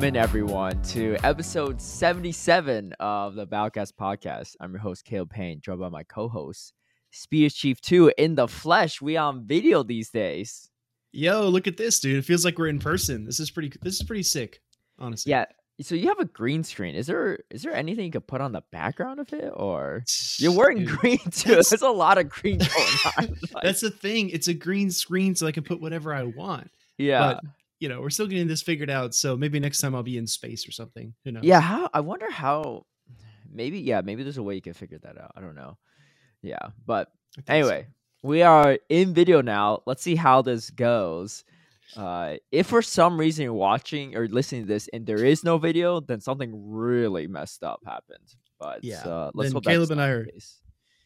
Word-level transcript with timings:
Welcome 0.00 0.16
in, 0.16 0.22
everyone, 0.22 0.82
to 0.84 1.14
episode 1.22 1.78
77 1.78 2.94
of 3.00 3.34
the 3.34 3.44
Battle 3.44 3.68
Catz 3.68 3.92
podcast. 3.92 4.56
I'm 4.58 4.72
your 4.72 4.80
host, 4.80 5.04
Caleb 5.04 5.28
Peng, 5.28 5.60
joined 5.60 5.78
by 5.78 5.90
my 5.90 6.04
co 6.04 6.26
host, 6.26 6.72
SpeediestChief2 7.12 8.12
in 8.16 8.34
the 8.34 8.48
flesh. 8.48 9.02
We 9.02 9.18
on 9.18 9.46
video 9.46 9.82
these 9.82 10.08
days. 10.08 10.70
Yo, 11.12 11.46
look 11.50 11.66
at 11.66 11.76
this, 11.76 12.00
dude. 12.00 12.16
It 12.16 12.24
feels 12.24 12.46
like 12.46 12.58
we're 12.58 12.68
in 12.68 12.78
person. 12.78 13.26
This 13.26 13.38
is 13.40 13.50
pretty 13.50 13.70
this 13.82 13.96
is 13.96 14.02
pretty 14.02 14.22
sick, 14.22 14.62
honestly. 14.98 15.32
Yeah. 15.32 15.44
So 15.82 15.94
you 15.94 16.08
have 16.08 16.18
a 16.18 16.24
green 16.24 16.64
screen. 16.64 16.94
Is 16.94 17.06
there 17.06 17.40
is 17.50 17.60
there 17.60 17.74
anything 17.74 18.06
you 18.06 18.10
could 18.10 18.26
put 18.26 18.40
on 18.40 18.52
the 18.52 18.62
background 18.72 19.20
of 19.20 19.30
it? 19.34 19.52
Or 19.54 20.04
you're 20.38 20.56
wearing 20.56 20.78
Dude, 20.78 20.96
green 20.96 21.18
too. 21.30 21.50
There's 21.50 21.72
a 21.82 21.90
lot 21.90 22.16
of 22.16 22.30
green 22.30 22.56
going 22.56 22.96
on. 23.18 23.36
Like, 23.52 23.64
That's 23.64 23.82
the 23.82 23.90
thing. 23.90 24.30
It's 24.30 24.48
a 24.48 24.54
green 24.54 24.90
screen 24.92 25.34
so 25.34 25.46
I 25.46 25.52
can 25.52 25.62
put 25.62 25.78
whatever 25.78 26.14
I 26.14 26.22
want. 26.22 26.70
yeah. 26.96 27.34
But 27.34 27.44
you 27.80 27.88
know, 27.88 28.00
we're 28.00 28.10
still 28.10 28.26
getting 28.26 28.46
this 28.46 28.62
figured 28.62 28.90
out. 28.90 29.14
So 29.14 29.36
maybe 29.36 29.58
next 29.58 29.80
time 29.80 29.94
I'll 29.94 30.02
be 30.02 30.18
in 30.18 30.26
space 30.26 30.68
or 30.68 30.72
something. 30.72 31.14
Who 31.24 31.32
knows? 31.32 31.42
Yeah, 31.44 31.60
how 31.60 31.90
I 31.92 32.00
wonder 32.00 32.30
how 32.30 32.86
maybe 33.50 33.80
yeah, 33.80 34.02
maybe 34.02 34.22
there's 34.22 34.36
a 34.38 34.42
way 34.42 34.54
you 34.54 34.62
can 34.62 34.74
figure 34.74 34.98
that 35.02 35.18
out. 35.18 35.32
I 35.34 35.40
don't 35.40 35.54
know. 35.56 35.76
Yeah, 36.42 36.68
but 36.86 37.10
think 37.34 37.46
so. 37.48 37.52
anyway, 37.54 37.86
we 38.22 38.42
are 38.42 38.78
in 38.88 39.14
video 39.14 39.40
now. 39.42 39.82
Let's 39.86 40.02
see 40.02 40.14
how 40.16 40.42
this 40.42 40.70
goes. 40.70 41.42
Uh 41.96 42.36
if 42.52 42.68
for 42.68 42.82
some 42.82 43.18
reason 43.18 43.42
you're 43.44 43.52
watching 43.52 44.14
or 44.14 44.28
listening 44.28 44.62
to 44.62 44.68
this 44.68 44.88
and 44.92 45.04
there 45.06 45.24
is 45.24 45.42
no 45.42 45.58
video, 45.58 45.98
then 46.00 46.20
something 46.20 46.52
really 46.70 47.26
messed 47.26 47.64
up 47.64 47.80
happened. 47.84 48.28
But 48.60 48.84
Yeah, 48.84 49.02
uh, 49.02 49.30
let's 49.34 49.48
then 49.48 49.54
hope 49.54 49.64
that's 49.64 49.74
Caleb 49.74 49.90
and 49.90 50.00
I 50.00 50.08
are- 50.08 50.24
case. 50.26 50.60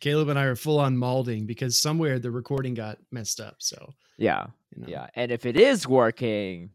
Caleb 0.05 0.29
and 0.29 0.39
I 0.39 0.45
are 0.45 0.55
full 0.55 0.81
on 0.81 0.99
malding 0.99 1.47
because 1.47 1.81
somewhere 1.81 2.19
the 2.19 2.31
recording 2.31 2.75
got 2.75 2.99
messed 3.11 3.41
up. 3.41 3.57
So 3.61 3.95
Yeah, 4.19 4.49
you 4.77 4.83
know. 4.83 4.87
yeah. 4.87 5.07
And 5.15 5.33
if 5.33 5.47
it 5.47 5.57
is 5.57 5.89
working, 5.89 6.69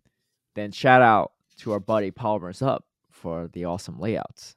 then 0.55 0.71
shout 0.71 1.03
out 1.03 1.33
to 1.59 1.71
our 1.73 1.79
buddy 1.79 2.09
Polymers 2.09 2.65
up 2.65 2.85
for 3.11 3.47
the 3.53 3.65
awesome 3.65 3.99
layouts. 3.99 4.55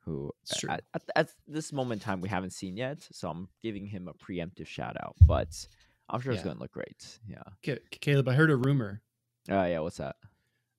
Who 0.00 0.32
at, 0.68 0.82
at, 0.92 1.02
at 1.14 1.30
this 1.46 1.72
moment 1.72 2.02
in 2.02 2.04
time 2.04 2.20
we 2.20 2.28
haven't 2.28 2.52
seen 2.52 2.76
yet, 2.76 3.06
so 3.12 3.30
I'm 3.30 3.48
giving 3.62 3.86
him 3.86 4.08
a 4.08 4.14
preemptive 4.14 4.66
shout 4.66 4.96
out. 5.00 5.14
But 5.24 5.64
I'm 6.08 6.20
sure 6.20 6.32
it's 6.32 6.42
going 6.42 6.56
to 6.56 6.62
look 6.62 6.72
great. 6.72 7.20
Yeah. 7.28 7.76
Caleb, 8.00 8.26
I 8.26 8.34
heard 8.34 8.50
a 8.50 8.56
rumor. 8.56 9.02
Oh 9.48 9.64
yeah. 9.64 9.78
What's 9.78 9.98
that? 9.98 10.16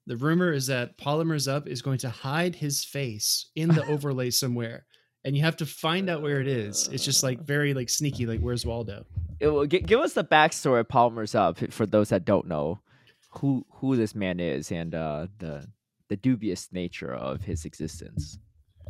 The 0.05 0.17
rumor 0.17 0.51
is 0.51 0.67
that 0.67 0.97
Polymers 0.97 1.47
Up 1.49 1.65
is 1.65 1.81
going 1.81 1.99
to 1.99 2.09
hide 2.09 2.55
his 2.55 2.83
face 2.83 3.51
in 3.55 3.69
the 3.69 3.85
overlay 3.87 4.31
somewhere. 4.31 4.85
And 5.23 5.35
you 5.35 5.43
have 5.43 5.57
to 5.57 5.65
find 5.65 6.09
out 6.09 6.21
where 6.21 6.41
it 6.41 6.47
is. 6.47 6.89
It's 6.91 7.05
just 7.05 7.21
like 7.21 7.41
very 7.41 7.73
like 7.73 7.89
sneaky, 7.89 8.25
like 8.25 8.39
where's 8.39 8.65
Waldo? 8.65 9.05
It 9.39 9.47
will, 9.47 9.65
gi- 9.67 9.81
give 9.81 9.99
us 9.99 10.13
the 10.13 10.23
backstory 10.23 10.79
of 10.79 10.87
Polymers 10.87 11.35
up 11.35 11.59
for 11.71 11.85
those 11.85 12.09
that 12.09 12.25
don't 12.25 12.47
know 12.47 12.79
who 13.29 13.65
who 13.69 13.95
this 13.95 14.13
man 14.13 14.39
is 14.39 14.71
and 14.71 14.93
uh, 14.93 15.27
the 15.39 15.67
the 16.09 16.17
dubious 16.17 16.69
nature 16.71 17.13
of 17.13 17.41
his 17.41 17.65
existence. 17.65 18.37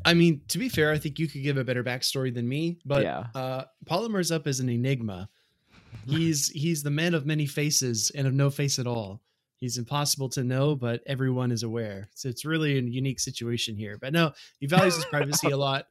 I 0.04 0.16
mean, 0.16 0.42
to 0.48 0.58
be 0.58 0.70
fair, 0.70 0.92
I 0.92 0.98
think 0.98 1.20
you 1.20 1.28
could 1.28 1.44
give 1.44 1.58
a 1.58 1.64
better 1.64 1.84
backstory 1.84 2.34
than 2.34 2.48
me, 2.50 2.80
but 2.86 3.04
yeah. 3.04 3.28
uh 3.36 3.66
Polymer's 3.86 4.32
up 4.32 4.48
is 4.48 4.60
an 4.60 4.70
enigma. 4.70 5.30
He's 6.08 6.48
he's 6.50 6.84
the 6.84 6.90
man 6.90 7.14
of 7.14 7.26
many 7.26 7.46
faces 7.46 8.12
and 8.16 8.26
of 8.26 8.34
no 8.34 8.50
face 8.50 8.80
at 8.80 8.88
all. 8.88 9.22
He's 9.62 9.78
impossible 9.78 10.28
to 10.30 10.44
know, 10.44 10.76
but 10.76 11.02
everyone 11.06 11.52
is 11.52 11.62
aware. 11.62 12.10
So 12.16 12.28
it's 12.30 12.44
really 12.46 12.78
a 12.80 12.82
unique 12.82 13.20
situation 13.20 13.76
here. 13.76 13.98
But 14.02 14.12
no, 14.12 14.32
he 14.60 14.66
values 14.66 14.96
his 14.96 15.06
privacy 15.12 15.52
a 15.52 15.58
lot. 15.58 15.86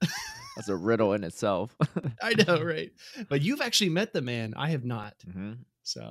That's 0.56 0.68
a 0.68 0.74
riddle 0.74 1.12
in 1.12 1.22
itself. 1.22 1.74
I 2.22 2.34
know, 2.34 2.60
right? 2.64 2.90
But 3.28 3.42
you've 3.42 3.60
actually 3.60 3.90
met 3.90 4.12
the 4.12 4.22
man. 4.22 4.54
I 4.56 4.70
have 4.70 4.84
not. 4.84 5.14
Mhm. 5.26 5.58
So 5.84 6.10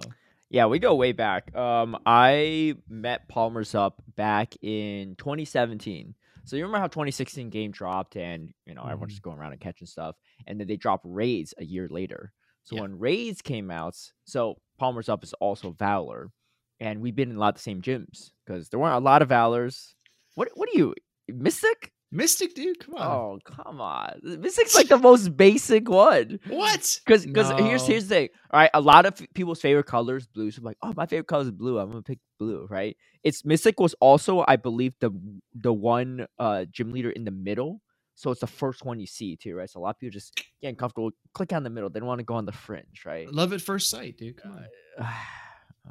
Yeah, 0.49 0.67
we 0.67 0.79
go 0.79 0.95
way 0.95 1.11
back. 1.11 1.53
Um, 1.53 1.97
I 2.05 2.75
met 2.87 3.27
Polymers 3.29 3.75
up 3.75 4.01
back 4.15 4.55
in 4.63 5.15
2017. 5.17 6.15
So 6.45 6.55
you 6.55 6.63
remember 6.63 6.79
how 6.79 6.87
2016 6.87 7.49
game 7.49 7.71
dropped, 7.71 8.15
and 8.15 8.53
you 8.65 8.73
know 8.73 8.83
everyone's 8.83 9.11
Mhm. 9.11 9.15
just 9.15 9.21
going 9.21 9.37
around 9.37 9.51
and 9.51 9.61
catching 9.61 9.85
stuff, 9.85 10.15
and 10.47 10.57
then 10.59 10.65
they 10.67 10.77
dropped 10.77 11.05
raids 11.05 11.53
a 11.57 11.65
year 11.65 11.89
later. 11.89 12.31
So 12.63 12.75
Yeah. 12.77 12.83
when 12.83 12.97
raids 12.97 13.41
came 13.41 13.69
out, 13.69 13.95
so 14.23 14.61
Polymers 14.81 15.09
up 15.09 15.23
is 15.25 15.33
also 15.33 15.71
Valor, 15.71 16.31
and 16.79 17.01
we've 17.01 17.15
been 17.15 17.31
in 17.31 17.37
a 17.37 17.39
lot 17.39 17.49
of 17.49 17.55
the 17.55 17.61
same 17.61 17.81
gyms 17.81 18.31
because 18.45 18.69
there 18.69 18.79
weren't 18.79 18.95
a 18.95 18.99
lot 18.99 19.21
of 19.21 19.29
Valors. 19.29 19.95
What 20.35 20.49
what 20.55 20.69
are 20.69 20.77
you 20.77 20.93
Mystic? 21.27 21.91
Mystic, 22.11 22.55
dude, 22.55 22.79
come 22.79 22.95
on. 22.95 23.07
Oh 23.07 23.39
come 23.45 23.79
on, 23.79 24.19
Mystic's 24.23 24.73
like 24.73 24.87
the 24.87 24.97
most 24.97 25.37
basic 25.37 25.87
one. 25.87 26.39
What? 26.47 26.99
Because 27.05 27.23
because 27.25 27.51
here's 27.51 27.81
No. 27.83 27.87
here's 27.87 28.07
the 28.07 28.15
thing. 28.15 28.29
All 28.51 28.59
right, 28.61 28.71
a 28.73 28.81
lot 28.81 29.05
of 29.05 29.21
people's 29.35 29.61
favorite 29.61 29.85
colors 29.85 30.25
blue. 30.25 30.49
So 30.49 30.57
I'm 30.59 30.65
like, 30.65 30.77
oh, 30.81 30.91
my 30.97 31.05
favorite 31.05 31.27
color 31.27 31.43
is 31.43 31.51
blue. 31.51 31.77
I'm 31.77 31.89
gonna 31.91 32.01
pick 32.01 32.17
blue, 32.39 32.65
right? 32.67 32.97
It's 33.23 33.45
Mystic 33.45 33.79
was 33.79 33.93
also, 34.01 34.43
I 34.47 34.55
believe, 34.55 34.93
the 35.01 35.11
the 35.53 35.71
one 35.71 36.25
uh 36.39 36.65
gym 36.71 36.91
leader 36.91 37.11
in 37.11 37.25
the 37.25 37.31
middle. 37.31 37.81
So 38.15 38.31
it's 38.31 38.41
the 38.41 38.47
first 38.47 38.83
one 38.83 38.99
you 38.99 39.05
see 39.05 39.35
too, 39.35 39.55
right? 39.55 39.69
So 39.69 39.79
a 39.79 39.81
lot 39.81 39.91
of 39.91 39.99
people 39.99 40.11
just 40.13 40.43
getting 40.61 40.75
comfortable, 40.77 41.11
click 41.35 41.53
on 41.53 41.61
the 41.63 41.69
middle. 41.69 41.91
They 41.91 41.99
don't 41.99 42.07
want 42.07 42.19
to 42.19 42.25
go 42.25 42.33
on 42.33 42.45
the 42.45 42.51
fringe, 42.51 43.03
right? 43.05 43.31
Love 43.31 43.53
at 43.53 43.61
first 43.61 43.87
sight, 43.89 44.17
dude. 44.17 44.35
Come 44.41 44.53
on. 44.97 45.05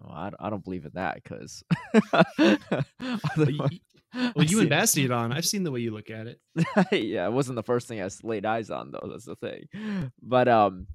Well, 0.05 0.15
I, 0.15 0.31
don't- 0.31 0.41
I 0.41 0.51
don't 0.51 0.65
believe 0.65 0.85
in 0.85 0.93
that 0.95 1.17
because. 1.23 1.63
Well, 3.37 3.51
you, 3.51 3.61
well, 4.35 4.45
you 4.47 4.61
and 4.61 4.71
Bastiodon. 4.71 5.35
I've 5.35 5.45
seen 5.45 5.63
the 5.65 5.71
way 5.71 5.81
you 5.81 5.91
look 5.93 6.11
at 6.11 6.27
it. 6.27 6.41
yeah, 6.93 7.27
it 7.27 7.33
wasn't 7.33 7.57
the 7.57 7.63
first 7.63 7.87
thing 7.89 8.03
I 8.03 8.09
laid 8.23 8.47
eyes 8.47 8.71
on 8.71 8.91
though. 8.91 9.07
That's 9.11 9.25
the 9.27 9.37
thing. 9.37 9.69
But 10.23 10.49
um, 10.49 10.87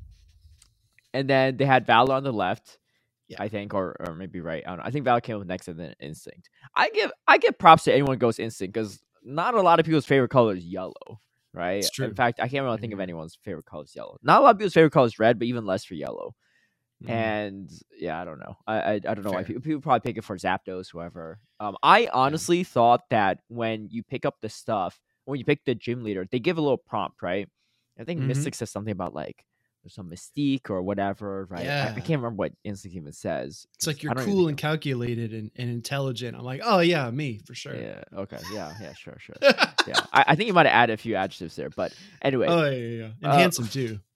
and 1.13 1.29
then 1.29 1.57
they 1.57 1.65
had 1.65 1.85
Valor 1.85 2.15
on 2.15 2.23
the 2.23 2.33
left, 2.33 2.79
Yeah. 3.27 3.37
I 3.41 3.49
think, 3.49 3.73
or 3.73 3.95
or 3.99 4.15
maybe 4.15 4.41
right. 4.41 4.63
I 4.65 4.69
don't 4.69 4.79
know. 4.79 4.83
I 4.85 4.91
think 4.91 5.05
Valor 5.05 5.21
came 5.21 5.39
up 5.39 5.45
next 5.45 5.67
and 5.67 5.79
then 5.79 5.93
Instinct. 5.99 6.49
I 6.75 6.89
give 6.89 7.11
I 7.27 7.37
give 7.37 7.57
props 7.57 7.83
to 7.83 7.93
anyone 7.93 8.13
who 8.15 8.19
goes 8.19 8.39
Instinct 8.39 8.73
because 8.73 8.99
not 9.23 9.53
a 9.53 9.61
lot 9.61 9.79
of 9.79 9.85
people's 9.85 10.05
favorite 10.07 10.29
color 10.31 10.55
is 10.55 10.65
yellow, 10.65 11.21
right? 11.53 11.85
In 11.99 12.15
fact, 12.15 12.39
I 12.41 12.47
can't 12.47 12.63
really 12.65 12.77
think 12.79 12.93
of 12.93 12.99
Mhm. 12.99 13.03
anyone's 13.03 13.37
favorite 13.43 13.65
color 13.65 13.83
is 13.83 13.95
yellow. 13.95 14.17
Not 14.23 14.41
a 14.41 14.43
lot 14.43 14.51
of 14.51 14.57
people's 14.57 14.73
favorite 14.73 14.91
color 14.91 15.05
is 15.07 15.19
red, 15.19 15.37
but 15.39 15.47
even 15.47 15.65
less 15.65 15.85
for 15.85 15.93
yellow. 15.93 16.35
Mm. 17.03 17.09
And 17.09 17.71
yeah, 17.99 18.19
I 18.21 18.25
don't 18.25 18.39
know. 18.39 18.57
I 18.65 18.75
I, 18.79 18.93
I 18.93 18.99
don't 18.99 19.23
know 19.23 19.31
why 19.33 19.43
people, 19.43 19.61
people 19.61 19.81
probably 19.81 19.99
pick 20.09 20.17
it 20.17 20.23
for 20.23 20.37
Zapdos, 20.37 20.91
whoever. 20.91 21.39
Um, 21.59 21.75
I 21.83 22.09
honestly 22.13 22.63
thought 22.63 23.01
that 23.09 23.39
when 23.47 23.89
you 23.91 24.03
pick 24.03 24.25
up 24.25 24.35
the 24.41 24.49
stuff, 24.49 24.99
when 25.25 25.39
you 25.39 25.45
pick 25.45 25.65
the 25.65 25.75
gym 25.75 26.03
leader, 26.03 26.25
they 26.29 26.39
give 26.39 26.57
a 26.57 26.61
little 26.61 26.77
prompt, 26.77 27.21
right? 27.21 27.47
I 27.99 28.03
think 28.03 28.21
Mhm. 28.21 28.27
Mystic 28.27 28.55
says 28.55 28.71
something 28.71 28.91
about 28.91 29.13
like 29.13 29.45
there's 29.83 29.93
some 29.93 30.09
mystique 30.09 30.69
or 30.69 30.81
whatever, 30.81 31.45
right? 31.49 31.67
I- 31.67 31.89
I, 31.89 31.99
can't 31.99 32.21
remember 32.21 32.37
what 32.37 32.53
Instinct 32.63 32.95
even 32.95 33.11
says. 33.11 33.67
It's 33.75 33.85
like 33.85 34.01
you're 34.01 34.11
I 34.11 34.15
don't 34.15 34.23
even 34.23 34.33
cool 34.33 34.47
and 34.47 34.57
calculated 34.57 35.33
and, 35.33 35.51
and 35.57 35.69
intelligent. 35.69 36.37
I'm 36.37 36.43
like, 36.43 36.61
oh 36.63 36.79
yeah, 36.79 37.09
me 37.11 37.41
for 37.45 37.53
sure. 37.53 37.75
Yeah. 37.75 38.03
Okay. 38.15 38.39
Yeah. 38.53 38.73
Yeah. 38.81 38.93
Sure. 38.93 39.17
Sure. 39.19 39.35
Yeah. 39.85 39.99
I, 40.13 40.23
I 40.29 40.35
think 40.35 40.47
you 40.47 40.53
might 40.53 40.65
have 40.65 40.73
added 40.73 40.93
a 40.93 40.97
few 40.97 41.15
adjectives 41.15 41.57
there, 41.57 41.69
but 41.69 41.93
anyway. 42.21 42.47
oh 42.47 42.69
yeah, 42.69 42.77
yeah, 42.77 42.97
yeah. 42.97 43.09
And 43.21 43.25
Uh, 43.25 43.37
handsome 43.37 43.67
too. 43.67 43.99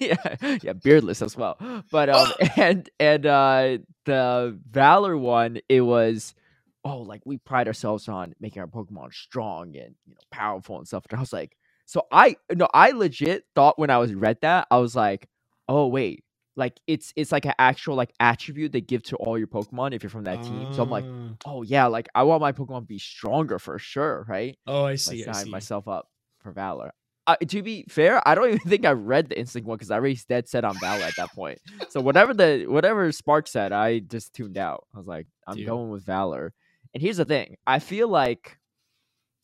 yeah, 0.00 0.58
yeah, 0.62 0.74
beardless 0.74 1.22
as 1.22 1.36
well. 1.36 1.56
But 1.90 2.08
um, 2.08 2.28
and 2.56 2.88
and 3.00 3.26
uh, 3.26 3.78
the 4.04 4.56
Valor 4.70 5.18
one, 5.18 5.58
it 5.68 5.80
was 5.80 6.36
oh, 6.84 6.98
like 6.98 7.22
we 7.24 7.38
pride 7.38 7.66
ourselves 7.66 8.08
on 8.08 8.34
making 8.38 8.60
our 8.60 8.68
Pokemon 8.68 9.12
strong 9.12 9.76
and 9.76 9.96
you 10.06 10.14
know 10.14 10.20
powerful 10.30 10.78
and 10.78 10.86
stuff. 10.86 11.04
And 11.10 11.18
I 11.18 11.20
was 11.20 11.32
like, 11.32 11.56
so 11.92 12.06
I 12.10 12.36
no, 12.50 12.68
I 12.72 12.92
legit 12.92 13.44
thought 13.54 13.78
when 13.78 13.90
I 13.90 13.98
was 13.98 14.14
read 14.14 14.38
that, 14.40 14.66
I 14.70 14.78
was 14.78 14.96
like, 14.96 15.28
oh 15.68 15.88
wait, 15.88 16.24
like 16.56 16.80
it's 16.86 17.12
it's 17.16 17.30
like 17.30 17.44
an 17.44 17.52
actual 17.58 17.96
like 17.96 18.14
attribute 18.18 18.72
they 18.72 18.80
give 18.80 19.02
to 19.04 19.16
all 19.16 19.36
your 19.36 19.46
Pokemon 19.46 19.92
if 19.92 20.02
you're 20.02 20.08
from 20.08 20.24
that 20.24 20.42
team. 20.42 20.72
So 20.72 20.82
I'm 20.82 20.88
like, 20.88 21.04
Ah. 21.06 21.34
oh 21.44 21.60
yeah, 21.60 21.86
like 21.88 22.08
I 22.14 22.22
want 22.22 22.40
my 22.40 22.52
Pokemon 22.52 22.80
to 22.80 22.86
be 22.86 22.98
stronger 22.98 23.58
for 23.58 23.78
sure, 23.78 24.24
right? 24.26 24.56
oh, 24.66 24.86
I 24.86 24.94
see. 24.94 25.22
I 25.22 25.32
signed 25.32 25.44
see. 25.44 25.50
myself 25.50 25.86
up 25.86 26.08
for 26.38 26.50
Valor. 26.50 26.94
Uh, 27.26 27.36
to 27.36 27.62
be 27.62 27.84
fair, 27.90 28.26
I 28.26 28.34
don't 28.34 28.48
even 28.54 28.58
think 28.60 28.86
I 28.86 28.92
read 28.92 29.28
the 29.28 29.38
instinct 29.38 29.68
one 29.68 29.76
because 29.76 29.90
I 29.90 29.96
already 29.96 30.18
dead 30.26 30.48
set 30.48 30.64
on 30.64 30.74
Valor 30.80 31.04
at 31.04 31.16
that 31.18 31.34
point. 31.34 31.58
So 31.90 32.00
whatever 32.00 32.32
the 32.32 32.64
whatever 32.68 33.12
Spark 33.12 33.46
said, 33.48 33.70
I 33.70 33.98
just 33.98 34.32
tuned 34.32 34.56
out. 34.56 34.86
I 34.94 34.96
was 34.96 35.06
like, 35.06 35.26
I'm 35.46 35.58
Dude. 35.58 35.66
going 35.66 35.90
with 35.90 36.06
Valor. 36.06 36.54
And 36.94 37.02
here's 37.02 37.18
the 37.18 37.26
thing: 37.26 37.56
I 37.66 37.80
feel 37.80 38.08
like, 38.08 38.56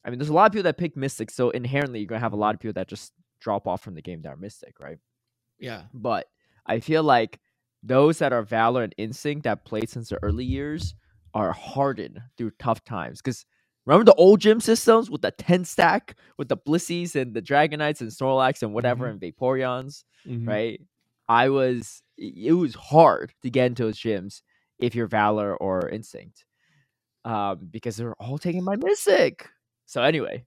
I 0.04 0.10
mean, 0.10 0.18
there's 0.18 0.28
a 0.28 0.32
lot 0.34 0.46
of 0.46 0.52
people 0.52 0.64
that 0.64 0.78
pick 0.78 0.96
Mystic, 0.96 1.30
so 1.30 1.50
inherently 1.50 2.00
you're 2.00 2.06
gonna 2.08 2.20
have 2.20 2.32
a 2.32 2.36
lot 2.36 2.54
of 2.54 2.60
people 2.60 2.74
that 2.74 2.88
just 2.88 3.12
drop 3.40 3.66
off 3.66 3.82
from 3.82 3.94
the 3.94 4.02
game 4.02 4.22
that 4.22 4.30
are 4.30 4.36
Mystic, 4.36 4.80
right? 4.80 4.98
Yeah. 5.58 5.84
But 5.92 6.26
I 6.66 6.80
feel 6.80 7.02
like 7.02 7.40
those 7.82 8.18
that 8.18 8.32
are 8.32 8.42
Valor 8.42 8.82
and 8.82 8.94
Instinct 8.98 9.44
that 9.44 9.64
played 9.64 9.88
since 9.88 10.08
the 10.08 10.18
early 10.22 10.44
years 10.44 10.94
are 11.34 11.52
hardened 11.52 12.20
through 12.36 12.52
tough 12.58 12.84
times. 12.84 13.20
Because 13.20 13.44
remember 13.86 14.04
the 14.04 14.14
old 14.14 14.40
gym 14.40 14.60
systems 14.60 15.10
with 15.10 15.22
the 15.22 15.30
10 15.32 15.64
stack 15.64 16.16
with 16.36 16.48
the 16.48 16.56
Blissies 16.56 17.14
and 17.14 17.34
the 17.34 17.42
Dragonites 17.42 18.00
and 18.00 18.10
Snorlax 18.10 18.62
and 18.62 18.72
whatever 18.74 19.06
Mhm. 19.06 19.10
and 19.12 19.20
Vaporeons, 19.20 20.04
Mhm. 20.26 20.46
right? 20.46 20.80
I 21.28 21.48
was, 21.50 22.02
it 22.16 22.52
was 22.54 22.74
hard 22.74 23.32
to 23.42 23.50
get 23.50 23.66
into 23.66 23.84
those 23.84 23.98
gyms 23.98 24.42
if 24.78 24.94
you're 24.94 25.06
Valor 25.06 25.56
or 25.56 25.88
Instinct 25.88 26.44
um, 27.24 27.68
because 27.70 27.96
they're 27.96 28.14
all 28.14 28.38
taking 28.38 28.64
my 28.64 28.76
Mystic. 28.76 29.48
So, 29.88 30.02
anyway. 30.02 30.44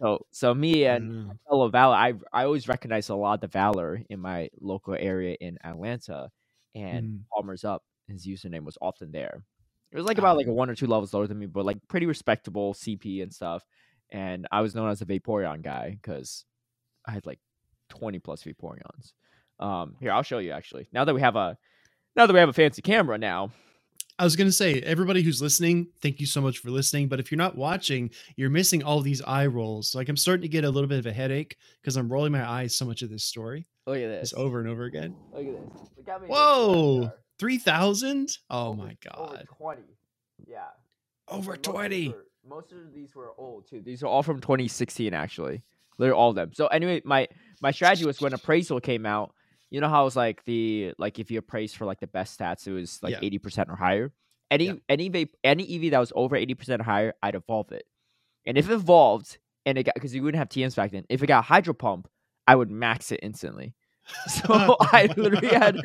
So, 0.00 0.26
so 0.30 0.54
me 0.54 0.86
and 0.86 1.10
don't 1.10 1.38
fellow 1.46 1.68
Valor, 1.68 1.94
I 1.94 2.14
I 2.32 2.44
always 2.44 2.66
recognize 2.68 3.10
a 3.10 3.14
lot 3.14 3.34
of 3.34 3.40
the 3.42 3.48
Valor 3.48 4.02
in 4.08 4.18
my 4.18 4.48
local 4.58 4.94
area 4.94 5.36
in 5.38 5.58
Atlanta, 5.62 6.30
and 6.74 7.04
Mm. 7.04 7.20
Polymers 7.30 7.64
Up, 7.66 7.84
his 8.08 8.26
username 8.26 8.64
was 8.64 8.78
often 8.80 9.12
there. 9.12 9.44
It 9.92 9.96
was 9.96 10.06
like 10.06 10.16
about 10.16 10.38
like 10.38 10.46
a 10.46 10.52
one 10.54 10.70
or 10.70 10.74
two 10.74 10.86
levels 10.86 11.12
lower 11.12 11.26
than 11.26 11.38
me, 11.38 11.44
but 11.46 11.66
like 11.66 11.76
pretty 11.88 12.06
respectable 12.06 12.72
CP 12.72 13.22
and 13.22 13.32
stuff. 13.32 13.66
And 14.10 14.46
I 14.50 14.62
was 14.62 14.74
known 14.74 14.88
as 14.88 15.02
a 15.02 15.06
Vaporeon 15.06 15.60
guy 15.62 15.98
because 16.00 16.46
I 17.06 17.10
had 17.12 17.26
like 17.26 17.40
20 17.90 18.18
plus 18.20 18.42
Vaporeons. 18.44 19.12
Um, 19.58 19.96
here 20.00 20.12
I'll 20.12 20.22
show 20.22 20.38
you 20.38 20.52
actually. 20.52 20.88
Now 20.92 21.04
that 21.04 21.14
we 21.14 21.20
have 21.20 21.36
a 21.36 21.58
now 22.16 22.26
that 22.26 22.32
we 22.32 22.40
have 22.40 22.48
a 22.48 22.54
fancy 22.54 22.80
camera 22.80 23.18
now, 23.18 23.50
I 24.20 24.24
was 24.24 24.36
gonna 24.36 24.52
say, 24.52 24.80
everybody 24.82 25.22
who's 25.22 25.40
listening, 25.40 25.86
thank 26.02 26.20
you 26.20 26.26
so 26.26 26.42
much 26.42 26.58
for 26.58 26.70
listening. 26.70 27.08
But 27.08 27.20
if 27.20 27.30
you're 27.32 27.38
not 27.38 27.56
watching, 27.56 28.10
you're 28.36 28.50
missing 28.50 28.82
all 28.82 29.00
these 29.00 29.22
eye 29.22 29.46
rolls. 29.46 29.94
Like 29.94 30.10
I'm 30.10 30.16
starting 30.18 30.42
to 30.42 30.48
get 30.48 30.62
a 30.64 30.70
little 30.70 30.88
bit 30.88 30.98
of 30.98 31.06
a 31.06 31.12
headache 31.12 31.56
because 31.80 31.96
I'm 31.96 32.12
rolling 32.12 32.30
my 32.32 32.46
eyes 32.46 32.76
so 32.76 32.84
much 32.84 33.00
of 33.00 33.08
this 33.08 33.24
story. 33.24 33.66
look 33.86 33.96
at 33.96 34.08
this. 34.08 34.30
Just 34.30 34.34
over 34.34 34.60
and 34.60 34.68
over 34.68 34.84
again. 34.84 35.16
Look 35.32 35.46
at 35.46 35.72
this. 35.74 35.88
Many 36.06 36.26
Whoa, 36.26 37.10
three 37.38 37.56
thousand! 37.56 38.36
Oh 38.50 38.68
Over- 38.68 38.76
my 38.76 38.96
Over 39.16 39.36
god, 39.36 39.46
20. 39.56 39.82
Yeah. 40.46 40.64
over 41.28 41.52
Most 41.52 41.66
of 41.66 41.72
twenty. 41.72 42.08
were- 42.10 42.26
Most 42.46 42.72
of 42.72 42.92
these 42.94 43.14
were 43.14 43.32
old 43.38 43.68
too. 43.70 43.80
These 43.80 44.02
are 44.02 44.06
all 44.06 44.22
from 44.22 44.40
2016 44.42 45.14
actually. 45.14 45.62
They're 45.98 46.14
all 46.14 46.28
of 46.30 46.36
them. 46.36 46.52
So 46.52 46.66
anyway, 46.66 47.00
my 47.06 47.26
my 47.62 47.70
strategy 47.70 48.04
was 48.04 48.20
when 48.20 48.34
appraisal 48.34 48.80
came 48.80 49.06
out. 49.06 49.32
You 49.70 49.80
know 49.80 49.88
how 49.88 50.06
it's 50.06 50.16
like 50.16 50.44
the 50.44 50.92
like 50.98 51.18
if 51.18 51.30
you 51.30 51.38
appraise 51.38 51.72
for 51.72 51.84
like 51.84 52.00
the 52.00 52.06
best 52.08 52.38
stats, 52.38 52.66
it 52.66 52.72
was 52.72 53.00
like 53.02 53.12
Yeah. 53.12 53.28
80% 53.28 53.68
or 53.68 53.76
higher. 53.76 54.12
Any 54.50 54.66
Yeah. 54.66 54.72
any 54.88 55.10
vape 55.10 55.30
any 55.44 55.66
Eevee 55.66 55.90
that 55.92 55.98
was 56.00 56.12
over 56.14 56.36
80% 56.36 56.82
higher, 56.82 57.14
I'd 57.22 57.36
evolve 57.36 57.70
it. 57.72 57.84
And 58.46 58.58
if 58.58 58.68
it 58.68 58.74
evolved 58.74 59.38
and 59.66 59.78
it 59.78 59.84
got 59.84 59.94
because 59.94 60.14
you 60.14 60.22
wouldn't 60.22 60.38
have 60.38 60.48
TMs 60.48 60.74
back 60.76 60.90
then, 60.90 61.04
if 61.08 61.22
it 61.22 61.26
got 61.28 61.44
hydro 61.44 61.74
pump, 61.74 62.08
I 62.48 62.56
would 62.56 62.70
max 62.70 63.12
it 63.12 63.20
instantly. 63.22 63.74
So 64.26 64.76
I 64.92 65.08
literally 65.16 65.48
had 65.48 65.76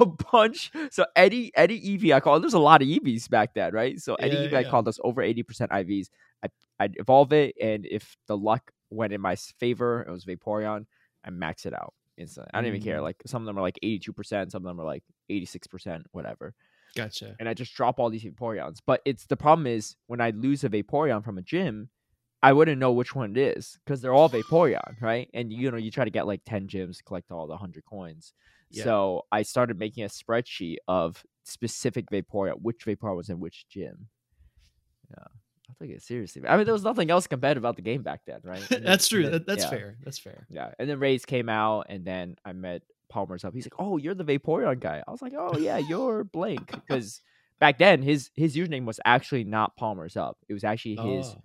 a 0.00 0.06
bunch. 0.06 0.70
So 0.92 1.04
any 1.16 1.50
any 1.56 1.80
Eevee 1.80 2.14
I 2.14 2.20
called, 2.20 2.44
there's 2.44 2.54
a 2.54 2.60
lot 2.60 2.80
of 2.80 2.86
Eevees 2.86 3.28
back 3.28 3.54
then, 3.54 3.72
right? 3.74 3.98
So 3.98 4.14
any 4.16 4.36
Yeah, 4.36 4.48
Eevee 4.48 4.54
I 4.58 4.64
called 4.70 4.86
us 4.86 5.00
over 5.02 5.20
80% 5.20 5.70
IVs, 5.70 6.06
I 6.44 6.48
I'd 6.78 6.96
evolve 6.98 7.32
it, 7.32 7.56
and 7.60 7.84
if 7.86 8.16
the 8.28 8.36
luck 8.36 8.70
went 8.90 9.12
in 9.12 9.20
my 9.20 9.34
favor, 9.34 10.02
it 10.06 10.10
was 10.12 10.24
Vaporeon, 10.24 10.86
I 11.24 11.30
max 11.30 11.66
it 11.66 11.74
out 11.74 11.92
instantly. 12.22 12.50
I 12.54 12.60
don't 12.60 12.68
even 12.68 12.82
care. 12.82 13.00
Mm. 13.00 13.02
Like 13.02 13.22
some 13.26 13.42
of 13.42 13.46
them 13.46 13.58
are 13.58 13.62
like 13.62 13.78
82%, 13.84 14.50
some 14.50 14.62
of 14.62 14.64
them 14.64 14.80
are 14.80 14.86
like 14.86 15.04
86%, 15.30 16.04
whatever. 16.12 16.54
Gotcha. 16.96 17.36
And 17.38 17.48
I 17.48 17.54
just 17.54 17.74
drop 17.74 17.98
all 17.98 18.10
these 18.10 18.24
Vaporeons. 18.24 18.78
But 18.84 19.02
it's 19.04 19.26
the 19.26 19.36
problem 19.36 19.66
is 19.66 19.96
when 20.06 20.20
I 20.20 20.30
lose 20.30 20.64
a 20.64 20.68
Vaporeon 20.68 21.24
from 21.24 21.38
a 21.38 21.42
gym, 21.42 21.88
I 22.42 22.52
wouldn't 22.52 22.78
know 22.78 22.92
which 22.92 23.14
one 23.14 23.36
it 23.36 23.56
is 23.56 23.78
because 23.84 24.00
they're 24.00 24.14
all 24.14 24.28
Vaporeon, 24.28 25.00
right? 25.00 25.30
And 25.32 25.52
you 25.52 25.70
know, 25.70 25.76
you 25.76 25.90
try 25.90 26.04
to 26.04 26.10
get 26.10 26.26
like 26.26 26.42
10 26.44 26.66
gyms, 26.66 27.04
collect 27.04 27.30
all 27.30 27.46
the 27.46 27.52
100 27.52 27.84
coins. 27.84 28.32
Yeah. 28.70 28.84
So 28.84 29.22
I 29.30 29.42
started 29.42 29.78
making 29.78 30.04
a 30.04 30.08
spreadsheet 30.08 30.76
of 30.88 31.24
specific 31.44 32.06
Vaporeon, 32.10 32.54
which 32.60 32.84
Vaporeon 32.84 33.16
was 33.16 33.28
in 33.28 33.38
which 33.38 33.66
gym. 33.68 34.08
Yeah. 35.10 35.26
I 35.80 35.84
take 35.84 35.94
it 35.96 36.02
seriously. 36.02 36.42
I 36.46 36.56
mean, 36.56 36.64
there 36.66 36.74
was 36.74 36.84
nothing 36.84 37.10
else 37.10 37.26
competitive 37.26 37.62
about 37.62 37.76
the 37.76 37.82
game 37.82 38.02
back 38.02 38.20
then, 38.26 38.40
right? 38.44 38.62
That's 38.82 39.08
true. 39.08 39.28
then- 39.28 39.44
that's 39.46 39.64
yeah. 39.64 39.70
fair. 39.70 39.96
That's 40.04 40.18
fair. 40.18 40.46
Yeah. 40.50 40.72
And 40.78 40.88
then 40.88 40.98
Raids 40.98 41.24
came 41.24 41.48
out, 41.48 41.86
and 41.88 42.04
then 42.04 42.36
I 42.44 42.52
met 42.52 42.82
Polymers 43.12 43.44
up. 43.44 43.54
He's 43.54 43.66
like, 43.66 43.74
"Oh, 43.78 43.96
you're 43.98 44.14
the 44.14 44.24
Vaporeon 44.24 44.80
guy." 44.80 45.02
I 45.06 45.10
was 45.10 45.20
like, 45.22 45.34
"Oh 45.36 45.56
yeah, 45.58 45.78
you're 45.78 46.24
blank." 46.24 46.70
Because 46.86 47.20
back 47.60 47.78
then 47.78 48.02
his 48.02 48.30
his 48.34 48.56
username 48.56 48.84
was 48.86 49.00
actually 49.04 49.44
not 49.44 49.76
Polymers 49.76 50.16
up. 50.16 50.38
It 50.48 50.54
was 50.54 50.64
actually 50.64 50.96
his. 50.96 51.26
Oh, 51.26 51.42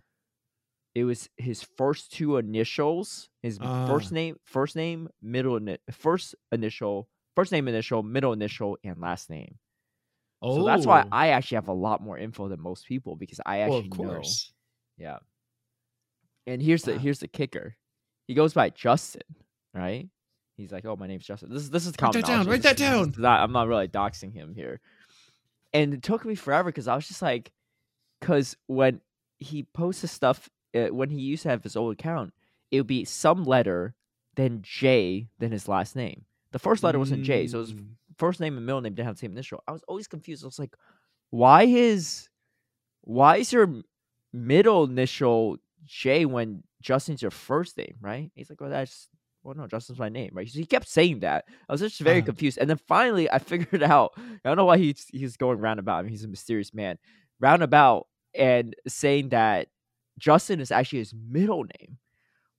It 0.95 1.03
was 1.03 1.29
his 1.37 1.63
first 1.77 2.11
two 2.13 2.37
initials. 2.37 3.29
His 3.43 3.57
first 3.59 4.11
Ah. 4.11 4.15
name, 4.15 4.37
first 4.45 4.75
name, 4.75 5.09
middle, 5.21 5.59
first 5.91 6.35
initial, 6.51 7.07
first 7.35 7.51
name 7.51 7.67
initial, 7.67 8.01
middle 8.01 8.33
initial, 8.33 8.77
and 8.83 8.99
last 8.99 9.29
name. 9.29 9.57
So 10.43 10.63
that's 10.65 10.85
why 10.85 11.03
Oh. 11.03 11.09
I 11.11 11.29
actually 11.29 11.55
have 11.55 11.67
a 11.67 11.73
lot 11.73 12.01
more 12.01 12.17
info 12.17 12.47
than 12.47 12.61
most 12.61 12.85
people 12.85 13.15
because 13.15 13.39
I 13.45 13.59
well, 13.67 13.77
actually 13.79 13.89
of 13.91 13.97
know. 14.07 14.23
Yeah. 14.97 15.17
And 16.45 16.61
here's 16.61 16.83
the 16.83 16.97
here's 16.97 17.19
the 17.19 17.27
kicker. 17.27 17.75
He 18.27 18.33
goes 18.33 18.53
by 18.53 18.69
Justin, 18.69 19.23
right? 19.73 20.07
He's 20.55 20.71
like, 20.71 20.85
"Oh, 20.85 20.95
my 20.95 21.07
name's 21.07 21.25
Justin." 21.25 21.49
This 21.51 21.63
is 21.63 21.69
this 21.69 21.83
is 21.85 21.89
Write 21.89 21.97
common 21.97 22.21
that 22.21 22.27
down, 22.27 22.35
knowledge. 22.37 22.47
write 22.47 22.61
This 22.63 22.71
that 22.71 22.77
down. 22.77 23.13
Not, 23.17 23.41
I'm 23.41 23.51
not 23.51 23.67
really 23.67 23.87
doxing 23.87 24.33
him 24.33 24.53
here. 24.53 24.79
And 25.73 25.93
it 25.93 26.03
took 26.03 26.25
me 26.25 26.35
forever 26.35 26.69
because 26.69 26.87
I 26.87 26.95
was 26.95 27.07
just 27.07 27.21
like, 27.21 27.51
because 28.19 28.55
when 28.67 29.01
he 29.39 29.63
posts 29.63 30.01
his 30.01 30.11
stuff, 30.11 30.49
uh, 30.73 30.87
when 30.87 31.09
he 31.09 31.19
used 31.19 31.43
to 31.43 31.49
have 31.49 31.63
his 31.63 31.75
old 31.75 31.93
account, 31.93 32.33
it 32.71 32.77
would 32.79 32.87
be 32.87 33.05
some 33.05 33.43
letter, 33.43 33.93
then 34.35 34.61
J, 34.63 35.27
then 35.39 35.51
his 35.51 35.67
last 35.67 35.95
name. 35.95 36.25
The 36.53 36.59
first 36.59 36.81
letter 36.83 36.97
wasn't 36.97 37.23
J, 37.23 37.47
so 37.47 37.59
it 37.61 37.67
Mm. 37.75 37.89
First 38.17 38.39
name 38.39 38.57
and 38.57 38.65
middle 38.65 38.81
name 38.81 38.93
didn't 38.93 39.07
have 39.07 39.15
the 39.15 39.19
same 39.19 39.31
initial. 39.31 39.63
I 39.67 39.71
was 39.71 39.83
always 39.87 40.07
confused. 40.07 40.43
I 40.43 40.47
was 40.47 40.59
like, 40.59 40.75
why 41.29 41.63
is 41.63 42.29
why 43.01 43.37
is 43.37 43.51
your 43.53 43.81
middle 44.33 44.83
initial 44.85 45.57
J 45.85 46.25
when 46.25 46.63
Justin's 46.81 47.21
your 47.21 47.31
first 47.31 47.77
name, 47.77 47.95
right? 48.01 48.31
He's 48.35 48.49
like, 48.49 48.61
well, 48.61 48.69
that's 48.69 49.09
well, 49.43 49.55
no, 49.55 49.67
Justin's 49.67 49.99
my 49.99 50.09
name, 50.09 50.31
right? 50.33 50.49
So 50.49 50.59
he 50.59 50.65
kept 50.65 50.89
saying 50.89 51.21
that. 51.21 51.45
I 51.69 51.73
was 51.73 51.79
just 51.81 51.99
very 52.01 52.21
Uh-huh. 52.21 52.25
confused, 52.25 52.57
and 52.57 52.69
then 52.69 52.77
finally 52.87 53.29
I 53.31 53.39
figured 53.39 53.83
out. 53.83 54.13
I 54.17 54.49
don't 54.49 54.57
know 54.57 54.65
why 54.65 54.77
he's 54.77 55.05
he's 55.11 55.37
going 55.37 55.59
roundabout. 55.59 55.99
I 55.99 56.01
mean, 56.03 56.11
he's 56.11 56.25
a 56.25 56.27
mysterious 56.29 56.73
man, 56.73 56.97
roundabout, 57.39 58.07
and 58.35 58.75
saying 58.87 59.29
that 59.29 59.69
Justin 60.19 60.59
is 60.59 60.71
actually 60.71 60.99
his 60.99 61.13
middle 61.13 61.63
name, 61.79 61.97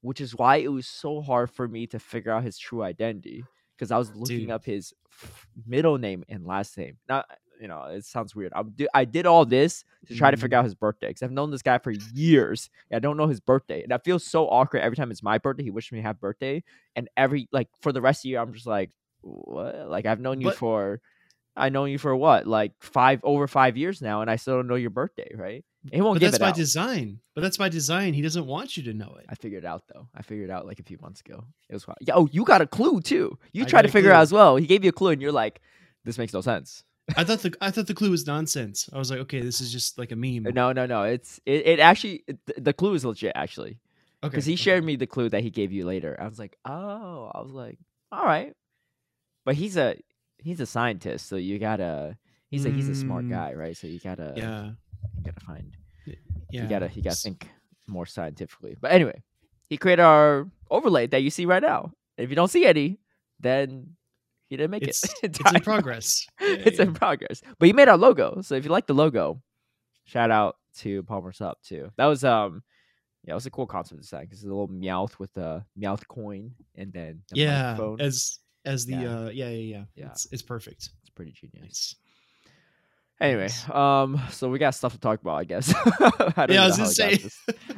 which 0.01 0.21
is 0.21 0.37
why 0.37 0.57
it 0.57 0.69
was 0.69 0.87
so 0.87 1.21
hard 1.21 1.51
for 1.51 1.69
me 1.69 1.87
to 1.89 1.99
figure 1.99 2.33
out 2.33 2.45
his 2.45 2.59
true 2.59 2.83
identity 2.83 3.45
because 3.79 3.91
I 3.93 3.99
was 3.99 4.15
looking 4.15 4.41
Dude. 4.41 4.51
up 4.51 4.65
his 4.65 4.93
middle 5.67 5.99
name 5.99 6.25
and 6.29 6.47
last 6.47 6.77
name. 6.77 6.97
Now, 7.09 7.25
you 7.61 7.67
know, 7.69 7.83
it 7.85 8.05
sounds 8.05 8.35
weird. 8.37 8.53
I, 8.55 8.63
do, 8.63 8.87
I 8.95 9.05
did 9.05 9.27
all 9.27 9.45
this 9.45 9.85
to 10.07 10.15
try 10.15 10.31
to 10.31 10.37
Mm. 10.37 10.41
figure 10.41 10.59
out 10.59 10.65
his 10.65 10.75
birthday 10.77 11.09
because 11.09 11.23
I've 11.23 11.33
known 11.33 11.51
this 11.51 11.63
guy 11.63 11.79
for 11.79 11.91
years. 12.15 12.71
I 12.93 12.99
don't 13.01 13.17
know 13.17 13.27
his 13.27 13.41
birthday, 13.41 13.83
and 13.83 13.93
I 13.93 13.99
feel 13.99 14.19
so 14.19 14.47
awkward 14.49 14.81
every 14.81 14.97
time 14.97 15.11
it's 15.11 15.23
my 15.23 15.39
birthday. 15.39 15.65
He 15.65 15.71
wished 15.71 15.93
me 15.93 16.01
happy 16.01 16.19
birthday, 16.21 16.63
and 16.95 17.09
every 17.17 17.49
like 17.53 17.69
for 17.81 17.93
the 17.93 18.01
rest 18.01 18.21
of 18.21 18.23
the 18.25 18.29
year, 18.31 18.41
I'm 18.41 18.53
just 18.53 18.67
like, 18.67 18.91
what? 19.23 19.89
Like 19.89 20.07
I've 20.07 20.21
known 20.21 20.41
you 20.41 20.49
But- 20.49 20.57
for. 20.57 21.01
I 21.59 21.69
know 21.71 21.85
you 21.85 21.99
for 21.99 22.15
what, 22.17 22.47
like 22.47 22.73
five 22.81 23.21
over 23.23 23.47
five 23.49 23.77
years 23.77 24.01
now, 24.01 24.21
and 24.23 24.31
I 24.31 24.37
still 24.37 24.57
don't 24.57 24.69
know 24.69 24.75
your 24.77 24.91
birthday, 24.91 25.31
right? 25.35 25.65
And 25.85 25.95
he 25.95 26.01
won't 26.01 26.17
But 26.17 26.21
give 26.21 26.31
that's 26.33 26.39
it 26.39 26.45
by 26.45 26.49
out. 26.51 26.55
design. 26.57 27.21
But 27.35 27.41
that's 27.43 27.57
by 27.57 27.69
design. 27.69 28.15
He 28.15 28.23
doesn't 28.23 28.47
want 28.47 28.77
you 28.77 28.83
to 28.85 28.95
know 28.95 29.17
it. 29.19 29.27
I 29.29 29.35
figured 29.35 29.65
it 29.65 29.67
out 29.67 29.85
though. 29.93 30.09
I 30.15 30.23
figured 30.23 30.51
it 30.51 30.53
out 30.53 30.67
like 30.67 30.81
a 30.81 30.83
few 30.83 30.99
months 31.01 31.21
ago. 31.21 31.45
It 31.69 31.75
was 31.75 31.87
wild. 31.87 31.99
Yeah, 32.01 32.15
oh, 32.17 32.29
you 32.33 32.45
got 32.45 32.61
a 32.63 32.67
clue 32.67 33.01
too. 33.01 33.39
You 33.53 33.65
I 33.65 33.67
tried 33.67 33.83
to 33.83 33.89
figure 33.89 34.11
it 34.11 34.15
out 34.15 34.23
as 34.23 34.33
well. 34.33 34.57
He 34.57 34.67
gave 34.67 34.83
you 34.85 34.91
a 34.91 34.93
clue, 34.93 35.11
and 35.11 35.21
you're 35.23 35.33
like, 35.33 35.61
"This 36.05 36.19
makes 36.19 36.33
no 36.33 36.41
sense." 36.41 36.85
I 37.17 37.25
thought 37.25 37.41
the 37.41 37.55
I 37.61 37.71
thought 37.71 37.87
the 37.87 37.95
clue 37.95 38.11
was 38.11 38.27
nonsense. 38.27 38.89
I 38.93 38.99
was 38.99 39.11
like, 39.11 39.21
okay, 39.21 39.41
this 39.41 39.61
is 39.63 39.73
just 39.73 39.99
like 39.99 40.13
a 40.13 40.17
meme. 40.17 40.47
Uh, 40.47 40.51
No, 40.51 40.73
no, 40.73 40.85
no. 40.85 41.05
It's 41.05 41.41
it. 41.47 41.67
it 41.67 41.81
actually, 41.81 42.23
it, 42.27 42.63
the 42.65 42.75
clue 42.75 42.93
is 42.95 43.03
legit 43.05 43.33
actually, 43.35 43.79
okay, 44.23 44.29
because 44.31 44.45
he 44.45 44.53
okay. 44.53 44.63
shared 44.63 44.85
me 44.85 44.97
the 44.97 45.07
clue 45.07 45.31
that 45.31 45.43
he 45.43 45.49
gave 45.51 45.73
you 45.73 45.87
later. 45.87 46.17
I 46.21 46.29
was 46.29 46.39
like, 46.39 46.59
"Oh," 46.67 47.31
I 47.35 47.41
was 47.41 47.53
like, 47.53 47.79
"All 48.13 48.25
right," 48.25 48.53
but 49.47 49.55
he's 49.55 49.77
a 49.79 49.97
he's 50.39 50.61
a 50.61 50.67
scientist, 50.67 51.27
so 51.29 51.37
you 51.37 51.59
gotta. 51.59 52.17
He's 52.51 52.65
a 52.65 52.71
he's 52.71 52.89
a 52.89 52.95
smart 52.95 53.27
Mm. 53.27 53.31
guy, 53.31 53.53
right? 53.55 53.77
So 53.77 53.87
you 53.87 54.01
gotta 54.01 54.33
Yeah, 54.37 54.71
you 55.19 55.23
gotta 55.25 55.41
find 55.45 55.77
yeah. 56.07 56.15
you 56.51 56.67
gotta 56.69 56.91
you 56.95 57.03
gotta 57.03 57.17
think 57.17 57.47
more 57.87 58.07
scientifically. 58.07 58.75
But 58.81 58.93
anyway, 58.93 59.23
he 59.69 59.77
created 59.77 60.03
our 60.03 60.49
overlay 60.71 61.07
that 61.09 61.23
you 61.23 61.29
see 61.31 61.45
right 61.45 61.63
now. 61.63 61.93
If 62.17 62.31
you 62.31 62.37
don't 62.37 62.49
see 62.49 62.65
any, 62.65 62.99
then 63.39 63.97
he 64.49 64.57
didn't 64.57 64.71
make 64.71 64.83
It's 64.83 65.05
it. 65.05 65.39
it's 65.39 65.41
in 65.55 65.61
progress. 65.61 66.27
Yeah, 66.41 66.49
it's 66.65 66.79
yeah. 66.79 66.87
in 66.87 66.95
progress. 66.95 67.43
But 67.59 67.67
he 67.67 67.75
made 67.75 67.89
our 67.89 67.99
logo. 67.99 68.41
So 68.41 68.55
if 68.55 68.65
you 68.65 68.71
like 68.71 68.87
the 68.87 68.95
logo, 68.95 69.43
shout 70.05 70.31
out 70.31 70.57
to 70.79 71.03
Polymers 71.03 71.43
Up 71.43 71.61
too. 71.63 71.91
That 71.99 72.07
was 72.07 72.25
um 72.25 72.63
yeah, 73.25 73.33
it 73.33 73.35
was 73.35 73.45
a 73.47 73.51
cool 73.51 73.67
concept 73.67 74.01
design 74.01 74.23
because 74.23 74.39
it's 74.39 74.47
a 74.47 74.49
little 74.49 74.69
Meowth 74.69 75.19
with 75.19 75.37
a 75.37 75.67
Meowth 75.79 76.09
coin 76.09 76.55
and 76.77 76.91
then 76.95 77.21
the 77.29 77.37
yeah, 77.41 77.73
microphone. 77.73 78.01
as 78.01 78.39
as 78.69 78.87
the 78.87 78.93
Yeah. 78.95 79.19
uh 79.19 79.31
yeah 79.41 79.49
yeah 79.49 79.77
yeah. 79.77 79.85
Yeah. 79.97 80.07
It's 80.13 80.27
it's 80.33 80.43
perfect. 80.43 80.91
it's 81.03 81.11
pretty 81.15 81.33
genius. 81.33 81.63
Nice. 81.63 81.95
Anyway, 83.21 83.49
um, 83.73 84.21
so 84.31 84.49
we 84.49 84.61
got 84.61 84.77
stuff 84.77 84.93
to 84.93 85.01
talk 85.01 85.21
about, 85.21 85.35
I 85.37 85.45
guess. 85.45 85.75
I 86.39 86.47
Yeah, 86.49 86.63
I 86.63 86.67
was 86.69 86.77
gonna 86.77 86.89
say. 86.89 87.19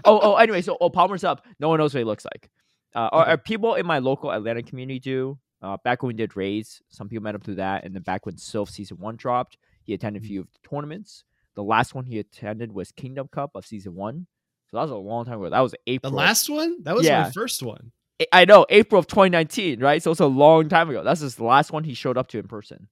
oh, 0.05 0.21
oh, 0.23 0.35
anyway, 0.45 0.61
so 0.61 0.77
oh, 0.81 0.91
Polymers 0.91 1.25
up. 1.25 1.47
No 1.59 1.71
one 1.71 1.79
knows 1.79 1.95
what 1.95 2.01
he 2.01 2.05
looks 2.05 2.27
like. 2.27 2.51
Uh, 2.95 3.09
Okay. 3.13 3.33
or 3.33 3.37
people 3.39 3.75
in 3.77 3.87
my 3.87 4.01
local 4.01 4.31
Atlanta 4.33 4.63
community 4.63 4.99
do. 5.01 5.39
Uh, 5.63 5.77
back 5.85 6.03
when 6.03 6.09
we 6.09 6.15
did 6.15 6.37
raids, 6.37 6.83
some 6.91 7.09
people 7.09 7.23
met 7.23 7.35
him 7.35 7.41
through 7.41 7.55
that, 7.55 7.85
and 7.85 7.95
then 7.95 8.03
back 8.03 8.27
when 8.27 8.35
Silph 8.37 8.69
season 8.71 8.99
one 8.99 9.17
dropped, 9.17 9.57
he 9.83 9.95
attended 9.95 10.23
a 10.23 10.25
Mhm. 10.25 10.29
few 10.29 10.41
of 10.43 10.49
the 10.53 10.69
tournaments. 10.69 11.25
The 11.55 11.63
last 11.63 11.95
one 11.95 12.05
he 12.05 12.19
attended 12.19 12.73
was 12.73 12.93
Kingdom 12.93 13.29
Cup 13.29 13.51
of 13.55 13.65
season 13.67 13.95
one, 13.95 14.27
so 14.71 14.77
that 14.77 14.83
was 14.83 14.91
a 14.91 14.97
long 14.97 15.25
time 15.27 15.35
ago. 15.41 15.49
That 15.51 15.61
was 15.61 15.75
April. 15.87 16.11
The 16.11 16.17
last 16.17 16.49
one? 16.51 16.83
That 16.83 16.95
was 16.95 17.07
Yeah. 17.07 17.23
my 17.25 17.31
first 17.31 17.63
one. 17.63 17.93
I- 18.33 18.45
know 18.45 18.67
April 18.69 18.99
of 18.99 19.07
2019, 19.07 19.81
right? 19.81 20.03
So 20.03 20.11
it's 20.11 20.21
a 20.21 20.27
long 20.27 20.69
time 20.69 20.91
ago. 20.91 21.03
That's 21.05 21.21
just 21.21 21.37
the 21.37 21.45
last 21.45 21.73
one 21.73 21.85
he 21.85 21.95
showed 21.95 22.19
up 22.19 22.29
to 22.29 22.39
in 22.39 22.49
person. 22.49 22.89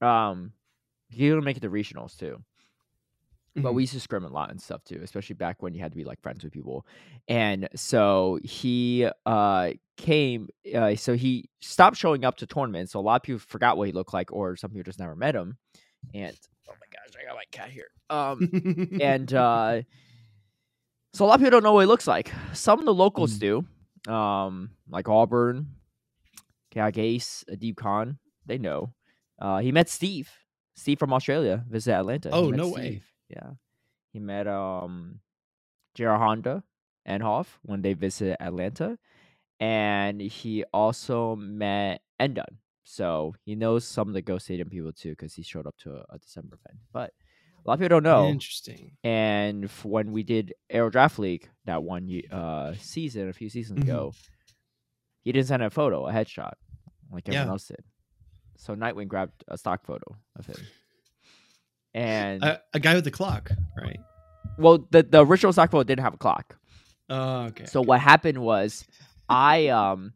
Um, 0.00 0.52
he 1.08 1.28
didn't 1.28 1.44
make 1.44 1.56
it 1.56 1.60
to 1.60 1.70
regionals 1.70 2.16
too 2.16 2.42
but 3.56 3.72
Mhm. 3.72 3.74
we 3.74 3.82
used 3.82 3.94
to 3.94 3.98
scrim 3.98 4.22
a 4.24 4.28
lot 4.28 4.50
and 4.52 4.60
stuff 4.62 4.84
too, 4.84 5.00
especially 5.02 5.34
back 5.34 5.60
when 5.62 5.74
you 5.74 5.80
had 5.80 5.90
to 5.90 5.96
be 5.96 6.04
like 6.04 6.20
friends 6.20 6.44
with 6.44 6.52
people. 6.52 6.86
And 7.26 7.68
so 7.74 8.38
he 8.44 9.08
uh 9.26 9.72
came 9.96 10.48
uh 10.76 10.94
so 10.94 11.14
he 11.16 11.48
stopped 11.60 11.96
showing 11.96 12.24
up 12.24 12.36
to 12.36 12.46
tournaments. 12.46 12.92
So 12.92 13.00
a 13.00 13.02
lot 13.02 13.16
of 13.16 13.22
people 13.24 13.40
forgot 13.40 13.76
what 13.76 13.88
he 13.88 13.92
looked 13.92 14.12
like 14.14 14.30
or 14.30 14.54
some 14.54 14.70
people 14.70 14.84
just 14.84 15.00
never 15.00 15.16
met 15.16 15.34
him. 15.34 15.56
And 16.14 16.36
oh 16.68 16.74
my 16.78 16.86
gosh, 16.92 17.20
I 17.20 17.26
got 17.26 17.34
my 17.34 17.42
cat 17.50 17.70
here. 17.70 17.88
Um, 18.10 18.98
and 19.00 19.32
uh, 19.34 19.82
so 21.14 21.24
a 21.24 21.26
lot 21.26 21.34
of 21.34 21.40
people 21.40 21.50
don't 21.50 21.64
know 21.64 21.72
what 21.72 21.80
he 21.80 21.86
looks 21.86 22.06
like. 22.06 22.30
Some 22.52 22.78
of 22.78 22.84
the 22.84 22.94
locals 22.94 23.38
Mm. 23.38 23.40
do, 23.40 23.66
um, 24.08 24.70
like 24.88 25.08
Auburn, 25.08 25.68
Kag 26.70 26.98
Ace, 26.98 27.44
Adib 27.50 27.76
Khan. 27.76 28.18
They 28.46 28.58
know. 28.58 28.94
Uh, 29.38 29.58
he 29.58 29.72
met 29.72 29.88
Steve. 29.88 30.30
Steve 30.74 30.98
from 30.98 31.12
Australia 31.12 31.64
visited 31.68 31.96
Atlanta. 31.98 32.30
Oh, 32.32 32.50
no 32.50 32.68
way. 32.68 33.02
Yeah, 33.28 33.50
he 34.12 34.20
met 34.20 34.46
um, 34.46 35.20
JR 35.94 36.10
Honda 36.10 36.62
and 37.04 37.22
Hoff 37.22 37.58
when 37.62 37.82
they 37.82 37.94
visited 37.94 38.36
Atlanta, 38.40 38.98
and 39.60 40.20
he 40.20 40.64
also 40.72 41.36
met 41.36 42.00
Endon. 42.20 42.58
So 42.84 43.34
he 43.44 43.54
knows 43.54 43.84
some 43.84 44.08
of 44.08 44.14
the 44.14 44.22
Ghost 44.22 44.46
Stadium 44.46 44.70
people 44.70 44.92
too 44.92 45.10
because 45.10 45.34
he 45.34 45.42
showed 45.42 45.66
up 45.66 45.76
to 45.78 45.90
a, 45.90 46.04
a 46.14 46.18
December 46.18 46.58
event. 46.64 46.80
But 46.92 47.12
a 47.64 47.68
lot 47.68 47.74
of 47.74 47.80
people 47.80 48.00
don't 48.00 48.02
know. 48.04 48.28
Interesting. 48.28 48.92
And 49.04 49.68
when 49.82 50.12
we 50.12 50.22
did 50.22 50.54
Aero 50.70 50.90
Draft 50.90 51.18
League 51.18 51.48
that 51.66 51.82
one 51.82 52.08
uh, 52.30 52.74
season, 52.78 53.28
a 53.28 53.32
few 53.32 53.48
seasons 53.50 53.80
Mhm. 53.80 53.82
ago, 53.84 54.12
he 55.24 55.32
didn't 55.32 55.48
send 55.48 55.62
a 55.62 55.70
photo, 55.70 56.06
a 56.06 56.12
headshot, 56.12 56.52
like 57.10 57.28
everyone 57.28 57.46
Yeah. 57.48 57.52
else 57.52 57.66
did. 57.68 57.84
So 58.56 58.74
Nightwing 58.74 59.08
grabbed 59.08 59.44
a 59.48 59.58
stock 59.58 59.84
photo 59.84 60.16
of 60.36 60.46
him. 60.46 60.56
And 61.94 62.42
A, 62.44 62.60
a 62.74 62.80
guy 62.80 62.94
with 62.94 63.04
the 63.04 63.10
clock, 63.10 63.50
right? 63.76 63.98
well, 64.58 64.86
the 64.90 65.02
the 65.02 65.24
original 65.24 65.52
stock 65.52 65.70
photo 65.70 65.84
didn't 65.84 66.02
have 66.04 66.14
a 66.14 66.18
clock. 66.18 66.56
Oh, 67.08 67.44
okay. 67.46 67.64
So 67.64 67.80
what 67.80 68.00
happened 68.00 68.38
was, 68.38 68.84
I 69.28 69.68
um, 69.68 70.12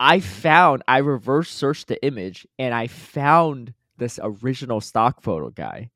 I 0.00 0.20
found 0.20 0.82
I 0.88 0.98
reverse 0.98 1.50
searched 1.50 1.88
the 1.88 2.02
image 2.04 2.46
and 2.58 2.74
I 2.74 2.86
found 2.86 3.74
this 3.98 4.18
original 4.22 4.80
stock 4.80 5.22
photo 5.22 5.50
guy. 5.50 5.90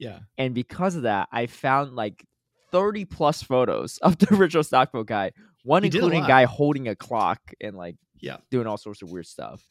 Yeah. 0.00 0.18
and 0.38 0.54
because 0.54 0.96
of 0.96 1.02
that, 1.02 1.28
I 1.30 1.46
found 1.46 1.94
like 1.94 2.24
thirty 2.72 3.04
plus 3.04 3.42
photos 3.42 3.98
of 3.98 4.18
the 4.18 4.34
original 4.34 4.64
stock 4.64 4.90
photo 4.90 5.04
guy. 5.04 5.30
One 5.64 5.82
He 5.84 5.88
including 5.92 6.24
a 6.24 6.26
guy 6.26 6.44
holding 6.46 6.88
a 6.88 6.96
clock 6.96 7.40
and 7.60 7.76
like 7.76 7.96
Yeah. 8.20 8.38
doing 8.50 8.66
all 8.66 8.78
sorts 8.78 9.02
of 9.02 9.10
weird 9.12 9.26
stuff. 9.26 9.62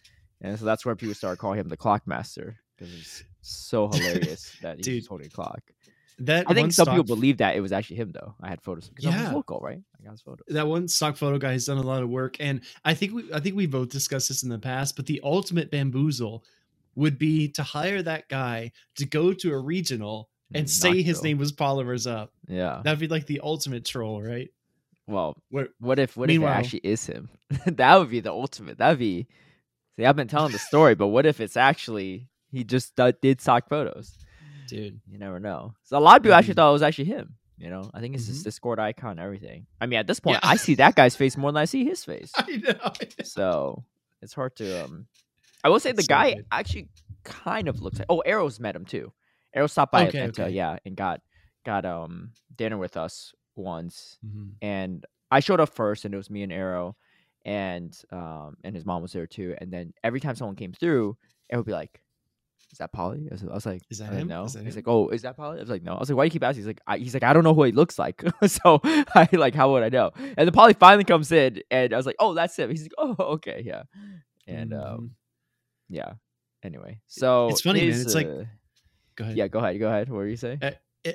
And 0.41 0.57
so 0.57 0.63
that's 0.65 0.86
where 0.86 0.95
people 0.95 1.15
started 1.15 1.38
calling 1.39 1.59
him 1.59 1.67
the 1.67 1.75
clock 1.77 2.05
master 2.07 2.57
because 2.77 2.93
it's 2.93 3.24
so 3.41 3.88
hilarious 3.91 4.55
that 4.62 4.86
he's 4.86 5.07
holding 5.07 5.27
a 5.27 5.29
clock. 5.29 5.59
That 6.19 6.45
I 6.50 6.53
think 6.53 6.74
some 6.74 6.88
people 6.88 7.03
believe 7.05 7.38
that 7.38 7.55
it 7.55 7.62
was 7.62 7.71
actually 7.71 7.95
him 7.95 8.12
though. 8.12 8.36
I 8.41 8.50
had 8.50 8.62
photos 8.62 8.89
because 8.89 9.05
Yeah. 9.05 9.24
was 9.24 9.33
local, 9.33 9.59
right? 9.62 9.79
I 10.00 10.03
got 10.03 10.12
his 10.12 10.21
photos. 10.21 10.45
that 10.50 10.67
one 10.67 10.88
stock 10.89 11.15
photo 11.17 11.38
guy 11.38 11.53
has 11.53 11.65
done 11.65 11.77
a 11.77 11.81
lot 11.81 12.03
of 12.03 12.09
work 12.09 12.38
and 12.39 12.62
i 12.86 12.93
think 12.93 13.13
we 13.13 13.33
i 13.33 13.39
think 13.39 13.55
we 13.55 13.65
both 13.67 13.89
discussed 13.89 14.27
this 14.29 14.43
in 14.43 14.50
the 14.50 14.59
past 14.59 14.95
but 14.95 15.05
the 15.05 15.19
ultimate 15.24 15.71
bamboozle 15.71 16.43
would 17.00 17.18
be 17.18 17.48
to 17.58 17.63
hire 17.63 18.01
that 18.03 18.27
guy 18.29 18.72
to 18.96 19.06
go 19.06 19.34
to 19.34 19.53
a 19.53 19.58
regional 19.58 20.29
and 20.53 20.65
Mm, 20.65 20.70
say 20.70 21.01
his 21.01 21.24
name 21.24 21.38
was 21.38 21.51
polymers 21.51 22.06
up 22.10 22.32
Yeah. 22.48 22.82
that'd 22.84 23.00
be 23.00 23.08
like 23.08 23.25
the 23.27 23.39
ultimate 23.41 23.86
troll 23.86 24.22
right 24.22 24.50
Well, 25.08 25.38
Where, 25.50 25.70
what 25.79 25.98
if 26.00 26.15
what 26.18 26.29
if 26.29 26.41
it 26.41 26.46
actually 26.46 26.82
is 26.84 27.06
him? 27.06 27.29
that 27.65 27.96
would 27.98 28.10
be 28.12 28.20
the 28.20 28.32
ultimate. 28.32 28.77
That'd 28.77 29.00
be. 29.00 29.27
See, 29.96 30.06
I've 30.06 30.15
been 30.15 30.27
telling 30.27 30.51
the 30.51 30.60
story, 30.60 30.94
but 30.96 31.08
what 31.08 31.25
if 31.25 31.39
it's 31.41 31.58
actually 31.58 32.27
he 32.51 32.63
just 32.63 32.96
d- 32.96 33.13
did 33.22 33.41
stock 33.41 33.68
photos? 33.70 34.13
dude 34.68 35.00
You 35.10 35.18
never 35.18 35.39
know. 35.39 35.74
So 35.84 35.98
a 35.98 36.03
lot 36.08 36.18
of 36.18 36.24
people 36.24 36.36
actually 36.36 36.53
Mhm. 36.53 36.58
thought 36.58 36.70
it 36.70 36.79
was 36.79 36.84
actually 36.89 37.06
him. 37.06 37.36
You 37.58 37.70
know, 37.70 37.89
I 37.94 38.00
think 38.01 38.15
it's 38.15 38.27
his 38.27 38.39
Mhm. 38.41 38.44
Discord 38.46 38.79
icon, 38.79 39.12
and 39.12 39.20
everything. 39.20 39.65
I 39.82 39.86
mean, 39.88 40.00
at 40.00 40.08
this 40.08 40.20
point, 40.20 40.39
Yeah. 40.44 40.50
I 40.53 40.56
see 40.58 40.75
that 40.75 40.96
guy's 40.96 41.15
face 41.15 41.36
more 41.38 41.51
than 41.51 41.58
I 41.62 41.65
see 41.65 41.84
his 41.86 42.06
face. 42.06 42.32
i 42.38 42.56
know 42.58 42.91
So 43.24 43.84
it's 44.22 44.34
hard 44.34 44.56
to. 44.58 44.65
um 44.84 45.08
I 45.63 45.69
will 45.69 45.79
say 45.79 45.91
the 45.91 46.01
so 46.03 46.07
guy 46.07 46.33
good. 46.35 46.45
actually 46.51 46.89
kind 47.23 47.67
of 47.67 47.81
looks 47.81 47.99
like. 47.99 48.07
Oh, 48.09 48.19
Arrows 48.19 48.59
met 48.59 48.75
him 48.75 48.85
too. 48.85 49.11
Arrow 49.53 49.67
stopped 49.67 49.91
by 49.91 50.03
Okay, 50.03 50.19
Atlanta, 50.19 50.43
okay. 50.43 50.55
yeah, 50.55 50.77
and 50.85 50.95
got 50.95 51.21
got 51.65 51.85
um 51.85 52.31
dinner 52.55 52.77
with 52.77 52.95
us 52.97 53.33
once 53.55 54.17
Mhm. 54.25 54.51
and 54.61 55.05
I 55.31 55.41
showed 55.41 55.59
up 55.59 55.69
first, 55.69 56.05
and 56.05 56.13
it 56.13 56.17
was 56.17 56.29
me 56.29 56.41
and 56.43 56.51
Arrow, 56.51 56.95
and 57.45 57.95
um, 58.11 58.57
and 58.63 58.73
his 58.75 58.85
mom 58.85 59.01
was 59.01 59.11
there 59.13 59.27
too. 59.27 59.55
And 59.59 59.71
then 59.71 59.93
every 60.03 60.19
time 60.19 60.35
someone 60.35 60.55
came 60.55 60.73
through, 60.73 61.17
it 61.49 61.55
would 61.57 61.65
be 61.67 61.71
like, 61.71 62.01
"Is 62.71 62.79
that 62.79 62.91
Polly?" 62.93 63.27
I 63.29 63.33
was, 63.33 63.43
I 63.43 63.53
was 63.53 63.65
like, 63.65 63.83
Is 63.91 63.99
that 63.99 64.11
I 64.11 64.15
him? 64.17 64.27
No. 64.27 64.47
That 64.47 64.63
He's 64.63 64.75
him?" 64.75 64.79
like, 64.79 64.87
"Oh, 64.87 65.09
is 65.09 65.21
that 65.23 65.37
Polly?" 65.37 65.57
I 65.57 65.61
was 65.61 65.69
like, 65.69 65.83
"No." 65.83 65.93
I 65.95 65.99
was 65.99 66.09
like, 66.09 66.17
"Why 66.17 66.23
do 66.23 66.27
you 66.27 66.31
keep 66.31 66.43
asking?" 66.43 66.61
He's 66.61 66.67
like, 66.67 66.81
I, 66.87 66.97
"He's 66.97 67.13
like, 67.13 67.23
I 67.23 67.33
don't 67.33 67.43
know 67.43 67.53
who 67.53 67.63
he 67.63 67.71
looks 67.71 67.99
like." 67.99 68.23
so 68.47 68.79
I 68.83 69.27
like, 69.33 69.53
how 69.55 69.71
would 69.71 69.83
I 69.83 69.89
know? 69.89 70.11
And 70.15 70.35
then 70.47 70.51
Polly 70.51 70.73
finally 70.73 71.03
comes 71.03 71.31
in, 71.31 71.61
and 71.69 71.93
I 71.93 71.97
was 71.97 72.05
like, 72.07 72.15
"Oh, 72.19 72.33
that's 72.33 72.57
him." 72.57 72.69
He's 72.71 72.81
like, 72.83 72.93
"Oh, 72.97 73.15
okay, 73.35 73.61
yeah." 73.63 73.83
And 74.47 74.73
um, 74.73 75.11
yeah. 75.89 76.13
Anyway, 76.63 77.00
so 77.08 77.50
It's 77.50 77.62
funny, 77.62 77.81
man, 77.89 78.00
it's 78.01 78.15
like- 78.15 78.27
uh, 78.27 78.43
go 79.15 79.24
ahead 79.25 79.38
yeah. 79.38 79.48
Go 79.48 79.60
ahead. 79.60 79.79
Go 79.79 79.88
ahead. 79.88 80.10
What 80.10 80.17
were 80.17 80.27
you 80.27 80.38
saying? 80.38 80.62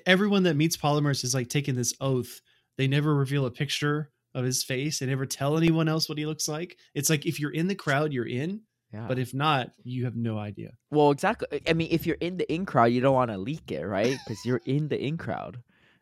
everyone 0.06 0.44
that 0.44 0.56
meets 0.56 0.76
polymers 0.78 1.22
is 1.24 1.34
like 1.34 1.48
taking 1.48 1.74
this 1.74 1.92
oath 2.00 2.40
they 2.78 2.86
never 2.88 3.14
reveal 3.14 3.44
a 3.44 3.50
picture 3.50 4.10
of 4.34 4.42
his 4.44 4.64
face 4.64 4.98
they 4.98 5.06
never 5.06 5.26
tell 5.26 5.58
anyone 5.58 5.88
else 5.88 6.08
what 6.08 6.16
he 6.16 6.24
looks 6.24 6.48
like 6.48 6.78
it's 6.94 7.10
like 7.10 7.26
if 7.26 7.38
you're 7.38 7.50
in 7.52 7.68
the 7.68 7.74
crowd 7.74 8.10
you're 8.10 8.26
in 8.26 8.62
Yeah. 8.94 9.04
but 9.06 9.18
if 9.18 9.34
not 9.34 9.72
you 9.84 10.06
have 10.06 10.16
no 10.16 10.38
idea 10.38 10.72
Well, 10.90 11.10
exactly. 11.10 11.60
I 11.68 11.74
mean, 11.74 11.88
if 11.90 12.06
you're 12.06 12.16
in 12.20 12.38
the 12.38 12.50
in 12.52 12.64
crowd, 12.64 12.86
you 12.92 13.02
don't 13.02 13.14
want 13.14 13.30
to 13.30 13.36
leak 13.36 13.70
it, 13.70 13.84
right? 13.84 14.16
Because 14.26 14.42
you're 14.46 14.62
in 14.64 14.88
the 14.88 14.98
in 14.98 15.18
crowd, 15.18 15.58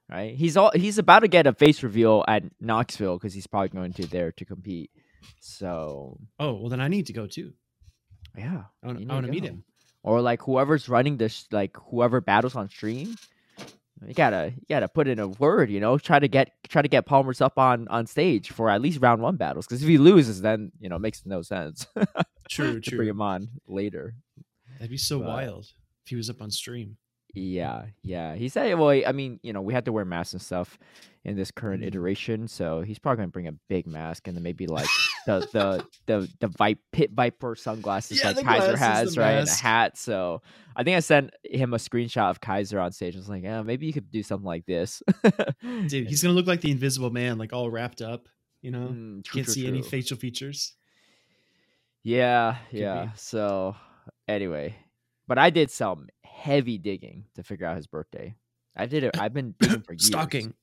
right? 0.09 0.33
He's 0.37 0.57
all 0.57 0.71
he's 0.75 0.99
about 0.99 1.21
to 1.21 1.29
get 1.29 1.49
a 1.49 1.53
face 1.53 1.83
reveal 1.83 2.25
at 2.29 2.45
Knoxville 2.61 3.19
because 3.19 3.35
he's 3.35 3.49
probably 3.49 3.71
going 3.71 3.93
to 3.95 4.07
there 4.07 4.31
to 4.31 4.45
compete. 4.45 4.91
So 5.41 6.19
oh 6.39 6.55
well 6.55 6.69
then 6.69 6.81
i 6.81 6.89
need 6.89 7.07
to 7.07 7.13
go 7.13 7.27
too 7.27 7.53
yeah, 8.37 8.63
i 8.83 8.87
want 8.87 8.99
to 9.27 9.31
meet 9.31 9.43
go. 9.43 9.49
him 9.49 9.65
Or 10.03 10.21
like 10.21 10.43
whoever's 10.43 10.89
running 10.89 11.17
this, 11.17 11.47
like 11.53 11.77
whoever 11.91 12.21
battles 12.21 12.57
on 12.57 12.69
stream, 12.69 13.15
you 14.07 14.15
gotta 14.15 14.53
you 14.57 14.67
gotta 14.69 14.89
put 14.89 15.07
in 15.07 15.19
a 15.21 15.29
word, 15.29 15.71
you 15.71 15.79
know. 15.79 15.97
Try 15.99 16.19
to 16.19 16.27
get 16.29 16.51
try 16.69 16.83
to 16.83 16.89
get 16.89 17.07
Polymers 17.07 17.41
up 17.41 17.57
on 17.57 17.87
on 17.89 18.07
stage 18.07 18.51
for 18.51 18.69
at 18.69 18.81
least 18.83 19.01
round 19.01 19.23
one 19.23 19.37
battles. 19.37 19.67
Because 19.67 19.83
if 19.83 19.89
he 19.89 19.99
loses, 19.99 20.41
then 20.43 20.73
you 20.81 20.89
know 20.89 20.97
it 20.97 21.01
makes 21.07 21.25
no 21.25 21.43
sense 21.43 21.87
true 22.49 22.81
to 22.81 22.91
bring 22.91 22.99
true 22.99 23.09
him 23.09 23.23
on 23.23 23.49
later. 23.69 24.15
that'd 24.79 24.91
be 24.91 24.97
so 24.97 25.21
but- 25.21 25.29
wild 25.29 25.67
if 26.05 26.09
he 26.11 26.17
was 26.17 26.29
up 26.29 26.43
on 26.43 26.51
stream 26.51 26.97
Yeah, 27.35 27.87
yeah. 28.03 28.35
He 28.35 28.49
said, 28.49 28.79
well, 28.79 28.91
I 28.91 29.13
mean, 29.13 29.41
you 29.43 29.53
know, 29.53 29.63
we 29.63 29.73
had 29.73 29.85
to 29.87 29.93
wear 29.93 30.05
masks 30.05 30.35
and 30.35 30.43
stuff 30.43 30.79
in 31.25 31.37
this 31.37 31.51
current 31.51 31.83
Mhm. 31.83 31.87
iteration, 31.87 32.49
so 32.49 32.83
he's 32.83 32.99
probably 32.99 33.19
gonna 33.19 33.29
bring 33.29 33.47
a 33.47 33.53
big 33.69 33.87
mask 33.87 34.27
and 34.27 34.37
then 34.37 34.43
maybe 34.43 34.67
like 34.67 34.89
the 35.25 35.47
the 35.53 35.87
the 36.07 36.29
the 36.41 36.49
vi- 36.49 36.77
pit 36.91 37.13
viper 37.13 37.55
sunglasses 37.55 38.19
Yeah, 38.19 38.33
like 38.33 38.45
Kaiser 38.45 38.77
has, 38.77 39.17
right, 39.17 39.39
and 39.39 39.49
a 39.49 39.53
hat. 39.53 39.97
So 39.97 40.43
I 40.75 40.83
think 40.83 40.97
I 40.97 41.01
sent 41.01 41.31
him 41.45 41.75
a 41.75 41.77
screenshot 41.79 42.29
of 42.29 42.41
Kaiser 42.41 42.81
on 42.81 42.91
stage. 42.93 43.15
I 43.15 43.19
was 43.19 43.29
like, 43.29 43.45
yeah, 43.45 43.63
maybe 43.63 43.87
you 43.87 43.93
could 43.93 44.11
do 44.11 44.23
something 44.25 44.47
like 44.47 44.67
this. 44.67 45.01
dude 45.87 46.09
he's 46.09 46.23
gonna 46.23 46.35
look 46.35 46.47
like 46.49 46.61
the 46.61 46.71
invisible 46.73 47.11
man 47.11 47.39
like 47.39 47.53
all 47.53 47.71
wrapped 47.71 48.03
up 48.03 48.29
you 48.61 48.71
know 48.73 48.89
Mm, 48.89 49.25
true, 49.25 49.35
can't 49.39 49.45
true, 49.47 49.55
see 49.55 49.67
any 49.69 49.81
facial 49.83 50.17
features 50.17 50.75
Yeah, 52.03 52.57
Could 52.71 52.79
yeah. 52.81 53.05
be. 53.05 53.11
So 53.17 53.77
anyway, 54.27 54.75
but 55.29 55.39
I 55.39 55.51
did 55.51 55.71
some 55.71 56.09
heavy 56.43 56.79
digging 56.79 57.25
to 57.37 57.43
figure 57.43 57.67
out 57.67 57.77
his 57.77 57.87
birthday. 57.87 58.35
I 58.77 58.87
did 58.87 59.05
it. 59.05 59.19
I've 59.19 59.33
been 59.35 59.55
digging 59.61 59.83
for 59.83 59.93
years. 59.95 60.07
stalking 60.07 60.55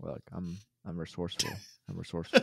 Look, 0.00 0.20
I'm 0.32 0.56
I'm 0.86 0.98
resourceful. 0.98 1.50
I'm 1.88 1.96
resourceful. 1.96 2.40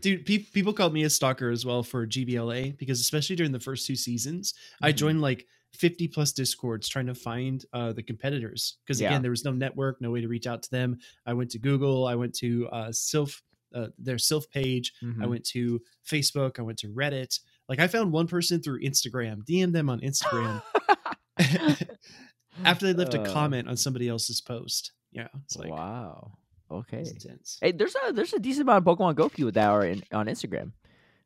Dude, 0.00 0.26
pe- 0.26 0.38
people 0.38 0.72
called 0.72 0.92
me 0.92 1.04
a 1.04 1.10
stalker 1.10 1.50
as 1.50 1.64
well 1.64 1.82
for 1.82 2.06
GBLA 2.06 2.76
because 2.78 3.00
especially 3.00 3.36
during 3.36 3.52
the 3.52 3.60
first 3.60 3.86
two 3.86 3.94
seasons, 3.96 4.54
I 4.82 4.92
Mhm. 4.92 4.96
joined 4.96 5.20
like 5.20 5.46
50 5.74 6.08
plus 6.08 6.32
discords 6.32 6.88
trying 6.88 7.06
to 7.06 7.14
find 7.14 7.64
uh, 7.72 7.92
the 7.92 8.02
competitors 8.02 8.78
because 8.84 9.00
again 9.00 9.12
Yeah. 9.12 9.18
there 9.20 9.30
was 9.30 9.44
no 9.44 9.52
network, 9.52 10.00
no 10.00 10.10
way 10.10 10.20
to 10.20 10.26
reach 10.28 10.46
out 10.48 10.62
to 10.64 10.70
them. 10.70 10.98
I 11.26 11.32
went 11.32 11.50
to 11.52 11.58
Google, 11.58 12.06
I 12.06 12.16
went 12.16 12.34
to 12.36 12.68
uh, 12.72 12.88
Silph, 12.88 13.40
uh, 13.74 13.88
their 13.98 14.16
Silph 14.16 14.50
page, 14.50 14.92
I 15.00 15.04
Mhm. 15.04 15.28
went 15.28 15.44
to 15.50 15.80
Facebook, 16.04 16.58
I 16.58 16.62
went 16.62 16.78
to 16.80 16.88
Reddit. 16.88 17.38
Like 17.68 17.78
I 17.78 17.86
found 17.86 18.10
one 18.10 18.26
person 18.26 18.60
through 18.60 18.80
Instagram, 18.80 19.44
DM 19.44 19.70
them 19.72 19.88
on 19.88 20.00
Instagram 20.00 20.60
after 22.64 22.86
they 22.86 22.92
left 22.94 23.14
a 23.14 23.20
Uh, 23.20 23.32
comment 23.32 23.68
on 23.68 23.76
somebody 23.76 24.08
else's 24.08 24.40
post. 24.40 24.92
Yeah, 25.12 25.28
it's 25.44 25.56
like 25.56 25.70
wow. 25.70 26.32
Okay. 26.70 27.00
intense. 27.00 27.58
Hey, 27.60 27.72
there's 27.72 27.96
a 28.06 28.12
there's 28.12 28.32
a 28.32 28.38
decent 28.38 28.62
amount 28.62 28.86
of 28.86 28.98
Pokemon 28.98 29.16
Go 29.16 29.28
people 29.28 29.50
that 29.52 29.68
are 29.68 29.84
in, 29.84 30.02
on 30.12 30.26
Instagram. 30.26 30.72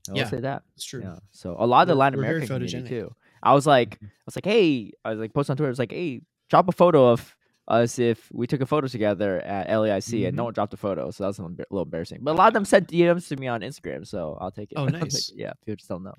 I 0.09 0.13
will 0.13 0.19
Yeah, 0.21 0.29
say 0.31 0.41
that. 0.41 0.63
It's 0.75 0.85
true. 0.85 1.03
Yeah. 1.03 1.19
So 1.33 1.55
a 1.59 1.67
lot 1.67 1.83
of 1.83 1.89
the 1.89 1.95
Latin 1.95 2.19
we're 2.19 2.25
American 2.25 2.49
community 2.49 2.89
too. 2.89 3.15
I 3.43 3.53
was 3.53 3.67
like, 3.67 3.99
I 4.03 4.07
was 4.27 4.37
like, 4.37 4.47
hey, 4.47 4.93
I 5.05 5.11
was 5.11 5.19
like, 5.19 5.35
post 5.35 5.51
on 5.51 5.57
Twitter. 5.57 5.69
I 5.69 5.71
was 5.71 5.79
like, 5.79 5.93
hey, 5.93 6.23
drop 6.49 6.67
a 6.69 6.73
photo 6.73 7.09
of 7.11 7.37
us 7.69 7.99
if 7.99 8.31
we 8.33 8.47
took 8.47 8.61
a 8.63 8.67
photo 8.67 8.87
together 8.87 9.41
at 9.41 9.69
LAIC, 9.69 10.27
and 10.27 10.37
no 10.37 10.43
Mhm. 10.43 10.45
one 10.47 10.55
dropped 10.55 10.73
a 10.75 10.79
photo, 10.79 11.11
so 11.11 11.25
that's 11.25 11.39
a 11.39 11.43
little, 11.43 11.83
embarrassing. 11.83 12.21
But 12.23 12.33
a 12.33 12.35
lot 12.39 12.49
of 12.49 12.55
them 12.55 12.65
sent 12.67 12.89
DMs 12.89 13.29
to 13.29 13.37
me 13.37 13.49
on 13.49 13.61
Instagram, 13.63 14.07
so 14.07 14.37
I'll 14.41 14.51
take 14.51 14.73
it. 14.73 14.79
Oh, 14.79 14.85
was 14.85 14.93
like, 14.95 15.03
nice. 15.03 15.33
yeah, 15.35 15.53
people 15.65 15.77
just 15.77 15.89
don't 15.89 16.03
know. 16.05 16.15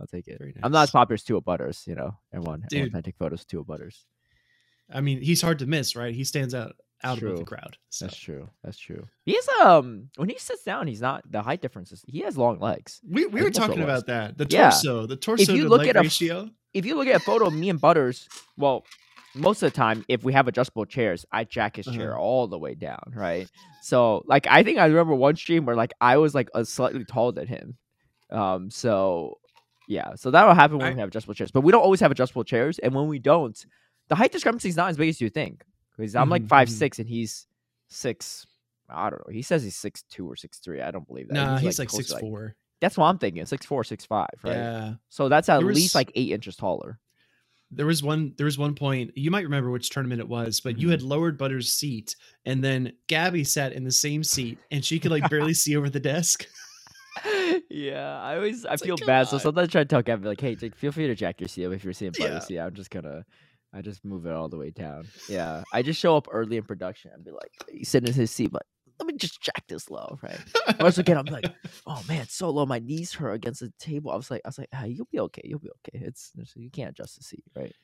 I'll 0.00 0.06
take 0.06 0.28
it. 0.28 0.38
Very 0.38 0.54
I'm 0.62 0.72
not 0.72 0.84
as 0.84 0.90
popular 0.90 1.14
as 1.14 1.22
Tua 1.22 1.40
Butters, 1.40 1.84
you 1.86 1.94
know. 1.94 2.16
Everyone, 2.32 2.62
everyone 2.64 2.84
Dude. 2.86 2.90
trying 2.92 3.02
take 3.02 3.16
photos 3.18 3.40
of 3.42 3.46
Tua 3.46 3.64
Butters. 3.64 4.04
I 4.92 5.00
mean, 5.00 5.20
he's 5.20 5.40
hard 5.42 5.58
to 5.60 5.66
miss, 5.66 5.94
right? 5.96 6.14
He 6.14 6.24
stands 6.24 6.54
out 6.54 6.76
out 7.04 7.20
of 7.20 7.36
the 7.36 7.44
crowd. 7.44 7.76
So 7.90 8.04
That's 8.06 8.16
true. 8.16 8.48
That's 8.62 8.78
true. 8.78 9.06
He 9.24 9.34
has 9.34 9.48
um 9.64 10.08
when 10.16 10.28
he 10.28 10.38
sits 10.38 10.62
down, 10.62 10.86
he's 10.86 11.00
not 11.00 11.22
the 11.30 11.42
height 11.42 11.60
differences. 11.60 12.04
He 12.06 12.20
has 12.20 12.38
long 12.38 12.58
legs. 12.60 13.00
we, 13.08 13.26
we 13.26 13.42
were 13.42 13.50
talking 13.50 13.80
was. 13.80 13.84
about 13.84 14.06
that. 14.06 14.38
The 14.38 14.46
Yeah. 14.48 14.70
torso, 14.70 15.06
the 15.06 15.16
torso 15.16 15.42
if 15.42 15.48
you 15.50 15.64
to 15.64 15.68
look 15.68 15.80
leg 15.80 15.88
at 15.88 15.96
a 15.96 16.00
f- 16.00 16.04
ratio. 16.04 16.48
If 16.72 16.86
you 16.86 16.94
look 16.96 17.06
at 17.08 17.16
a 17.16 17.20
photo 17.20 17.46
of 17.46 17.54
me 17.54 17.68
and 17.70 17.80
Butters, 17.80 18.28
well, 18.56 18.84
most 19.34 19.62
of 19.62 19.72
the 19.72 19.76
time, 19.76 20.04
if 20.08 20.22
we 20.24 20.32
have 20.32 20.46
adjustable 20.48 20.84
chairs, 20.86 21.26
I 21.32 21.44
jack 21.44 21.76
his 21.76 21.86
chair 21.86 22.12
Uh-huh. 22.12 22.20
all 22.22 22.46
the 22.48 22.58
way 22.58 22.74
down, 22.74 23.12
right? 23.14 23.48
So 23.82 24.22
like 24.26 24.46
I 24.48 24.62
think 24.62 24.78
I 24.78 24.86
remember 24.86 25.14
one 25.14 25.34
stream 25.36 25.64
where 25.66 25.74
like 25.76 25.92
I 26.00 26.18
was 26.18 26.34
like 26.36 26.50
a 26.54 26.64
slightly 26.64 27.04
taller 27.04 27.32
than 27.32 27.46
him. 27.48 27.76
Um, 28.30 28.70
so 28.70 29.38
yeah, 29.92 30.14
so 30.16 30.30
that'll 30.30 30.54
happen 30.54 30.78
when 30.78 30.86
I- 30.88 30.94
we 30.94 31.00
have 31.00 31.08
adjustable 31.08 31.34
chairs, 31.34 31.50
but 31.50 31.60
we 31.62 31.70
don't 31.72 31.82
always 31.82 32.00
have 32.00 32.10
adjustable 32.10 32.44
chairs, 32.44 32.78
and 32.78 32.94
when 32.94 33.06
we 33.08 33.18
don't, 33.18 33.64
the 34.08 34.14
height 34.16 34.32
discrepancy 34.32 34.68
is 34.68 34.76
not 34.76 34.90
as 34.90 34.96
big 34.96 35.08
as 35.08 35.20
you 35.20 35.28
think. 35.30 35.64
Because 35.96 36.16
I'm 36.16 36.30
like 36.30 36.42
Mhm, 36.44 36.48
five 36.48 36.68
mhm. 36.68 36.72
six 36.72 36.98
and 36.98 37.08
he's 37.08 37.46
six. 37.88 38.46
I 38.88 39.10
don't 39.10 39.20
know. 39.26 39.32
He 39.32 39.42
says 39.42 39.62
he's 39.62 39.76
six 39.76 40.02
two 40.10 40.26
or 40.30 40.36
six 40.36 40.58
three. 40.58 40.80
I 40.80 40.90
don't 40.90 41.06
believe 41.06 41.28
that. 41.28 41.34
Nah, 41.34 41.58
he's 41.58 41.78
like 41.78 41.88
close 41.88 42.08
six 42.08 42.20
four. 42.20 42.54
That's 42.80 42.96
what 42.96 43.06
I'm 43.06 43.18
thinking. 43.18 43.44
Six 43.46 43.64
four, 43.66 43.84
six 43.84 44.04
five, 44.04 44.28
right? 44.42 44.56
Yeah. 44.56 44.94
So 45.10 45.28
that's 45.28 45.48
at 45.48 45.62
was- 45.62 45.76
least 45.76 45.94
like 45.94 46.10
eight 46.14 46.32
inches 46.32 46.56
taller. 46.56 46.98
There 47.74 47.86
was 47.86 48.02
one. 48.02 48.34
There 48.36 48.44
was 48.44 48.58
one 48.58 48.74
point. 48.74 49.12
You 49.16 49.30
might 49.30 49.44
remember 49.44 49.70
which 49.70 49.88
tournament 49.88 50.20
it 50.20 50.28
was, 50.28 50.60
but 50.60 50.78
you 50.78 50.90
had 50.90 51.00
lowered 51.00 51.38
Butter's 51.38 51.72
seat, 51.72 52.16
and 52.44 52.62
then 52.62 52.92
Gabby 53.06 53.44
sat 53.44 53.72
in 53.72 53.84
the 53.84 53.90
same 53.92 54.22
seat, 54.24 54.58
and 54.70 54.84
she 54.84 54.98
could 54.98 55.10
like 55.10 55.28
barely 55.30 55.54
see 55.54 55.74
over 55.76 55.88
the 55.88 56.00
desk. 56.00 56.46
yeah, 57.70 58.20
I 58.20 58.36
always 58.36 58.64
I 58.64 58.72
It's 58.74 58.82
like, 58.82 58.86
feel 58.88 58.96
come 58.98 59.06
bad. 59.06 59.28
So 59.28 59.38
sometimes 59.38 59.68
I 59.68 59.70
try 59.72 59.82
to 59.82 59.88
tell 59.88 60.02
Gavin 60.02 60.24
like, 60.24 60.40
hey, 60.40 60.56
like, 60.60 60.74
feel 60.74 60.92
free 60.92 61.06
to 61.06 61.14
jack 61.14 61.40
your 61.40 61.48
seat 61.48 61.64
if 61.64 61.84
you're 61.84 61.92
seeing 61.92 62.12
Yeah. 62.18 62.26
Butter's 62.28 62.46
seat. 62.46 62.58
I'm 62.58 62.74
just 62.74 62.90
gonna 62.90 63.24
I 63.72 63.80
just 63.82 64.04
move 64.04 64.26
it 64.26 64.32
all 64.32 64.48
the 64.48 64.56
way 64.58 64.70
down. 64.70 65.06
Yeah. 65.28 65.62
I 65.72 65.82
just 65.82 65.98
show 65.98 66.16
up 66.16 66.28
early 66.30 66.56
in 66.58 66.62
production 66.64 67.10
and 67.14 67.24
be 67.24 67.30
like, 67.30 67.50
he's 67.70 67.88
sitting 67.88 68.08
in 68.08 68.14
his 68.14 68.30
seat, 68.30 68.50
but 68.52 68.62
let 68.98 69.06
me 69.06 69.14
just 69.16 69.40
jack 69.40 69.64
this 69.68 69.90
low, 69.90 70.18
right? 70.22 70.38
Once 70.78 70.98
again, 70.98 71.16
I'm 71.16 71.24
like, 71.26 71.46
oh 71.86 72.02
man, 72.08 72.26
so 72.28 72.50
low, 72.50 72.66
my 72.66 72.78
knees 72.78 73.12
hurt 73.14 73.32
against 73.32 73.60
the 73.60 73.72
table. 73.78 74.10
I 74.10 74.16
was 74.16 74.30
like, 74.30 74.42
I 74.44 74.48
was 74.48 74.58
like, 74.58 74.68
ah, 74.74 74.84
you'll 74.84 75.08
be 75.10 75.20
okay, 75.20 75.42
you'll 75.44 75.58
be 75.58 75.70
okay. 75.88 76.04
It's 76.04 76.30
it's- 76.36 76.52
you 76.54 76.70
can't 76.70 76.90
adjust 76.90 77.16
the 77.16 77.24
seat, 77.24 77.44
right? 77.56 77.74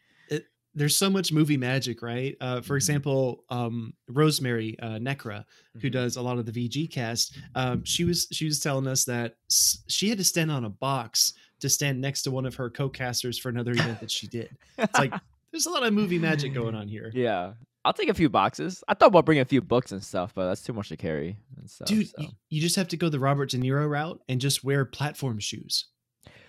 There's 0.79 0.97
so 0.97 1.11
much 1.11 1.33
movie 1.33 1.57
magic, 1.57 2.01
right? 2.03 2.37
Uh, 2.41 2.61
for 2.61 2.75
Mhm. 2.75 2.77
example, 2.77 3.45
um, 3.51 3.93
Rosemary 4.09 4.79
uh, 4.81 4.99
Necra, 4.99 5.45
who 5.81 5.89
Mhm. 5.89 5.93
does 5.93 6.17
a 6.17 6.23
lot 6.23 6.39
of 6.39 6.47
the 6.47 6.53
VG 6.53 6.87
cast, 6.91 7.37
um, 7.55 7.85
she 7.85 8.05
was 8.05 8.27
she 8.33 8.45
was 8.45 8.61
telling 8.61 8.87
us 8.87 9.05
that 9.05 9.37
s- 9.51 9.83
she 9.89 10.09
had 10.09 10.19
to 10.19 10.25
stand 10.25 10.51
on 10.51 10.65
a 10.65 10.71
box 10.71 11.33
to 11.61 11.69
stand 11.69 12.01
next 12.01 12.23
to 12.23 12.31
one 12.31 12.47
of 12.47 12.55
her 12.55 12.71
co-casters 12.71 13.39
for 13.39 13.49
another 13.49 13.73
event 13.73 14.01
that 14.01 14.11
she 14.11 14.27
did. 14.29 14.57
It's 14.79 14.99
like 14.99 15.13
there's 15.53 15.67
a 15.67 15.71
lot 15.71 15.83
of 15.83 15.93
movie 15.93 16.19
magic 16.19 16.55
going 16.55 16.75
on 16.75 16.89
here, 16.89 17.11
Yeah. 17.15 17.55
I'll 17.85 17.93
take 17.95 18.09
a 18.11 18.15
few 18.15 18.29
boxes. 18.29 18.85
I 18.87 18.93
thought 18.95 19.07
about 19.09 19.25
bringing 19.25 19.41
a 19.41 19.47
few 19.47 19.63
books 19.63 19.93
and 19.93 20.05
stuff, 20.05 20.35
but 20.35 20.47
that's 20.47 20.63
too 20.63 20.75
much 20.75 20.89
to 20.91 20.97
carry 20.97 21.39
and 21.57 21.71
stuff. 21.71 21.89
dude. 21.89 22.09
so. 22.09 22.15
You, 22.21 22.29
you 22.51 22.61
just 22.61 22.77
have 22.77 22.89
to 22.89 22.97
go 22.99 23.09
the 23.09 23.19
Robert 23.19 23.51
De 23.51 23.57
Niro 23.59 23.89
route 23.89 24.21
and 24.29 24.41
just 24.41 24.63
wear 24.63 24.85
platform 24.85 25.39
shoes, 25.39 25.87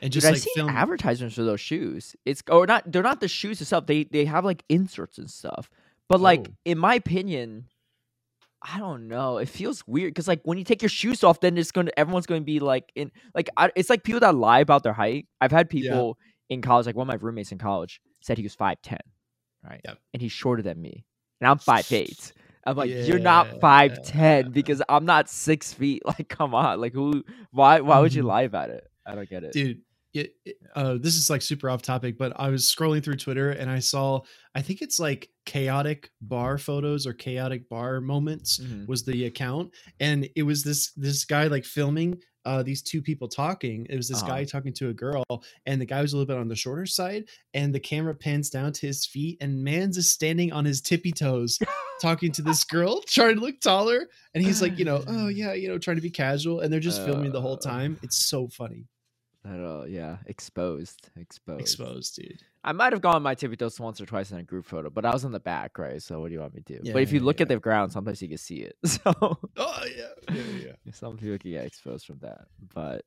and 0.02 0.12
Dude, 0.12 0.22
just 0.24 0.34
I 0.34 0.38
see 0.38 0.50
film. 0.56 0.70
advertisements 0.70 1.36
for 1.36 1.44
those 1.44 1.60
shoes. 1.62 2.16
It's 2.26 2.42
or 2.50 2.66
not. 2.66 2.92
They're 2.92 3.04
not 3.04 3.20
the 3.20 3.28
shoes 3.28 3.62
itself. 3.62 3.86
They 3.88 4.04
they 4.06 4.26
have 4.26 4.46
like 4.46 4.64
inserts 4.70 5.18
and 5.18 5.30
stuff. 5.30 5.70
But 6.08 6.20
like 6.22 6.48
Oh. 6.50 6.54
in 6.66 6.78
my 6.78 6.96
opinion, 6.96 7.66
I 8.62 8.78
don't 8.80 9.08
know. 9.08 9.38
It 9.38 9.48
feels 9.48 9.86
weird 9.88 10.14
because 10.14 10.28
like 10.28 10.42
when 10.44 10.58
you 10.58 10.64
take 10.64 10.82
your 10.82 10.90
shoes 10.90 11.24
off, 11.24 11.40
then 11.40 11.58
it's 11.58 11.72
gonna 11.72 11.92
everyone's 11.96 12.26
going 12.26 12.42
to 12.42 12.46
be 12.46 12.60
like 12.60 12.92
in 12.96 13.12
like 13.34 13.50
I, 13.58 13.72
it's 13.76 13.90
like 13.90 14.04
people 14.04 14.20
that 14.22 14.36
lie 14.36 14.60
about 14.60 14.84
their 14.84 14.94
height. 14.94 15.28
I've 15.40 15.52
had 15.52 15.68
Yeah. 15.72 15.82
people 15.92 16.18
in 16.50 16.62
college, 16.62 16.86
like 16.86 16.96
one 16.96 17.08
of 17.08 17.08
my 17.08 17.24
roommates 17.26 17.52
in 17.52 17.58
college, 17.58 18.02
said 18.22 18.38
he 18.38 18.44
was 18.44 18.56
five 18.56 18.82
ten, 18.82 19.00
right? 19.64 19.82
Yep. 19.86 19.98
And 20.14 20.22
he's 20.22 20.32
shorter 20.32 20.62
than 20.62 20.82
me, 20.82 21.06
and 21.40 21.50
I'm 21.50 21.58
five 21.60 21.90
eight. 21.92 22.34
I'm 22.66 22.76
like, 22.76 22.90
you're 22.90 23.20
not 23.20 23.62
five 23.62 24.04
ten 24.04 24.52
because 24.52 24.82
I'm 24.90 25.06
not 25.06 25.30
six 25.30 25.72
feet. 25.74 26.02
Like, 26.06 26.28
come 26.28 26.54
on, 26.54 26.82
like 26.82 26.94
who? 26.94 27.24
Why? 27.52 27.80
Why 27.80 28.00
would 28.00 28.14
you 28.14 28.24
Mhm. 28.24 28.28
lie 28.28 28.42
about 28.42 28.70
it? 28.72 28.86
I 29.06 29.16
don't 29.16 29.30
get 29.30 29.44
it. 29.44 29.54
dude 29.54 29.82
it, 30.14 30.34
it- 30.46 30.58
uh, 30.76 30.96
this 31.00 31.16
is 31.16 31.30
like 31.30 31.42
super 31.42 31.70
off 31.70 31.82
topic 31.82 32.18
but 32.18 32.32
i 32.38 32.50
was 32.50 32.64
scrolling 32.64 33.04
through 33.04 33.16
twitter 33.16 33.52
and 33.52 33.70
i 33.70 33.80
saw 33.80 34.20
i 34.56 34.62
think 34.62 34.82
it's 34.82 35.00
like 35.00 35.30
chaotic 35.46 36.12
bar 36.22 36.58
photos 36.58 37.06
or 37.08 37.14
chaotic 37.14 37.68
bar 37.70 38.00
moments 38.02 38.60
Mhm. 38.60 38.88
was 38.88 39.04
the 39.04 39.26
account 39.26 39.72
and 40.00 40.28
it 40.36 40.44
was 40.44 40.64
this 40.64 40.92
this 40.94 41.26
guy 41.26 41.48
like 41.48 41.66
filming 41.66 42.20
uh 42.46 42.64
these 42.64 42.82
two 42.82 43.02
people 43.02 43.28
talking 43.28 43.86
it 43.90 43.98
was 43.98 44.08
this 44.08 44.20
Uh-huh. 44.22 44.28
guy 44.32 44.44
talking 44.46 44.74
to 44.74 44.90
a 44.90 44.94
girl 44.94 45.24
and 45.66 45.82
the 45.82 45.86
guy 45.86 46.02
was 46.02 46.14
a 46.14 46.18
little 46.18 46.28
bit 46.34 46.40
on 46.40 46.48
the 46.48 46.56
shorter 46.56 46.86
side 46.86 47.26
and 47.54 47.74
the 47.76 47.80
camera 47.80 48.16
pans 48.16 48.50
down 48.50 48.72
to 48.74 48.88
his 48.88 49.06
feet 49.06 49.38
and 49.42 49.64
mans 49.64 49.98
is 49.98 50.10
standing 50.12 50.52
on 50.54 50.64
his 50.66 50.82
tippy 50.82 51.12
toes 51.12 51.60
talking 52.02 52.32
to 52.32 52.42
this 52.42 52.64
girl 52.64 53.02
trying 53.08 53.36
to 53.36 53.42
look 53.42 53.60
taller 53.60 54.08
and 54.34 54.44
he's 54.44 54.62
like 54.62 54.78
you 54.80 54.86
know 54.86 55.04
oh 55.08 55.28
yeah 55.42 55.54
you 55.54 55.68
know 55.68 55.78
trying 55.78 55.98
to 55.98 56.02
be 56.02 56.10
casual 56.12 56.62
and 56.62 56.72
they're 56.72 56.80
just 56.80 57.04
filming 57.06 57.32
the 57.32 57.42
whole 57.42 57.60
Uh. 57.64 57.70
time 57.70 58.00
it's 58.04 58.16
so 58.18 58.48
funny 58.48 58.86
I 59.46 59.50
don't 59.50 59.64
know. 59.64 59.86
Yeah, 59.86 60.18
exposed, 60.26 61.10
exposed. 61.18 61.62
exposed 61.62 62.16
dude 62.18 62.42
I 62.64 62.74
might 62.74 62.92
have 62.92 63.02
gone 63.02 63.16
on 63.16 63.24
my 63.24 63.36
tippy 63.36 63.56
toes 63.56 63.80
once 63.80 64.02
or 64.02 64.06
twice 64.06 64.32
in 64.32 64.38
a 64.38 64.44
group 64.44 64.66
photo, 64.66 64.90
but 64.90 65.06
I 65.06 65.12
was 65.12 65.24
in 65.24 65.32
the 65.32 65.40
back, 65.40 65.78
right? 65.78 66.02
So 66.04 66.20
what 66.20 66.28
do 66.28 66.34
you 66.34 66.42
want 66.42 66.54
me 66.56 66.62
to 66.62 66.74
do? 66.74 66.80
Yeah, 66.84 66.92
but 66.94 67.02
if 67.04 67.14
you 67.14 67.20
yeah, 67.20 67.26
look 67.26 67.40
at 67.40 67.48
the 67.48 67.58
ground, 67.58 67.94
sometimes 67.94 68.22
you 68.22 68.28
can 68.28 68.38
see 68.38 68.58
it. 68.58 68.76
So 68.86 69.14
Oh 69.58 69.84
yeah, 69.98 70.36
yeah, 70.36 70.42
yeah. 70.86 70.92
some 70.92 71.16
people 71.18 71.38
can 71.38 71.52
get 71.52 71.66
exposed 71.66 72.06
from 72.06 72.20
that. 72.20 72.48
But 72.76 73.06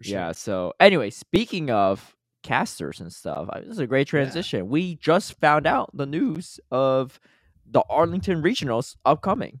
sure. 0.00 0.12
yeah. 0.18 0.32
So 0.32 0.72
anyway, 0.80 1.10
speaking 1.10 1.70
of 1.70 2.16
casters 2.42 3.00
and 3.00 3.12
stuff, 3.12 3.48
I- 3.52 3.60
this 3.60 3.70
is 3.70 3.78
a 3.78 3.86
great 3.86 4.08
Yeah. 4.08 4.18
transition. 4.22 4.68
We 4.68 4.96
just 4.96 5.38
found 5.38 5.66
out 5.68 5.96
the 5.96 6.06
news 6.06 6.58
of 6.72 7.20
the 7.64 7.84
Arlington 7.88 8.42
Regionals 8.42 8.96
upcoming. 9.04 9.60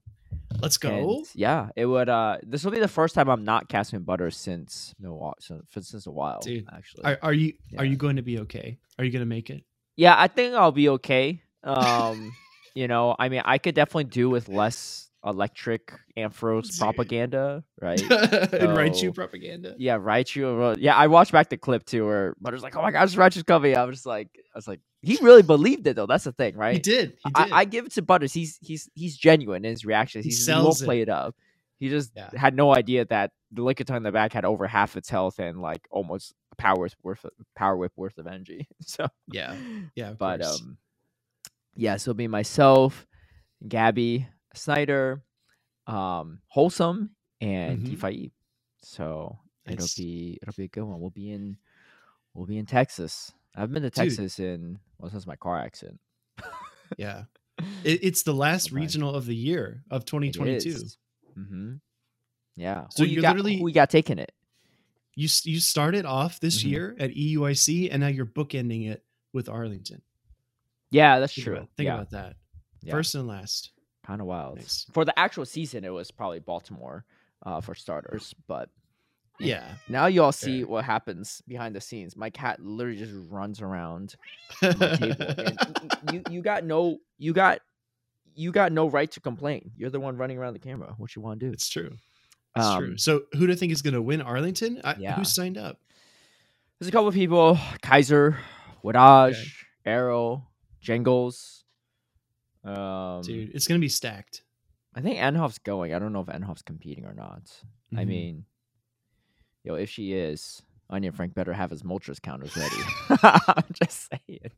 Let's 0.60 0.76
go. 0.78 0.90
And 1.18 1.26
yeah, 1.34 1.68
it 1.76 1.86
would. 1.86 2.08
uh 2.08 2.38
This 2.42 2.64
will 2.64 2.72
be 2.72 2.80
the 2.80 2.88
first 2.88 3.14
time 3.14 3.28
I'm 3.28 3.44
not 3.44 3.68
casting 3.68 4.00
butter 4.00 4.30
since 4.30 4.94
Milwaukee, 4.98 5.38
since, 5.70 5.88
since 5.88 6.06
a 6.06 6.10
while, 6.10 6.40
Dude, 6.42 6.66
actually. 6.72 7.04
Are, 7.04 7.18
are 7.22 7.32
you 7.32 7.54
Yeah. 7.70 7.80
are 7.80 7.84
you 7.84 7.96
going 7.96 8.16
to 8.16 8.22
be 8.22 8.38
okay? 8.40 8.78
Are 8.98 9.04
you 9.04 9.10
going 9.10 9.22
to 9.22 9.26
make 9.26 9.50
it? 9.50 9.64
Yeah, 9.96 10.14
I 10.18 10.28
think 10.28 10.54
I'll 10.54 10.72
be 10.72 10.88
okay. 10.90 11.42
Um, 11.64 12.32
you 12.74 12.88
know, 12.88 13.14
I 13.18 13.28
mean, 13.28 13.42
I 13.44 13.58
could 13.58 13.74
definitely 13.74 14.04
do 14.04 14.30
with 14.30 14.48
less 14.48 15.08
electric 15.24 15.92
Ampharos 16.16 16.78
propaganda, 16.78 17.62
right? 17.80 18.00
and 18.10 18.10
Raichu 18.10 19.14
propaganda. 19.14 19.74
yeah, 19.78 19.98
Raichu. 19.98 20.72
uh, 20.72 20.76
Yeah, 20.78 20.96
I 20.96 21.06
watched 21.06 21.32
back 21.32 21.48
the 21.50 21.56
clip 21.56 21.84
too, 21.84 22.04
where 22.06 22.34
Butter's 22.40 22.62
like, 22.62 22.76
"Oh 22.76 22.82
my 22.82 22.90
gosh, 22.90 23.14
Raichu's 23.14 23.44
coming!" 23.44 23.76
I 23.76 23.84
was 23.84 23.96
just 23.96 24.06
like, 24.06 24.28
I 24.36 24.58
was 24.58 24.66
like, 24.66 24.80
he 25.02 25.18
really 25.20 25.42
believed 25.42 25.86
it 25.86 25.96
though. 25.96 26.06
That's 26.06 26.24
the 26.24 26.32
thing, 26.32 26.56
right? 26.56 26.74
He 26.74 26.80
did. 26.80 27.10
He 27.24 27.32
I, 27.34 27.44
did. 27.44 27.52
I 27.52 27.64
give 27.64 27.86
it 27.86 27.92
to 27.92 28.02
Butters. 28.02 28.32
He's 28.32 28.58
he's 28.62 28.88
he's 28.94 29.16
genuine 29.16 29.64
in 29.64 29.70
his 29.72 29.84
reactions. 29.84 30.24
He 30.24 30.30
He's, 30.30 30.46
he 30.46 30.52
won't 30.52 30.80
it. 30.80 30.84
play 30.84 31.00
it 31.02 31.08
up. 31.08 31.34
He 31.78 31.88
just 31.88 32.12
Yeah. 32.14 32.30
had 32.34 32.54
no 32.54 32.74
idea 32.74 33.04
that 33.06 33.32
the 33.50 33.62
Lickitung 33.62 33.96
in 33.98 34.02
the 34.04 34.12
back 34.12 34.32
had 34.32 34.44
over 34.44 34.66
half 34.66 34.96
its 34.96 35.08
health 35.10 35.38
and 35.40 35.60
like 35.60 35.86
almost 35.90 36.32
a 36.52 36.56
power's 36.56 36.94
worth 37.02 37.24
of, 37.24 37.32
power 37.56 37.76
whip 37.76 37.92
worth 37.96 38.16
of 38.18 38.26
energy. 38.26 38.68
So 38.86 39.08
yeah. 39.32 39.54
Yeah. 39.96 40.10
Of 40.10 40.18
but 40.18 40.40
course. 40.40 40.60
um 40.60 40.78
yeah 41.74 41.96
so 41.96 42.10
it'll 42.10 42.18
be 42.18 42.28
myself 42.28 43.06
gabby 43.66 44.26
snyder 44.54 45.22
um 45.86 46.40
wholesome 46.48 47.10
and 47.40 47.80
mm 47.86 48.30
so 48.84 49.38
Nice. 49.66 49.74
it'll 49.74 49.88
be 50.04 50.38
it'll 50.42 50.54
be 50.54 50.64
a 50.64 50.68
good 50.68 50.82
one 50.84 51.00
we'll 51.00 51.10
be 51.10 51.30
in 51.30 51.56
we'll 52.34 52.46
be 52.46 52.58
in 52.58 52.66
texas 52.66 53.32
i've 53.56 53.72
been 53.72 53.82
to 53.82 53.90
Dude. 53.90 53.94
texas 53.94 54.38
in 54.38 54.78
well 54.98 55.10
since 55.10 55.26
my 55.26 55.36
car 55.36 55.58
accident 55.60 56.00
yeah. 56.98 57.24
It, 57.84 58.00
it's 58.02 58.22
the 58.24 58.32
last 58.34 58.70
Oh 58.72 58.76
regional 58.76 59.14
of 59.14 59.24
the 59.26 59.34
year 59.36 59.84
of 59.90 60.04
2022. 60.04 60.70
mm-hmm 61.38 61.74
yeah 62.56 62.86
So 62.90 63.04
you 63.04 63.20
got, 63.22 63.36
literally- 63.36 63.56
you 63.62 63.72
got 63.72 63.88
taking 63.90 64.18
it 64.18 64.32
You 65.14 65.28
you 65.44 65.60
started 65.60 66.04
off 66.06 66.40
this 66.40 66.62
Mhm. 66.62 66.70
year 66.70 66.96
at 66.98 67.10
EUIC 67.10 67.88
and 67.92 68.00
now 68.00 68.08
you're 68.08 68.26
bookending 68.26 68.88
it 68.90 69.04
with 69.32 69.48
Arlington. 69.48 70.02
yeah 70.90 71.18
that's 71.20 71.34
Think 71.34 71.44
true 71.44 71.56
about, 71.56 71.68
think 71.76 71.86
yeah, 71.86 71.94
about 71.94 72.10
that. 72.10 72.36
yeah. 72.82 72.92
First 72.92 73.14
and 73.14 73.26
last. 73.28 73.70
kind 74.06 74.20
of 74.20 74.26
wild 74.26 74.56
Nice. 74.58 74.86
for 74.92 75.04
the 75.04 75.16
actual 75.18 75.44
season 75.46 75.84
it 75.84 75.92
was 75.92 76.10
probably 76.10 76.40
baltimore 76.40 77.04
uh 77.46 77.60
for 77.60 77.74
starters 77.74 78.34
but 78.48 78.68
Yeah. 79.40 79.64
Now 79.88 80.06
you 80.06 80.22
all 80.22 80.32
see 80.32 80.60
Fair. 80.60 80.68
what 80.68 80.84
happens 80.84 81.42
behind 81.48 81.74
the 81.74 81.80
scenes. 81.80 82.16
My 82.16 82.30
cat 82.30 82.60
literally 82.60 82.98
just 82.98 83.12
runs 83.28 83.60
around 83.60 84.14
my 84.62 84.70
table, 84.72 85.26
and 85.28 85.58
you 86.12 86.22
you 86.30 86.42
got 86.42 86.64
no 86.64 86.98
you 87.18 87.32
got 87.32 87.60
you 88.34 88.52
got 88.52 88.72
no 88.72 88.88
right 88.88 89.10
to 89.12 89.20
complain. 89.20 89.72
You're 89.76 89.90
the 89.90 90.00
one 90.00 90.16
running 90.16 90.38
around 90.38 90.52
the 90.54 90.58
camera. 90.60 90.94
What 90.96 91.14
you 91.16 91.22
want 91.22 91.40
to 91.40 91.46
do? 91.46 91.52
it's 91.52 91.68
true. 91.68 91.96
It's 92.56 92.64
Um, 92.66 92.78
true. 92.78 92.96
So 92.98 93.22
who 93.32 93.40
do 93.40 93.46
you 93.48 93.56
think 93.56 93.72
is 93.72 93.82
going 93.82 93.94
to 93.94 94.02
win 94.02 94.20
Arlington? 94.22 94.80
I, 94.84 94.94
Yeah. 94.98 95.14
Who 95.16 95.24
signed 95.24 95.58
up? 95.58 95.78
There's 96.78 96.88
a 96.88 96.92
couple 96.92 97.08
of 97.08 97.14
people: 97.14 97.58
Kaiser, 97.80 98.38
Wadaj, 98.84 99.34
Arrow, 99.84 100.46
Jengles. 100.84 101.62
Um, 102.64 103.22
Dude, 103.22 103.50
it's 103.54 103.66
going 103.66 103.80
to 103.80 103.84
be 103.84 103.88
stacked. 103.88 104.42
I 104.94 105.00
think 105.00 105.18
Enhoff's 105.18 105.58
going. 105.58 105.94
I 105.94 105.98
don't 105.98 106.12
know 106.12 106.20
if 106.20 106.26
Enhoff's 106.28 106.62
competing 106.62 107.06
or 107.06 107.14
not. 107.14 107.42
I 107.96 108.04
Mhm. 108.04 108.08
mean, 108.08 108.44
yo, 109.64 109.74
if 109.74 109.88
she 109.90 110.12
is, 110.12 110.62
Onion 110.90 111.12
Frank 111.12 111.34
better 111.34 111.52
have 111.52 111.70
his 111.70 111.82
Moltres 111.82 112.20
counters 112.20 112.56
ready. 112.56 112.76
I'm 113.22 113.64
just 113.82 114.08
saying. 114.10 114.50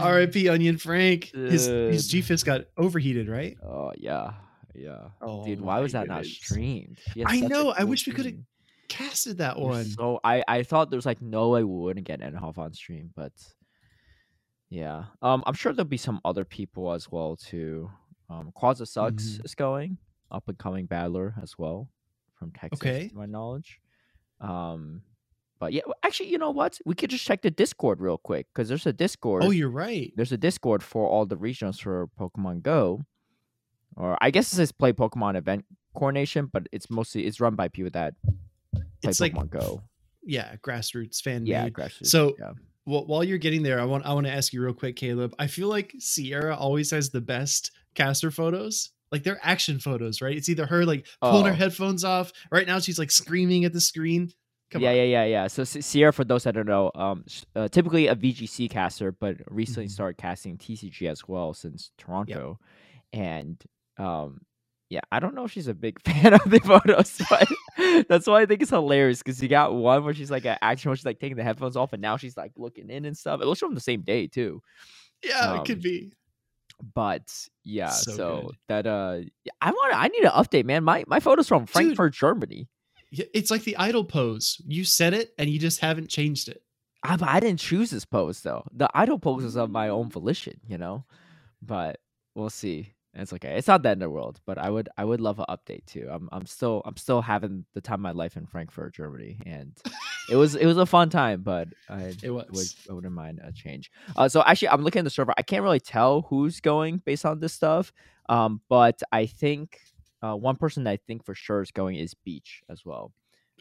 R.I.P. 0.00 0.48
Onion 0.48 0.78
Frank. 0.78 1.30
His 1.34 1.66
his 1.66 2.08
Dude. 2.08 2.24
GFIS 2.24 2.44
got 2.44 2.62
overheated, 2.76 3.28
right? 3.28 3.56
Oh 3.64 3.92
yeah, 3.96 4.32
yeah. 4.74 5.08
Oh, 5.20 5.44
Dude, 5.44 5.60
why 5.60 5.80
was 5.80 5.92
my 5.94 6.00
that 6.00 6.08
not 6.08 6.24
streamed? 6.26 6.98
I 7.26 7.40
such 7.40 7.44
a 7.46 7.48
know, 7.48 7.70
I 7.70 7.78
cool 7.78 7.86
wish 7.88 8.06
we 8.06 8.12
coulda 8.12 8.28
stream. 8.30 8.46
Casted 8.88 9.38
that 9.38 9.56
It 9.56 9.62
one. 9.62 9.84
So 9.84 10.20
I 10.24 10.42
I 10.48 10.62
thought 10.62 10.90
there 10.90 10.96
was 10.96 11.06
like 11.06 11.20
no 11.20 11.48
way 11.50 11.62
we 11.64 11.74
wouldn't 11.80 12.06
get 12.06 12.20
Enhoff 12.20 12.56
on 12.58 12.72
stream, 12.72 13.10
but 13.16 13.32
Yeah. 14.70 15.04
Um, 15.22 15.42
I'm 15.46 15.54
sure 15.54 15.72
there'll 15.72 15.88
be 15.88 15.96
some 15.96 16.20
other 16.24 16.44
people 16.44 16.92
as 16.92 17.10
well 17.10 17.36
too. 17.36 17.90
Um, 18.30 18.52
Quaza 18.56 18.86
Sucks 18.86 19.24
Mhm. 19.38 19.44
is 19.44 19.54
going 19.54 19.98
up 20.30 20.48
and 20.48 20.58
coming 20.58 20.86
battler 20.86 21.34
as 21.42 21.58
well 21.58 21.88
from 22.38 22.52
Texas, 22.52 22.80
Okay. 22.80 23.08
to 23.08 23.16
my 23.16 23.26
knowledge. 23.26 23.80
Um, 24.40 25.02
but 25.58 25.72
yeah, 25.72 25.82
actually, 26.04 26.28
you 26.30 26.38
know 26.38 26.50
what? 26.52 26.78
We 26.84 26.94
could 26.94 27.10
just 27.10 27.24
check 27.24 27.42
the 27.42 27.50
Discord 27.50 28.00
real 28.00 28.18
quick 28.18 28.46
because 28.54 28.68
there's 28.68 28.86
a 28.86 28.92
Discord. 28.92 29.42
Oh, 29.44 29.50
you're 29.50 29.70
right. 29.70 30.12
there's 30.16 30.30
a 30.32 30.36
Discord 30.38 30.82
for 30.82 31.08
all 31.08 31.26
the 31.26 31.36
regionals 31.36 31.80
for 31.80 32.08
Pokemon 32.18 32.62
Go, 32.62 33.02
or 33.96 34.16
I 34.20 34.30
guess 34.30 34.52
it 34.52 34.56
says 34.56 34.70
play 34.70 34.92
Pokemon 34.92 35.36
event 35.36 35.64
coordination, 35.94 36.46
but 36.52 36.68
it's 36.70 36.88
mostly 36.90 37.26
it's 37.26 37.40
run 37.40 37.56
by 37.56 37.66
people 37.68 37.90
that 37.90 38.14
play 38.72 38.82
It's 39.02 39.18
like 39.20 39.32
Pokemon 39.34 39.50
Go. 39.50 39.82
yeah, 40.22 40.54
grassroots 40.62 41.20
fan 41.20 41.44
Yeah, 41.44 41.64
made. 41.64 41.72
grassroots, 41.72 42.06
So- 42.06 42.36
yeah. 42.38 42.52
Well, 42.86 43.04
while 43.06 43.22
you're 43.22 43.36
getting 43.36 43.62
there, 43.62 43.78
I 43.80 43.84
want 43.84 44.06
I 44.06 44.14
want 44.14 44.26
to 44.28 44.32
ask 44.32 44.50
you 44.54 44.62
real 44.62 44.72
quick, 44.72 44.96
Caleb. 44.96 45.34
I 45.38 45.46
feel 45.46 45.68
like 45.68 45.92
Sierra 45.98 46.56
always 46.56 46.90
has 46.92 47.10
the 47.10 47.20
best 47.20 47.70
caster 47.94 48.30
photos. 48.30 48.92
Like 49.12 49.22
they're 49.22 49.40
action 49.42 49.78
photos, 49.80 50.20
right? 50.20 50.36
It's 50.36 50.48
either 50.48 50.66
her 50.66 50.84
like 50.84 51.06
pulling 51.20 51.46
her 51.46 51.52
Oh. 51.52 51.54
headphones 51.54 52.04
off. 52.04 52.32
Right 52.50 52.66
now, 52.66 52.78
she's 52.78 52.98
like 52.98 53.10
screaming 53.10 53.64
at 53.64 53.72
the 53.72 53.80
screen. 53.80 54.32
Come 54.70 54.82
yeah, 54.82 54.90
on. 54.90 54.96
yeah, 54.96 55.02
yeah, 55.04 55.24
yeah. 55.24 55.30
Yeah. 55.42 55.46
So 55.46 55.64
Si- 55.64 55.80
Sierra, 55.80 56.12
for 56.12 56.24
those 56.24 56.44
that 56.44 56.52
don't 56.54 56.66
know, 56.66 56.90
um, 56.94 57.24
uh, 57.56 57.68
typically 57.68 58.06
a 58.08 58.14
VGC 58.14 58.68
caster, 58.70 59.12
but 59.12 59.36
recently 59.48 59.86
Mhm. 59.86 59.92
started 59.92 60.18
casting 60.18 60.58
TCG 60.58 61.08
as 61.08 61.26
well 61.26 61.54
since 61.54 61.90
Toronto, 61.96 62.58
and 63.14 63.62
um, 63.96 64.42
yeah, 64.90 65.00
I 65.10 65.20
don't 65.20 65.34
know 65.34 65.44
if 65.44 65.52
she's 65.52 65.68
a 65.68 65.74
big 65.74 66.00
fan 66.04 66.34
of 66.34 66.42
the 66.50 66.60
photos, 66.60 67.18
but 67.30 67.48
that's 68.08 68.26
why 68.26 68.42
I 68.42 68.46
think 68.46 68.60
it's 68.62 68.70
hilarious 68.70 69.18
because 69.22 69.42
you 69.42 69.48
got 69.48 69.74
one 69.74 70.04
where 70.04 70.12
she's 70.14 70.30
like 70.30 70.44
an 70.44 70.58
action 70.60 70.90
where 70.90 70.96
she's 70.96 71.06
like 71.06 71.18
taking 71.18 71.36
the 71.38 71.42
headphones 71.44 71.76
off, 71.76 71.94
and 71.94 72.02
now 72.02 72.16
she's 72.18 72.36
like 72.36 72.52
looking 72.56 72.90
in 72.90 73.04
and 73.06 73.16
stuff. 73.16 73.40
It 73.40 73.46
looks 73.46 73.60
from 73.60 73.74
the 73.74 73.80
same 73.80 74.02
day 74.02 74.26
too. 74.26 74.60
Yeah, 75.24 75.54
it 75.54 75.58
Um, 75.60 75.64
could 75.64 75.80
be. 75.82 76.12
But 76.94 77.34
yeah, 77.64 77.90
So 77.90 78.12
so, 78.12 78.50
that 78.68 78.86
uh, 78.86 79.20
I 79.60 79.70
want 79.70 79.96
I 79.96 80.08
need 80.08 80.24
an 80.24 80.30
update, 80.30 80.64
man. 80.64 80.84
My 80.84 81.04
my 81.06 81.20
photos 81.20 81.48
from 81.48 81.66
Frankfurt, 81.66 82.14
Germany. 82.14 82.68
It's 83.10 83.50
like 83.50 83.64
the 83.64 83.76
idol 83.76 84.04
pose. 84.04 84.60
You 84.66 84.84
said 84.84 85.14
it 85.14 85.32
and 85.38 85.48
you 85.48 85.58
just 85.58 85.80
haven't 85.80 86.08
changed 86.08 86.48
it. 86.48 86.62
I, 87.02 87.16
I 87.20 87.40
didn't 87.40 87.60
choose 87.60 87.90
this 87.90 88.04
pose 88.04 88.42
though. 88.42 88.64
The 88.72 88.88
idol 88.94 89.18
pose 89.18 89.44
is 89.44 89.56
of 89.56 89.70
my 89.70 89.88
own 89.88 90.10
volition, 90.10 90.60
you 90.66 90.78
know. 90.78 91.04
But 91.62 92.00
we'll 92.34 92.50
see. 92.50 92.92
It's 93.14 93.32
okay. 93.32 93.56
It's 93.56 93.66
not 93.66 93.82
the 93.82 93.88
end 93.88 94.02
of 94.02 94.06
the 94.06 94.10
world. 94.10 94.40
But 94.46 94.58
I 94.58 94.70
would 94.70 94.88
I 94.96 95.04
would 95.04 95.20
love 95.20 95.38
an 95.38 95.46
update 95.48 95.86
too. 95.86 96.08
I'm 96.10 96.28
I'm 96.30 96.46
still 96.46 96.82
I'm 96.84 96.96
still 96.96 97.22
having 97.22 97.64
the 97.74 97.80
time 97.80 97.94
of 97.94 98.00
my 98.00 98.12
life 98.12 98.36
in 98.36 98.46
Frankfurt, 98.46 98.94
Germany, 98.94 99.38
and 99.46 99.76
it 100.30 100.36
was 100.36 100.54
it 100.54 100.66
was 100.66 100.76
a 100.78 100.86
fun 100.86 101.10
time. 101.10 101.42
But 101.42 101.68
I 101.88 102.12
It 102.22 102.30
Would, 102.30 102.46
I 102.90 102.92
wouldn't 102.92 103.14
mind 103.14 103.40
a 103.42 103.52
change. 103.52 103.90
Uh, 104.16 104.28
so 104.28 104.42
actually, 104.46 104.68
I'm 104.68 104.82
looking 104.82 105.00
at 105.00 105.04
the 105.04 105.10
server. 105.10 105.32
I 105.36 105.42
can't 105.42 105.62
really 105.62 105.80
tell 105.80 106.22
who's 106.22 106.60
going 106.60 107.02
based 107.04 107.24
on 107.24 107.40
this 107.40 107.52
stuff. 107.54 107.92
Um, 108.28 108.60
but 108.68 109.00
I 109.12 109.26
think 109.26 109.80
uh, 110.22 110.34
one 110.34 110.56
person 110.56 110.84
that 110.84 110.90
I 110.90 110.96
think 111.06 111.24
for 111.24 111.34
sure 111.34 111.62
is 111.62 111.70
going 111.70 111.96
is 111.96 112.14
Beach 112.14 112.62
as 112.68 112.84
well. 112.84 113.12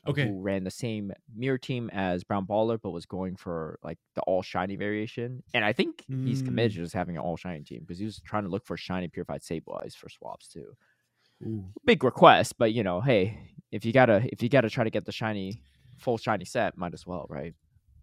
uh, 0.05 0.11
Okay. 0.11 0.27
Who 0.27 0.41
ran 0.41 0.63
the 0.63 0.71
same 0.71 1.11
mirror 1.35 1.57
team 1.57 1.89
as 1.93 2.23
Brown 2.23 2.45
Baller, 2.45 2.79
but 2.81 2.91
was 2.91 3.05
going 3.05 3.35
for 3.37 3.77
like 3.83 3.97
the 4.15 4.21
all 4.21 4.41
shiny 4.41 4.75
variation. 4.75 5.43
And 5.53 5.63
I 5.63 5.73
think 5.73 6.03
he's 6.25 6.41
committed 6.41 6.71
Mm. 6.71 6.75
to 6.75 6.81
just 6.83 6.93
having 6.95 7.15
an 7.17 7.21
all 7.23 7.37
shiny 7.37 7.63
team 7.63 7.81
because 7.81 7.99
he 7.99 8.05
was 8.05 8.19
trying 8.21 8.43
to 8.43 8.49
look 8.49 8.65
for 8.65 8.75
shiny 8.77 9.07
purified 9.07 9.41
Sableyes 9.41 9.95
for 9.95 10.09
swaps 10.09 10.47
too. 10.49 10.75
Ooh. 11.45 11.65
Big 11.85 12.03
request, 12.03 12.57
but 12.57 12.73
you 12.73 12.83
know, 12.83 12.99
hey, 13.01 13.37
if 13.71 13.85
you 13.85 13.93
gotta 13.93 14.27
if 14.31 14.41
you 14.41 14.49
gotta 14.49 14.69
try 14.69 14.83
to 14.83 14.89
get 14.89 15.05
the 15.05 15.11
shiny 15.11 15.61
full 15.97 16.17
shiny 16.17 16.45
set, 16.45 16.77
might 16.77 16.93
as 16.93 17.05
well, 17.05 17.25
right? 17.29 17.53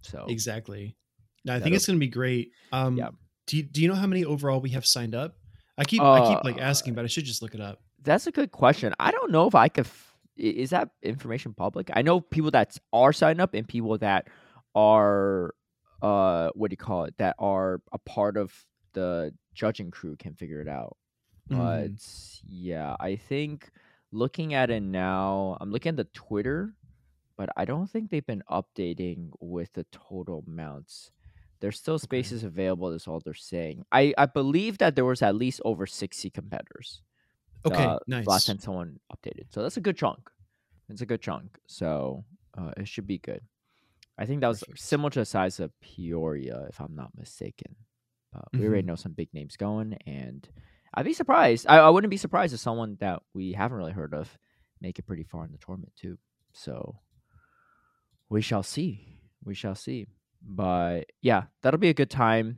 So 0.02 0.26
Exactly. 0.28 0.96
No, 1.44 1.54
I 1.54 1.60
think 1.60 1.74
it's 1.76 1.86
gonna 1.86 1.98
be 1.98 2.08
great. 2.08 2.52
Um 2.72 2.96
Yeah. 2.96 3.10
do 3.46 3.56
you, 3.58 3.62
do 3.62 3.82
you 3.82 3.88
know 3.88 3.94
how 3.94 4.06
many 4.06 4.24
overall 4.24 4.60
we 4.60 4.70
have 4.70 4.86
signed 4.86 5.14
up? 5.14 5.36
I 5.76 5.84
keep 5.84 6.00
I 6.02 6.26
keep 6.28 6.44
like 6.44 6.56
Uh, 6.56 6.60
asking, 6.60 6.94
but 6.94 7.04
I 7.04 7.08
should 7.08 7.24
just 7.24 7.42
look 7.42 7.54
it 7.54 7.60
up. 7.60 7.82
That's 8.02 8.26
a 8.26 8.32
good 8.32 8.52
question. 8.52 8.94
I 9.00 9.10
don't 9.10 9.30
know 9.32 9.46
if 9.46 9.54
I 9.54 9.68
could. 9.68 9.86
F- 9.86 10.16
is 10.36 10.70
that 10.70 10.90
information 11.02 11.54
public? 11.54 11.90
I 11.94 12.02
know 12.02 12.20
people 12.20 12.50
that 12.52 12.76
are 12.92 13.12
signed 13.12 13.40
up 13.40 13.54
and 13.54 13.66
people 13.68 13.96
that 13.98 14.28
are, 14.74 15.54
uh, 16.02 16.50
what 16.54 16.70
do 16.70 16.72
you 16.72 16.76
call 16.76 17.04
it? 17.04 17.16
That 17.18 17.36
are 17.38 17.80
a 17.92 17.98
part 17.98 18.36
of 18.36 18.52
the 18.92 19.32
judging 19.54 19.90
crew 19.90 20.16
can 20.16 20.34
figure 20.34 20.60
it 20.60 20.68
out. 20.68 20.96
But 21.48 21.92
Mhm. 21.96 22.40
yeah, 22.46 22.96
I 23.00 23.16
think 23.16 23.70
looking 24.12 24.54
at 24.54 24.70
it 24.70 24.82
now, 24.82 25.56
I'm 25.60 25.70
looking 25.70 25.90
at 25.90 25.96
the 25.96 26.04
Twitter, 26.04 26.74
but 27.36 27.48
I 27.56 27.64
don't 27.64 27.88
think 27.90 28.10
they've 28.10 28.26
been 28.26 28.42
updating 28.50 29.30
with 29.40 29.72
the 29.74 29.84
total 29.92 30.44
mounts. 30.46 31.10
There's 31.60 31.78
still 31.78 31.98
spaces 31.98 32.44
available. 32.44 32.90
That's 32.90 33.08
all 33.08 33.20
they're 33.20 33.34
saying. 33.34 33.84
I 33.92 34.14
I 34.18 34.26
believe 34.26 34.78
that 34.78 34.96
there 34.96 35.04
was 35.04 35.22
at 35.22 35.34
least 35.36 35.60
over 35.64 35.86
sixty 35.86 36.30
competitors 36.30 37.02
Okay, 37.64 37.84
uh, 37.84 37.98
nice. 38.06 38.26
last 38.26 38.46
time 38.46 38.58
someone 38.58 39.00
updated. 39.12 39.52
So 39.52 39.62
that's 39.62 39.76
a 39.76 39.80
good 39.80 39.96
chunk. 39.96 40.30
It's 40.88 41.00
a 41.00 41.06
good 41.06 41.20
chunk. 41.22 41.58
So 41.66 42.24
uh, 42.58 42.72
it 42.76 42.88
should 42.88 43.06
be 43.06 43.18
good. 43.18 43.42
I 44.18 44.26
think 44.26 44.40
that 44.40 44.48
was 44.48 44.60
Perfect. 44.60 44.78
similar 44.78 45.10
to 45.10 45.20
the 45.20 45.24
size 45.26 45.60
of 45.60 45.72
Peoria, 45.80 46.66
if 46.68 46.80
I'm 46.80 46.94
not 46.94 47.16
mistaken. 47.16 47.76
But 48.32 48.44
we 48.56 48.66
already 48.66 48.82
Mhm. 48.82 48.86
know 48.86 48.96
some 48.96 49.12
big 49.12 49.32
names 49.32 49.56
going, 49.56 49.94
and 50.06 50.48
I'd 50.94 51.04
be 51.06 51.12
surprised. 51.14 51.66
I, 51.68 51.78
I 51.78 51.90
wouldn't 51.90 52.10
be 52.10 52.16
surprised 52.16 52.54
if 52.54 52.60
someone 52.60 52.96
that 53.00 53.22
we 53.34 53.52
haven't 53.52 53.78
really 53.78 53.92
heard 53.92 54.14
of 54.14 54.36
make 54.80 54.98
it 54.98 55.06
pretty 55.06 55.24
far 55.24 55.44
in 55.44 55.52
the 55.52 55.58
tournament 55.58 55.92
too. 55.96 56.18
So 56.52 56.96
we 58.34 58.42
shall 58.42 58.64
see. 58.64 59.06
We 59.44 59.54
shall 59.54 59.76
see. 59.76 60.08
But 60.42 61.04
yeah, 61.22 61.44
that'll 61.62 61.78
be 61.78 61.88
a 61.88 61.94
good 61.94 62.10
time. 62.10 62.56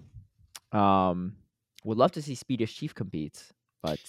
Um, 0.72 1.36
would 1.84 1.98
love 1.98 2.12
to 2.12 2.22
see 2.22 2.34
Speediest 2.34 2.74
Chief 2.74 2.94
compete, 2.94 3.52
but 3.82 4.00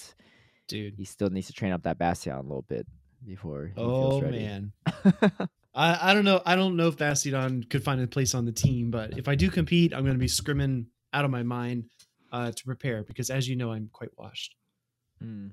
Dude. 0.69 0.95
he 0.95 1.03
still 1.03 1.29
needs 1.29 1.47
to 1.47 1.53
train 1.53 1.73
up 1.73 1.83
that 1.83 1.99
Bastiodon 1.99 2.39
a 2.39 2.41
little 2.43 2.61
bit 2.61 2.87
before 3.25 3.73
he 3.75 3.81
Oh 3.81 4.11
feels 4.11 4.23
ready. 4.23 4.39
man. 4.39 4.71
I, 5.75 6.11
I 6.11 6.13
don't 6.13 6.23
know. 6.23 6.41
I 6.45 6.55
don't 6.55 6.77
know 6.77 6.87
if 6.87 6.95
Bastiodon 6.95 7.69
could 7.69 7.83
find 7.83 7.99
a 7.99 8.07
place 8.07 8.33
on 8.33 8.45
the 8.45 8.53
team, 8.53 8.89
but 8.89 9.17
if 9.17 9.27
I 9.27 9.35
do 9.35 9.51
compete, 9.51 9.93
I'm 9.93 10.03
going 10.03 10.15
to 10.15 10.19
be 10.19 10.27
scrimming 10.27 10.85
out 11.11 11.25
of 11.25 11.31
my 11.31 11.43
mind 11.43 11.89
uh, 12.31 12.51
to 12.51 12.63
prepare 12.63 13.03
because, 13.03 13.29
as 13.29 13.45
you 13.45 13.57
know, 13.57 13.73
I'm 13.73 13.89
quite 13.91 14.17
washed. 14.17 14.55
Mm. 15.21 15.51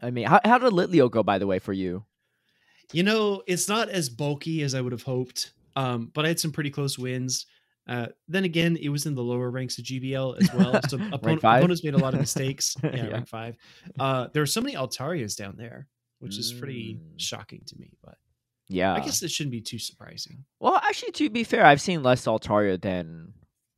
I 0.00 0.12
mean, 0.12 0.26
how, 0.28 0.40
how 0.44 0.58
did 0.58 0.72
Litleo 0.72 1.10
go, 1.10 1.24
by 1.24 1.38
the 1.38 1.46
way, 1.48 1.58
for 1.58 1.72
you? 1.72 2.04
You 2.92 3.02
know, 3.02 3.42
it's 3.46 3.68
not 3.68 3.88
as 3.88 4.08
bulky 4.08 4.62
as 4.62 4.74
I 4.74 4.80
would 4.80 4.92
have 4.92 5.02
hoped, 5.02 5.52
um, 5.76 6.10
but 6.14 6.24
I 6.24 6.28
had 6.28 6.40
some 6.40 6.52
pretty 6.52 6.70
close 6.70 6.98
wins. 6.98 7.46
Uh, 7.86 8.06
then 8.28 8.44
again, 8.44 8.76
it 8.80 8.88
was 8.90 9.06
in 9.06 9.14
the 9.14 9.22
lower 9.22 9.50
ranks 9.50 9.78
of 9.78 9.84
GBL 9.84 10.40
as 10.42 10.52
well, 10.52 10.78
so 10.88 10.96
opponent, 11.12 11.38
opponents 11.38 11.82
made 11.84 11.94
a 11.94 11.98
lot 11.98 12.14
of 12.14 12.20
mistakes. 12.20 12.74
Yeah, 12.82 12.96
Yeah. 12.96 13.06
rank 13.08 13.28
five. 13.28 13.56
Uh, 13.98 14.28
there 14.32 14.42
are 14.42 14.46
so 14.46 14.60
many 14.60 14.74
Altarias 14.76 15.36
down 15.36 15.56
there, 15.56 15.86
which 16.20 16.38
is 16.38 16.52
pretty 16.52 16.94
Mm. 16.96 17.18
shocking 17.20 17.62
to 17.66 17.76
me. 17.78 17.92
But 18.04 18.16
Yeah. 18.68 18.94
I 18.94 19.00
guess 19.00 19.22
it 19.22 19.30
shouldn't 19.30 19.52
be 19.52 19.62
too 19.62 19.78
surprising. 19.78 20.44
Well, 20.60 20.76
actually, 20.76 21.12
to 21.12 21.30
be 21.30 21.44
fair, 21.44 21.64
I've 21.64 21.80
seen 21.80 22.02
less 22.02 22.26
Altaria 22.26 22.78
than 22.80 23.32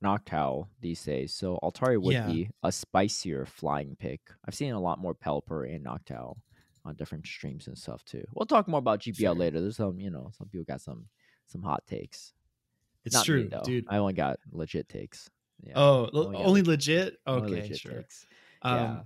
Noctowl 0.04 0.66
these 0.80 1.04
days. 1.04 1.32
So 1.34 1.58
Altaria 1.62 2.00
would 2.02 2.14
Yeah. 2.14 2.26
be 2.26 2.48
a 2.64 2.72
spicier 2.72 3.46
flying 3.46 3.94
pick. 3.96 4.20
I've 4.44 4.54
seen 4.54 4.72
a 4.72 4.80
lot 4.80 4.98
more 4.98 5.14
Pelipper 5.14 5.72
and 5.72 5.84
Noctowl 5.84 6.38
on 6.84 6.94
different 6.94 7.26
streams 7.26 7.66
and 7.66 7.76
stuff 7.76 8.04
too. 8.04 8.24
We'll 8.34 8.46
talk 8.46 8.66
more 8.68 8.78
about 8.78 9.00
GBL 9.00 9.16
Fair. 9.18 9.34
later. 9.34 9.60
There's 9.60 9.76
some, 9.76 10.00
you 10.00 10.10
know, 10.10 10.30
some 10.36 10.48
people 10.48 10.64
got 10.64 10.80
some 10.80 11.06
some 11.46 11.62
hot 11.62 11.86
takes. 11.86 12.32
It's 13.04 13.14
Not 13.14 13.22
me, 13.22 13.26
true, 13.26 13.48
though. 13.50 13.62
dude. 13.64 13.86
I 13.88 13.96
only 13.96 14.12
got 14.12 14.38
legit 14.52 14.88
takes. 14.88 15.30
Yeah. 15.62 15.72
Oh, 15.76 16.08
only 16.12 16.36
only 16.38 16.62
legit- 16.62 17.16
only 17.26 17.52
Okay, 17.52 17.62
legit 17.62 17.78
sure. 17.78 17.92
takes. 17.92 18.26
Um, 18.62 18.76
yeah. 18.78 19.00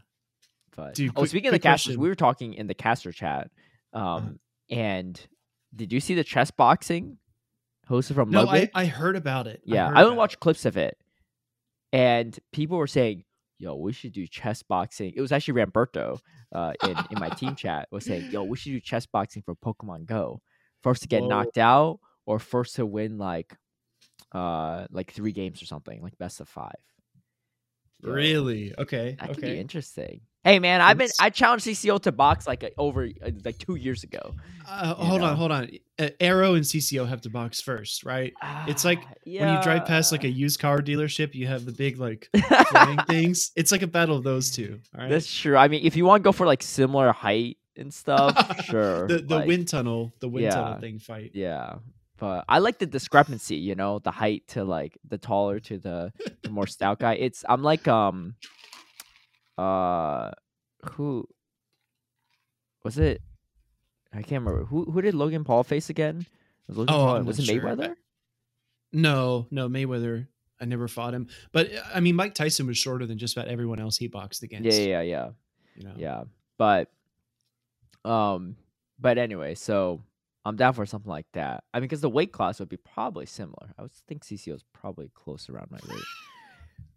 But 0.77 0.95
dude, 0.95 1.11
oh, 1.11 1.21
quick- 1.21 1.31
speaking 1.31 1.49
of 1.49 1.53
the 1.53 1.59
casters, 1.59 1.93
question. 1.93 2.01
we 2.03 2.09
were 2.09 2.15
talking 2.15 2.55
in 2.55 2.67
the 2.67 2.75
caster 2.75 3.13
chat. 3.13 3.51
Um, 3.93 4.03
Uh-huh. 4.03 4.31
and 4.71 5.21
did 5.75 5.93
you 5.93 6.01
see 6.01 6.15
the 6.15 6.25
chess 6.25 6.51
boxing 6.51 7.19
hosted 7.89 8.15
from 8.15 8.31
No, 8.31 8.47
I, 8.49 8.71
I 8.75 8.87
heard 8.87 9.15
about 9.17 9.47
it. 9.47 9.63
Yeah, 9.65 9.89
heard 9.89 9.97
I, 9.99 10.03
don't 10.03 10.17
watch 10.17 10.35
it. 10.35 10.41
clips 10.41 10.65
of 10.65 10.77
it. 10.77 10.97
And 11.93 12.37
people 12.53 12.77
were 12.79 12.87
saying, 12.89 13.25
yo, 13.59 13.77
we 13.77 13.93
should 13.93 14.13
do 14.13 14.27
chess 14.27 14.63
boxing. 14.63 15.13
It 15.17 15.21
was 15.21 15.33
actually 15.33 15.61
Ramberto 15.61 16.19
uh, 16.55 16.73
in, 16.83 16.97
in 17.11 17.19
my 17.19 17.29
team 17.31 17.55
chat 17.57 17.89
was 17.91 18.05
saying, 18.05 18.31
yo, 18.31 18.45
we 18.45 18.57
should 18.57 18.73
do 18.73 18.81
chess 18.81 19.07
boxing 19.07 19.43
for 19.43 19.55
Pokemon 19.55 20.07
Go. 20.07 20.41
First 20.83 21.03
to 21.03 21.09
get 21.09 21.23
Whoa. 21.23 21.29
knocked 21.29 21.59
out 21.59 22.01
or 22.27 22.39
first 22.39 22.77
to 22.77 22.87
win 22.87 23.19
like 23.19 23.57
uh 24.33 24.87
like 24.91 25.13
three 25.13 25.33
games 25.33 25.63
or 25.63 25.67
something, 25.67 26.03
like 26.03 26.19
best 26.19 26.41
of 26.41 26.49
five. 26.49 26.73
Yo, 28.01 28.13
Really? 28.13 28.75
Okay. 28.79 29.17
That 29.19 29.31
could 29.31 29.41
be 29.41 29.49
okay. 29.49 29.61
interesting. 29.61 30.23
Hey 30.45 30.59
man, 30.59 30.83
I've 30.83 30.99
been 30.99 31.09
I 31.19 31.31
challenged 31.31 31.67
CCO 31.67 32.03
to 32.03 32.13
box 32.13 32.47
like 32.47 32.63
uh, 32.63 32.69
over 32.77 33.05
uh, 33.05 33.31
like 33.47 33.57
two 33.57 33.77
years 33.77 34.05
ago. 34.05 34.35
Uh, 34.69 34.95
hold 34.95 35.23
know. 35.23 35.29
on, 35.29 35.37
hold 35.37 35.51
on. 35.51 35.71
Uh, 35.99 36.11
Arrow 36.21 36.53
and 36.53 36.65
CCO 36.65 37.09
have 37.09 37.23
to 37.23 37.31
box 37.31 37.63
first, 37.63 38.05
right? 38.05 38.35
It's 38.69 38.85
like 38.85 38.99
Ah, 39.03 39.15
When 39.25 39.55
you 39.55 39.63
drive 39.63 39.87
past 39.87 40.13
like 40.13 40.25
a 40.25 40.29
used 40.29 40.61
car 40.61 40.81
dealership, 40.81 41.35
you 41.35 41.47
have 41.47 41.65
the 41.65 41.73
big 41.73 41.99
like 41.99 42.29
flying 42.69 42.99
things. 43.09 43.53
It's 43.57 43.73
like 43.73 43.81
a 43.81 43.87
battle 43.87 44.17
of 44.17 44.23
those 44.23 44.51
two. 44.51 44.81
All 44.95 45.01
right. 45.01 45.11
That's 45.11 45.33
true. 45.33 45.57
I 45.57 45.69
mean, 45.69 45.81
if 45.83 45.97
you 45.97 46.05
want 46.05 46.23
to 46.23 46.25
go 46.29 46.33
for 46.33 46.47
like 46.47 46.63
similar 46.63 47.13
height 47.13 47.57
and 47.77 47.93
stuff, 47.93 48.65
sure. 48.67 49.09
the 49.09 49.19
the 49.19 49.37
like, 49.37 49.47
wind 49.47 49.69
tunnel, 49.69 50.13
the 50.21 50.29
wind 50.29 50.53
tunnel 50.53 50.75
yeah. 50.75 50.81
thing 50.81 50.99
fight. 50.99 51.31
Yeah, 51.33 51.77
but 52.19 52.45
I 52.51 52.59
like 52.59 52.79
the 52.79 52.87
discrepancy. 52.87 53.57
You 53.57 53.77
know, 53.77 53.99
the 53.99 54.11
height 54.11 54.47
to 54.49 54.65
like 54.65 54.99
the 55.09 55.17
taller 55.17 55.59
to 55.61 55.79
the, 55.79 56.13
the 56.43 56.51
more 56.51 56.67
stout 56.67 56.99
guy. 56.99 57.15
It's 57.15 57.47
I'm 57.49 57.63
like 57.63 57.89
um, 57.89 58.35
uh, 59.59 60.31
who 60.93 61.27
was 62.83 62.99
it? 62.99 63.23
I 64.13 64.19
can't 64.23 64.45
remember 64.45 64.65
who 64.65 64.85
who 64.85 65.03
did 65.03 65.15
Logan 65.15 65.45
Paul 65.45 65.65
face 65.65 65.91
again. 65.91 66.27
Was 66.69 66.77
Logan 66.79 66.95
Oh, 66.95 66.99
Paul, 66.99 67.23
was 67.23 67.39
it 67.39 67.45
sure. 67.45 67.61
Mayweather? 67.61 67.97
No, 68.93 69.47
no, 69.51 69.69
Mayweather. 69.69 70.29
I 70.61 70.67
never 70.67 70.87
fought 70.87 71.15
him, 71.15 71.27
but 71.53 71.69
I 71.93 71.99
mean, 72.01 72.15
Mike 72.15 72.35
Tyson 72.35 72.67
was 72.69 72.79
shorter 72.79 73.07
than 73.07 73.19
just 73.19 73.37
about 73.37 73.49
everyone 73.49 73.81
else 73.81 73.97
he 73.97 74.07
boxed 74.07 74.45
against. 74.45 74.79
Yeah, 74.79 74.87
yeah, 74.87 75.01
yeah. 75.03 75.29
You 75.75 75.85
know? 75.85 75.95
Yeah, 75.97 76.25
but 76.59 76.91
um, 78.05 78.57
but 79.01 79.19
anyway, 79.19 79.57
so 79.57 80.01
I'm 80.45 80.55
down 80.57 80.73
for 80.75 80.87
something 80.87 81.11
like 81.11 81.27
that. 81.33 81.65
I 81.75 81.79
mean, 81.79 81.85
because 81.85 82.03
the 82.03 82.09
weight 82.09 82.33
class 82.33 82.61
would 82.61 82.69
be 82.69 82.77
probably 82.77 83.27
similar. 83.27 83.75
I 83.77 83.83
would 83.83 83.93
think 83.93 84.25
CCO 84.25 84.55
is 84.55 84.65
probably 84.73 85.11
close 85.15 85.49
around 85.49 85.71
my 85.73 85.79
weight. 85.89 86.05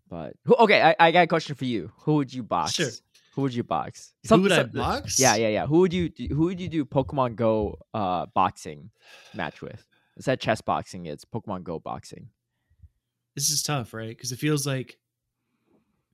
But 0.10 0.34
who, 0.46 0.56
okay, 0.56 0.82
I, 0.82 0.96
I 1.00 1.12
got 1.12 1.22
a 1.24 1.28
question 1.28 1.56
for 1.56 1.66
you. 1.66 1.92
Who 2.00 2.16
would 2.16 2.34
you 2.34 2.44
box? 2.44 2.74
Sure. 2.74 2.90
Who 3.36 3.42
would 3.44 3.54
you 3.54 3.64
box? 3.64 4.14
Who 4.24 4.30
Some- 4.30 4.42
would 4.44 4.52
I 4.52 4.64
box? 4.64 5.20
Yeah, 5.20 5.36
yeah, 5.36 5.50
yeah. 5.50 5.66
Who 5.68 5.80
would 5.80 5.94
you 5.94 6.10
do, 6.10 6.28
who 6.34 6.46
would 6.46 6.60
you 6.60 6.70
do 6.70 6.86
Pokemon 6.86 7.36
Go 7.36 7.78
uh 7.94 8.26
boxing 8.34 8.90
match 9.34 9.62
with? 9.62 9.86
Is 10.16 10.26
that 10.26 10.40
chess 10.40 10.62
boxing, 10.62 11.06
it's 11.06 11.26
Pokemon 11.26 11.64
Go 11.64 11.80
boxing. 11.80 12.30
This 13.36 13.52
is 13.52 13.62
tough, 13.62 13.94
right? 13.94 14.10
Because 14.10 14.32
it 14.32 14.40
feels 14.40 14.66
like 14.66 14.98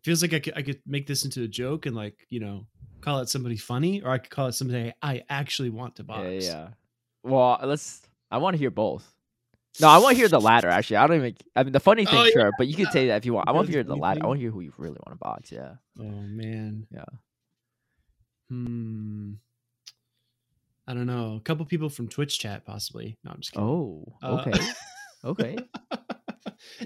feels 0.03 0.21
like 0.21 0.33
I 0.33 0.39
could 0.39 0.53
I 0.57 0.61
could 0.61 0.81
make 0.85 1.07
this 1.07 1.23
into 1.23 1.43
a 1.43 1.47
joke 1.47 1.85
and 1.85 1.95
like 1.95 2.27
you 2.29 2.39
know 2.39 2.67
call 2.99 3.19
it 3.19 3.29
somebody 3.29 3.57
funny, 3.57 4.01
or 4.01 4.11
I 4.11 4.17
could 4.17 4.29
call 4.31 4.47
it 4.47 4.53
somebody 4.53 4.91
I 5.01 5.23
actually 5.29 5.69
want 5.69 5.95
to 5.97 6.03
box. 6.03 6.23
Yeah, 6.23 6.39
yeah. 6.39 6.67
Well, 7.23 7.59
let's. 7.63 8.01
I 8.31 8.37
want 8.37 8.55
to 8.55 8.57
hear 8.57 8.71
both. 8.71 9.12
No, 9.81 9.87
I 9.87 9.97
want 9.97 10.13
to 10.15 10.17
hear 10.17 10.27
the 10.27 10.39
latter. 10.39 10.69
Actually, 10.69 10.97
I 10.97 11.07
don't 11.07 11.17
even. 11.17 11.35
I 11.55 11.63
mean, 11.63 11.73
the 11.73 11.79
funny 11.79 12.05
thing, 12.05 12.19
Oh, 12.19 12.23
yeah. 12.23 12.31
sure, 12.31 12.51
but 12.57 12.67
you 12.67 12.75
can 12.75 12.91
say 12.91 13.07
that 13.07 13.17
if 13.17 13.25
you 13.25 13.33
want. 13.33 13.49
I 13.49 13.51
want 13.53 13.67
to 13.67 13.73
hear 13.73 13.83
the 13.83 13.95
latter. 13.95 14.19
I 14.23 14.27
want 14.27 14.37
to 14.37 14.41
hear 14.41 14.51
who 14.51 14.61
you 14.61 14.73
really 14.77 14.99
want 15.05 15.11
to 15.19 15.23
box. 15.23 15.51
Yeah. 15.51 15.73
Oh 15.99 16.03
man. 16.03 16.85
Yeah. 16.91 17.05
Hmm. 18.49 19.33
I 20.87 20.93
don't 20.93 21.07
know. 21.07 21.35
A 21.35 21.39
couple 21.39 21.65
people 21.65 21.89
from 21.89 22.07
Twitch 22.09 22.39
chat, 22.39 22.65
possibly. 22.65 23.17
No, 23.23 23.31
I'm 23.31 23.39
just 23.39 23.53
kidding. 23.53 23.67
Oh. 23.67 24.05
Uh, 24.21 24.43
Okay. 24.45 24.59
okay. 25.25 25.57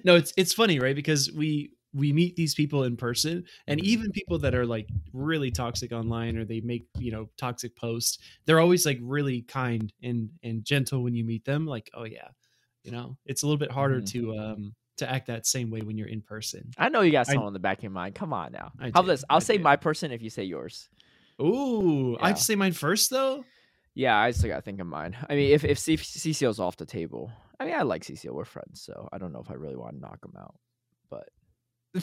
no, 0.03 0.15
it's 0.15 0.33
it's 0.37 0.53
funny, 0.53 0.79
right? 0.79 0.95
Because 0.95 1.31
we 1.31 1.71
we 1.93 2.13
meet 2.13 2.35
these 2.35 2.53
people 2.53 2.83
in 2.83 2.95
person, 2.95 3.43
and 3.65 3.79
Mhm. 3.81 3.85
even 3.85 4.11
people 4.11 4.37
that 4.39 4.53
are 4.53 4.65
like 4.65 4.87
really 5.13 5.49
toxic 5.51 5.91
online, 5.91 6.37
or 6.37 6.45
they 6.45 6.61
make 6.61 6.85
you 6.99 7.11
know 7.11 7.27
toxic 7.37 7.75
posts. 7.75 8.19
They're 8.45 8.59
always 8.59 8.85
like 8.85 8.99
really 9.01 9.41
kind 9.41 9.91
and 10.03 10.29
and 10.43 10.63
gentle 10.63 11.03
when 11.03 11.15
you 11.15 11.25
meet 11.25 11.43
them. 11.45 11.65
Like, 11.65 11.89
oh 11.95 12.03
yeah, 12.05 12.27
you 12.83 12.91
know, 12.91 13.17
it's 13.25 13.43
a 13.43 13.45
little 13.45 13.57
bit 13.57 13.71
harder 13.71 14.01
Mhm. 14.01 14.11
to 14.11 14.37
um 14.37 14.75
to 14.97 15.09
act 15.11 15.27
that 15.27 15.45
same 15.45 15.69
way 15.69 15.81
when 15.81 15.95
you're 15.97 16.07
in 16.07 16.21
person. 16.21 16.71
I 16.77 16.89
know 16.89 17.01
you 17.01 17.11
got 17.11 17.29
I- 17.29 17.33
someone 17.33 17.47
in 17.49 17.53
the 17.53 17.59
back 17.59 17.77
of 17.79 17.83
your 17.83 17.91
mind. 17.91 18.15
Come 18.15 18.33
on 18.33 18.51
now. 18.51 18.71
I 18.79 18.85
How 18.85 18.89
about 19.01 19.05
this? 19.07 19.23
I'll 19.29 19.37
I 19.37 19.39
say 19.39 19.57
do. 19.57 19.63
my 19.63 19.75
person 19.75 20.11
if 20.11 20.21
you 20.23 20.29
say 20.31 20.43
yours. 20.43 20.89
Ooh, 21.41 22.17
I 22.19 22.29
have 22.29 22.37
to 22.37 22.43
say 22.43 22.55
mine 22.55 22.73
first 22.73 23.09
though. 23.11 23.45
Yeah, 23.93 24.17
I 24.17 24.31
still 24.31 24.49
gotta 24.49 24.61
think 24.61 24.79
of 24.79 24.87
mine. 24.87 25.15
I 25.29 25.35
mean, 25.35 25.51
if 25.51 25.63
if 25.63 25.77
C- 25.79 26.45
off 26.59 26.77
the 26.77 26.85
table, 26.85 27.31
I 27.59 27.65
mean, 27.65 27.73
I 27.75 27.81
like 27.83 28.03
CCO. 28.03 28.33
We're 28.33 28.45
friends, 28.45 28.81
so 28.81 29.07
I 29.11 29.17
don't 29.17 29.31
know 29.33 29.39
if 29.41 29.49
I 29.51 29.55
really 29.55 29.75
want 29.75 29.95
to 29.95 29.99
knock 29.99 30.19
him 30.23 30.33
out. 30.39 30.55
But 31.09 31.29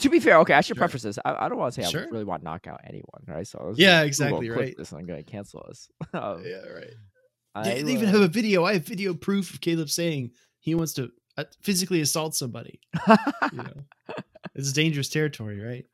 to 0.01 0.09
be 0.09 0.19
fair, 0.19 0.37
okay, 0.39 0.53
I 0.53 0.61
should 0.61 0.75
Sure. 0.77 0.81
preface 0.87 1.03
this. 1.03 1.19
I, 1.23 1.45
I 1.45 1.49
don't 1.49 1.57
want 1.57 1.73
to 1.73 1.81
say 1.83 1.89
Sure. 1.89 2.01
I 2.03 2.09
really 2.09 2.23
want 2.25 2.41
to 2.41 2.45
knock 2.45 2.67
out 2.67 2.81
anyone, 2.85 3.23
right? 3.27 3.47
So 3.47 3.73
Yeah, 3.77 3.99
Google 3.99 4.07
exactly, 4.07 4.49
right. 4.49 4.75
This 4.77 4.91
and 4.91 4.99
I'm 4.99 5.05
gonna 5.05 5.23
cancel 5.23 5.65
us. 5.69 5.89
Um, 6.13 6.43
right. 6.43 6.93
I 7.55 7.63
They, 7.63 7.81
they 7.83 7.93
even 7.93 8.09
have 8.09 8.21
a 8.21 8.27
video. 8.27 8.65
I 8.65 8.73
have 8.73 8.85
video 8.85 9.13
proof 9.13 9.53
of 9.53 9.61
Caleb 9.61 9.89
saying 9.89 10.31
he 10.65 10.73
wants 10.75 10.93
to 10.93 11.11
uh, 11.37 11.43
physically 11.61 12.01
assault 12.01 12.35
somebody. 12.35 12.79
You 13.07 13.57
know, 13.57 13.73
is 14.55 14.73
dangerous 14.73 15.09
territory, 15.09 15.59
right? 15.61 15.85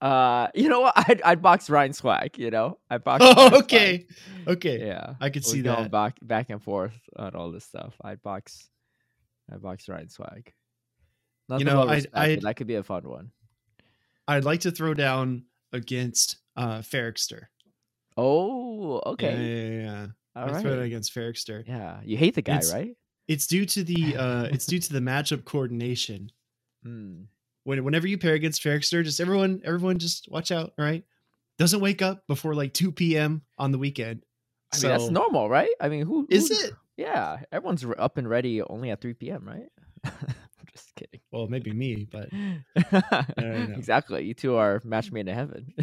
uh, 0.00 0.48
you 0.54 0.68
know 0.68 0.80
what? 0.80 0.94
I'd, 0.96 1.20
I'd 1.22 1.42
box 1.42 1.68
Ryan 1.68 1.92
Swag. 1.92 2.38
You 2.38 2.50
know, 2.50 2.78
I 2.88 2.98
box. 2.98 3.24
Oh, 3.26 3.34
Ryan 3.34 3.50
Swag. 3.50 3.62
okay, 3.64 4.06
okay. 4.46 4.86
Yeah, 4.86 5.14
I 5.20 5.30
could 5.30 5.44
We're 5.44 5.50
see 5.52 5.60
that. 5.62 5.90
back 5.90 6.16
back 6.22 6.50
and 6.50 6.62
forth 6.62 6.94
on 7.16 7.34
all 7.34 7.50
this 7.50 7.64
stuff. 7.64 7.94
I'd 8.02 8.22
box. 8.22 8.68
I'd 9.52 9.60
box 9.62 9.88
Ryan 9.88 10.08
Swag. 10.08 10.52
Nothing 11.48 11.66
know, 11.66 11.86
respect, 11.86 12.12
but 12.14 12.20
I'd- 12.22 12.40
that 12.42 12.54
could 12.56 12.66
be 12.68 12.76
a 12.76 12.82
fun 12.82 13.08
one. 13.08 13.30
I'd 14.28 14.44
like 14.44 14.60
to 14.60 14.70
throw 14.70 14.94
down 14.94 15.44
against 15.72 16.36
uh 16.56 16.78
Ferrickster. 16.78 17.46
Oh, 18.16 19.00
okay. 19.06 19.32
Yeah, 19.32 19.64
yeah, 19.64 19.82
yeah. 19.82 20.06
All 20.36 20.44
I'd 20.48 20.52
right. 20.52 20.62
throw 20.62 20.72
it 20.74 20.82
against 20.84 21.14
Ferrickster. 21.14 21.66
Yeah, 21.66 22.00
you 22.04 22.16
hate 22.16 22.34
the 22.36 22.42
guy, 22.42 22.58
It's- 22.58 22.72
right? 22.72 22.94
It's 23.28 23.46
due 23.46 23.64
to 23.66 23.84
the 23.84 24.16
uh 24.18 24.44
it's 24.44 24.66
due 24.66 24.78
to 24.78 24.92
the 24.92 25.00
matchup 25.00 25.44
coordination. 25.44 26.30
Hmm. 26.82 27.22
When 27.64 27.84
whenever 27.84 28.08
you 28.08 28.18
pair 28.18 28.34
against 28.34 28.62
Ferrickster, 28.62 29.04
just 29.04 29.20
everyone 29.20 29.62
everyone 29.64 29.98
just 29.98 30.28
watch 30.30 30.50
out, 30.50 30.72
all 30.78 30.84
right? 30.84 31.04
Doesn't 31.58 31.80
wake 31.80 32.02
up 32.02 32.26
before 32.26 32.54
like 32.54 32.72
2 32.72 32.92
p.m. 32.92 33.42
on 33.58 33.72
the 33.72 33.78
weekend. 33.78 34.24
I 34.72 34.78
mean, 34.78 34.88
that's 34.88 35.10
normal, 35.10 35.48
right? 35.48 35.68
I 35.80 35.88
mean, 35.88 36.06
who 36.06 36.26
Is 36.30 36.50
it? 36.50 36.72
Yeah, 36.96 37.40
everyone's 37.52 37.84
up 37.98 38.16
and 38.16 38.28
ready 38.28 38.62
only 38.62 38.90
at 38.90 39.00
3 39.00 39.14
p.m., 39.14 39.44
right? 39.46 39.68
I'm 40.04 40.66
just 40.72 40.94
kidding. 40.94 41.20
Well, 41.30 41.46
maybe 41.46 41.72
me, 41.72 42.06
but 42.10 42.30
don't 42.90 43.70
know. 43.70 43.74
exactly. 43.76 44.24
You 44.24 44.34
two 44.34 44.56
are 44.56 44.80
match 44.84 45.12
made 45.12 45.28
in 45.28 45.34
heaven. 45.34 45.74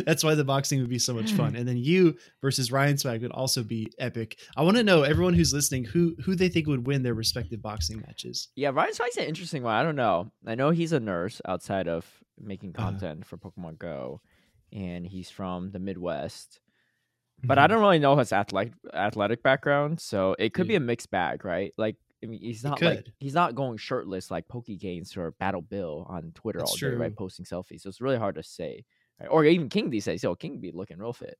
That's 0.06 0.24
why 0.24 0.34
the 0.34 0.44
boxing 0.44 0.80
would 0.80 0.88
be 0.90 0.98
so 0.98 1.14
much 1.14 1.32
fun. 1.32 1.54
And 1.62 1.66
then 1.68 1.76
you 1.76 2.16
versus 2.40 2.70
Ryan 2.72 2.98
Swag 2.98 3.22
would 3.22 3.32
also 3.32 3.62
be 3.62 3.86
epic. 3.98 4.38
I 4.56 4.62
want 4.62 4.76
to 4.76 4.82
know 4.82 5.02
everyone 5.02 5.34
who's 5.34 5.52
listening 5.52 5.84
who 5.84 6.14
who 6.24 6.34
they 6.34 6.48
think 6.48 6.66
would 6.66 6.86
win 6.86 7.02
their 7.02 7.14
respective 7.14 7.60
boxing 7.62 8.00
matches. 8.00 8.48
yeah, 8.56 8.70
Ryan 8.72 8.94
Swag's 8.94 9.16
an 9.16 9.24
interesting 9.24 9.62
one. 9.62 9.74
I 9.74 9.82
don't 9.82 9.96
know. 9.96 10.32
I 10.46 10.54
know 10.54 10.70
he's 10.70 10.92
a 10.92 11.00
nurse 11.00 11.40
outside 11.46 11.88
of 11.88 12.06
making 12.40 12.74
Uh-huh. 12.76 12.90
content 12.90 13.26
for 13.26 13.36
Pokemon 13.36 13.78
Go, 13.78 14.20
and 14.72 15.06
he's 15.06 15.30
from 15.30 15.70
the 15.70 15.78
Midwest. 15.78 16.60
But 17.44 17.58
I 17.58 17.66
don't 17.66 17.80
really 17.80 17.98
know 17.98 18.16
his 18.16 18.32
athletic 18.32 18.72
athletic 18.94 19.42
background, 19.42 20.00
so 20.00 20.36
it 20.38 20.54
could 20.54 20.68
be 20.68 20.76
a 20.76 20.80
mixed 20.80 21.10
bag, 21.10 21.44
right? 21.44 21.74
Like, 21.76 21.96
I 22.22 22.26
mean, 22.26 22.40
he's 22.40 22.62
not 22.62 22.80
like 22.80 23.08
he's 23.18 23.34
not 23.34 23.56
going 23.56 23.78
shirtless 23.78 24.30
like 24.30 24.46
Pokegains 24.46 25.16
or 25.16 25.32
Battle 25.32 25.60
Bill 25.62 26.06
on 26.08 26.30
Twitter 26.36 26.60
That's 26.60 26.70
all 26.70 26.90
day, 26.90 26.94
right? 26.94 27.16
Posting 27.16 27.44
selfies, 27.44 27.80
so 27.80 27.88
it's 27.88 28.00
really 28.00 28.16
hard 28.18 28.36
to 28.36 28.44
say? 28.44 28.84
Or 29.30 29.44
even 29.44 29.68
King 29.68 29.90
these 29.90 30.04
days, 30.04 30.22
yo, 30.22 30.34
King 30.34 30.58
be 30.58 30.72
looking 30.72 30.98
real 30.98 31.12
fit, 31.12 31.38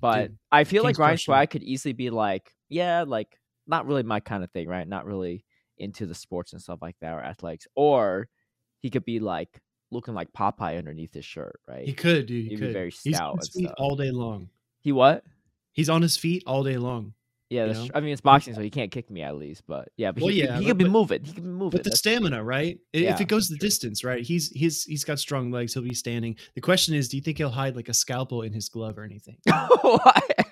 but 0.00 0.28
Dude, 0.28 0.38
I 0.52 0.64
feel 0.64 0.82
like 0.82 0.90
King's 0.90 0.98
Ryan 0.98 1.10
crushing. 1.12 1.24
Swag 1.24 1.50
could 1.50 1.62
easily 1.62 1.92
be 1.92 2.10
like, 2.10 2.52
yeah, 2.68 3.04
like 3.06 3.38
not 3.66 3.86
really 3.86 4.02
my 4.02 4.20
kind 4.20 4.44
of 4.44 4.50
thing, 4.50 4.68
right? 4.68 4.86
Not 4.86 5.06
really 5.06 5.44
into 5.78 6.06
the 6.06 6.14
sports 6.14 6.52
and 6.52 6.62
stuff 6.62 6.78
like 6.80 6.96
that 7.00 7.12
or 7.12 7.22
athletics, 7.22 7.66
or 7.74 8.28
he 8.80 8.90
could 8.90 9.04
be 9.04 9.20
like 9.20 9.60
looking 9.90 10.14
like 10.14 10.32
Popeye 10.32 10.78
underneath 10.78 11.14
his 11.14 11.24
shirt, 11.24 11.60
right? 11.68 11.84
He 11.84 11.92
could, 11.92 12.26
dude. 12.26 12.44
He 12.44 12.50
He'd 12.50 12.60
be 12.60 12.66
could. 12.66 12.72
very 12.72 12.90
He's 12.90 13.16
stout 13.16 13.32
on 13.32 13.38
his 13.38 13.50
feet 13.50 13.70
all 13.78 13.96
day 13.96 14.10
long. 14.10 14.48
He 14.80 14.92
what? 14.92 15.24
He's 15.72 15.90
on 15.90 16.02
his 16.02 16.16
feet 16.16 16.42
all 16.46 16.62
day 16.62 16.76
long. 16.76 17.14
Yeah, 17.48 17.66
that's 17.66 17.78
know? 17.78 17.86
tr- 17.86 17.92
I 17.96 18.00
mean 18.00 18.12
it's 18.12 18.20
boxing, 18.20 18.54
so 18.54 18.60
he 18.60 18.70
can't 18.70 18.90
kick 18.90 19.08
me 19.08 19.22
at 19.22 19.36
least. 19.36 19.62
But 19.68 19.88
yeah, 19.96 20.10
but 20.12 20.22
Well, 20.24 20.32
he, 20.32 20.40
could- 20.40 20.48
yeah, 20.50 20.56
he 20.58 20.64
but- 20.64 20.68
could 20.70 20.78
be 20.78 20.88
moving. 20.88 21.24
He 21.24 21.32
could 21.32 21.42
be 21.44 21.48
moving. 21.48 21.70
But 21.70 21.84
the 21.84 21.90
That's- 21.90 21.98
stamina, 22.00 22.42
right? 22.42 22.78
Yeah, 22.92 23.14
if 23.14 23.20
it 23.20 23.28
goes 23.28 23.48
the 23.48 23.54
sure. 23.54 23.58
distance, 23.60 24.02
right? 24.02 24.22
He's 24.24 24.50
he's 24.50 24.82
he's 24.84 25.04
got 25.04 25.18
strong 25.20 25.50
legs. 25.52 25.72
He'll 25.74 25.82
be 25.84 25.94
standing. 25.94 26.36
The 26.56 26.60
question 26.60 26.94
is, 26.94 27.08
do 27.08 27.16
you 27.16 27.22
think 27.22 27.38
he'll 27.38 27.50
hide 27.50 27.76
like 27.76 27.88
a 27.88 27.94
scalpel 27.94 28.42
in 28.42 28.52
his 28.52 28.68
glove 28.68 28.98
or 28.98 29.04
anything? 29.04 29.36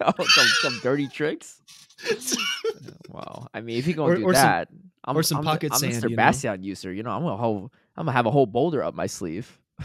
Oh, 0.07 0.13
some, 0.27 0.47
some 0.63 0.81
dirty 0.83 1.09
tricks. 1.09 1.61
Uh, 2.11 2.91
wow. 3.09 3.47
I 3.55 3.61
mean, 3.61 3.79
if 3.79 3.87
he 3.87 3.93
gonna 3.95 4.13
Or- 4.13 4.17
do 4.17 4.25
or 4.25 4.35
some- 4.35 4.43
that, 4.43 4.69
I'm, 5.05 5.17
or 5.17 5.23
some 5.23 5.39
I'm, 5.39 5.45
pocket 5.45 5.73
I'm 5.73 5.79
sand, 5.79 5.95
Mr. 5.95 6.11
you 6.11 6.17
know? 6.17 6.23
Bastiodon 6.23 6.63
user. 6.65 6.93
You 6.93 7.03
know, 7.03 7.11
I'm 7.11 7.23
gonna 7.23 7.37
whole, 7.37 7.73
I'm 7.97 8.05
gonna 8.07 8.13
have 8.13 8.27
a 8.27 8.31
whole 8.31 8.47
boulder 8.47 8.83
up 8.83 8.95
my 8.95 9.07
sleeve. 9.07 9.59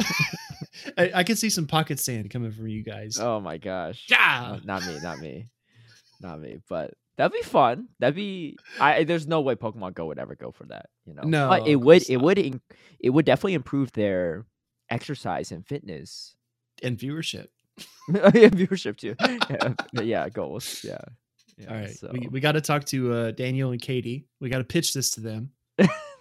I, 0.98 1.12
I 1.16 1.24
can 1.24 1.36
see 1.36 1.50
some 1.50 1.68
pocket 1.68 2.00
sand 2.00 2.30
coming 2.30 2.52
from 2.52 2.68
you 2.68 2.84
guys. 2.84 3.18
Oh 3.20 3.40
my 3.40 3.58
gosh. 3.58 4.06
Yeah. 4.10 4.58
No, 4.66 4.74
not 4.80 4.86
me. 4.88 5.00
Not 5.02 5.20
me. 5.20 5.48
Not 6.20 6.40
me. 6.42 6.60
But 6.68 6.94
that'd 7.18 7.32
be 7.34 7.42
fun. 7.42 7.88
That'd 8.00 8.16
be. 8.16 8.58
I. 8.80 9.04
There's 9.04 9.28
no 9.28 9.42
way 9.42 9.56
Pokemon 9.56 9.94
Go 9.94 10.08
would 10.08 10.20
ever 10.20 10.36
go 10.36 10.52
for 10.52 10.66
that. 10.66 10.88
You 11.06 11.14
know. 11.14 11.24
No, 11.24 11.50
But 11.50 11.68
it 11.68 11.76
would. 11.78 12.10
It 12.10 12.16
not. 12.18 12.24
would. 12.24 12.62
It 13.00 13.10
would 13.10 13.26
definitely 13.26 13.54
improve 13.56 13.92
their 13.94 14.46
exercise 14.90 15.52
and 15.52 15.66
fitness 15.66 16.36
And 16.84 16.98
viewership. 16.98 17.48
yeah, 18.10 18.50
viewership 18.50 18.98
too. 18.98 19.16
Yeah, 19.94 20.02
yeah, 20.02 20.30
goals. 20.30 20.84
Yeah. 20.84 20.98
yeah 21.58 21.70
All 21.70 21.76
right. 21.76 21.96
So 21.98 22.10
We, 22.12 22.28
we 22.32 22.40
got 22.40 22.54
to 22.54 22.62
talk 22.62 22.86
to 22.86 23.14
uh, 23.14 23.32
Daniel 23.32 23.72
and 23.72 23.82
Katie. 23.82 24.28
We 24.42 24.50
got 24.50 24.58
to 24.60 24.64
pitch 24.64 24.94
this 24.94 25.12
to 25.12 25.22
them. 25.22 25.52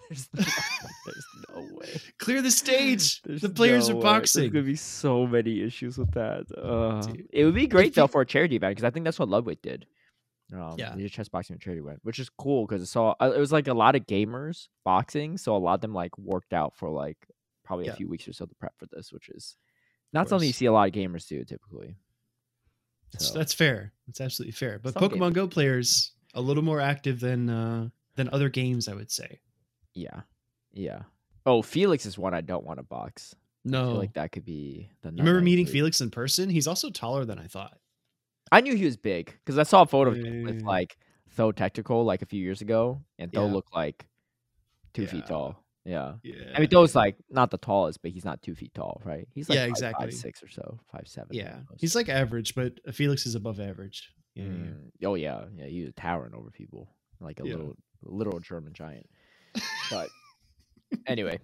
there's, 0.09 0.29
no, 0.35 0.43
there's 1.07 1.27
no 1.51 1.69
way. 1.77 2.01
Clear 2.19 2.43
the 2.43 2.51
stage. 2.51 3.21
There's 3.25 3.43
the 3.43 3.49
players 3.51 3.89
no 3.89 3.95
are 3.95 3.99
way. 3.99 4.03
boxing. 4.03 4.41
There's 4.43 4.53
gonna 4.53 4.65
be 4.65 4.77
so 4.77 5.27
many 5.27 5.61
issues 5.63 5.99
with 5.99 6.11
that. 6.13 6.47
Uh, 6.57 7.03
it 7.31 7.45
would 7.45 7.55
be 7.55 7.67
great 7.67 7.95
though 7.95 8.07
for 8.07 8.21
a 8.23 8.27
charity 8.27 8.57
event 8.57 8.73
because 8.77 8.85
I 8.85 8.91
think 8.91 9.05
that's 9.05 9.19
what 9.19 9.29
Ludwig 9.29 9.61
did. 9.63 9.87
Um, 10.53 10.77
Yeah. 10.79 10.95
he 10.95 11.03
did 11.03 11.13
chess 11.13 11.29
boxing 11.29 11.59
charity 11.59 11.83
event, 11.83 12.01
which 12.05 12.19
is 12.19 12.31
cool 12.31 12.67
because 12.67 12.83
it 12.83 12.87
saw 12.87 13.15
uh, 13.21 13.33
it 13.35 13.39
was 13.39 13.53
like 13.53 13.69
a 13.69 13.75
lot 13.75 13.97
of 13.97 14.07
gamers 14.07 14.69
boxing, 14.85 15.37
so 15.37 15.55
a 15.55 15.59
lot 15.59 15.75
of 15.75 15.81
them 15.83 15.93
like 15.93 16.17
worked 16.17 16.53
out 16.55 16.75
for 16.75 16.89
like 16.91 17.19
probably 17.65 17.87
Yeah. 17.87 17.93
a 17.93 17.97
few 17.97 18.09
weeks 18.09 18.27
or 18.27 18.33
so 18.33 18.47
to 18.47 18.55
prep 18.55 18.73
for 18.79 18.87
this, 18.91 19.13
which 19.13 19.29
is 19.29 19.57
not 20.15 20.29
something 20.29 20.47
you 20.47 20.55
see 20.55 20.65
a 20.67 20.73
lot 20.73 20.89
of 20.89 20.95
gamers 20.95 21.29
do 21.29 21.45
typically. 21.45 21.97
That's, 23.13 23.29
So- 23.29 23.35
that's 23.39 23.53
fair. 23.53 23.93
That's 24.07 24.21
absolutely 24.23 24.53
fair. 24.53 24.79
But 24.79 24.95
Some 24.95 25.03
Pokemon 25.03 25.35
Go 25.35 25.47
players, 25.49 26.13
a 26.35 26.41
little 26.41 26.63
more 26.65 26.81
active 26.81 27.21
than 27.21 27.51
uh 27.51 27.89
than 28.17 28.31
other 28.33 28.49
games, 28.49 28.89
I 28.89 28.95
would 28.95 29.11
say. 29.11 29.41
Yeah, 29.99 30.21
yeah. 30.73 31.03
Oh, 31.47 31.63
Felix 31.63 32.07
is 32.07 32.19
one 32.19 32.35
I 32.35 32.41
don't 32.41 32.65
want 32.65 32.79
to 32.79 32.83
box. 32.83 33.35
I 33.67 33.71
No, 33.71 33.85
feel 33.93 33.99
like 33.99 34.13
that 34.15 34.33
could 34.33 34.45
be 34.45 34.91
the. 35.03 35.11
remember 35.11 35.41
meeting. 35.41 35.67
Felix 35.67 36.01
in 36.01 36.11
person? 36.11 36.49
He's 36.51 36.67
also 36.67 36.91
taller 36.91 37.25
than 37.25 37.39
I 37.39 37.47
thought. 37.47 37.79
I 38.53 38.61
knew 38.61 38.75
he 38.77 38.85
was 38.85 38.97
big 38.97 39.27
because 39.45 39.59
I 39.59 39.63
saw 39.65 39.83
a 39.83 39.87
photo 39.87 40.11
of 40.13 40.17
him 40.19 40.43
with 40.45 40.61
Yeah. 40.61 40.67
like 40.67 40.97
Tho 41.37 41.53
Technical 41.53 42.05
like 42.05 42.23
a 42.23 42.27
few 42.27 42.43
years 42.43 42.61
ago, 42.61 43.03
and 43.19 43.31
Tho 43.33 43.47
Yeah. 43.47 43.53
looked 43.53 43.75
like 43.75 44.07
two 44.95 45.07
feet 45.07 45.27
tall. 45.27 45.63
Yeah. 45.85 46.15
Yeah, 46.23 46.53
I 46.55 46.61
mean, 46.61 46.69
Tho's 46.69 46.95
like 46.95 47.17
not 47.31 47.51
the 47.51 47.59
tallest, 47.59 48.03
but 48.03 48.11
he's 48.11 48.25
not 48.25 48.43
two 48.43 48.55
feet 48.55 48.75
tall, 48.75 49.01
right? 49.05 49.27
He's 49.35 49.49
like 49.49 49.57
Yeah, 49.57 49.63
five- 49.65 49.71
exactly. 49.71 50.07
five 50.07 50.15
six 50.15 50.43
or 50.43 50.49
so, 50.49 50.79
five 50.93 51.09
seven. 51.09 51.35
yeah, 51.35 51.55
almost. 51.55 51.81
he's 51.81 51.95
like 51.95 52.09
average, 52.09 52.55
but 52.55 52.79
Felix 52.95 53.27
is 53.27 53.35
above 53.35 53.59
average. 53.59 54.11
Yeah, 54.35 54.45
yeah. 54.45 54.51
Mm, 54.51 54.91
Oh 55.05 55.15
yeah, 55.15 55.47
yeah. 55.57 55.67
He 55.67 55.85
was 55.85 55.95
towering 55.95 56.35
over 56.35 56.51
people 56.51 56.89
like 57.21 57.41
a 57.41 57.45
Yeah. 57.47 57.57
little 57.57 57.77
little 58.03 58.39
German 58.41 58.73
giant. 58.75 59.09
But 59.91 60.09
anyway, 61.07 61.39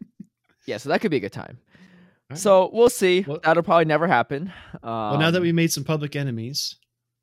yeah. 0.66 0.76
So 0.78 0.88
that 0.90 1.00
could 1.00 1.10
be 1.10 1.16
a 1.18 1.20
good 1.20 1.32
time. 1.32 1.58
Alright. 2.30 2.40
So 2.40 2.70
we'll 2.72 2.90
see. 2.90 3.24
Well- 3.26 3.40
That'll 3.42 3.62
probably 3.62 3.84
never 3.84 4.06
happen. 4.06 4.52
Um, 4.82 4.90
well, 4.90 5.18
now 5.18 5.30
that 5.30 5.42
we 5.42 5.52
made 5.52 5.72
some 5.72 5.84
public 5.84 6.16
enemies, 6.16 6.76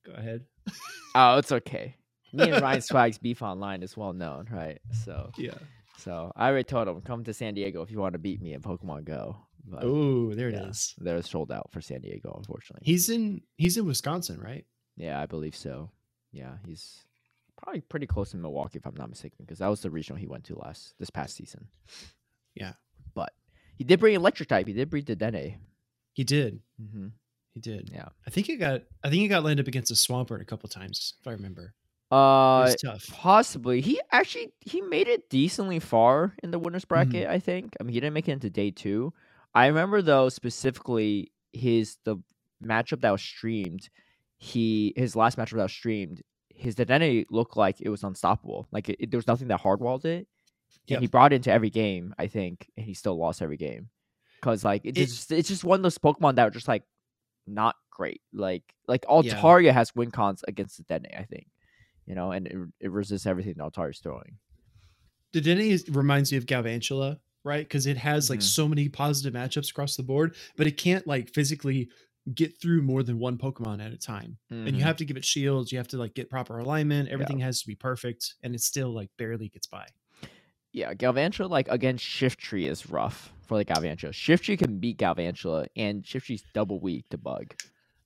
go 0.06 0.14
ahead. 0.14 0.46
oh, 1.16 1.38
it's 1.38 1.52
okay. 1.52 1.96
Me 2.34 2.50
and 2.50 2.62
Ryan 2.62 2.82
Swag's 2.90 3.18
beef 3.18 3.42
online 3.42 3.84
is 3.84 3.98
well 3.98 4.14
known, 4.14 4.48
right? 4.52 4.80
So, 5.04 5.32
Yeah. 5.38 5.56
so 5.98 6.32
I 6.36 6.48
already 6.50 6.64
told 6.66 6.88
him 6.88 7.02
come 7.02 7.24
to 7.26 7.34
San 7.34 7.56
Diego 7.56 7.82
if 7.82 7.92
you 7.92 8.00
want 8.00 8.14
to 8.14 8.20
beat 8.20 8.42
me 8.42 8.54
in 8.54 8.62
Pokemon 8.62 9.06
Go. 9.06 9.38
Oh, 9.80 10.34
there 10.34 10.50
it 10.50 10.56
is. 10.56 10.96
yeah, 10.98 11.04
they're 11.04 11.22
sold 11.22 11.52
out 11.52 11.70
for 11.72 11.82
San 11.82 12.02
Diego, 12.02 12.34
unfortunately. 12.38 12.84
He's 12.86 13.10
in 13.10 13.42
he's 13.58 13.78
in 13.78 13.86
Wisconsin, 13.86 14.40
right? 14.40 14.66
Yeah, 14.98 15.22
I 15.22 15.26
believe 15.28 15.56
so. 15.56 15.92
Yeah, 16.32 16.54
he's 16.66 17.04
probably 17.62 17.82
pretty 17.82 18.08
close 18.08 18.32
to 18.32 18.38
Milwaukee 18.38 18.78
if 18.80 18.86
I'm 18.86 18.96
not 18.96 19.10
mistaken, 19.10 19.38
because 19.40 19.60
that 19.60 19.68
was 19.68 19.82
the 19.82 19.90
regional 19.90 20.20
he 20.20 20.28
went 20.28 20.44
to 20.46 20.56
last 20.58 20.94
this 21.00 21.10
past 21.10 21.36
season. 21.36 21.68
Yeah. 22.56 22.74
but 23.14 23.34
he 23.78 23.84
did 23.84 24.00
bring 24.00 24.16
electric 24.16 24.50
type. 24.50 24.68
He 24.68 24.74
did 24.74 24.90
bring 24.90 25.04
the 25.06 25.16
Dedenne. 25.16 25.56
He 26.14 26.24
did. 26.24 26.60
Mm-hmm. 26.82 27.08
He 27.54 27.60
did. 27.60 27.90
Yeah. 27.94 28.10
I 28.28 28.30
think 28.30 28.48
he 28.48 28.56
got 28.58 28.84
I 29.04 29.10
think 29.10 29.22
he 29.22 29.28
got 29.28 29.44
landed 29.44 29.64
up 29.64 29.68
against 29.68 29.92
a 29.92 29.94
Swampert 29.96 30.42
a 30.42 30.46
couple 30.46 30.70
times, 30.70 31.16
if 31.22 31.28
I 31.28 31.32
remember. 31.32 31.74
It 32.12 32.16
Uh, 32.16 32.64
was 32.66 32.76
tough. 32.84 33.08
possibly. 33.12 33.80
He 33.82 34.00
actually 34.12 34.54
he 34.60 34.82
made 34.82 35.08
it 35.08 35.30
decently 35.30 35.80
far 35.80 36.36
in 36.44 36.52
the 36.52 36.60
winners 36.60 36.84
Mm-hmm. 36.86 37.10
bracket. 37.12 37.30
I 37.30 37.40
think. 37.40 37.76
I 37.80 37.84
mean, 37.84 37.94
he 37.94 38.00
didn't 38.00 38.14
make 38.14 38.28
it 38.28 38.34
into 38.34 38.50
day 38.50 38.72
two. 38.72 39.14
I 39.54 39.68
remember 39.68 40.02
though 40.02 40.30
specifically 40.30 41.32
his 41.54 41.98
the 42.04 42.18
matchup 42.64 43.02
that 43.02 43.12
was 43.12 43.22
streamed. 43.22 43.90
He 44.38 44.94
his 44.96 45.16
last 45.16 45.38
matchup 45.38 45.58
that 45.58 45.64
was 45.64 45.72
streamed. 45.72 46.22
His 46.62 46.76
Dedenne 46.76 47.26
looked 47.30 47.58
like 47.58 47.82
it 47.82 47.90
was 47.90 48.04
unstoppable. 48.04 48.68
Like 48.72 48.88
it, 48.90 48.98
it- 49.00 49.12
there 49.12 49.18
was 49.18 49.28
nothing 49.28 49.48
that 49.50 49.60
hardwalled 49.62 50.06
it. 50.06 50.28
Yep. 50.88 50.98
And 50.98 51.04
he 51.04 51.08
brought 51.08 51.34
it 51.34 51.38
into 51.38 51.52
every 51.52 51.70
game, 51.70 52.14
I 52.18 52.28
think, 52.28 52.70
and 52.78 52.86
he 52.86 52.94
still 52.94 53.18
lost 53.18 53.42
every 53.42 53.58
game. 53.58 53.90
Cause 54.42 54.64
like 54.64 54.82
it's 54.84 54.98
It- 55.00 55.06
just 55.06 55.32
it's 55.32 55.50
just 55.50 55.64
one 55.64 55.80
of 55.80 55.84
those 55.84 55.98
Pokemon 55.98 56.36
that 56.36 56.48
are 56.48 56.52
just 56.52 56.68
like 56.68 56.84
not 57.48 57.76
great. 57.92 58.22
Like 58.34 58.64
like 58.88 59.06
Yeah. 59.10 59.12
Altaria 59.42 59.72
has 59.74 59.96
win 59.96 60.12
cons 60.12 60.44
against 60.48 60.78
the 60.78 60.84
Dedenne, 60.84 61.20
I 61.20 61.24
think. 61.24 61.48
You 62.06 62.16
know, 62.16 62.32
and 62.32 62.48
it, 62.48 62.58
it 62.80 62.92
resists 62.92 63.26
everything 63.26 63.54
that 63.58 63.64
Altaria's 63.64 64.00
throwing. 64.00 64.38
The 65.34 65.40
is- 65.40 65.88
reminds 65.90 66.32
me 66.32 66.38
of 66.38 66.46
Galvantula, 66.46 67.20
right? 67.44 67.64
Because 67.68 67.86
it 67.86 67.98
has 67.98 68.30
like 68.30 68.40
Mhm. 68.40 68.44
so 68.44 68.68
many 68.68 68.90
positive 68.90 69.34
matchups 69.34 69.70
across 69.72 69.96
the 69.96 70.04
board, 70.04 70.36
but 70.58 70.68
it 70.68 70.78
can't 70.78 71.08
like 71.08 71.34
physically 71.34 71.90
get 72.36 72.60
through 72.62 72.82
more 72.84 73.04
than 73.04 73.18
one 73.20 73.38
Pokemon 73.38 73.84
at 73.86 73.92
a 73.94 73.98
time. 73.98 74.38
And 74.50 74.68
Mhm. 74.70 74.76
you 74.78 74.84
have 74.84 74.98
to 74.98 75.06
give 75.06 75.18
it 75.18 75.26
shields, 75.26 75.72
you 75.72 75.78
have 75.80 75.88
to 75.90 75.98
like 75.98 76.14
get 76.14 76.30
proper 76.30 76.60
alignment, 76.60 77.10
everything 77.10 77.40
has 77.40 77.62
to 77.62 77.68
be 77.68 77.76
perfect, 77.76 78.36
and 78.44 78.54
it 78.56 78.62
still 78.62 78.94
like 78.94 79.10
barely 79.18 79.50
gets 79.50 79.68
by. 79.68 79.88
yeah, 80.74 80.94
Galvantula 80.94 81.50
like 81.50 81.68
against 81.68 82.06
Shiftry 82.06 82.68
is 82.70 82.90
rough 82.90 83.34
for 83.46 83.56
like 83.56 83.68
Galvantula. 83.68 84.12
Shiftry 84.14 84.58
can 84.58 84.80
beat 84.80 84.98
Galvantula, 84.98 85.68
and 85.76 86.04
Shiftry's 86.04 86.44
double 86.54 86.80
weak 86.80 87.10
to 87.10 87.18
bug. 87.18 87.56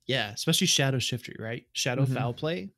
Yeah, 0.06 0.32
especially 0.32 0.66
Shadow 0.66 0.98
Shiftry, 0.98 1.38
right? 1.40 1.66
Shadow 1.72 2.04
Mhm. 2.06 2.14
Foul 2.14 2.34
Play. 2.34 2.70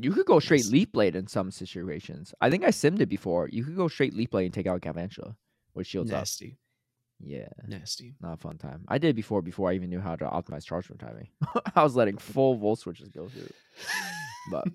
You 0.00 0.12
could 0.12 0.26
go 0.26 0.38
straight 0.38 0.58
Yes. 0.64 0.70
Leaf 0.70 0.92
Blade 0.92 1.16
in 1.16 1.26
some 1.26 1.50
situations. 1.50 2.32
I 2.40 2.50
think 2.50 2.62
I 2.64 2.68
simmed 2.68 3.00
it 3.00 3.08
before. 3.08 3.48
You 3.48 3.64
could 3.64 3.74
go 3.76 3.88
straight 3.88 4.14
Leaf 4.14 4.30
Blade 4.30 4.44
and 4.46 4.54
take 4.54 4.66
out 4.66 4.80
Galvantula 4.80 5.36
with 5.74 5.86
shields 5.86 6.12
up. 6.12 6.18
Yeah, 7.20 7.48
Nasty. 7.66 8.14
not 8.20 8.34
a 8.34 8.36
fun 8.36 8.58
time. 8.58 8.84
I 8.88 8.98
did 8.98 9.16
before 9.16 9.42
before 9.42 9.70
I 9.70 9.74
even 9.74 9.90
knew 9.90 10.00
how 10.00 10.14
to 10.16 10.24
optimize 10.24 10.64
charge 10.64 10.88
room 10.88 10.98
timing. 10.98 11.28
I 11.74 11.82
was 11.82 11.96
letting 11.96 12.16
full 12.18 12.54
volt 12.56 12.78
switches 12.78 13.08
go 13.08 13.28
through. 13.28 13.50
But 14.50 14.68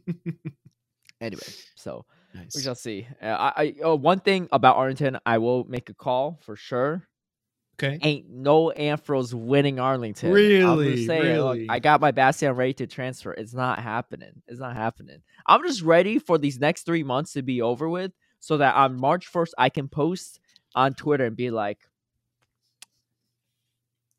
anyway, 1.22 1.42
so 1.76 2.06
nice. 2.36 2.56
we 2.56 2.62
shall 2.62 2.76
see. 2.76 3.08
Uh, 3.22 3.26
I, 3.28 3.54
I 3.64 3.76
oh, 3.84 3.96
one 3.96 4.20
thing 4.20 4.48
about 4.52 4.76
Arlington, 4.76 5.20
I 5.26 5.38
will 5.38 5.64
make 5.66 5.90
a 5.90 5.94
call 5.94 6.40
for 6.44 6.56
sure. 6.56 7.08
Okay. 7.82 7.98
Ain't 8.04 8.30
no 8.30 8.72
Ampharos 8.78 9.34
winning 9.34 9.80
Arlington. 9.80 10.30
I'm 10.30 10.36
Really? 10.36 11.08
saying, 11.08 11.40
look, 11.40 11.60
I 11.70 11.80
got 11.80 12.02
my 12.02 12.12
Bastiodon 12.12 12.56
ready 12.56 12.74
to 12.76 12.88
transfer. 12.88 13.32
It's 13.34 13.54
not 13.54 13.80
happening. 13.80 14.44
It's 14.48 14.60
not 14.60 14.76
happening. 14.76 15.24
I'm 15.48 15.64
just 15.64 15.82
ready 15.82 16.20
for 16.20 16.38
these 16.38 16.60
next 16.60 16.86
three 16.86 17.02
months 17.04 17.34
to 17.34 17.42
be 17.42 17.64
over 17.64 17.90
with, 17.90 18.12
so 18.40 18.58
that 18.58 18.76
on 18.76 19.00
March 19.00 19.32
1st 19.32 19.52
I 19.58 19.70
can 19.70 19.88
post 19.88 20.40
on 20.76 20.94
Twitter 20.94 21.26
and 21.26 21.36
be 21.36 21.50
like, 21.50 21.80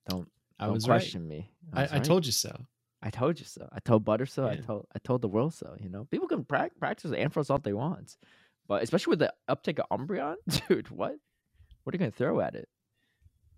"Don't 0.09 0.29
I 0.59 0.67
don't 0.67 0.75
was 0.75 0.89
right. 0.89 0.97
question 0.97 1.27
me." 1.27 1.51
I, 1.73 1.83
was 1.83 1.93
I 1.93 1.95
right. 1.97 2.05
told 2.05 2.27
you 2.27 2.33
so. 2.33 2.57
I 3.03 3.11
told 3.11 3.39
you 3.39 3.45
so. 3.45 3.69
I 3.73 3.81
told 3.81 4.05
Butter 4.05 4.27
so. 4.27 4.47
I 4.47 4.57
told 4.57 4.87
I 4.95 4.99
told 4.99 5.21
the 5.23 5.29
world 5.29 5.53
so. 5.55 5.75
You 5.79 5.89
know, 5.91 6.05
people 6.11 6.29
can 6.29 6.45
prac 6.45 6.79
practice 6.79 7.11
Ampharos 7.11 7.51
all 7.51 7.59
they 7.59 7.73
want, 7.75 8.17
but 8.67 8.83
especially 8.83 9.11
with 9.11 9.19
the 9.19 9.35
uptake 9.49 9.79
of 9.79 9.87
Umbreon, 9.91 10.37
dude, 10.69 10.89
what? 10.91 11.17
What 11.83 11.95
are 11.95 11.97
you 11.97 11.99
gonna 11.99 12.11
throw 12.13 12.41
at 12.41 12.55
it? 12.55 12.69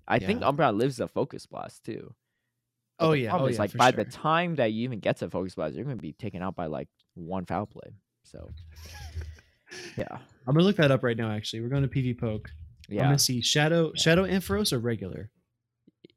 I 0.08 0.18
think 0.18 0.40
Yeah. 0.40 0.48
Umbreon 0.50 0.76
lives 0.78 0.98
a 1.00 1.06
Focus 1.08 1.46
Blast 1.46 1.84
too. 1.84 2.14
But 2.98 3.06
Oh, 3.08 3.12
yeah. 3.12 3.28
problem 3.30 3.46
Oh, 3.46 3.50
is, 3.50 3.56
yeah, 3.56 3.60
like 3.62 3.72
by 3.74 3.90
the 3.90 4.04
time 4.04 4.56
that 4.56 4.72
you 4.72 4.82
even 4.84 5.00
get 5.00 5.18
to 5.18 5.28
Focus 5.30 5.54
Blast, 5.54 5.74
you're 5.76 5.84
gonna 5.84 5.96
be 5.96 6.12
taken 6.12 6.42
out 6.42 6.56
by 6.56 6.66
like 6.66 6.88
one 7.14 7.44
foul 7.44 7.66
play. 7.66 7.92
So, 8.24 8.48
yeah, 9.96 10.06
I'm 10.46 10.54
gonna 10.54 10.64
look 10.64 10.76
that 10.76 10.90
up 10.90 11.02
right 11.04 11.16
now. 11.16 11.30
Actually, 11.30 11.60
we're 11.60 11.68
going 11.68 11.82
to 11.82 11.88
PvPoke. 11.88 12.46
Yeah, 12.88 13.02
I'm 13.02 13.08
gonna 13.08 13.18
see 13.18 13.40
Shadow 13.42 13.92
Yeah. 13.94 14.00
Shadow 14.02 14.24
Ampharos 14.26 14.72
or 14.72 14.78
regular. 14.78 15.30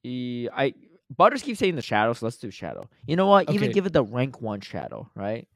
I 0.06 0.74
Butters 1.16 1.42
keeps 1.42 1.60
saying 1.60 1.76
the 1.76 1.82
shadow, 1.82 2.14
so 2.14 2.26
let's 2.26 2.38
do 2.38 2.52
shadow. 2.52 2.88
You 3.08 3.16
know 3.16 3.28
what? 3.28 3.52
Even 3.52 3.72
give 3.72 3.86
it 3.86 3.94
the 3.94 4.04
rank 4.04 4.42
one 4.42 4.62
shadow, 4.62 5.10
right? 5.16 5.48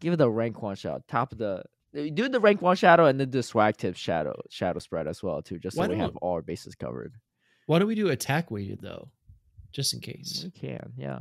Give 0.00 0.12
it 0.12 0.16
the 0.16 0.28
rank 0.30 0.60
one 0.62 0.74
shadow. 0.76 1.02
Top 1.08 1.32
of 1.32 1.38
the 1.38 1.62
uh, 1.96 2.02
do 2.12 2.28
the 2.28 2.40
rank 2.40 2.60
one 2.60 2.76
shadow 2.76 3.06
and 3.06 3.18
then 3.20 3.30
the 3.30 3.42
swag 3.42 3.76
tip 3.76 3.96
shadow 3.96 4.34
shadow 4.50 4.78
spread 4.80 5.06
as 5.06 5.22
well 5.22 5.42
too, 5.42 5.58
just 5.58 5.76
so 5.76 5.82
Why 5.82 5.88
we 5.88 5.96
have 5.96 6.10
don't- 6.10 6.18
all 6.22 6.34
our 6.34 6.42
bases 6.42 6.74
covered. 6.74 7.14
Why 7.66 7.78
don't 7.78 7.88
we 7.88 7.94
do 7.94 8.08
attack 8.08 8.50
weighted 8.50 8.80
though? 8.80 9.08
Just 9.72 9.94
in 9.94 10.00
case. 10.00 10.42
We 10.44 10.50
can, 10.50 10.92
yeah. 10.96 11.20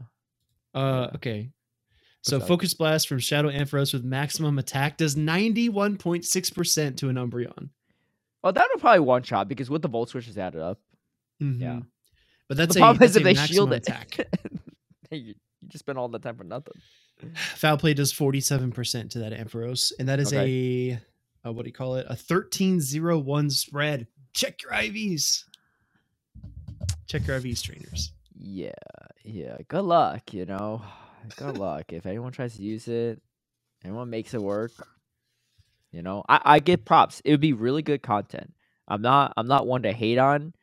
Uh, 0.74 1.10
okay. 1.16 1.50
So? 2.22 2.40
Focus 2.40 2.74
Blast 2.74 3.08
from 3.08 3.20
Shadow 3.20 3.50
Ampharos 3.52 3.94
with 3.94 4.04
maximum 4.04 4.58
attack 4.58 4.98
does 4.98 5.16
91.6% 5.16 6.98
to 6.98 7.10
an 7.10 7.16
Umbreon. 7.16 7.70
Oh, 8.44 8.52
that'll 8.52 8.80
probably 8.80 9.00
one 9.02 9.24
shot 9.24 9.48
because 9.48 9.70
with 9.70 9.82
the 9.82 9.88
volt 9.88 10.10
switches 10.10 10.38
added 10.38 10.62
up. 10.62 10.80
Yeah. 11.40 11.80
But 12.48 12.58
that's 12.58 12.76
the 12.76 12.82
a, 12.82 12.84
problem 12.84 13.04
is 13.04 13.14
that's 13.14 13.18
if 13.18 13.24
they 13.24 13.46
shield 13.54 13.74
it. 13.74 13.88
attack. 13.88 14.18
Hey, 15.12 15.18
you, 15.18 15.36
just 15.68 15.84
spent 15.84 16.00
all 16.00 16.08
that 16.10 16.24
time 16.24 16.36
for 16.36 16.44
nothing. 16.44 16.74
Foul 17.36 17.78
play 17.78 17.94
does 17.94 18.12
47% 18.12 19.12
to 19.12 19.20
that 19.20 19.34
Ampharos, 19.34 19.92
and 20.00 20.10
that 20.10 20.20
is 20.20 20.34
a, 20.34 21.00
uh 21.46 21.52
what 21.54 21.64
do 21.64 21.70
you 21.70 21.74
call 21.74 21.96
it? 21.96 22.08
A 22.10 22.16
13-0-1 22.16 23.52
spread. 23.52 24.08
Check 24.34 24.64
your 24.64 24.72
IVs. 24.72 25.44
Check 27.08 27.28
your 27.28 27.40
IVs, 27.40 27.62
trainers. 27.62 28.14
Yeah, 28.36 28.72
yeah. 29.24 29.58
Good 29.68 29.84
luck, 29.84 30.34
you 30.34 30.46
know. 30.46 30.82
Good 31.38 31.58
luck. 31.58 31.94
If 31.94 32.06
anyone 32.08 32.32
tries 32.32 32.56
to 32.56 32.64
use 32.64 32.88
it, 32.88 33.22
anyone 33.84 34.10
makes 34.10 34.34
it 34.34 34.42
work, 34.42 34.72
you 35.92 36.02
know. 36.02 36.24
I, 36.28 36.42
I 36.44 36.60
get 36.60 36.86
props. 36.86 37.22
It 37.24 37.32
would 37.32 37.42
be 37.42 37.54
really 37.54 37.82
good 37.82 38.02
content. 38.02 38.54
I'm 38.88 39.02
not 39.02 39.34
I'm 39.38 39.48
not 39.48 39.66
one 39.68 39.84
to 39.84 39.92
hate 39.92 40.18
on 40.20 40.54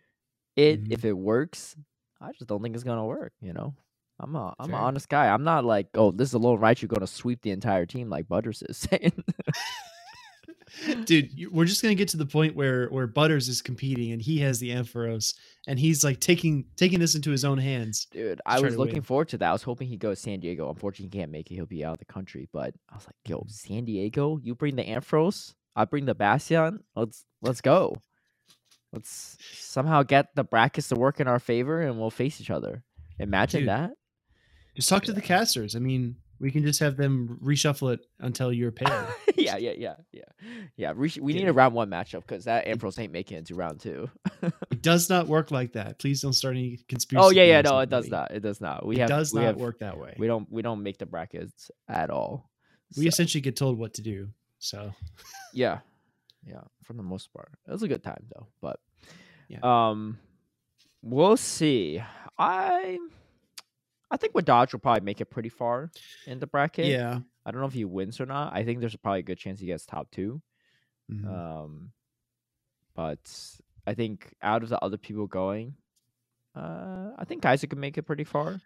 it 0.56 0.84
Mhm. 0.84 0.92
if 0.92 1.04
it 1.04 1.12
works. 1.16 1.76
I 2.20 2.32
just 2.32 2.46
don't 2.46 2.62
think 2.62 2.74
it's 2.74 2.84
gonna 2.84 3.04
work, 3.06 3.32
you 3.40 3.52
know. 3.52 3.74
I'm 4.20 4.36
a 4.36 4.54
I'm 4.58 4.68
Fair. 4.70 4.76
an 4.78 4.84
honest 4.84 5.08
guy. 5.08 5.28
I'm 5.32 5.42
not 5.44 5.64
like, 5.64 5.88
oh, 5.94 6.12
this 6.12 6.28
is 6.28 6.34
a 6.34 6.38
lone 6.38 6.60
right 6.60 6.80
you're 6.80 6.88
gonna 6.88 7.06
sweep 7.06 7.42
the 7.42 7.50
entire 7.50 7.86
team 7.86 8.08
like 8.08 8.28
Butters 8.28 8.62
is 8.62 8.76
saying. 8.90 9.12
Dude, 11.04 11.52
we're 11.52 11.66
just 11.66 11.82
gonna 11.82 11.94
get 11.94 12.08
to 12.08 12.16
the 12.16 12.24
point 12.24 12.56
where 12.56 12.88
where 12.88 13.06
Butters 13.06 13.48
is 13.48 13.60
competing 13.60 14.12
and 14.12 14.22
he 14.22 14.38
has 14.38 14.58
the 14.58 14.70
Ampharos 14.70 15.34
and 15.66 15.78
he's 15.78 16.02
like 16.02 16.18
taking 16.18 16.64
taking 16.76 16.98
this 16.98 17.14
into 17.14 17.30
his 17.30 17.44
own 17.44 17.58
hands. 17.58 18.06
Dude, 18.10 18.40
I 18.46 18.58
was 18.60 18.76
looking 18.76 18.94
win. 18.94 19.02
forward 19.02 19.28
to 19.30 19.38
that. 19.38 19.50
I 19.50 19.52
was 19.52 19.62
hoping 19.62 19.88
he'd 19.88 20.00
go 20.00 20.10
to 20.10 20.16
San 20.16 20.40
Diego. 20.40 20.70
Unfortunately, 20.70 21.10
he 21.14 21.20
can't 21.20 21.30
make 21.30 21.50
it. 21.50 21.54
He'll 21.56 21.66
be 21.66 21.84
out 21.84 21.94
of 21.94 21.98
the 21.98 22.04
country. 22.06 22.48
But 22.52 22.74
I 22.90 22.94
was 22.96 23.04
like, 23.06 23.16
yo, 23.26 23.44
San 23.48 23.84
Diego, 23.84 24.38
you 24.42 24.54
bring 24.54 24.76
the 24.76 24.84
Ampharos, 24.84 25.52
I 25.76 25.84
bring 25.84 26.06
the 26.06 26.14
Bastiodon. 26.14 26.78
Let's 26.96 27.24
let's 27.42 27.60
go. 27.60 27.96
Let's 28.92 29.38
somehow 29.54 30.02
get 30.02 30.34
the 30.34 30.44
brackets 30.44 30.88
to 30.88 30.96
work 30.96 31.18
in 31.20 31.26
our 31.28 31.38
favor, 31.38 31.80
and 31.80 31.98
we'll 31.98 32.10
face 32.10 32.40
each 32.40 32.50
other. 32.50 32.82
Imagine 33.18 33.60
Dude. 33.60 33.68
that. 33.70 33.90
Just 34.76 34.88
talk 34.88 35.04
to 35.04 35.12
the 35.12 35.22
casters. 35.22 35.74
I 35.76 35.78
mean, 35.78 36.16
We 36.40 36.50
can 36.50 36.64
just 36.64 36.80
have 36.80 36.96
them 36.96 37.38
reshuffle 37.42 37.94
it 37.94 38.00
until 38.18 38.52
you're 38.52 38.72
paid. 38.72 38.88
yeah, 39.36 39.56
yeah, 39.58 39.74
yeah, 39.78 39.94
yeah, 40.10 40.22
yeah. 40.76 40.92
We, 40.92 41.12
we 41.20 41.34
need 41.34 41.46
a 41.46 41.52
round 41.52 41.72
one 41.72 41.88
matchup 41.88 42.22
because 42.22 42.46
that 42.46 42.66
Ampharos 42.66 42.98
ain't 42.98 43.12
making 43.12 43.38
it 43.38 43.46
to 43.46 43.54
round 43.54 43.78
two. 43.80 44.10
it 44.42 44.82
does 44.82 45.08
not 45.08 45.28
work 45.28 45.52
like 45.52 45.74
that. 45.74 46.00
Please 46.00 46.20
don't 46.20 46.32
start 46.32 46.56
any 46.56 46.78
oh, 46.80 46.84
conspiracy. 46.88 47.26
oh 47.26 47.30
yeah, 47.30 47.44
yeah, 47.44 47.60
no, 47.60 47.78
it 47.78 47.90
does 47.90 48.08
not. 48.08 48.32
It 48.32 48.40
does 48.40 48.60
not. 48.60 48.84
We 48.84 48.96
It 48.96 49.00
have 49.02 49.08
does 49.08 49.32
not 49.32 49.44
have, 49.44 49.56
work 49.56 49.78
that 49.78 49.98
way. 49.98 50.16
We 50.18 50.26
don't 50.26 50.50
we 50.50 50.62
don't 50.62 50.82
make 50.82 50.98
the 50.98 51.06
brackets 51.06 51.70
at 51.86 52.10
all. 52.10 52.50
we 52.96 53.04
So, 53.04 53.08
essentially 53.08 53.40
get 53.40 53.54
told 53.54 53.78
what 53.78 53.94
to 53.94 54.02
do. 54.02 54.28
So 54.58 54.92
yeah, 55.52 55.78
yeah, 56.44 56.62
for 56.82 56.92
the 56.94 57.02
most 57.02 57.32
part, 57.32 57.52
it 57.66 57.70
was 57.70 57.82
a 57.82 57.88
good 57.88 58.02
time 58.02 58.24
though. 58.34 58.46
But 58.60 58.80
Yeah. 59.48 59.60
um, 59.62 60.18
we'll 61.02 61.36
see. 61.36 62.02
I 62.38 62.98
I 64.10 64.16
think 64.16 64.34
with 64.34 64.44
Dodge 64.44 64.72
will 64.72 64.80
probably 64.80 65.00
make 65.04 65.20
it 65.20 65.26
pretty 65.30 65.48
far 65.48 65.90
in 66.26 66.38
the 66.38 66.46
bracket. 66.46 66.86
yeah, 66.86 67.20
I 67.46 67.50
don't 67.50 67.60
know 67.60 67.66
if 67.66 67.72
he 67.72 67.84
wins 67.84 68.20
or 68.20 68.26
not. 68.26 68.52
I 68.54 68.64
think 68.64 68.80
there's 68.80 68.96
probably 68.96 69.20
a 69.20 69.22
good 69.22 69.38
chance 69.38 69.58
he 69.60 69.66
gets 69.66 69.86
top 69.86 70.10
two. 70.10 70.42
Mhm. 71.10 71.26
Um, 71.26 71.92
but 72.94 73.20
I 73.86 73.94
think 73.94 74.34
out 74.42 74.62
of 74.62 74.68
the 74.68 74.82
other 74.84 74.96
people 74.98 75.26
going, 75.26 75.74
uh, 76.54 77.12
I 77.16 77.24
think 77.24 77.44
Isaac 77.44 77.70
could 77.70 77.78
make 77.78 77.96
it 77.98 78.02
pretty 78.02 78.24
far. 78.24 78.60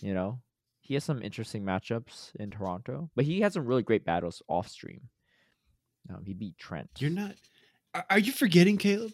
You 0.00 0.14
know, 0.14 0.40
he 0.80 0.94
has 0.94 1.04
some 1.04 1.22
interesting 1.22 1.64
matchups 1.64 2.36
in 2.36 2.50
Toronto, 2.50 3.10
but 3.16 3.24
he 3.24 3.40
has 3.40 3.54
some 3.54 3.64
really 3.66 3.82
great 3.82 4.04
battles 4.04 4.42
off 4.48 4.68
stream. 4.68 5.08
Um, 6.10 6.24
he 6.24 6.32
beat 6.34 6.56
Trent. 6.58 6.88
you're 6.98 7.10
not. 7.10 7.34
Are, 8.10 8.18
you 8.18 8.32
forgetting, 8.32 8.76
Caleb? 8.76 9.12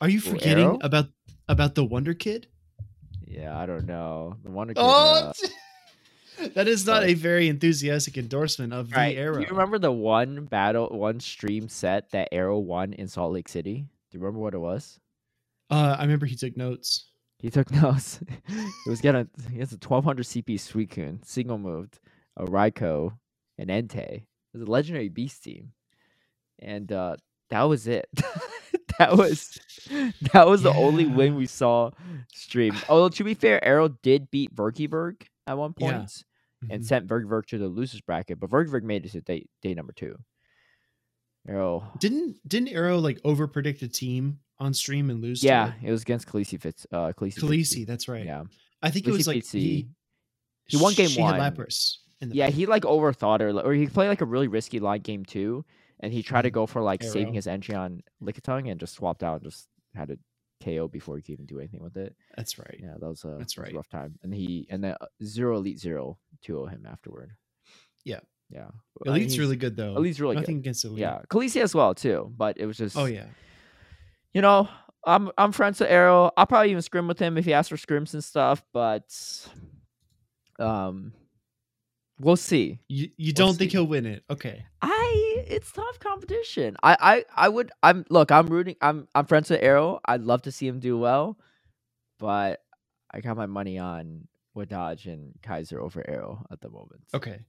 Are 0.00 0.08
you 0.08 0.20
forgetting 0.20 0.64
Arrow? 0.64 0.78
about 0.82 1.06
about 1.48 1.74
the 1.74 1.84
Wonder 1.84 2.14
Kid? 2.14 2.48
Yeah, 3.26 3.56
I 3.56 3.66
don't 3.66 3.86
know. 3.86 4.36
The 4.42 4.50
Wonder 4.50 4.74
Kid. 4.74 4.80
Oh, 4.82 5.32
uh, 5.32 5.32
that 6.54 6.66
is 6.68 6.86
not 6.86 7.02
but- 7.02 7.10
a 7.10 7.14
very 7.14 7.48
enthusiastic 7.48 8.18
endorsement 8.18 8.72
of 8.72 8.90
the 8.90 8.96
right. 8.96 9.16
arrow. 9.16 9.38
You 9.40 9.46
remember 9.46 9.78
the 9.78 9.92
one 9.92 10.46
battle, 10.46 10.88
one 10.88 11.20
stream 11.20 11.68
set 11.68 12.10
that 12.10 12.28
Arrow 12.32 12.58
won 12.58 12.92
in 12.94 13.06
Salt 13.08 13.32
Lake 13.32 13.48
City? 13.48 13.86
Do 14.10 14.18
you 14.18 14.20
remember 14.20 14.40
what 14.40 14.54
it 14.54 14.58
was? 14.58 14.98
Uh, 15.70 15.96
I 15.98 16.02
remember 16.02 16.26
he 16.26 16.36
took 16.36 16.56
notes. 16.56 17.06
He 17.38 17.50
took 17.50 17.70
notes. 17.82 18.20
it 18.48 18.88
was 18.88 19.00
getting 19.00 19.28
he 19.52 19.58
has 19.58 19.72
a 19.72 19.78
twelve 19.78 20.04
hundred 20.04 20.26
CP 20.26 20.54
Suicune, 20.54 21.24
single 21.24 21.58
moved, 21.58 22.00
a 22.36 22.44
Raikou, 22.44 23.12
an 23.58 23.68
Entei. 23.68 24.22
It 24.22 24.58
was 24.58 24.62
a 24.62 24.70
legendary 24.70 25.08
beast 25.08 25.44
team. 25.44 25.72
And 26.58 26.90
uh 26.92 27.16
that 27.50 27.62
was 27.64 27.86
it. 27.86 28.08
that 28.98 29.16
was 29.16 29.58
that 30.32 30.46
was 30.46 30.62
the 30.62 30.72
only 30.72 31.06
win 31.06 31.34
we 31.36 31.46
saw 31.46 31.90
stream. 32.32 32.74
Although 32.88 33.10
to 33.10 33.24
be 33.24 33.34
fair, 33.34 33.62
Arrow 33.64 33.88
did 33.88 34.30
beat 34.30 34.54
Verkyberg 34.54 35.22
at 35.46 35.58
one 35.58 35.74
Yeah. 35.78 35.96
point 35.98 36.24
and 36.70 36.84
sent 36.86 37.06
Verkyberg 37.06 37.44
to 37.46 37.58
the 37.58 37.68
losers 37.68 38.00
bracket, 38.00 38.40
but 38.40 38.48
Verkyberg 38.50 38.82
made 38.82 39.04
it 39.04 39.12
to 39.12 39.20
day 39.20 39.46
day 39.62 39.74
number 39.74 39.92
two. 39.92 40.16
Arrow 41.46 41.84
Didn't 41.98 42.36
didn't 42.48 42.68
Arrow 42.68 42.98
like 42.98 43.20
over 43.24 43.46
predict 43.46 43.82
a 43.82 43.88
team 43.88 44.38
on 44.58 44.72
stream 44.72 45.10
and 45.10 45.20
lose? 45.20 45.40
to 45.40 45.46
Yeah, 45.46 45.72
it? 45.82 45.88
it 45.88 45.90
was 45.90 46.02
against 46.02 46.26
Khaleesi 46.26 46.60
Fitz 46.60 46.86
uh 46.90 47.12
Khaleesi. 47.12 47.38
Khaleesi, 47.40 47.86
that's 47.86 48.08
right. 48.08 48.24
Yeah. 48.24 48.44
I 48.82 48.90
think 48.90 49.06
it 49.06 49.12
was 49.12 49.26
like 49.26 49.44
he 49.44 49.88
He 50.66 50.76
won 50.78 50.94
game 50.94 51.08
she 51.08 51.20
one. 51.20 51.34
Lapras 51.38 51.96
in 52.20 52.30
the 52.30 52.36
Yeah, 52.36 52.48
he 52.48 52.64
like 52.66 52.84
overthought 52.84 53.40
her, 53.40 53.50
or 53.50 53.74
he 53.74 53.86
played 53.86 54.08
like 54.08 54.22
a 54.22 54.26
really 54.26 54.48
risky 54.48 54.80
line 54.80 55.00
game 55.00 55.24
too, 55.24 55.64
and 56.00 56.12
he 56.12 56.22
tried 56.22 56.42
to 56.42 56.50
Mhm. 56.50 56.54
go 56.54 56.66
for 56.66 56.82
like 56.82 57.02
saving 57.02 57.34
his 57.34 57.46
entry 57.46 57.74
on 57.74 58.02
Lickitung 58.22 58.70
and 58.70 58.78
just 58.80 58.94
swapped 58.94 59.22
out 59.22 59.42
and 59.42 59.44
just 59.50 59.68
had 59.94 60.10
a 60.10 60.18
KO 60.62 60.88
before 60.88 61.16
he 61.16 61.22
could 61.22 61.32
even 61.32 61.46
do 61.46 61.58
anything 61.58 61.82
with 61.82 61.96
it. 61.96 62.14
that's 62.36 62.58
right. 62.58 62.78
Yeah, 62.80 62.94
that 62.98 63.08
was 63.08 63.24
a, 63.24 63.36
That's 63.38 63.54
that 63.54 63.62
was 63.64 63.72
a 63.72 63.76
rough 63.76 63.88
time. 63.88 64.18
And 64.22 64.32
he 64.34 64.66
and 64.70 64.82
then 64.82 64.96
uh, 65.00 65.06
zero 65.22 65.56
elite 65.56 65.78
zero 65.78 66.18
two 66.42 66.58
o 66.60 66.66
him 66.66 66.86
afterward. 66.86 67.32
Yeah. 68.04 68.20
yeah. 68.50 68.68
I 69.06 69.10
mean, 69.10 69.16
Elite's 69.16 69.38
really 69.38 69.56
good 69.56 69.76
though. 69.76 69.96
Elite's 69.96 70.20
really 70.20 70.36
Nothing 70.36 70.56
good. 70.56 70.60
against 70.60 70.84
Elite. 70.84 71.00
Yeah, 71.00 71.20
Khaleesi 71.28 71.60
as 71.62 71.74
well 71.74 71.94
too, 71.94 72.32
but 72.36 72.56
it 72.58 72.66
was 72.66 72.76
just 72.78 72.96
Oh 72.96 73.04
yeah. 73.06 73.26
you 74.32 74.40
know, 74.42 74.68
I'm 75.06 75.30
I'm 75.36 75.52
friends 75.52 75.80
with 75.80 75.90
Arrow. 75.90 76.30
I'll 76.36 76.46
probably 76.46 76.70
even 76.70 76.82
scrim 76.82 77.08
with 77.08 77.18
him 77.18 77.36
if 77.36 77.44
he 77.44 77.52
asks 77.52 77.68
for 77.68 77.76
scrims 77.76 78.14
and 78.14 78.24
stuff, 78.24 78.62
but 78.72 79.12
um 80.58 81.12
we'll 82.20 82.36
see. 82.36 82.78
You 82.88 83.10
you 83.16 83.32
We'll 83.36 83.48
don't 83.48 83.56
think 83.58 83.72
he'll 83.72 83.86
win 83.86 84.06
it? 84.06 84.22
Okay. 84.30 84.64
I 84.80 85.33
it's 85.48 85.70
tough 85.72 85.98
competition. 86.00 86.76
I 86.82 86.96
I 87.00 87.24
I 87.46 87.48
would 87.48 87.70
I'm 87.82 88.04
look, 88.10 88.30
I'm 88.32 88.46
rooting 88.46 88.76
I'm 88.80 89.08
I'm 89.14 89.26
friends 89.26 89.50
with 89.50 89.62
Arrow. 89.62 90.00
I'd 90.04 90.22
love 90.22 90.42
to 90.42 90.52
see 90.52 90.66
him 90.66 90.80
do 90.80 90.98
well, 90.98 91.38
but 92.18 92.60
I 93.10 93.20
got 93.20 93.36
my 93.36 93.46
money 93.46 93.78
on 93.78 94.26
Wadaj 94.56 95.06
and 95.06 95.34
Kaiser 95.42 95.80
over 95.80 96.02
Arrow 96.08 96.44
at 96.50 96.60
the 96.60 96.68
moment. 96.70 97.02
Okay. 97.12 97.40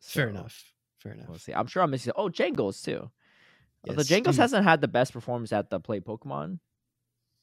Fair 0.00 0.28
enough. 0.28 0.64
Fair 0.98 1.12
enough. 1.12 1.28
We'll 1.28 1.38
see. 1.38 1.52
I'm 1.52 1.66
sure 1.66 1.82
I'm 1.82 1.90
missing 1.90 2.12
oh 2.16 2.28
Jangles 2.28 2.80
too. 2.82 3.10
Uh, 3.84 3.88
Although 3.90 4.00
Yes, 4.00 4.08
Jangles 4.08 4.36
dude. 4.36 4.40
hasn't 4.46 4.64
had 4.64 4.80
the 4.80 4.88
best 4.88 5.12
performance 5.12 5.52
at 5.52 5.70
the 5.70 5.80
play 5.80 6.00
Pokemon 6.00 6.58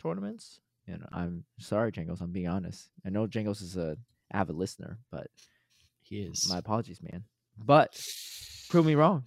tournaments. 0.02 0.60
Know, 0.88 0.98
I'm 1.12 1.44
sorry, 1.60 1.92
Jangles. 1.92 2.20
I'm 2.20 2.32
being 2.32 2.48
honest. 2.48 2.90
I 3.06 3.10
know 3.10 3.28
Jangles 3.28 3.62
is 3.62 3.78
a 3.78 3.96
avid 4.34 4.56
listener, 4.56 4.98
but 5.12 5.28
He 6.02 6.22
is. 6.22 6.48
my 6.50 6.58
apologies, 6.58 7.00
man. 7.00 7.26
But 7.64 7.96
prove 8.70 8.88
me 8.88 8.96
wrong. 8.96 9.26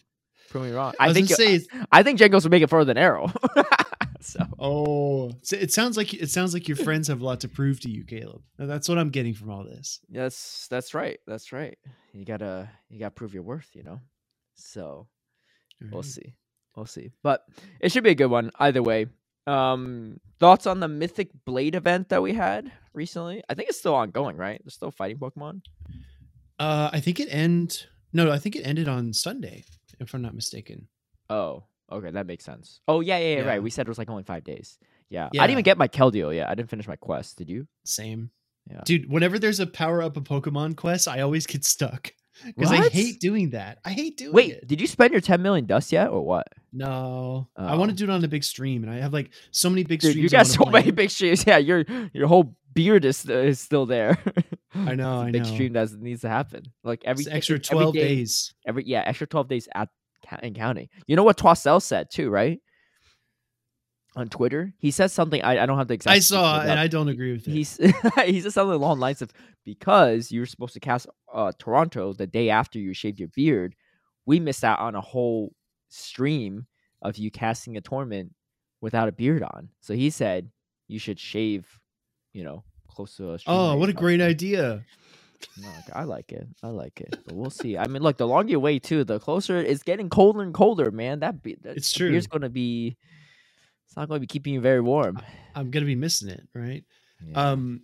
Prove 0.53 0.65
me 0.65 0.73
wrong. 0.73 0.93
I, 1.01 1.09
I, 1.09 1.13
think 1.15 1.31
gonna 1.31 1.37
say. 1.37 1.67
I 1.91 2.03
think 2.03 2.19
Jangles 2.19 2.45
would 2.45 2.51
make 2.51 2.63
it 2.63 2.69
further 2.69 2.85
than 2.85 2.99
Arrow. 2.99 3.33
so 4.21 4.45
Oh, 4.59 5.33
so 5.41 5.57
it 5.57 5.73
sounds 5.73 5.97
like 5.97 6.13
it 6.13 6.29
sounds 6.29 6.53
like 6.53 6.69
your 6.69 6.77
friends 6.77 7.09
have 7.09 7.23
a 7.23 7.25
lot 7.25 7.41
to 7.41 7.49
prove 7.49 7.81
to 7.81 7.91
you, 7.91 8.05
Caleb. 8.05 8.43
Now, 8.59 8.67
That's 8.67 8.87
what 8.87 8.99
I'm 8.99 9.09
getting 9.09 9.33
from 9.33 9.51
all 9.51 9.65
this. 9.65 10.01
Yes, 10.11 10.67
that's 10.71 10.93
right. 10.93 11.19
That's 11.27 11.53
right. 11.53 11.79
You 12.13 12.27
gotta 12.27 12.69
you 12.91 12.99
gotta 12.99 13.13
prove 13.13 13.33
your 13.33 13.45
worth. 13.45 13.71
You 13.73 13.83
know. 13.83 14.01
So 14.55 15.09
we'll 15.91 16.03
see. 16.03 16.35
We'll 16.77 16.85
see. 16.85 17.13
But 17.23 17.47
it 17.81 17.91
should 17.91 18.05
be 18.05 18.11
a 18.11 18.15
good 18.15 18.27
one 18.27 18.51
either 18.59 18.83
way. 18.83 19.07
Um 19.47 20.21
thoughts 20.39 20.67
on 20.67 20.81
the 20.81 20.89
Mythic 20.89 21.31
Blade 21.47 21.77
event 21.77 22.11
that 22.11 22.21
we 22.21 22.35
had 22.35 22.71
recently? 22.93 23.43
I 23.49 23.55
think 23.55 23.71
it's 23.71 23.79
still 23.79 23.95
ongoing, 23.95 24.37
right? 24.37 24.61
They're 24.63 24.71
still 24.71 24.91
fighting 24.91 25.17
Pokemon. 25.19 25.63
Uh, 26.59 26.91
I 26.93 27.01
think 27.01 27.21
it 27.21 27.29
end. 27.31 27.87
No, 28.13 28.31
I 28.31 28.39
think 28.39 28.57
it 28.57 28.63
ended 28.63 28.89
on 28.89 29.15
Sunday, 29.15 29.65
if 30.03 30.15
I'm 30.15 30.23
not 30.23 30.35
mistaken. 30.35 30.89
Oh, 31.31 31.65
okay, 31.91 32.11
that 32.11 32.27
makes 32.27 32.45
sense. 32.45 32.81
Oh 32.89 33.01
yeah, 33.01 33.19
yeah, 33.19 33.25
yeah, 33.35 33.37
Yeah. 33.43 33.49
right. 33.49 33.63
We 33.63 33.71
said 33.71 33.87
it 33.87 33.89
was 33.89 33.99
like 33.99 34.11
only 34.11 34.23
five 34.25 34.45
days. 34.45 34.79
Yeah. 35.09 35.27
I 35.27 35.31
didn't 35.31 35.51
even 35.51 35.63
get 35.65 35.79
my 35.79 35.89
Keldeo 35.89 36.35
yet. 36.35 36.49
I 36.49 36.55
didn't 36.55 36.71
finish 36.71 36.89
my 36.89 36.97
quest. 36.97 37.37
Did 37.37 37.51
you? 37.51 37.67
Same. 37.85 38.31
Yeah. 38.71 38.81
Dude, 38.85 39.11
whenever 39.11 39.39
there's 39.39 39.61
a 39.61 39.67
power 39.67 40.03
up 40.03 40.17
a 40.17 40.21
Pokemon 40.21 40.77
quest, 40.77 41.07
I 41.09 41.21
always 41.21 41.47
get 41.47 41.65
stuck 41.65 42.13
because 42.45 42.71
I 42.73 42.89
hate 42.89 43.21
doing 43.21 43.51
that. 43.51 43.79
I 43.85 43.91
hate 43.93 44.17
doing 44.17 44.33
Wait, 44.33 44.51
it. 44.53 44.67
did 44.67 44.81
you 44.81 44.87
spend 44.87 45.13
your 45.13 45.21
10 45.21 45.43
million 45.43 45.67
dust 45.67 45.93
yet 45.93 46.09
or 46.09 46.23
what? 46.25 46.47
No, 46.73 47.49
I 47.57 47.77
want 47.77 47.91
Oh. 47.91 47.95
to 47.95 47.99
do 47.99 48.05
it 48.05 48.11
on 48.11 48.25
a 48.25 48.29
big 48.29 48.45
stream, 48.45 48.83
and 48.83 48.91
I 48.93 48.97
have 49.01 49.13
like 49.13 49.31
so 49.51 49.69
many 49.69 49.85
big 49.85 50.01
Dude, 50.01 50.13
streams. 50.13 50.23
you 50.33 50.37
got 50.39 50.47
so 50.47 50.65
play. 50.65 50.73
many 50.81 50.91
big 50.91 51.11
streams. 51.11 51.45
Yeah, 51.47 51.59
your 51.59 51.85
your 52.15 52.27
whole 52.29 52.57
beard 52.73 53.05
is, 53.05 53.25
is 53.29 53.61
still 53.61 53.85
there. 53.87 54.19
I 54.75 54.95
know, 54.95 55.21
I 55.21 55.31
big 55.31 55.43
know. 55.43 55.53
stream 55.53 55.75
that 55.75 55.91
needs 56.01 56.23
to 56.23 56.29
happen. 56.31 56.63
Like 56.83 57.03
every 57.05 57.25
It's 57.25 57.33
extra 57.33 57.59
twelve 57.59 57.93
day- 57.95 58.09
days. 58.09 58.55
Every 58.67 58.85
yeah, 58.87 59.03
extra 59.07 59.27
12 59.27 59.49
days 59.49 59.69
at 59.75 59.89
and 60.41 60.55
counting. 60.55 60.89
You 61.07 61.17
know 61.17 61.25
what 61.25 61.37
Twassell 61.37 61.83
said 61.83 62.09
too, 62.11 62.31
right? 62.31 62.59
On 64.15 64.29
Twitter, 64.29 64.75
he 64.79 64.91
says 64.91 65.11
something. 65.11 65.43
I, 65.43 65.63
I 65.63 65.67
don't 65.67 65.79
have 65.79 65.89
the 65.89 65.95
exact. 65.95 66.15
I 66.15 66.19
saw, 66.19 66.61
and. 66.61 66.79
I 66.79 66.87
don't 66.87 67.09
agree 67.09 67.33
with 67.33 67.49
it. 67.49 67.51
He's 67.51 67.77
he 68.27 68.43
said 68.43 68.53
something 68.53 68.75
along 68.75 68.99
the 68.99 69.01
lines 69.01 69.23
of 69.23 69.33
because 69.65 70.31
you 70.31 70.41
were 70.41 70.47
supposed 70.47 70.75
to 70.75 70.81
cast 70.81 71.07
uh, 71.33 71.53
Toronto 71.59 72.13
the 72.13 72.27
day 72.27 72.51
after 72.51 72.79
you 72.79 72.93
shaved 72.93 73.19
your 73.19 73.29
beard, 73.29 73.75
we 74.27 74.39
missed 74.39 74.65
out 74.65 74.81
on 74.81 74.95
a 74.95 75.01
whole 75.01 75.55
stream 75.89 76.67
of 77.01 77.17
you 77.17 77.31
casting 77.31 77.79
a 77.79 77.81
tournament 77.81 78.35
without 78.83 79.09
a 79.09 79.13
beard 79.13 79.43
on. 79.43 79.71
So 79.81 79.95
he 79.95 80.11
said 80.11 80.51
you 80.89 80.99
should 80.99 81.19
shave, 81.19 81.67
you 82.35 82.45
know, 82.45 82.65
close 82.89 83.17
to 83.17 83.33
a. 83.33 83.39
oh, 83.47 83.77
what 83.77 83.89
a 83.89 83.95
great 83.95 84.21
idea! 84.21 84.85
No, 85.61 85.69
like, 85.69 85.97
I 85.97 86.05
like 86.05 86.33
it. 86.33 86.47
I 86.63 86.69
like 86.69 87.01
it. 87.01 87.19
But 87.25 87.35
we'll 87.35 87.51
see. 87.51 87.77
I 87.77 87.87
mean, 87.87 88.03
look, 88.03 88.17
the 88.17 88.27
longer 88.27 88.51
you 88.51 88.61
wait 88.61 88.83
too, 88.83 89.05
the 89.05 89.19
closer 89.19 89.59
it's 89.59 89.83
getting 89.83 90.09
colder 90.09 90.43
and 90.43 90.55
colder, 90.55 90.91
man. 90.91 91.21
That 91.21 91.43
be 91.43 91.57
that, 91.63 91.77
It's 91.77 91.97
beard's 91.97 92.27
going 92.27 92.43
to 92.43 92.49
be. 92.49 92.97
It's 93.93 93.97
not 93.99 94.09
going 94.09 94.17
to 94.17 94.21
be 94.21 94.27
keeping 94.27 94.55
you 94.55 94.61
very 94.63 94.81
warm. 94.81 95.19
I'm 95.55 95.71
gonna 95.71 95.85
be 95.85 95.95
missing 95.95 96.31
it, 96.31 96.49
right? 96.55 96.83
Yeah. 97.23 97.51
Um, 97.51 97.83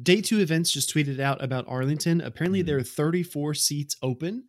day 0.00 0.22
two 0.22 0.40
events 0.40 0.70
just 0.72 0.88
tweeted 0.94 1.20
out 1.20 1.44
about 1.44 1.66
Arlington. 1.68 2.22
Apparently, 2.22 2.62
Mhm. 2.62 2.66
there 2.66 2.78
are 2.78 2.82
34 2.82 3.52
seats 3.52 3.94
open, 4.00 4.44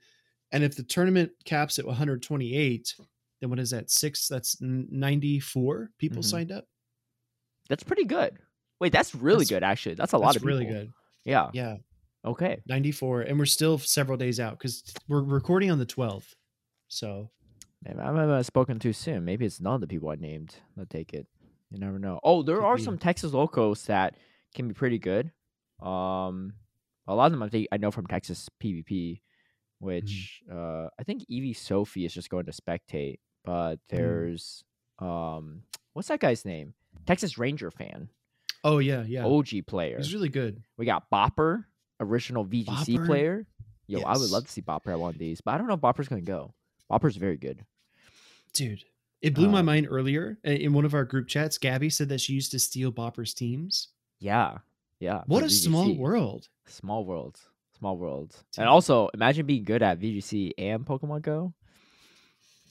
and 0.54 0.64
if 0.64 0.78
the 0.78 0.84
tournament 0.84 1.34
caps 1.44 1.78
at 1.78 1.86
128, 1.86 2.96
then 3.42 3.50
what 3.50 3.60
is 3.60 3.72
that? 3.72 3.92
Six? 3.92 4.30
That's 4.30 4.56
94 4.62 5.90
people 5.98 6.22
Mhm. 6.22 6.26
signed 6.26 6.52
up. 6.54 6.70
That's 7.68 7.84
pretty 7.84 8.06
good. 8.06 8.38
Wait, 8.80 8.94
that's 8.94 9.14
really 9.14 9.44
That's- 9.44 9.50
good. 9.50 9.64
Actually, 9.66 9.96
that's 9.96 10.14
a 10.14 10.18
lot 10.18 10.28
That's 10.28 10.38
of 10.38 10.42
people. 10.44 10.58
really 10.60 10.66
good. 10.68 10.94
Yeah. 11.26 11.50
Yeah, 11.54 11.80
Okay. 12.24 12.62
94, 12.66 13.24
and 13.24 13.38
we're 13.38 13.46
still 13.46 13.78
several 13.78 14.18
days 14.18 14.40
out 14.40 14.58
because 14.58 14.82
we're 15.10 15.22
recording 15.22 15.70
on 15.70 15.80
the 15.80 15.86
12th. 15.86 16.34
So 16.88 17.30
Maybe 17.86 18.00
I 18.00 18.12
might 18.12 18.28
have 18.34 18.46
spoken 18.46 18.80
too 18.80 18.94
soon. 18.94 19.26
Maybe 19.26 19.46
it's 19.46 19.60
not 19.62 19.80
the 19.82 19.88
people 19.88 20.10
I 20.10 20.16
named 20.16 20.56
that 20.78 20.90
take 20.90 21.14
it. 21.14 21.28
You 21.72 21.80
never 21.80 22.00
know. 22.00 22.20
Oh, 22.24 22.44
there 22.44 22.58
Could 22.58 22.66
are 22.66 22.76
be. 22.78 22.84
some 22.84 22.98
Texas 22.98 23.34
locals 23.34 23.86
that 23.86 24.16
can 24.56 24.68
be 24.68 24.74
pretty 24.74 25.00
good. 25.00 25.32
Um, 25.82 26.54
a 27.08 27.16
lot 27.16 27.26
of 27.26 27.32
them 27.34 27.44
I 27.44 27.50
think 27.50 27.68
I 27.72 27.78
know 27.78 27.92
from 27.92 28.08
Texas 28.08 28.48
PvP. 28.62 29.22
which 29.80 30.42
uh, 30.50 30.88
I 30.98 31.04
think 31.04 31.26
Evie 31.28 31.52
Sophie 31.54 32.06
is 32.06 32.14
just 32.14 32.30
going 32.30 32.46
to 32.46 32.52
spectate. 32.54 33.20
But 33.44 33.76
Mm. 33.76 33.80
there's 33.90 34.64
um, 35.00 35.64
what's 35.94 36.08
that 36.08 36.20
guy's 36.22 36.46
name? 36.46 36.74
Texas 37.06 37.38
Ranger 37.38 37.70
fan, 37.72 38.08
Oh 38.64 38.78
yeah, 38.78 39.04
yeah. 39.06 39.26
OG 39.26 39.66
player. 39.68 39.98
He's 39.98 40.14
really 40.14 40.30
good. 40.30 40.64
We 40.78 40.86
got 40.86 41.10
Bopper, 41.12 41.66
original 42.00 42.46
VGC 42.46 42.98
Bopper? 42.98 43.06
player. 43.06 43.48
Yo, 43.88 44.00
I 44.02 44.16
would 44.18 44.30
love 44.30 44.46
to 44.46 44.52
see 44.52 44.62
Bopper 44.62 44.94
at 44.94 45.00
one 45.00 45.10
of 45.10 45.18
these, 45.18 45.42
but 45.42 45.54
I 45.54 45.58
don't 45.58 45.68
know 45.68 45.74
if 45.74 45.82
Bopper's 45.82 46.08
gonna 46.08 46.22
go. 46.22 46.54
Bopper's 46.90 47.18
very 47.18 47.36
good. 47.36 47.66
Dude, 48.54 48.84
it 49.22 49.34
blew 49.34 49.50
my 49.50 49.60
Um, 49.60 49.66
mind 49.66 49.88
earlier 49.90 50.38
in 50.44 50.74
one 50.74 50.86
of 50.86 50.94
our 50.94 51.06
group 51.06 51.28
chats. 51.28 51.58
Gabby 51.58 51.90
said 51.90 52.10
that 52.10 52.22
she 52.22 52.34
used 52.34 52.52
to 52.52 52.60
steal 52.60 52.92
Bopper's 52.92 53.34
teams. 53.34 53.90
Yeah, 54.20 54.60
yeah. 55.00 55.24
What 55.28 55.44
a 55.44 55.50
small 55.50 55.94
world. 55.96 56.48
Small 56.68 57.06
world. 57.06 57.40
Small 57.80 57.98
world. 57.98 58.30
Dude. 58.54 58.60
And 58.62 58.70
also, 58.70 59.10
imagine 59.14 59.46
being 59.46 59.64
good 59.64 59.82
at 59.84 60.00
VGC 60.00 60.52
and 60.58 60.86
Pokemon 60.86 61.22
Go. 61.24 61.54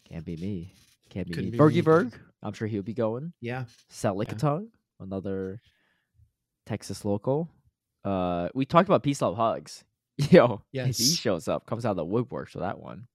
Can't 0.09 0.25
be 0.25 0.37
me. 0.37 0.73
Can't 1.11 1.27
be 1.27 1.35
Couldn't 1.35 1.51
me. 1.51 1.59
be 1.59 1.81
Berg. 1.83 2.13
I'm 2.43 2.53
sure 2.55 2.67
he'll 2.69 2.83
be 2.83 2.95
going. 2.95 3.33
Yeah. 3.41 3.65
Selicatung, 3.91 4.69
another 5.01 5.61
Texas 6.67 7.05
local. 7.05 7.49
Uh, 8.05 8.49
we 8.55 8.65
talked 8.65 8.89
about 8.89 9.03
peace 9.03 9.21
love 9.23 9.37
hugs. 9.37 9.85
Yo, 10.31 10.63
if 10.73 10.97
he 10.97 11.05
shows 11.05 11.49
up, 11.49 11.67
comes 11.67 11.85
out 11.87 11.91
of 11.93 11.97
the 11.97 12.05
woodwork 12.05 12.51
for 12.51 12.61
that 12.61 12.79
one. 12.79 13.07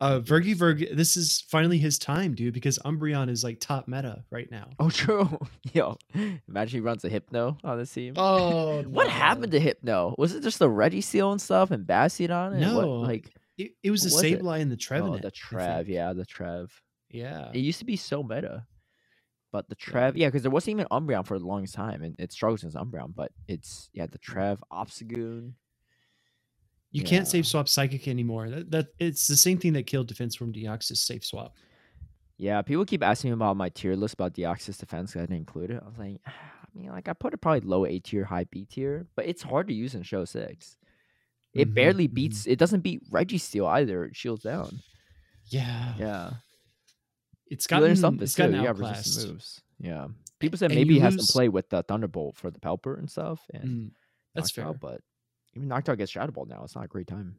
Uh 0.00 0.20
Vergi 0.20 0.54
Verg, 0.56 0.96
this 0.96 1.16
is 1.16 1.44
finally 1.48 1.78
his 1.78 1.98
time, 1.98 2.34
dude, 2.34 2.54
because 2.54 2.78
Umbreon 2.80 3.30
is 3.30 3.44
like 3.44 3.60
top 3.60 3.88
meta 3.88 4.24
right 4.30 4.50
now. 4.50 4.68
Oh, 4.78 4.90
true. 4.90 5.28
Yo, 5.72 5.96
imagine 6.48 6.78
he 6.78 6.80
runs 6.80 7.04
a 7.04 7.08
Hypno 7.08 7.56
on 7.62 7.78
this 7.78 7.92
team. 7.92 8.14
Oh 8.16 8.82
what 8.88 9.08
happened 9.08 9.52
to 9.52 9.60
Hypno? 9.60 10.14
Was 10.18 10.34
it 10.34 10.42
just 10.42 10.58
the 10.58 10.68
Registeel 10.68 11.32
and 11.32 11.40
stuff 11.40 11.70
and 11.70 11.86
Bastiodon? 11.86 12.54
And 12.54 12.76
what, 12.76 12.82
No, 12.84 12.90
like 13.00 13.30
it, 13.58 13.72
it 13.82 13.90
was 13.90 14.02
the 14.02 14.10
what 14.10 14.22
was 14.24 14.32
it? 14.32 14.40
Sableye 14.42 14.60
and 14.60 14.72
the 14.72 14.76
Trevenant. 14.76 15.24
oh, 15.24 15.28
the 15.28 15.30
Trev. 15.30 15.88
Yeah, 15.88 16.12
the 16.12 16.24
Trev. 16.24 16.72
Yeah. 17.10 17.50
It 17.52 17.58
used 17.58 17.78
to 17.80 17.84
be 17.84 17.96
so 17.96 18.22
meta. 18.22 18.66
But 19.52 19.68
the 19.68 19.74
Trev, 19.74 20.16
yeah, 20.16 20.28
because 20.28 20.40
there 20.42 20.50
wasn't 20.50 20.80
even 20.80 20.86
Umbreon 20.90 21.26
for 21.26 21.38
the 21.38 21.46
longest 21.46 21.74
time, 21.74 22.02
and 22.02 22.16
it 22.18 22.32
struggles 22.32 22.64
as 22.64 22.74
Umbreon. 22.74 23.14
But 23.14 23.32
it's 23.46 23.90
yeah, 23.92 24.06
the 24.06 24.16
Trev, 24.18 24.64
Obstagoon. 24.72 25.52
You 26.92 27.02
can't 27.02 27.26
Yeah. 27.26 27.30
save 27.30 27.46
swap 27.46 27.68
psychic 27.68 28.06
anymore. 28.06 28.50
That, 28.50 28.70
that 28.70 28.88
it's 28.98 29.26
the 29.26 29.36
same 29.36 29.58
thing 29.58 29.72
that 29.74 29.86
killed 29.86 30.08
Defense 30.08 30.34
from 30.34 30.52
Deoxys 30.52 30.98
safe 30.98 31.24
swap. 31.24 31.56
Yeah, 32.38 32.62
people 32.62 32.84
keep 32.84 33.02
asking 33.02 33.30
me 33.30 33.34
about 33.34 33.56
my 33.56 33.68
tier 33.68 33.94
list 33.94 34.14
about 34.14 34.34
Deoxys 34.34 34.78
defense. 34.78 35.12
'cause 35.12 35.20
I 35.20 35.26
didn't 35.26 35.36
include 35.36 35.70
it. 35.70 35.82
I 35.82 35.86
was 35.88 35.98
like, 35.98 36.20
I 36.26 36.32
mean, 36.74 36.88
like 36.90 37.08
I 37.08 37.12
put 37.12 37.34
it 37.34 37.38
probably 37.40 37.60
low 37.60 37.86
A 37.86 37.98
tier, 38.00 38.24
high 38.24 38.44
B 38.44 38.64
tier, 38.64 39.06
but 39.14 39.26
it's 39.26 39.42
hard 39.42 39.68
to 39.68 39.74
use 39.74 39.94
in 39.94 40.02
Show 40.02 40.24
Six. 40.24 40.76
It 41.54 41.66
Mhm, 41.66 41.74
barely 41.74 42.08
mhm. 42.08 42.14
beats. 42.14 42.46
It 42.46 42.58
doesn't 42.58 42.82
beat 42.82 43.08
Registeel 43.10 43.68
either. 43.68 44.04
It 44.06 44.16
shields 44.16 44.44
down. 44.44 44.82
Yeah. 45.46 45.94
Yeah, 45.98 46.40
It's 47.46 47.66
gotten 47.66 48.20
it's 48.20 48.34
too. 48.34 48.42
gotten 48.42 48.54
You 48.54 48.66
have 48.66 48.78
resistant 48.78 49.14
moves. 49.14 49.62
Yeah, 49.78 50.08
people 50.40 50.58
said 50.58 50.70
and 50.70 50.74
maybe 50.74 50.94
he 50.94 51.00
has 51.00 51.16
to 51.16 51.24
play 51.24 51.48
with 51.48 51.68
the 51.70 51.82
Thunderbolt 51.82 52.36
for 52.36 52.50
the 52.50 52.60
Pelipper 52.60 52.98
and 52.98 53.10
stuff. 53.10 53.46
And 53.52 53.68
Mm, 53.68 53.92
that's 54.34 54.50
fair. 54.50 54.64
but 54.80 55.00
even 55.54 55.68
Noctowl 55.68 55.96
gets 55.98 56.10
Shadow 56.12 56.32
Ball 56.32 56.46
now. 56.46 56.62
It's 56.64 56.74
not 56.74 56.84
a 56.84 56.88
great 56.88 57.06
time. 57.06 57.36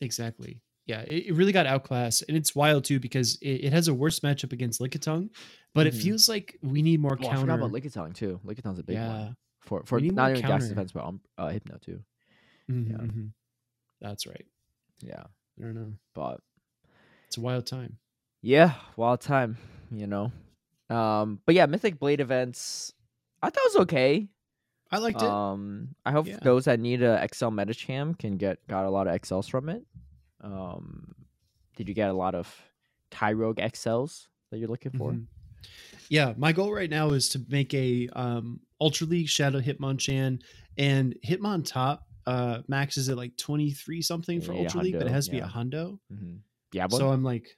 Exactly. 0.00 0.60
Yeah, 0.86 1.00
it, 1.02 1.26
it 1.26 1.32
really 1.34 1.52
got 1.52 1.66
outclassed, 1.66 2.22
and 2.28 2.36
it's 2.36 2.54
wild 2.54 2.84
too 2.84 3.00
because 3.00 3.36
it, 3.42 3.64
it 3.66 3.72
has 3.72 3.88
a 3.88 3.94
worse 3.94 4.20
matchup 4.20 4.52
against 4.52 4.80
Lickitung, 4.80 5.30
but 5.74 5.86
it 5.86 5.94
Mhm. 5.94 6.00
feels 6.02 6.28
like 6.28 6.58
we 6.62 6.80
need 6.80 7.00
more 7.00 7.16
I 7.16 7.22
counter. 7.22 7.40
forgot 7.40 7.54
about 7.54 7.72
Lickitung 7.72 8.14
too. 8.14 8.40
Lickitung's 8.46 8.78
a 8.78 8.84
big 8.84 8.94
yeah, 8.94 9.08
one 9.08 9.36
for 9.62 9.82
for 9.84 9.98
not 10.00 10.30
even 10.30 10.42
counter. 10.42 10.68
defense, 10.68 10.92
but 10.92 11.04
um, 11.04 11.20
uh, 11.38 11.48
Hypno 11.48 11.78
too. 11.78 12.00
Mhm, 12.70 12.90
yeah. 12.90 12.96
mhm. 12.98 13.32
that's 14.00 14.26
right. 14.28 14.46
Yeah, 15.02 15.24
I 15.58 15.62
don't 15.62 15.74
know. 15.74 15.92
but 16.14 16.40
It's 17.26 17.36
a 17.36 17.40
wild 17.40 17.66
time. 17.66 17.98
Yeah, 18.42 18.74
wild 18.96 19.22
time, 19.22 19.56
you 19.90 20.06
know. 20.06 20.30
Um, 20.88 21.40
but 21.46 21.56
yeah, 21.56 21.66
Mythic 21.66 21.98
Blade 21.98 22.20
events, 22.20 22.92
I 23.42 23.50
thought 23.50 23.64
it 23.64 23.72
was 23.74 23.82
okay. 23.82 24.28
I 24.90 24.98
liked 24.98 25.20
it. 25.20 25.28
Um, 25.28 25.94
I 26.04 26.12
hope 26.12 26.26
Yeah. 26.26 26.38
those 26.42 26.66
that 26.66 26.78
need 26.80 27.02
a 27.02 27.26
XL 27.32 27.46
Medicham 27.48 28.16
can 28.18 28.36
get 28.36 28.64
got 28.68 28.84
a 28.84 28.90
lot 28.90 29.06
of 29.08 29.14
XLs 29.20 29.48
from 29.50 29.68
it. 29.68 29.84
Um, 30.40 31.14
did 31.76 31.88
you 31.88 31.94
get 31.94 32.08
a 32.10 32.12
lot 32.12 32.34
of 32.34 32.54
Tyrogue 33.10 33.58
XLs 33.58 34.28
that 34.50 34.58
you're 34.58 34.68
looking 34.68 34.92
for? 34.92 35.12
Mhm. 35.12 35.26
Yeah, 36.08 36.34
my 36.36 36.52
goal 36.52 36.72
right 36.72 36.88
now 36.90 37.10
is 37.10 37.28
to 37.30 37.44
make 37.48 37.74
a 37.74 38.08
um 38.10 38.60
Ultra 38.80 39.06
League 39.06 39.28
Shadow 39.28 39.60
Hitmonchan 39.60 40.40
and 40.78 41.16
Hitmontop 41.26 42.00
uh 42.26 42.62
maxes 42.68 43.08
at 43.08 43.16
like 43.16 43.36
23 43.36 44.02
something 44.02 44.40
for 44.40 44.52
Yeah, 44.52 44.60
Ultra 44.60 44.82
League, 44.82 44.98
but 44.98 45.06
it 45.06 45.10
has 45.10 45.26
to 45.26 45.32
be 45.32 45.38
a 45.40 45.46
hundo. 45.46 45.98
Mm-hmm. 46.12 46.36
Diablo. 46.70 46.98
So 46.98 47.10
I'm 47.10 47.22
like 47.24 47.56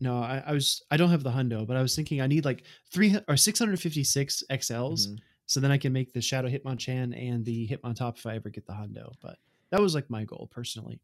no, 0.00 0.18
I, 0.18 0.42
I 0.46 0.52
was 0.52 0.82
I 0.90 0.96
don't 0.96 1.10
have 1.10 1.22
the 1.22 1.30
hundo, 1.30 1.66
but 1.66 1.76
I 1.76 1.82
was 1.82 1.94
thinking 1.96 2.20
I 2.20 2.26
need 2.26 2.44
like 2.44 2.64
three 2.92 3.16
or 3.28 3.36
656 3.36 4.42
XLs 4.50 5.08
Mhm. 5.08 5.18
So 5.46 5.60
then 5.60 5.70
I 5.70 5.78
can 5.78 5.92
make 5.92 6.12
the 6.12 6.20
Shadow 6.22 6.48
Hitmonchan 6.48 7.16
and 7.16 7.44
the 7.44 7.68
Hitmontop 7.68 8.16
if 8.16 8.26
I 8.26 8.36
ever 8.36 8.48
get 8.48 8.66
the 8.66 8.72
hundo. 8.72 9.12
But 9.20 9.38
that 9.70 9.80
was 9.80 9.94
like 9.94 10.08
my 10.10 10.24
goal 10.24 10.48
personally. 10.50 11.00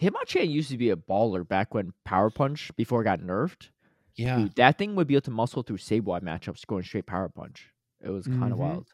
Hitmonchan 0.00 0.50
used 0.50 0.70
to 0.70 0.78
be 0.78 0.90
a 0.90 0.96
baller 0.96 1.46
back 1.46 1.74
when 1.74 1.92
Power 2.04 2.30
Punch 2.30 2.70
before 2.76 3.02
it 3.02 3.04
got 3.04 3.20
nerfed. 3.20 3.68
Yeah. 4.14 4.36
Dude, 4.36 4.54
that 4.56 4.78
thing 4.78 4.94
would 4.96 5.06
be 5.06 5.14
able 5.14 5.22
to 5.22 5.30
muscle 5.30 5.62
through 5.62 5.76
Sableye 5.78 6.22
matchups 6.22 6.66
going 6.66 6.82
straight 6.84 7.06
Power 7.06 7.28
Punch. 7.28 7.70
It 8.00 8.08
was 8.10 8.26
kind 8.26 8.52
of 8.52 8.58
Mhm. 8.58 8.62
wild. 8.62 8.86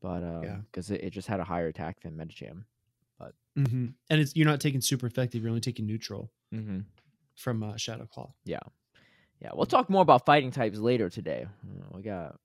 But 0.00 0.22
um, 0.24 0.42
Yeah. 0.44 0.56
because 0.70 0.90
it, 0.90 1.02
it 1.02 1.10
just 1.10 1.28
had 1.28 1.40
a 1.40 1.44
higher 1.44 1.68
attack 1.68 2.00
than 2.00 2.16
Medicham. 2.16 2.64
hmm 3.54 3.88
And 4.08 4.20
it's 4.20 4.34
you're 4.34 4.46
not 4.46 4.60
taking 4.62 4.80
super 4.80 5.06
effective, 5.06 5.42
you're 5.42 5.50
only 5.50 5.60
taking 5.60 5.86
neutral 5.86 6.30
Mm-hmm. 6.54 6.80
from 7.36 7.62
uh, 7.62 7.76
Shadow 7.76 8.06
Claw. 8.06 8.32
Yeah, 8.44 8.60
yeah. 9.42 9.50
we'll 9.54 9.66
talk 9.66 9.90
more 9.90 10.00
about 10.02 10.24
fighting 10.24 10.50
types 10.50 10.78
later 10.78 11.10
today. 11.10 11.46
Uh, 11.46 11.88
We 11.96 12.00
got 12.02 12.40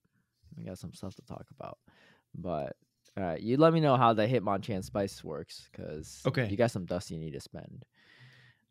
we 0.57 0.65
got 0.65 0.77
some 0.79 0.93
stuff 0.93 1.15
to 1.15 1.21
talk 1.23 1.45
about. 1.57 1.77
But 2.35 2.75
all 3.17 3.23
right, 3.23 3.41
you 3.41 3.57
let 3.57 3.73
me 3.73 3.79
know 3.79 3.95
how 3.97 4.13
the 4.13 4.27
Hitmonchan 4.27 4.83
spice 4.83 5.23
works 5.23 5.67
because 5.71 6.21
Okay. 6.25 6.47
you 6.49 6.57
got 6.57 6.71
some 6.71 6.85
dust 6.85 7.11
you 7.11 7.19
need 7.19 7.33
to 7.33 7.39
spend. 7.39 7.85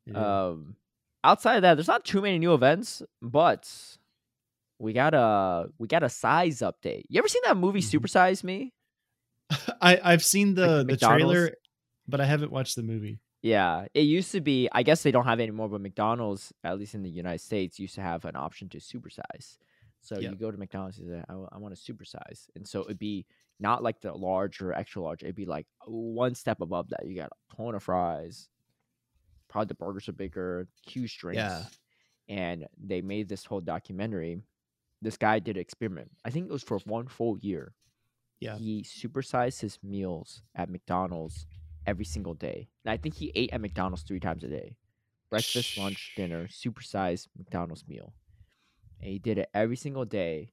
Yeah. 0.06 0.46
Um, 0.48 0.76
outside 1.24 1.56
of 1.56 1.62
that, 1.62 1.74
there's 1.74 1.88
not 1.88 2.04
too 2.04 2.22
many 2.22 2.38
new 2.38 2.54
events, 2.54 3.02
but 3.20 3.68
we 4.78 4.92
got 4.92 5.14
a 5.14 5.68
we 5.78 5.88
got 5.88 6.02
a 6.02 6.08
size 6.08 6.58
update. 6.60 7.04
You 7.08 7.18
ever 7.18 7.28
seen 7.28 7.42
that 7.46 7.56
movie 7.56 7.80
Mhm. 7.80 7.84
Super 7.84 8.08
Size 8.08 8.44
Me? 8.44 8.72
I 9.80 10.00
I've 10.02 10.24
seen 10.24 10.54
the 10.54 10.84
the 10.84 10.84
McDonald's? 10.84 11.34
trailer, 11.34 11.56
but 12.08 12.20
I 12.20 12.24
haven't 12.26 12.52
watched 12.52 12.76
the 12.76 12.82
movie. 12.82 13.20
Yeah, 13.42 13.86
it 13.94 14.00
used 14.02 14.32
to 14.32 14.40
be. 14.40 14.68
I 14.72 14.82
guess 14.82 15.02
they 15.02 15.12
don't 15.12 15.24
have 15.24 15.38
it 15.38 15.44
anymore, 15.44 15.68
but 15.68 15.80
McDonald's, 15.80 16.52
at 16.64 16.78
least 16.78 16.94
in 16.94 17.02
the 17.02 17.10
United 17.10 17.40
States, 17.40 17.78
used 17.78 17.94
to 17.94 18.00
have 18.00 18.24
an 18.24 18.34
option 18.34 18.68
to 18.70 18.78
supersize. 18.78 19.58
So 20.06 20.18
Yep. 20.18 20.30
you 20.32 20.36
go 20.38 20.50
to 20.50 20.56
McDonald's, 20.58 20.98
and 20.98 21.08
say, 21.08 21.22
I, 21.28 21.32
I 21.52 21.58
want 21.58 21.76
to 21.76 21.92
supersize, 21.92 22.46
and 22.54 22.66
so 22.66 22.82
it'd 22.82 22.98
be 22.98 23.26
not 23.58 23.82
like 23.82 24.00
the 24.00 24.12
large 24.12 24.60
or 24.60 24.72
extra 24.72 25.02
large. 25.02 25.22
It'd 25.22 25.34
be 25.34 25.46
like 25.46 25.66
one 25.86 26.34
step 26.34 26.60
above 26.60 26.90
that. 26.90 27.06
You 27.06 27.16
got 27.16 27.30
a 27.32 27.56
ton 27.56 27.74
of 27.74 27.82
fries. 27.82 28.48
Probably 29.48 29.66
the 29.68 29.74
burgers 29.74 30.08
are 30.08 30.12
bigger, 30.12 30.68
huge 30.86 31.16
drinks. 31.18 31.38
Yeah. 31.38 31.62
And 32.28 32.66
they 32.78 33.00
made 33.00 33.28
this 33.28 33.44
whole 33.44 33.60
documentary. 33.60 34.42
This 35.00 35.16
guy 35.16 35.38
did 35.38 35.56
an 35.56 35.60
experiment. 35.60 36.10
I 36.24 36.30
think 36.30 36.46
it 36.46 36.52
was 36.52 36.62
for 36.62 36.78
one 36.80 37.06
full 37.08 37.38
year. 37.38 37.74
Yeah. 38.40 38.56
He 38.56 38.82
supersized 38.82 39.60
his 39.60 39.78
meals 39.82 40.42
at 40.54 40.68
McDonald's 40.68 41.46
every 41.86 42.04
single 42.04 42.34
day. 42.34 42.68
And 42.84 42.92
I 42.92 42.96
think 42.96 43.14
he 43.14 43.32
ate 43.34 43.52
at 43.52 43.60
McDonald's 43.60 44.02
three 44.02 44.20
times 44.20 44.44
a 44.44 44.48
day. 44.48 44.76
Breakfast, 45.30 45.78
lunch, 45.78 46.12
dinner, 46.16 46.46
supersized 46.48 47.28
McDonald's 47.38 47.86
meal. 47.88 48.12
And 49.00 49.10
he 49.10 49.18
did 49.18 49.38
it 49.38 49.50
every 49.54 49.76
single 49.76 50.04
day. 50.04 50.52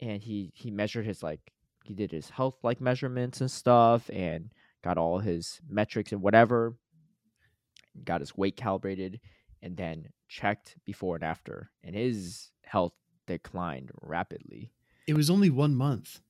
And 0.00 0.22
he 0.22 0.52
he 0.54 0.70
measured 0.70 1.06
his 1.06 1.22
like 1.22 1.40
he 1.84 1.94
did 1.94 2.10
his 2.10 2.30
health 2.30 2.56
like 2.62 2.80
measurements 2.80 3.40
and 3.40 3.50
stuff 3.50 4.10
and 4.12 4.52
got 4.82 4.98
all 4.98 5.18
his 5.18 5.60
metrics 5.68 6.12
and 6.12 6.22
whatever. 6.22 6.74
Got 8.04 8.20
his 8.20 8.36
weight 8.36 8.56
calibrated 8.56 9.20
and 9.62 9.76
then 9.76 10.08
checked 10.28 10.76
before 10.84 11.16
and 11.16 11.24
after. 11.24 11.70
And 11.84 11.94
his 11.94 12.50
health 12.64 12.94
declined 13.26 13.90
rapidly. 14.00 14.72
It 15.06 15.14
was 15.14 15.30
only 15.30 15.50
one 15.50 15.74
month. 15.74 16.20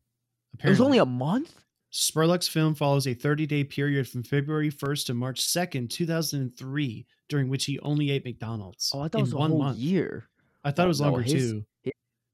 It 0.62 0.68
was 0.68 0.80
only 0.80 0.98
a 0.98 1.06
month? 1.06 1.54
Spurlock's 1.92 2.48
film 2.48 2.74
follows 2.74 3.06
a 3.06 3.14
30 3.14 3.46
day 3.46 3.64
period 3.64 4.08
from 4.08 4.22
February 4.22 4.70
1st 4.70 5.06
to 5.06 5.14
March 5.14 5.40
2nd, 5.40 5.90
2003, 5.90 7.06
during 7.28 7.48
which 7.48 7.66
he 7.66 7.78
only 7.80 8.10
ate 8.10 8.24
McDonald's. 8.24 8.90
Oh, 8.94 9.00
I 9.00 9.08
thought 9.08 9.18
it 9.18 9.22
was 9.22 9.32
a 9.34 9.36
one 9.36 9.50
whole 9.50 9.58
month. 9.58 9.78
year. 9.78 10.28
I 10.64 10.70
thought 10.70 10.84
it 10.84 10.88
was 10.88 11.00
no, 11.00 11.08
longer 11.10 11.22
his- 11.22 11.32
too. 11.32 11.64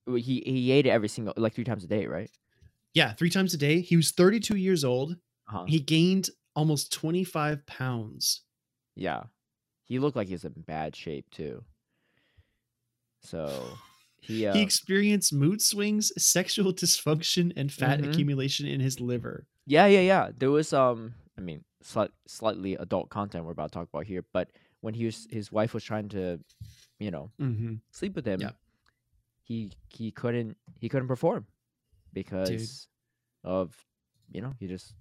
He 0.07 0.41
he 0.47 0.71
ate 0.73 0.87
it 0.87 0.91
every 0.91 1.09
single 1.09 1.35
like 1.37 1.53
three 1.55 1.65
times 1.65 1.85
a 1.85 1.87
day, 1.87 2.07
right? 2.07 2.31
Yeah, 2.95 3.13
three 3.13 3.29
times 3.31 3.53
a 3.53 3.59
day. 3.59 3.81
He 3.83 3.95
was 3.97 4.11
32 4.11 4.57
years 4.57 4.83
old. 4.85 5.13
Uh-huh. 5.49 5.65
He 5.67 5.79
gained 5.81 6.31
almost 6.57 6.91
25 6.93 7.67
pounds. 7.67 8.43
yeah, 8.97 9.25
he 9.85 9.99
looked 9.99 10.17
like 10.17 10.29
he 10.29 10.35
was 10.35 10.45
in 10.45 10.53
bad 10.57 10.97
shape 10.97 11.27
too. 11.31 11.63
So 13.23 13.63
he 14.21 14.47
uh, 14.47 14.55
He 14.55 14.63
experienced 14.63 15.33
mood 15.33 15.61
swings, 15.61 16.13
sexual 16.23 16.73
dysfunction, 16.83 17.53
and 17.57 17.73
fat 17.73 18.01
Mhm. 18.01 18.09
accumulation 18.11 18.67
in 18.67 18.81
his 18.81 19.01
liver. 19.01 19.47
yeah 19.67 19.87
yeah 19.87 20.01
yeah. 20.01 20.31
There 20.37 20.51
was 20.51 20.73
um 20.73 21.15
I 21.37 21.41
mean, 21.41 21.65
slight, 21.83 22.11
slightly 22.27 22.75
adult 22.75 23.11
content 23.11 23.45
we're 23.45 23.53
about 23.53 23.71
to 23.73 23.79
talk 23.79 23.89
about 23.93 24.07
here. 24.07 24.25
But 24.33 24.51
when 24.81 24.95
he 24.95 25.05
was, 25.05 25.27
his 25.31 25.53
wife 25.53 25.73
was 25.75 25.85
trying 25.85 26.09
to, 26.11 26.41
you 26.99 27.11
know, 27.11 27.31
Mm-hmm. 27.41 27.75
sleep 27.91 28.15
with 28.17 28.27
him, 28.27 28.41
Yeah. 28.41 28.51
he 29.45 29.71
he 29.89 30.11
couldn't 30.11 30.57
he 30.81 30.89
couldn't 30.89 31.09
perform 31.09 31.47
because 32.13 32.89
of 33.45 33.75
you 34.31 34.41
know 34.41 34.53
he 34.59 34.67
just 34.67 34.95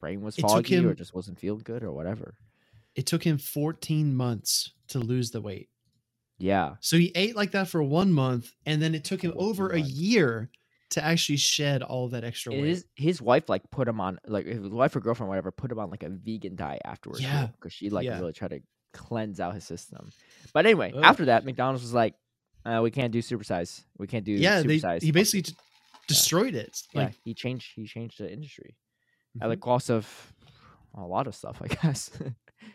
brain 0.00 0.20
was 0.20 0.36
foggy 0.36 0.76
or 0.84 0.94
just 0.94 1.14
wasn't 1.14 1.38
feeling 1.38 1.62
good 1.64 1.82
or 1.82 1.92
whatever. 1.92 2.34
It 2.94 3.06
took 3.06 3.22
him 3.22 3.38
14 3.38 4.14
months 4.14 4.72
to 4.88 4.98
lose 4.98 5.30
the 5.30 5.40
weight. 5.40 5.68
Yeah, 6.40 6.76
So 6.80 6.96
he 6.96 7.10
ate 7.16 7.34
like 7.34 7.50
that 7.52 7.66
for 7.66 7.82
one 7.82 8.12
month, 8.12 8.52
and 8.64 8.80
then 8.80 8.94
it 8.94 9.02
took 9.02 9.22
him 9.22 9.32
14 9.32 9.48
over 9.50 9.68
a 9.70 9.80
year 9.80 10.50
to 10.90 11.04
actually 11.04 11.36
shed 11.36 11.82
all 11.82 12.08
that 12.10 12.22
extra 12.22 12.52
weight. 12.52 12.64
his 12.64 12.84
his 12.94 13.20
wife 13.20 13.48
like 13.48 13.68
put 13.72 13.88
him 13.88 14.00
on 14.00 14.20
like 14.26 14.46
his 14.46 14.60
wife 14.68 14.94
or 14.94 15.00
girlfriend 15.00 15.28
whatever 15.28 15.50
put 15.50 15.72
him 15.72 15.80
on 15.80 15.90
like 15.90 16.04
a 16.04 16.08
vegan 16.08 16.54
diet 16.54 16.82
afterwards. 16.84 17.20
Yeah. 17.22 17.48
because 17.48 17.72
she 17.72 17.90
like 17.90 18.04
Yeah. 18.06 18.18
really 18.20 18.32
tried 18.32 18.50
to 18.52 18.60
cleanse 18.98 19.40
out 19.40 19.54
his 19.54 19.64
system. 19.64 20.10
But 20.52 20.66
anyway, 20.66 20.92
Ugh. 20.94 21.02
after 21.04 21.26
that, 21.26 21.44
McDonald's 21.44 21.82
was 21.82 21.94
like, 21.94 22.14
uh, 22.66 22.80
"We 22.82 22.90
can't 22.90 23.12
do 23.12 23.20
supersize. 23.20 23.82
We 23.96 24.06
can't 24.06 24.24
do 24.24 24.32
yeah, 24.32 24.62
they, 24.62 24.78
supersize." 24.78 25.02
he 25.02 25.12
basically 25.12 25.42
d- 25.42 25.56
destroyed 26.08 26.54
it. 26.54 26.82
yeah, 26.92 27.10
he 27.24 27.32
changed 27.34 27.72
he 27.74 27.86
changed 27.86 28.18
the 28.18 28.30
industry 28.30 28.76
at 29.40 29.46
Mhm. 29.46 29.50
the 29.50 29.56
cost 29.56 29.90
of 29.90 30.32
a 30.94 31.06
lot 31.06 31.26
of 31.26 31.34
stuff, 31.34 31.60
I 31.62 31.68
guess. 31.68 32.10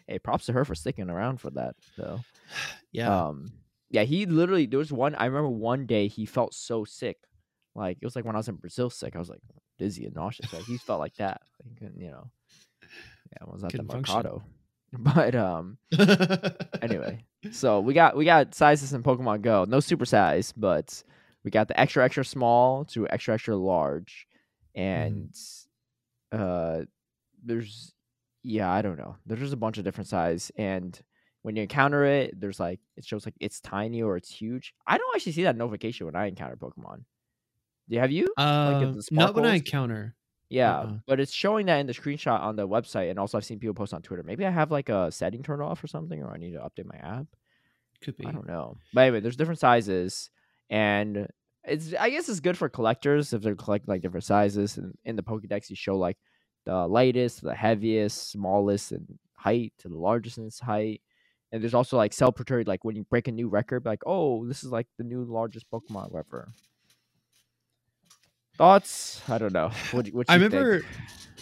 hey, 0.07 0.19
props 0.19 0.45
to 0.47 0.53
her 0.53 0.65
for 0.65 0.75
sticking 0.75 1.09
around 1.09 1.39
for 1.41 1.49
that 1.51 1.75
though. 1.97 2.21
yeah, 2.91 3.27
Um, 3.27 3.51
yeah, 3.89 4.03
he 4.03 4.25
literally 4.25 4.65
there 4.65 4.79
was 4.79 4.91
one. 4.93 5.15
I 5.15 5.25
remember 5.25 5.49
one 5.49 5.85
day 5.85 6.07
he 6.07 6.25
felt 6.25 6.53
so 6.53 6.85
sick, 6.85 7.17
like 7.75 7.97
it 8.01 8.05
was 8.05 8.15
like 8.15 8.25
when 8.25 8.35
I 8.35 8.39
was 8.39 8.47
in 8.49 8.55
Brazil 8.55 8.89
sick. 8.89 9.15
I 9.15 9.19
was 9.19 9.29
like 9.29 9.41
dizzy 9.77 10.05
and 10.05 10.15
nauseous. 10.15 10.53
Like 10.53 10.65
he 10.65 10.77
felt 10.77 10.99
like 10.99 11.15
that. 11.15 11.41
Like, 11.65 11.91
you 11.97 12.11
know, 12.11 12.29
yeah, 12.81 13.47
was 13.51 13.63
not 13.63 13.71
the 13.71 13.83
function. 13.83 14.15
But 14.97 15.33
um, 15.33 15.77
anyway, 16.81 17.25
so 17.51 17.79
we 17.79 17.95
got 17.95 18.15
we 18.15 18.25
got 18.25 18.53
sizes 18.53 18.93
in 18.93 19.01
Pokemon 19.01 19.41
Go. 19.41 19.65
No 19.67 19.79
super 19.79 20.05
size, 20.05 20.53
but 20.55 21.03
we 21.43 21.49
got 21.49 21.67
the 21.67 21.79
extra 21.79 22.05
extra 22.05 22.23
small 22.23 22.85
to 22.85 23.07
extra 23.09 23.33
extra 23.33 23.55
large, 23.55 24.27
and 24.75 25.35
uh, 26.31 26.81
there's 27.43 27.93
yeah, 28.43 28.71
I 28.71 28.83
don't 28.83 28.97
know. 28.97 29.15
There's 29.25 29.39
just 29.39 29.53
a 29.53 29.57
bunch 29.57 29.79
of 29.79 29.83
different 29.83 30.09
size, 30.09 30.51
and 30.57 30.99
when 31.41 31.55
you 31.55 31.63
encounter 31.63 32.05
it, 32.05 32.39
there's 32.39 32.59
like 32.59 32.79
it 32.95 33.03
shows 33.03 33.25
like 33.25 33.35
it's 33.39 33.59
tiny 33.61 34.03
or 34.03 34.15
it's 34.15 34.31
huge. 34.31 34.73
I 34.85 34.97
don't 34.97 35.15
actually 35.15 35.31
see 35.31 35.43
that 35.43 35.57
notification 35.57 36.05
when 36.05 36.15
I 36.15 36.27
encounter 36.27 36.55
Pokemon. 36.55 36.97
Do 37.89 37.95
you 37.95 37.99
have 37.99 38.11
you? 38.11 38.31
uh, 38.37 38.79
the 38.79 39.07
not 39.11 39.35
when 39.35 39.45
I 39.45 39.55
encounter. 39.55 40.15
Yeah, 40.53 40.77
Uh-uh. 40.79 40.97
but 41.07 41.19
it's 41.19 41.33
showing 41.33 41.65
that 41.65 41.77
in 41.77 41.87
the 41.87 41.93
screenshot 41.93 42.39
on 42.39 42.55
the 42.55 42.67
website, 42.67 43.09
and 43.09 43.17
also 43.17 43.37
I've 43.37 43.45
seen 43.45 43.59
people 43.59 43.73
post 43.73 43.93
on 43.93 44.03
Twitter. 44.03 44.21
Maybe 44.23 44.45
I 44.45 44.51
have 44.51 44.69
like 44.69 44.89
a 44.89 45.11
setting 45.11 45.41
turned 45.41 45.63
off 45.63 45.83
or 45.83 45.87
something, 45.87 46.21
or 46.21 46.31
I 46.31 46.37
need 46.37 46.51
to 46.53 46.59
update 46.59 46.85
my 46.85 46.97
app. 46.97 47.25
Could 48.03 48.17
be. 48.17 48.27
I 48.27 48.31
don't 48.31 48.47
know. 48.47 48.77
But 48.93 49.01
anyway, 49.01 49.19
there's 49.21 49.35
different 49.35 49.59
sizes, 49.59 50.29
and 50.69 51.27
it's 51.63 51.93
I 51.99 52.09
guess 52.11 52.29
it's 52.29 52.39
good 52.39 52.57
for 52.57 52.69
collectors 52.69 53.33
if 53.33 53.41
they're 53.41 53.55
collecting 53.55 53.91
like 53.91 54.01
different 54.03 54.25
sizes. 54.25 54.77
And 54.77 54.93
in 55.05 55.15
the 55.15 55.23
Pokédex, 55.23 55.69
you 55.71 55.75
show 55.75 55.97
like 55.97 56.17
the 56.65 56.87
lightest, 56.87 57.41
the 57.41 57.55
heaviest, 57.55 58.29
smallest, 58.31 58.91
and 58.91 59.07
height 59.35 59.73
to 59.79 59.89
the 59.89 59.97
largest 59.97 60.37
in 60.37 60.45
its 60.45 60.59
height. 60.59 61.01
And 61.51 61.61
there's 61.63 61.73
also 61.73 61.97
like 61.97 62.11
celebratory, 62.11 62.67
like 62.67 62.83
when 62.83 62.95
you 62.95 63.05
break 63.05 63.27
a 63.27 63.31
new 63.31 63.47
record, 63.47 63.85
like 63.85 64.03
oh, 64.05 64.45
this 64.45 64.63
is 64.63 64.71
like 64.71 64.87
the 64.99 65.03
new 65.03 65.23
largest 65.23 65.65
Pokemon 65.71 66.15
ever. 66.15 66.49
Thoughts? 68.57 69.21
I 69.27 69.37
don't 69.37 69.53
know. 69.53 69.71
What, 69.91 70.07
what 70.09 70.29
I 70.29 70.35
you 70.35 70.41
think? 70.41 70.53
remember 70.53 70.85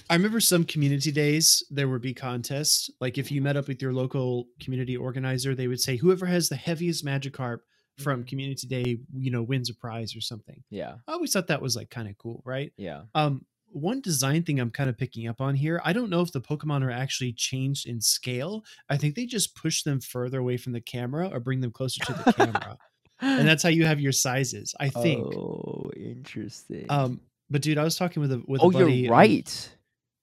I 0.10 0.16
remember 0.16 0.40
some 0.42 0.66
community 0.66 1.12
days 1.12 1.64
there 1.70 1.88
would 1.88 2.02
be 2.02 2.14
contests. 2.14 2.90
Like 3.00 3.18
if 3.18 3.32
you 3.32 3.42
met 3.42 3.56
up 3.58 3.68
with 3.68 3.82
your 3.82 3.94
local 3.94 4.48
community 4.60 4.98
organizer, 4.98 5.56
they 5.56 5.68
would 5.68 5.80
say 5.80 5.96
whoever 5.96 6.26
has 6.26 6.50
the 6.50 6.56
heaviest 6.56 7.06
Magikarp 7.06 7.60
from 7.98 8.24
community 8.24 8.68
day, 8.68 9.00
you 9.16 9.32
know, 9.32 9.44
wins 9.44 9.70
a 9.70 9.76
prize 9.76 10.16
or 10.16 10.22
something. 10.22 10.64
Yeah, 10.70 10.96
I 11.08 11.14
always 11.14 11.32
thought 11.32 11.48
that 11.48 11.62
was 11.62 11.76
like 11.76 11.90
kind 11.90 12.10
of 12.10 12.18
cool, 12.18 12.42
right? 12.46 12.72
yeah. 12.78 13.04
Um 13.16 13.46
one 13.74 14.02
design 14.02 14.44
thing 14.44 14.60
I'm 14.60 14.70
kind 14.70 14.90
of 14.90 14.98
picking 14.98 15.30
up 15.30 15.40
on 15.40 15.56
here. 15.56 15.82
I 15.86 15.94
don't 15.94 16.10
know 16.10 16.20
if 16.20 16.34
the 16.34 16.42
Pokemon 16.42 16.84
are 16.84 16.92
actually 16.92 17.32
changed 17.32 17.88
in 17.88 18.02
scale. 18.02 18.66
I 18.90 18.98
think 18.98 19.16
they 19.16 19.26
just 19.26 19.56
push 19.56 19.84
them 19.84 20.02
further 20.02 20.40
away 20.40 20.58
from 20.58 20.74
the 20.74 20.82
camera 20.82 21.30
or 21.32 21.40
bring 21.40 21.62
them 21.62 21.72
closer 21.72 22.04
to 22.04 22.12
the 22.14 22.34
camera. 22.38 22.78
And 23.22 23.48
that's 23.48 23.64
how 23.64 23.70
you 23.70 23.86
have 23.86 24.00
your 24.00 24.12
sizes, 24.12 24.74
I 24.80 24.90
think. 24.90 25.26
Oh, 25.36 25.92
interesting. 25.96 26.86
Um 26.90 27.22
but 27.50 27.62
dude, 27.62 27.78
I 27.78 27.84
was 27.84 27.98
talking 27.98 28.22
with 28.22 28.32
a 28.32 28.42
with 28.48 28.62
oh, 28.64 28.70
a 28.70 28.72
buddy, 28.72 28.94
you're 28.94 29.14
um, 29.14 29.20
right. 29.20 29.76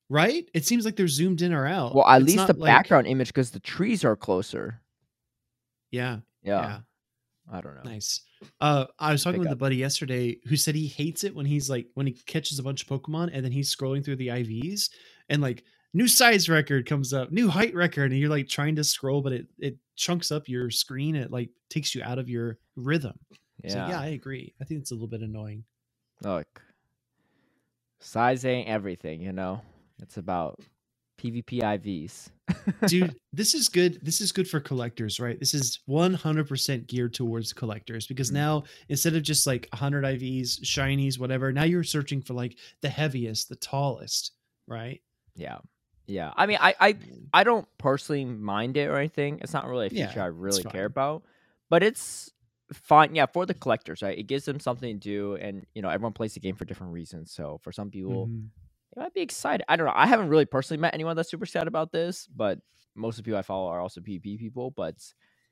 right? 0.08 0.48
It 0.54 0.64
seems 0.64 0.84
like 0.84 0.96
they're 0.96 1.08
zoomed 1.08 1.42
in 1.42 1.52
or 1.52 1.66
out. 1.66 1.94
Well, 1.94 2.06
at 2.08 2.22
It's 2.22 2.32
least 2.32 2.46
the 2.46 2.54
like- 2.54 2.68
background 2.68 3.06
image 3.06 3.28
because 3.28 3.50
the 3.50 3.60
trees 3.60 4.04
are 4.04 4.16
closer. 4.16 4.80
Yeah, 5.90 6.18
Yeah, 6.42 6.60
yeah, 6.60 6.78
I 7.50 7.60
don't 7.60 7.74
know. 7.76 7.90
nice. 7.90 8.20
Uh, 8.60 8.86
I 8.98 9.12
was 9.12 9.24
talking 9.24 9.40
Pick 9.40 9.48
with 9.48 9.52
a 9.52 9.56
buddy 9.56 9.76
yesterday 9.76 10.38
who 10.46 10.56
said 10.56 10.74
he 10.74 10.86
hates 10.86 11.24
it 11.24 11.34
when 11.34 11.46
he's 11.46 11.68
like 11.70 11.86
when 11.94 12.06
he 12.06 12.12
catches 12.12 12.58
a 12.58 12.62
bunch 12.62 12.82
of 12.82 12.88
Pokemon 12.88 13.30
and 13.32 13.44
then 13.44 13.52
he's 13.52 13.74
scrolling 13.74 14.04
through 14.04 14.16
the 14.16 14.28
IVs 14.28 14.90
and 15.28 15.42
like 15.42 15.64
new 15.94 16.08
size 16.08 16.48
record 16.48 16.86
comes 16.86 17.12
up, 17.12 17.30
new 17.30 17.48
height 17.48 17.74
record, 17.74 18.10
and 18.12 18.20
you're 18.20 18.30
like 18.30 18.48
trying 18.48 18.76
to 18.76 18.84
scroll, 18.84 19.22
but 19.22 19.32
it 19.32 19.46
it 19.58 19.76
chunks 19.96 20.30
up 20.30 20.48
your 20.48 20.70
screen. 20.70 21.16
It 21.16 21.30
like 21.30 21.50
takes 21.70 21.94
you 21.94 22.02
out 22.02 22.18
of 22.18 22.28
your 22.28 22.58
rhythm. 22.76 23.18
Yeah. 23.64 23.70
So 23.70 23.76
yeah, 23.88 24.00
I 24.00 24.06
agree. 24.08 24.54
I 24.60 24.64
think 24.64 24.80
it's 24.80 24.90
a 24.90 24.94
little 24.94 25.08
bit 25.08 25.20
annoying. 25.22 25.64
Look, 26.22 26.62
size 28.00 28.44
ain't 28.44 28.68
everything, 28.68 29.20
you 29.20 29.32
know. 29.32 29.60
It's 30.00 30.16
about 30.16 30.60
PvP 31.20 31.60
IVs. 31.62 32.28
dude 32.86 33.14
this 33.32 33.52
is 33.54 33.68
good 33.68 33.98
this 34.02 34.20
is 34.22 34.32
good 34.32 34.48
for 34.48 34.58
collectors 34.58 35.20
right 35.20 35.38
this 35.38 35.52
is 35.52 35.80
100% 35.86 36.86
geared 36.86 37.12
towards 37.12 37.52
collectors 37.52 38.06
because 38.06 38.30
Mm. 38.30 38.34
now 38.34 38.62
instead 38.88 39.14
of 39.14 39.22
just 39.22 39.46
like 39.46 39.68
100 39.72 40.02
ivs 40.04 40.60
shinies 40.62 41.18
whatever 41.18 41.52
now 41.52 41.64
you're 41.64 41.82
searching 41.84 42.22
for 42.22 42.32
like 42.32 42.56
the 42.80 42.88
heaviest 42.88 43.50
the 43.50 43.56
tallest 43.56 44.32
right 44.66 45.02
yeah, 45.34 45.58
yeah. 46.08 46.32
I 46.36 46.46
mean, 46.46 46.58
I, 46.60 46.76
I, 46.80 46.96
I 47.34 47.44
don't 47.44 47.68
personally 47.78 48.26
mind 48.26 48.78
it 48.78 48.88
or 48.88 48.98
anything. 48.98 49.40
It's 49.42 49.54
not 49.54 49.68
really 49.68 49.88
a 49.88 49.90
Yeah, 49.90 49.92
feature 49.92 50.22
I 50.22 50.26
really 50.26 50.64
care 50.64 50.86
about, 50.86 51.24
but 51.70 51.84
it's 51.84 52.32
fine. 52.74 53.16
Yeah, 53.16 53.26
for 53.26 53.46
the 53.46 53.54
collectors, 53.54 54.02
right? 54.02 54.18
It 54.18 54.24
gives 54.24 54.46
them 54.46 54.60
something 54.60 55.00
to 55.00 55.00
do, 55.00 55.36
and 55.36 55.66
you 55.74 55.82
know, 55.82 55.90
everyone 55.90 56.14
plays 56.14 56.34
the 56.34 56.40
game 56.40 56.56
for 56.56 56.66
different 56.66 56.94
reasons. 56.94 57.32
So 57.32 57.60
for 57.64 57.72
some 57.72 57.90
people, 57.90 58.32
Mhm. 58.32 58.50
they 58.96 59.02
might 59.02 59.14
be 59.14 59.22
excited. 59.22 59.64
I 59.68 59.76
don't 59.76 59.86
know. 59.86 59.94
I 59.96 60.06
haven't 60.08 60.30
really 60.30 60.46
personally 60.46 60.80
met 60.82 60.94
anyone 60.94 61.16
that's 61.16 61.30
super 61.30 61.44
excited 61.44 61.68
about 61.68 61.92
this, 61.92 62.28
but 62.34 62.60
most 62.96 63.18
of 63.18 63.24
the 63.24 63.28
people 63.30 63.38
I 63.40 63.44
follow 63.44 63.68
are 63.68 63.80
also 63.80 64.02
PvP 64.02 64.38
people. 64.38 64.72
But 64.72 64.96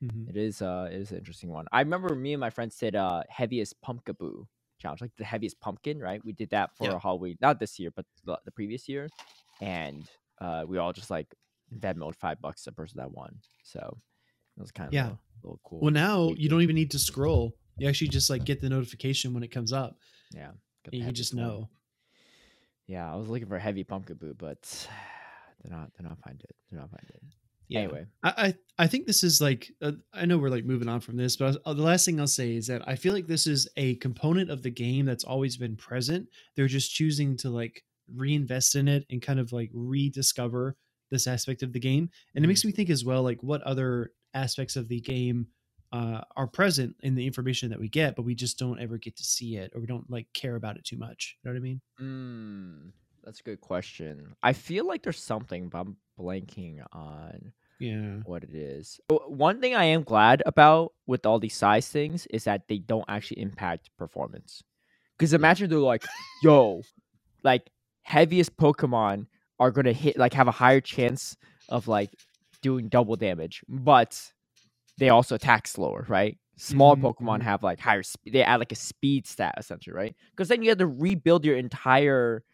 Mhm. 0.02 0.28
it 0.28 0.36
is 0.36 0.62
uh 0.62 0.88
it 0.92 0.96
is 1.00 1.12
an 1.12 1.18
interesting 1.18 1.50
one. 1.50 1.66
I 1.72 1.80
remember 1.80 2.14
me 2.16 2.34
and 2.34 2.40
my 2.40 2.50
friends 2.50 2.76
did 2.78 2.96
uh 2.96 3.22
heaviest 3.28 3.74
pumpkaboo 3.82 4.46
challenge, 4.78 5.02
like 5.02 5.12
the 5.18 5.24
heaviest 5.24 5.60
pumpkin, 5.60 6.00
right? 6.00 6.24
We 6.24 6.32
did 6.32 6.50
that 6.50 6.76
for 6.76 6.98
Yeah. 6.98 7.00
Halloween, 7.00 7.38
not 7.40 7.60
this 7.60 7.78
year, 7.78 7.90
but 7.94 8.06
the, 8.24 8.38
the 8.44 8.52
previous 8.52 8.88
year, 8.88 9.12
and 9.60 10.10
uh 10.40 10.64
we 10.66 10.78
all 10.78 10.92
just 10.92 11.10
like 11.10 11.34
Venmoed 11.78 12.14
five 12.16 12.40
bucks 12.40 12.62
to 12.64 12.70
the 12.70 12.74
person 12.76 12.98
that 12.98 13.10
won. 13.10 13.34
So 13.64 13.98
it 14.56 14.60
was 14.60 14.70
kind 14.70 14.88
of 14.88 14.94
Yeah. 14.94 15.08
a 15.10 15.18
little 15.42 15.60
cool. 15.64 15.80
well 15.80 15.90
now 15.92 16.32
you 16.36 16.48
don't 16.48 16.62
even 16.62 16.76
need 16.76 16.90
to 16.92 16.98
scroll 16.98 17.54
you 17.78 17.86
actually 17.88 18.08
just 18.08 18.30
like 18.30 18.44
get 18.44 18.60
the 18.60 18.68
notification 18.70 19.34
when 19.34 19.42
it 19.42 19.48
comes 19.52 19.72
up 19.72 19.96
yeah, 20.32 20.50
you 20.92 21.12
just 21.12 21.34
know 21.34 21.68
Yeah, 22.86 23.12
I 23.12 23.16
was 23.16 23.28
looking 23.28 23.48
for 23.48 23.56
a 23.56 23.60
heavy 23.60 23.84
Pumpkaboo, 23.84 24.38
but 24.38 24.88
they're 25.62 25.76
not 25.76 25.90
They're 25.98 26.08
not 26.08 26.18
find 26.20 26.40
it. 26.42 26.54
They're 26.70 26.80
not 26.80 26.90
find 26.90 27.06
it. 27.08 27.22
yeah 27.68 27.80
Anyway, 27.80 28.06
I, 28.22 28.30
I 28.46 28.54
I 28.84 28.86
think 28.86 29.06
this 29.06 29.22
is 29.24 29.40
like 29.40 29.70
uh, 29.82 29.92
I 30.14 30.24
know 30.26 30.38
we're 30.38 30.50
like 30.50 30.64
moving 30.64 30.88
on 30.88 31.00
from 31.00 31.16
this, 31.16 31.36
but 31.36 31.56
uh, 31.66 31.74
the 31.74 31.82
last 31.82 32.04
thing 32.06 32.20
I'll 32.20 32.26
say 32.28 32.54
is 32.56 32.66
that 32.68 32.86
I 32.88 32.94
feel 32.96 33.12
like 33.12 33.26
this 33.26 33.46
is 33.46 33.68
a 33.76 33.96
component 33.96 34.50
of 34.50 34.62
the 34.62 34.70
game 34.70 35.04
that's 35.06 35.24
always 35.24 35.56
been 35.56 35.76
present. 35.76 36.28
They're 36.54 36.68
just 36.68 36.94
choosing 36.94 37.36
to 37.38 37.50
like 37.50 37.82
reinvest 38.14 38.74
in 38.76 38.88
it 38.88 39.04
and 39.10 39.20
kind 39.22 39.38
of 39.40 39.52
like 39.52 39.70
rediscover 39.72 40.76
this 41.10 41.26
aspect 41.26 41.62
of 41.62 41.72
the 41.72 41.80
game. 41.80 42.10
And 42.34 42.44
it 42.44 42.48
makes 42.48 42.64
me 42.64 42.72
think 42.72 42.90
as 42.90 43.04
well, 43.04 43.22
like 43.22 43.42
what 43.42 43.62
other 43.62 44.12
aspects 44.34 44.76
of 44.76 44.88
the 44.88 45.00
game 45.00 45.46
uh, 45.92 46.20
are 46.36 46.46
present 46.48 46.96
in 47.00 47.14
the 47.14 47.26
information 47.26 47.70
that 47.70 47.78
we 47.80 47.88
get, 47.88 48.16
but 48.16 48.24
we 48.24 48.34
just 48.34 48.58
don't 48.58 48.80
ever 48.80 48.98
get 48.98 49.16
to 49.16 49.24
see 49.24 49.56
it 49.56 49.70
or 49.74 49.80
we 49.80 49.86
don't 49.86 50.10
like 50.10 50.26
care 50.32 50.56
about 50.56 50.76
it 50.76 50.84
too 50.84 50.96
much. 50.96 51.36
You 51.42 51.48
know 51.50 51.54
what 51.54 51.60
I 51.60 51.62
mean? 51.62 51.80
Mm, 52.00 52.92
that's 53.24 53.40
a 53.40 53.44
good 53.44 53.60
question. 53.60 54.34
I 54.42 54.52
feel 54.52 54.86
like 54.86 55.02
there's 55.02 55.22
something, 55.22 55.68
but 55.68 55.78
I'm 55.78 55.96
blanking 56.18 56.80
on 56.92 57.52
Yeah. 57.78 58.16
what 58.24 58.42
it 58.42 58.54
is 58.54 58.98
one 59.08 59.60
thing 59.60 59.74
I 59.74 59.84
am 59.84 60.02
glad 60.02 60.42
about 60.46 60.92
with 61.06 61.26
all 61.26 61.38
these 61.38 61.54
size 61.54 61.88
things 61.88 62.26
is 62.26 62.44
that 62.44 62.66
they 62.68 62.78
don't 62.78 63.04
actually 63.08 63.42
impact 63.42 63.90
performance. 63.98 64.62
Because 65.16 65.32
imagine 65.34 65.70
they're 65.70 65.78
like, 65.78 66.04
yo, 66.42 66.82
like 67.42 67.70
heaviest 68.06 68.56
Pokemon 68.56 69.26
are 69.58 69.72
gonna 69.72 69.92
hit 69.92 70.16
like 70.16 70.32
have 70.32 70.46
a 70.46 70.52
higher 70.52 70.80
chance 70.80 71.36
of 71.68 71.88
like 71.88 72.10
doing 72.62 72.88
double 72.88 73.16
damage, 73.16 73.64
but 73.68 74.30
they 74.98 75.08
also 75.08 75.34
attack 75.34 75.66
slower, 75.66 76.06
right? 76.08 76.38
Small 76.56 76.96
Mhm, 76.96 77.02
Pokemon 77.02 77.40
mhm. 77.40 77.42
have 77.42 77.64
like 77.64 77.80
higher 77.80 78.04
speed. 78.04 78.32
They 78.32 78.44
add 78.44 78.60
like 78.60 78.70
a 78.70 78.76
speed 78.76 79.26
stat 79.26 79.54
essentially, 79.58 79.92
right? 79.94 80.14
Because 80.30 80.46
then 80.48 80.62
you 80.62 80.68
have 80.68 80.78
to 80.78 80.86
rebuild 80.86 81.44
your 81.44 81.56
entire 81.56 82.44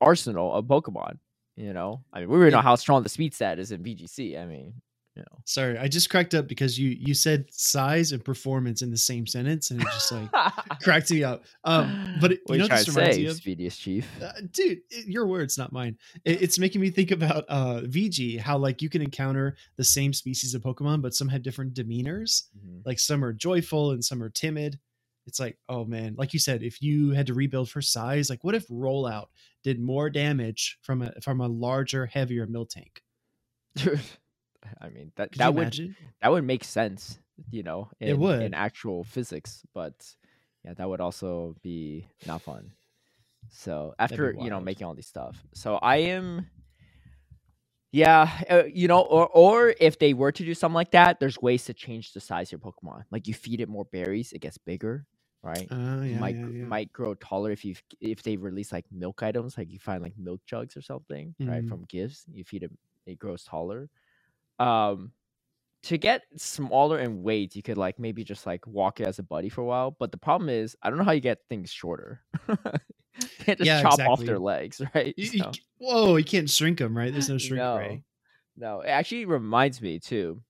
arsenal 0.00 0.54
of 0.54 0.66
Pokemon. 0.66 1.18
You 1.56 1.72
know, 1.72 2.04
I 2.12 2.20
mean, 2.20 2.28
we 2.28 2.36
already 2.36 2.52
know 2.54 2.62
how 2.62 2.76
strong 2.76 3.02
the 3.02 3.08
speed 3.08 3.34
stat 3.34 3.58
is 3.58 3.72
in 3.72 3.82
VGC. 3.82 4.38
I 4.38 4.46
mean, 4.46 4.74
you 5.14 5.20
know, 5.22 5.38
Sorry, 5.44 5.76
I 5.76 5.88
just 5.88 6.08
cracked 6.08 6.34
up 6.34 6.46
because 6.48 6.78
you 6.78 6.88
you 6.88 7.12
said 7.12 7.44
size 7.50 8.12
and 8.12 8.24
performance 8.24 8.80
in 8.80 8.90
the 8.90 8.96
same 8.96 9.26
sentence, 9.26 9.70
and 9.70 9.80
it 9.80 9.84
just 9.92 10.10
like 10.10 10.30
cracked 10.82 11.10
me 11.10 11.22
up. 11.22 11.44
Um, 11.64 12.16
but 12.20 12.32
it, 12.32 12.40
what 12.46 12.54
you 12.58 12.62
know 12.62 12.68
this 12.68 12.88
reminds 12.88 13.16
say, 13.16 13.22
me 13.22 13.28
of? 13.28 13.36
speediest 13.36 13.78
chief? 13.80 14.08
Uh, 14.22 14.32
dude, 14.52 14.80
it- 14.90 15.06
your 15.06 15.26
words, 15.26 15.58
not 15.58 15.70
mine. 15.72 15.98
It, 16.24 16.40
it's 16.42 16.58
making 16.58 16.80
me 16.80 16.88
think 16.90 17.10
about 17.10 17.44
uh 17.48 17.80
VG, 17.84 18.38
how 18.40 18.56
like 18.56 18.80
you 18.80 18.88
can 18.88 19.02
encounter 19.02 19.56
the 19.76 19.84
same 19.84 20.12
species 20.14 20.54
of 20.54 20.62
Pokemon, 20.62 21.02
but 21.02 21.14
some 21.14 21.28
have 21.28 21.42
different 21.42 21.74
demeanors. 21.74 22.44
Mhm. 22.56 22.80
Like 22.86 22.98
some 22.98 23.22
are 23.22 23.32
joyful 23.34 23.90
and 23.90 24.02
some 24.04 24.22
are 24.22 24.30
timid. 24.30 24.78
It's 25.26 25.38
like, 25.38 25.58
oh 25.68 25.84
man, 25.84 26.14
like 26.16 26.32
you 26.32 26.40
said, 26.40 26.62
if 26.62 26.80
you 26.80 27.10
had 27.10 27.26
to 27.26 27.34
rebuild 27.34 27.68
for 27.68 27.82
size, 27.82 28.30
like 28.30 28.42
what 28.44 28.54
if 28.54 28.66
rollout 28.68 29.26
did 29.62 29.78
more 29.78 30.08
damage 30.08 30.78
from 30.82 31.02
a 31.02 31.12
from 31.20 31.40
a 31.42 31.48
larger, 31.48 32.06
heavier 32.06 32.46
Miltank? 32.46 32.98
I 34.80 34.88
mean, 34.88 35.12
that 35.16 35.32
Could 35.32 35.38
that 35.38 35.54
would 35.54 35.68
imagine? 35.68 35.96
that 36.22 36.30
would 36.30 36.44
make 36.44 36.64
sense, 36.64 37.18
you 37.50 37.62
know, 37.62 37.90
in, 38.00 38.08
It 38.10 38.18
would. 38.18 38.40
in 38.40 38.54
actual 38.54 39.04
physics, 39.04 39.62
but 39.74 39.94
yeah, 40.64 40.74
that 40.74 40.88
would 40.88 41.00
also 41.00 41.56
be 41.62 42.06
not 42.24 42.42
fun. 42.42 42.72
So 43.50 43.94
after 43.98 44.34
you 44.38 44.50
know 44.50 44.60
making 44.60 44.86
all 44.86 44.94
these 44.94 45.06
stuff, 45.08 45.44
so 45.54 45.76
I 45.76 45.96
am, 45.96 46.46
yeah, 47.92 48.30
uh, 48.50 48.64
you 48.72 48.88
know, 48.88 49.00
or 49.00 49.28
or 49.28 49.74
if 49.80 49.98
they 49.98 50.14
were 50.14 50.32
to 50.32 50.44
do 50.44 50.54
something 50.54 50.74
like 50.74 50.92
that, 50.92 51.20
there's 51.20 51.40
ways 51.40 51.64
to 51.66 51.74
change 51.74 52.12
the 52.12 52.20
size 52.20 52.52
of 52.52 52.60
your 52.62 52.72
Pokemon. 52.72 53.02
Like 53.10 53.26
you 53.28 53.34
feed 53.34 53.60
it 53.60 53.68
more 53.68 53.84
berries, 53.84 54.32
it 54.32 54.40
gets 54.40 54.56
bigger, 54.58 55.04
right? 55.42 55.70
Oh 55.70 56.02
yeah, 56.02 56.20
might 56.20 56.36
yeah, 56.36 56.46
yeah. 56.52 56.64
might 56.68 56.92
grow 56.92 57.14
taller 57.14 57.50
if 57.50 57.64
you 57.64 57.74
if 58.00 58.22
they 58.22 58.36
release 58.36 58.72
like 58.72 58.86
milk 58.90 59.22
items, 59.22 59.58
like 59.58 59.70
you 59.70 59.78
find 59.78 60.02
like 60.02 60.14
milk 60.18 60.40
jugs 60.46 60.76
or 60.76 60.82
something, 60.82 61.34
right? 61.46 61.64
Mhm. 61.64 61.68
From 61.68 61.84
gifts, 61.88 62.24
you 62.32 62.44
feed 62.44 62.62
it, 62.62 62.70
it 63.06 63.18
grows 63.18 63.44
taller. 63.44 63.90
Um, 64.62 65.12
to 65.84 65.98
get 65.98 66.22
smaller 66.36 67.00
in 67.00 67.22
weight, 67.24 67.56
you 67.56 67.62
could 67.62 67.76
like 67.76 67.98
maybe 67.98 68.22
just 68.22 68.46
like 68.46 68.64
walk 68.66 69.00
it 69.00 69.06
as 69.06 69.18
a 69.18 69.22
buddy 69.24 69.48
for 69.48 69.62
a 69.62 69.64
while. 69.64 69.90
But 69.98 70.12
the 70.12 70.18
problem 70.18 70.48
is, 70.48 70.76
I 70.82 70.88
don't 70.88 70.98
know 70.98 71.04
how 71.04 71.10
you 71.12 71.20
get 71.20 71.38
things 71.48 71.70
shorter. 71.72 72.20
you 72.48 72.56
can't 73.40 73.58
just 73.58 73.66
Yeah, 73.66 73.82
chop 73.82 73.98
off 74.00 74.20
their 74.20 74.38
legs, 74.38 74.80
right? 74.94 75.12
You- 75.16 75.30
you 75.30 75.38
So- 75.40 75.50
whoa, 75.78 76.16
you 76.16 76.24
can't 76.24 76.48
shrink 76.48 76.78
them, 76.78 76.96
right? 76.96 77.12
There's 77.12 77.28
no 77.28 77.38
shrink 77.46 77.58
no, 77.62 77.76
ray. 77.78 78.04
no. 78.56 78.80
It 78.82 78.88
actually 78.90 79.24
reminds 79.24 79.82
me 79.82 79.98
too. 79.98 80.40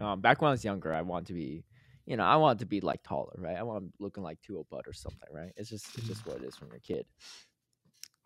Um, 0.00 0.20
back 0.20 0.40
when 0.40 0.48
I 0.48 0.52
was 0.52 0.64
younger, 0.64 0.94
I 0.94 1.02
wanted 1.02 1.26
to 1.26 1.34
be, 1.34 1.64
you 2.06 2.16
know, 2.16 2.22
I 2.24 2.36
wanted 2.36 2.60
to 2.60 2.66
be 2.66 2.80
like 2.80 3.02
taller, 3.02 3.34
right? 3.38 3.56
I 3.56 3.64
want 3.64 3.92
looking 3.98 4.22
like 4.22 4.38
Tuo 4.40 4.64
Bud 4.70 4.84
or 4.86 4.92
something, 4.92 5.28
right? 5.32 5.52
It's 5.56 5.68
just, 5.68 5.86
it's 5.98 6.06
just 6.06 6.24
what 6.26 6.36
it 6.36 6.44
is 6.44 6.60
when 6.60 6.68
you're 6.68 6.76
a 6.76 6.80
kid. 6.80 7.06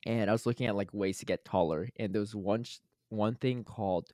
And 0.07 0.29
I 0.29 0.33
was 0.33 0.45
looking 0.45 0.67
at 0.67 0.77
like 0.77 0.93
ways 0.93 1.19
to 1.21 1.25
get 1.25 1.45
taller, 1.47 1.89
and 1.99 2.13
there 2.13 2.21
was 2.21 2.35
one, 2.35 2.65
sh- 2.65 2.79
one 3.09 3.35
thing 3.37 3.65
called 3.65 4.11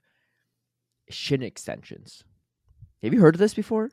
shin 1.11 1.43
extensions. 1.43 2.25
Have 3.03 3.13
you 3.15 3.21
heard 3.21 3.35
of 3.35 3.39
this 3.39 3.55
before? 3.55 3.91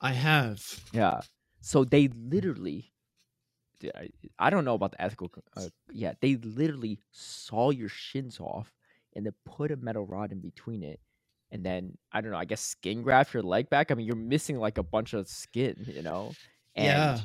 I 0.00 0.12
have. 0.12 0.62
Yeah. 0.92 1.20
So 1.60 1.84
they 1.84 2.08
literally, 2.08 2.92
I, 4.38 4.50
don't 4.50 4.64
know 4.64 4.74
about 4.74 4.92
the 4.92 5.02
ethical. 5.02 5.30
Uh, 5.56 5.68
yeah, 5.92 6.12
they 6.20 6.36
literally 6.36 6.98
saw 7.12 7.70
your 7.70 7.88
shins 7.88 8.38
off 8.40 8.72
and 9.14 9.26
then 9.26 9.34
put 9.44 9.70
a 9.70 9.76
metal 9.76 10.06
rod 10.06 10.32
in 10.32 10.40
between 10.40 10.82
it, 10.82 11.00
and 11.50 11.64
then 11.64 11.96
I 12.12 12.20
don't 12.20 12.30
know. 12.30 12.38
I 12.38 12.44
guess 12.44 12.60
skin 12.60 13.02
graft 13.02 13.34
your 13.34 13.42
leg 13.42 13.70
back. 13.70 13.90
I 13.90 13.94
mean, 13.94 14.06
you're 14.06 14.16
missing 14.16 14.58
like 14.58 14.78
a 14.78 14.82
bunch 14.82 15.14
of 15.14 15.28
skin, 15.28 15.84
you 15.88 16.02
know. 16.02 16.32
And 16.76 16.86
Yeah. 16.86 17.18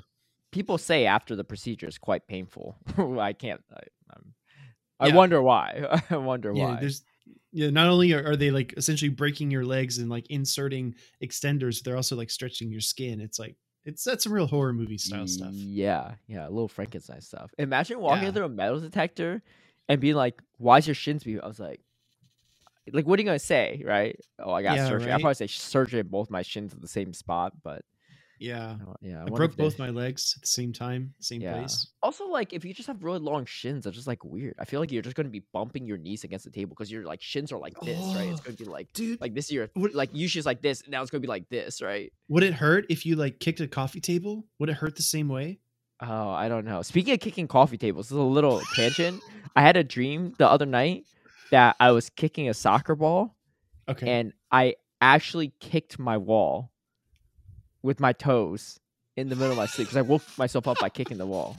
People 0.52 0.78
say 0.78 1.08
after 1.08 1.36
the 1.36 1.44
procedure 1.44 1.88
is 1.88 1.98
quite 1.98 2.28
painful. 2.28 2.78
I 3.20 3.34
can't. 3.34 3.62
I, 3.76 3.80
I'm, 4.14 4.34
I 5.00 5.16
wonder 5.16 5.42
why. 5.42 6.02
I 6.12 6.18
wonder 6.18 6.54
Yeah, 6.54 6.76
why. 6.76 6.80
there's 6.80 7.04
yeah, 7.54 7.70
not 7.70 7.88
only 7.88 8.12
are, 8.14 8.26
are 8.32 8.36
they 8.36 8.52
like 8.52 8.74
essentially 8.76 9.10
breaking 9.10 9.52
your 9.52 9.64
legs 9.66 10.00
and 10.00 10.10
like 10.10 10.26
inserting 10.30 10.96
extenders, 11.24 11.82
they're 11.84 11.96
also 11.96 12.16
like 12.16 12.30
stretching 12.32 12.72
your 12.72 12.82
skin. 12.82 13.22
It's 13.22 13.40
like 13.40 13.56
it's 13.86 14.04
that's 14.04 14.24
some 14.24 14.34
real 14.34 14.48
horror 14.48 14.74
movie 14.74 14.98
style 14.98 15.28
stuff. 15.28 15.54
Yeah, 15.54 16.16
yeah, 16.28 16.48
a 16.48 16.50
little 16.50 16.68
Frankenstein 16.68 17.22
stuff. 17.22 17.52
Imagine 17.58 18.00
walking 18.00 18.24
Yeah. 18.24 18.32
through 18.32 18.46
a 18.46 18.50
metal 18.50 18.80
detector 18.80 19.42
and 19.88 20.02
being 20.02 20.16
like, 20.16 20.42
"Why 20.58 20.78
is 20.80 20.88
your 20.88 20.96
shins 20.96 21.24
be?" 21.24 21.40
I 21.40 21.48
was 21.48 21.60
like, 21.60 21.82
"Like, 22.92 23.06
what 23.06 23.20
are 23.20 23.22
you 23.22 23.26
gonna 23.28 23.40
say, 23.40 23.82
right? 23.86 24.18
Oh, 24.40 24.52
I 24.52 24.62
got 24.62 24.76
Yeah, 24.78 24.88
surgery. 24.88 25.12
I 25.12 25.18
probably 25.20 25.36
say 25.36 25.48
surgery 25.48 26.00
in 26.02 26.08
both 26.08 26.30
my 26.30 26.42
shins 26.42 26.74
at 26.74 26.82
the 26.82 26.88
same 26.88 27.14
spot, 27.14 27.54
but 27.64 27.84
Oh, 28.44 28.48
yeah. 28.48 28.76
I 28.82 28.94
yeah, 29.02 29.16
I, 29.20 29.24
wonder 29.24 29.36
broke 29.38 29.56
they- 29.56 29.64
both 29.64 29.80
my 29.80 29.90
legs 29.90 30.34
at 30.38 30.42
the 30.42 30.48
same 30.48 30.74
time, 30.74 31.14
same 31.20 31.42
Yeah. 31.42 31.54
place. 31.54 31.88
Also, 32.02 32.28
like, 32.28 32.54
if 32.54 32.66
you 32.66 32.74
just 32.74 32.88
have 32.88 33.04
really 33.04 33.20
long 33.20 33.46
shins, 33.46 33.84
that's 33.86 33.96
just 33.96 34.08
like 34.08 34.24
weird. 34.26 34.56
I 34.60 34.66
feel 34.66 34.80
like 34.80 34.92
you're 34.92 35.02
just 35.02 35.16
gonna 35.16 35.30
be 35.30 35.44
bumping 35.54 35.86
your 35.86 35.98
knees 35.98 36.24
against 36.24 36.46
the 36.46 36.52
table 36.52 36.70
because 36.76 36.92
your 36.92 37.04
like 37.06 37.22
shins 37.22 37.52
are 37.52 37.60
like 37.60 37.74
this, 37.82 38.00
right? 38.16 38.30
It's 38.30 38.42
Oh, 38.42 38.44
gonna 38.46 38.58
be 38.58 38.66
like 38.66 38.92
Dude, 38.94 39.22
like 39.22 39.34
this 39.34 39.46
is 39.46 39.52
your 39.52 39.70
like 39.76 40.10
usually 40.14 40.40
it's 40.40 40.46
like 40.46 40.62
this. 40.62 40.84
Now 40.88 41.02
it's 41.02 41.12
gonna 41.12 41.22
be 41.22 41.28
like 41.28 41.48
this, 41.50 41.82
right? 41.82 42.12
would 42.28 42.44
it 42.44 42.54
hurt 42.54 42.86
if 42.90 43.06
you 43.06 43.16
like 43.16 43.40
kicked 43.40 43.60
a 43.62 43.68
coffee 43.68 44.02
table? 44.02 44.46
Would 44.60 44.70
it 44.70 44.74
hurt 44.76 44.96
the 44.96 45.04
same 45.04 45.30
way? 45.30 45.60
Oh, 46.02 46.30
I 46.32 46.50
don't 46.50 46.66
know. 46.66 46.82
Speaking 46.82 47.14
of 47.14 47.22
kicking 47.22 47.48
coffee 47.48 47.78
tables, 47.78 48.08
this 48.08 48.12
is 48.12 48.18
a 48.18 48.22
little 48.22 48.62
tangent. 48.76 49.22
I 49.56 49.62
had 49.62 49.78
a 49.78 49.84
dream 49.86 50.34
the 50.38 50.50
other 50.50 50.66
night 50.66 51.06
that 51.52 51.76
I 51.80 51.92
was 51.92 52.10
kicking 52.10 52.50
a 52.50 52.54
soccer 52.54 52.96
ball 52.96 53.38
Okay. 53.88 54.10
and 54.10 54.34
I 54.52 54.76
actually 55.00 55.54
kicked 55.62 56.00
my 56.00 56.18
wall 56.18 56.72
with 57.84 58.00
my 58.00 58.14
toes 58.14 58.80
in 59.16 59.30
the 59.30 59.36
middle 59.36 59.52
of 59.52 59.58
my 59.58 59.66
sleep 59.68 59.88
because 59.88 59.98
I 59.98 60.02
woke 60.02 60.24
myself 60.38 60.68
up 60.68 60.80
by 60.80 60.90
kicking 60.90 61.18
the 61.18 61.26
wall. 61.28 61.58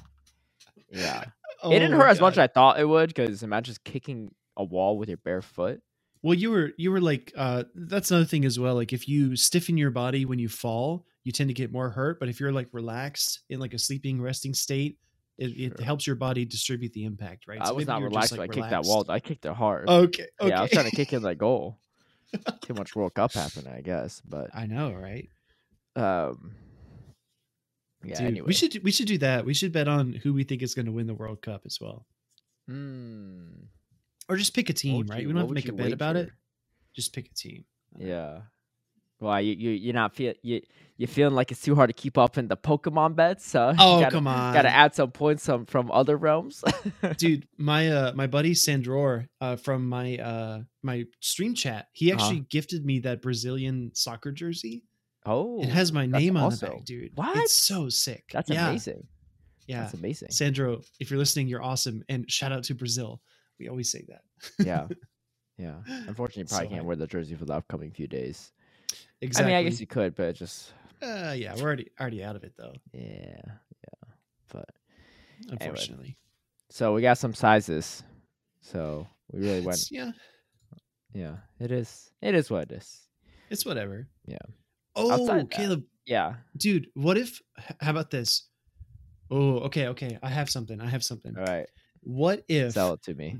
Yeah. 0.90 1.24
it 1.64 1.68
didn't 1.70 1.94
Oh 1.94 1.98
hurt 1.98 2.06
my 2.06 2.10
as 2.10 2.20
much 2.20 2.34
as 2.34 2.38
I 2.38 2.46
thought 2.48 2.80
it 2.80 2.88
would 2.88 3.08
because 3.14 3.42
imagine 3.42 3.64
just 3.72 3.84
kicking 3.84 4.34
a 4.56 4.64
wall 4.64 4.98
with 4.98 5.08
your 5.08 5.18
bare 5.18 5.42
foot. 5.42 5.80
Well, 6.22 6.34
you 6.34 6.50
were 6.50 6.72
you 6.78 6.90
were 6.90 7.00
like 7.00 7.32
uh 7.36 7.64
that's 7.74 8.10
another 8.10 8.24
thing 8.26 8.44
as 8.44 8.58
well. 8.58 8.74
Like 8.74 8.92
if 8.92 9.08
you 9.08 9.36
stiffen 9.36 9.76
your 9.76 9.90
body 9.90 10.24
when 10.24 10.38
you 10.38 10.48
fall, 10.48 11.06
you 11.22 11.32
tend 11.32 11.48
to 11.50 11.54
get 11.54 11.70
more 11.70 11.90
hurt. 11.90 12.18
But 12.18 12.28
if 12.28 12.40
you're 12.40 12.52
like 12.52 12.68
relaxed 12.72 13.40
in 13.50 13.60
like 13.60 13.74
a 13.74 13.78
sleeping 13.78 14.20
resting 14.20 14.54
state, 14.54 14.98
it, 15.36 15.50
it 15.50 15.72
Sure. 15.76 15.84
helps 15.84 16.06
your 16.06 16.16
body 16.16 16.44
distribute 16.44 16.92
the 16.92 17.04
impact, 17.04 17.46
right? 17.46 17.60
I 17.60 17.66
So 17.68 17.74
was 17.74 17.86
not 17.86 18.00
just, 18.00 18.04
relaxed 18.08 18.32
like, 18.32 18.40
when 18.40 18.50
I 18.50 18.54
kicked 18.54 18.70
that 18.70 18.84
wall. 18.84 19.04
I 19.08 19.20
kicked 19.20 19.44
it 19.44 19.52
hard. 19.52 19.88
Okay. 19.88 20.26
Okay. 20.40 20.48
Yeah, 20.48 20.60
I 20.60 20.62
was 20.62 20.70
trying 20.70 20.88
to 20.90 20.96
kick 20.96 21.12
in 21.12 21.22
that 21.22 21.36
goal. 21.38 21.78
Too 22.62 22.74
much 22.74 22.94
World 22.96 23.14
Cup 23.14 23.32
happened, 23.32 23.68
I 23.68 23.80
guess. 23.80 24.20
But 24.26 24.50
I 24.54 24.66
know, 24.66 24.92
right? 24.92 25.28
Um, 25.96 26.52
yeah. 28.04 28.18
Dude, 28.18 28.26
anyway, 28.26 28.46
we 28.46 28.52
should 28.52 28.82
we 28.84 28.90
should 28.90 29.06
do 29.06 29.18
that. 29.18 29.44
We 29.46 29.54
should 29.54 29.72
bet 29.72 29.88
on 29.88 30.12
who 30.12 30.34
we 30.34 30.44
think 30.44 30.62
is 30.62 30.74
going 30.74 30.86
to 30.86 30.92
win 30.92 31.06
the 31.06 31.14
World 31.14 31.40
Cup 31.42 31.62
as 31.66 31.78
well, 31.80 32.06
Hmm. 32.68 33.64
or 34.28 34.36
just 34.36 34.54
pick 34.54 34.68
a 34.70 34.72
team, 34.74 35.06
right? 35.06 35.22
you- 35.22 35.28
we 35.28 35.32
don't 35.32 35.40
have 35.40 35.48
to 35.48 35.54
make 35.54 35.68
a 35.68 35.72
bet 35.72 35.92
about 35.92 36.16
it. 36.16 36.30
Just 36.94 37.12
pick 37.14 37.26
a 37.30 37.34
team. 37.34 37.64
Yeah. 37.98 38.42
Why 39.20 39.40
you 39.40 39.54
you 39.54 39.70
you're 39.70 39.94
not 39.94 40.14
feel 40.14 40.34
you 40.42 40.60
you 40.98 41.06
feeling 41.06 41.34
like 41.34 41.50
it's 41.50 41.62
too 41.62 41.74
hard 41.74 41.88
to 41.88 41.94
keep 41.94 42.18
up 42.18 42.36
in 42.36 42.48
the 42.48 42.56
Pokemon 42.56 43.14
bets? 43.16 43.46
So 43.48 43.72
Oh 43.78 44.00
gotta, 44.00 44.10
come 44.10 44.26
on, 44.26 44.52
Gotta 44.52 44.68
add 44.68 44.94
some 44.94 45.12
points 45.12 45.46
from 45.46 45.64
from 45.66 45.90
other 45.90 46.16
realms. 46.16 46.62
dude 47.16 47.46
my 47.56 47.88
uh 47.88 48.12
my 48.14 48.26
buddy 48.26 48.52
sandror 48.52 49.28
uh 49.40 49.56
from 49.56 49.88
my 49.88 50.18
uh 50.18 50.62
my 50.82 51.04
stream 51.20 51.54
chat 51.54 51.88
he 51.92 52.12
Uh-huh. 52.12 52.22
actually 52.22 52.40
gifted 52.50 52.84
me 52.84 52.98
that 53.00 53.22
brazilian 53.22 53.92
soccer 53.94 54.30
jersey 54.32 54.82
oh, 55.26 55.60
it 55.62 55.68
has 55.68 55.92
my 55.92 56.06
name 56.06 56.36
on 56.36 56.50
the 56.50 56.56
back 56.66 56.84
dude 56.84 57.12
What? 57.16 57.36
it's 57.38 57.54
so 57.54 57.88
sick 57.88 58.24
That's 58.32 58.50
yeah 58.50 58.68
amazing. 58.68 59.06
yeah 59.66 59.80
That's 59.82 59.94
amazing. 59.94 60.30
sandro 60.30 60.82
if 61.00 61.10
you're 61.10 61.18
listening 61.18 61.48
you're 61.48 61.62
awesome 61.62 62.02
and 62.08 62.30
shout 62.30 62.52
out 62.52 62.64
to 62.64 62.74
brazil 62.74 63.20
we 63.58 63.68
always 63.68 63.90
say 63.90 64.04
that 64.08 64.22
yeah. 64.66 64.86
Yeah. 65.56 65.74
Unfortunately, 66.08 66.42
you 66.42 66.46
probably 66.48 66.66
So 66.66 66.74
can't 66.74 66.84
wear 66.84 66.96
the 66.96 67.06
jersey 67.06 67.36
for 67.36 67.44
the 67.44 67.52
upcoming 67.54 67.92
few 67.92 68.08
days. 68.08 68.50
exactly 69.20 69.54
I 69.54 69.56
mean, 69.58 69.66
I 69.66 69.70
guess 69.70 69.80
you 69.80 69.86
could, 69.86 70.16
but 70.16 70.24
it 70.30 70.32
just 70.32 70.72
uh 71.00 71.32
yeah 71.36 71.54
we're 71.54 71.62
already 71.62 71.90
already 72.00 72.24
out 72.24 72.34
of 72.34 72.42
it 72.42 72.54
though 72.56 72.72
yeah, 72.92 73.40
yeah. 73.46 74.10
But 74.50 74.68
unfortunately 75.48 76.16
so 76.70 76.92
we 76.92 77.02
got 77.02 77.18
some 77.18 77.34
sizes. 77.34 78.02
So 78.62 79.06
we 79.30 79.40
really 79.42 79.60
went. 79.60 79.78
It's- 79.78 79.92
yeah 79.92 80.10
Yeah, 81.12 81.36
it 81.60 81.70
is. 81.70 82.10
It 82.20 82.34
is 82.34 82.50
what 82.50 82.64
it 82.64 82.72
is. 82.72 83.06
it's 83.48 83.64
whatever 83.64 84.08
Yeah. 84.26 84.38
Oh 84.96 85.26
that- 85.26 85.50
caleb 85.50 85.84
Yeah. 86.06 86.34
dude 86.56 86.88
what 86.94 87.16
if 87.18 87.40
how 87.80 87.90
about 87.90 88.10
this 88.10 88.48
oh 89.30 89.58
okay 89.60 89.88
okay 89.88 90.18
i 90.22 90.28
have 90.28 90.50
something 90.50 90.80
i 90.80 90.86
have 90.88 91.02
something 91.04 91.36
All 91.36 91.44
right. 91.44 91.66
what 92.02 92.44
if 92.48 92.72
Sell 92.72 92.92
it 92.94 93.02
to 93.04 93.14
me. 93.14 93.38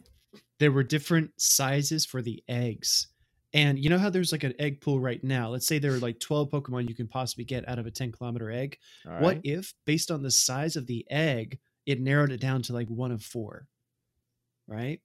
there 0.59 0.73
were 0.73 0.83
different 0.83 1.31
sizes 1.37 2.07
for 2.07 2.23
the 2.23 2.43
eggs. 2.49 3.09
And 3.53 3.79
you 3.79 3.89
know 3.89 3.99
how 3.99 4.11
there's 4.11 4.33
like 4.33 4.43
an 4.43 4.55
egg 4.59 4.81
pool 4.81 4.99
right 4.99 5.23
now? 5.23 5.49
Let's 5.51 5.67
say 5.69 5.79
there 5.79 5.93
are 5.95 5.99
like 6.01 6.19
12 6.19 6.51
Pokemon 6.51 6.89
you 6.89 6.95
can 6.97 7.07
possibly 7.07 7.45
get 7.45 7.69
out 7.69 7.79
of 7.79 7.87
a 7.87 7.91
10 7.93 8.11
kilometer 8.11 8.51
egg. 8.51 8.79
All 9.07 9.21
What 9.21 9.39
if, 9.45 9.73
based 9.85 10.11
on 10.11 10.23
the 10.25 10.31
size 10.33 10.75
of 10.75 10.89
the 10.89 11.07
egg, 11.09 11.61
it 11.87 12.01
narrowed 12.01 12.33
it 12.33 12.41
down 12.41 12.63
to 12.63 12.73
like 12.73 12.89
one 12.89 13.13
of 13.13 13.23
four? 13.23 13.69
Right? 14.67 15.01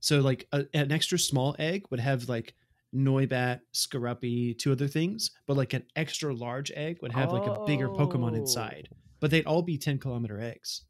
So, 0.00 0.18
like 0.20 0.48
a, 0.50 0.64
an 0.74 0.90
extra 0.90 1.16
small 1.16 1.54
egg 1.60 1.84
would 1.90 2.00
have 2.00 2.28
like 2.28 2.54
Noibat, 2.94 3.60
Scaruppy, 3.72 4.58
two 4.58 4.72
other 4.72 4.88
things, 4.88 5.30
but 5.46 5.56
like 5.56 5.72
an 5.72 5.84
extra 5.96 6.34
large 6.34 6.70
egg 6.72 6.98
would 7.02 7.12
have 7.12 7.32
like 7.32 7.46
a 7.46 7.62
bigger 7.66 7.88
Pokemon 7.88 8.36
inside. 8.36 8.88
But 9.20 9.30
they'd 9.30 9.46
all 9.46 9.62
be 9.62 9.78
10 9.78 9.98
kilometer 9.98 10.40
eggs. 10.40 10.82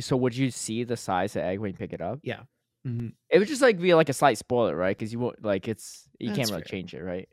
So 0.00 0.16
would 0.16 0.36
you 0.36 0.50
see 0.50 0.84
the 0.84 0.96
size 0.96 1.36
of 1.36 1.42
the 1.42 1.46
egg 1.48 1.58
when 1.60 1.70
you 1.72 1.76
pick 1.76 1.92
it 1.92 2.00
up? 2.00 2.20
Yeah. 2.22 2.42
Mhm. 2.86 3.14
It 3.30 3.38
would 3.38 3.48
just 3.48 3.62
like 3.62 3.78
be 3.80 3.94
like 3.94 4.08
a 4.08 4.12
slight 4.12 4.38
spoiler, 4.38 4.76
right? 4.76 4.96
Because 4.96 5.12
you 5.12 5.18
won't 5.18 5.44
like 5.44 5.68
it's 5.68 6.08
you 6.18 6.28
That's 6.28 6.38
can't 6.38 6.50
really 6.50 6.62
fair. 6.62 6.68
change 6.68 6.94
it, 6.94 7.02
right? 7.02 7.28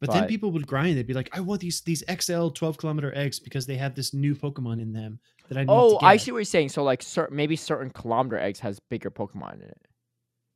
But, 0.00 0.12
then 0.12 0.26
people 0.28 0.50
would 0.52 0.66
grind. 0.66 0.96
They'd 0.96 1.06
be 1.06 1.12
like, 1.12 1.28
"I 1.36 1.40
want 1.40 1.60
these 1.60 1.82
these 1.82 2.02
XL 2.08 2.48
twelve 2.48 2.78
kilometer 2.78 3.14
eggs 3.14 3.38
because 3.38 3.66
they 3.66 3.76
have 3.76 3.94
this 3.94 4.14
new 4.14 4.34
Pokemon 4.34 4.80
in 4.80 4.92
them 4.92 5.20
that 5.48 5.58
I 5.58 5.62
need." 5.62 5.68
Oh, 5.68 5.98
I 6.02 6.16
see 6.16 6.32
what 6.32 6.38
you're 6.38 6.44
saying. 6.44 6.70
So 6.70 6.82
like 6.82 7.02
certain 7.02 7.36
maybe 7.36 7.54
certain 7.54 7.90
kilometer 7.90 8.38
eggs 8.38 8.60
has 8.60 8.80
bigger 8.80 9.10
Pokemon 9.10 9.56
in 9.56 9.68
it. 9.68 9.86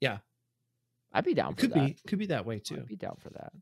Yeah. 0.00 0.18
I'd 1.14 1.24
be 1.24 1.32
down 1.34 1.54
could 1.54 1.70
that. 1.70 1.74
be 1.74 1.96
could 2.06 2.18
be 2.18 2.26
that 2.26 2.44
way 2.44 2.58
too. 2.58 2.76
I'd 2.76 2.86
be 2.86 2.96
down 2.96 3.16
for 3.20 3.30
that. 3.30 3.52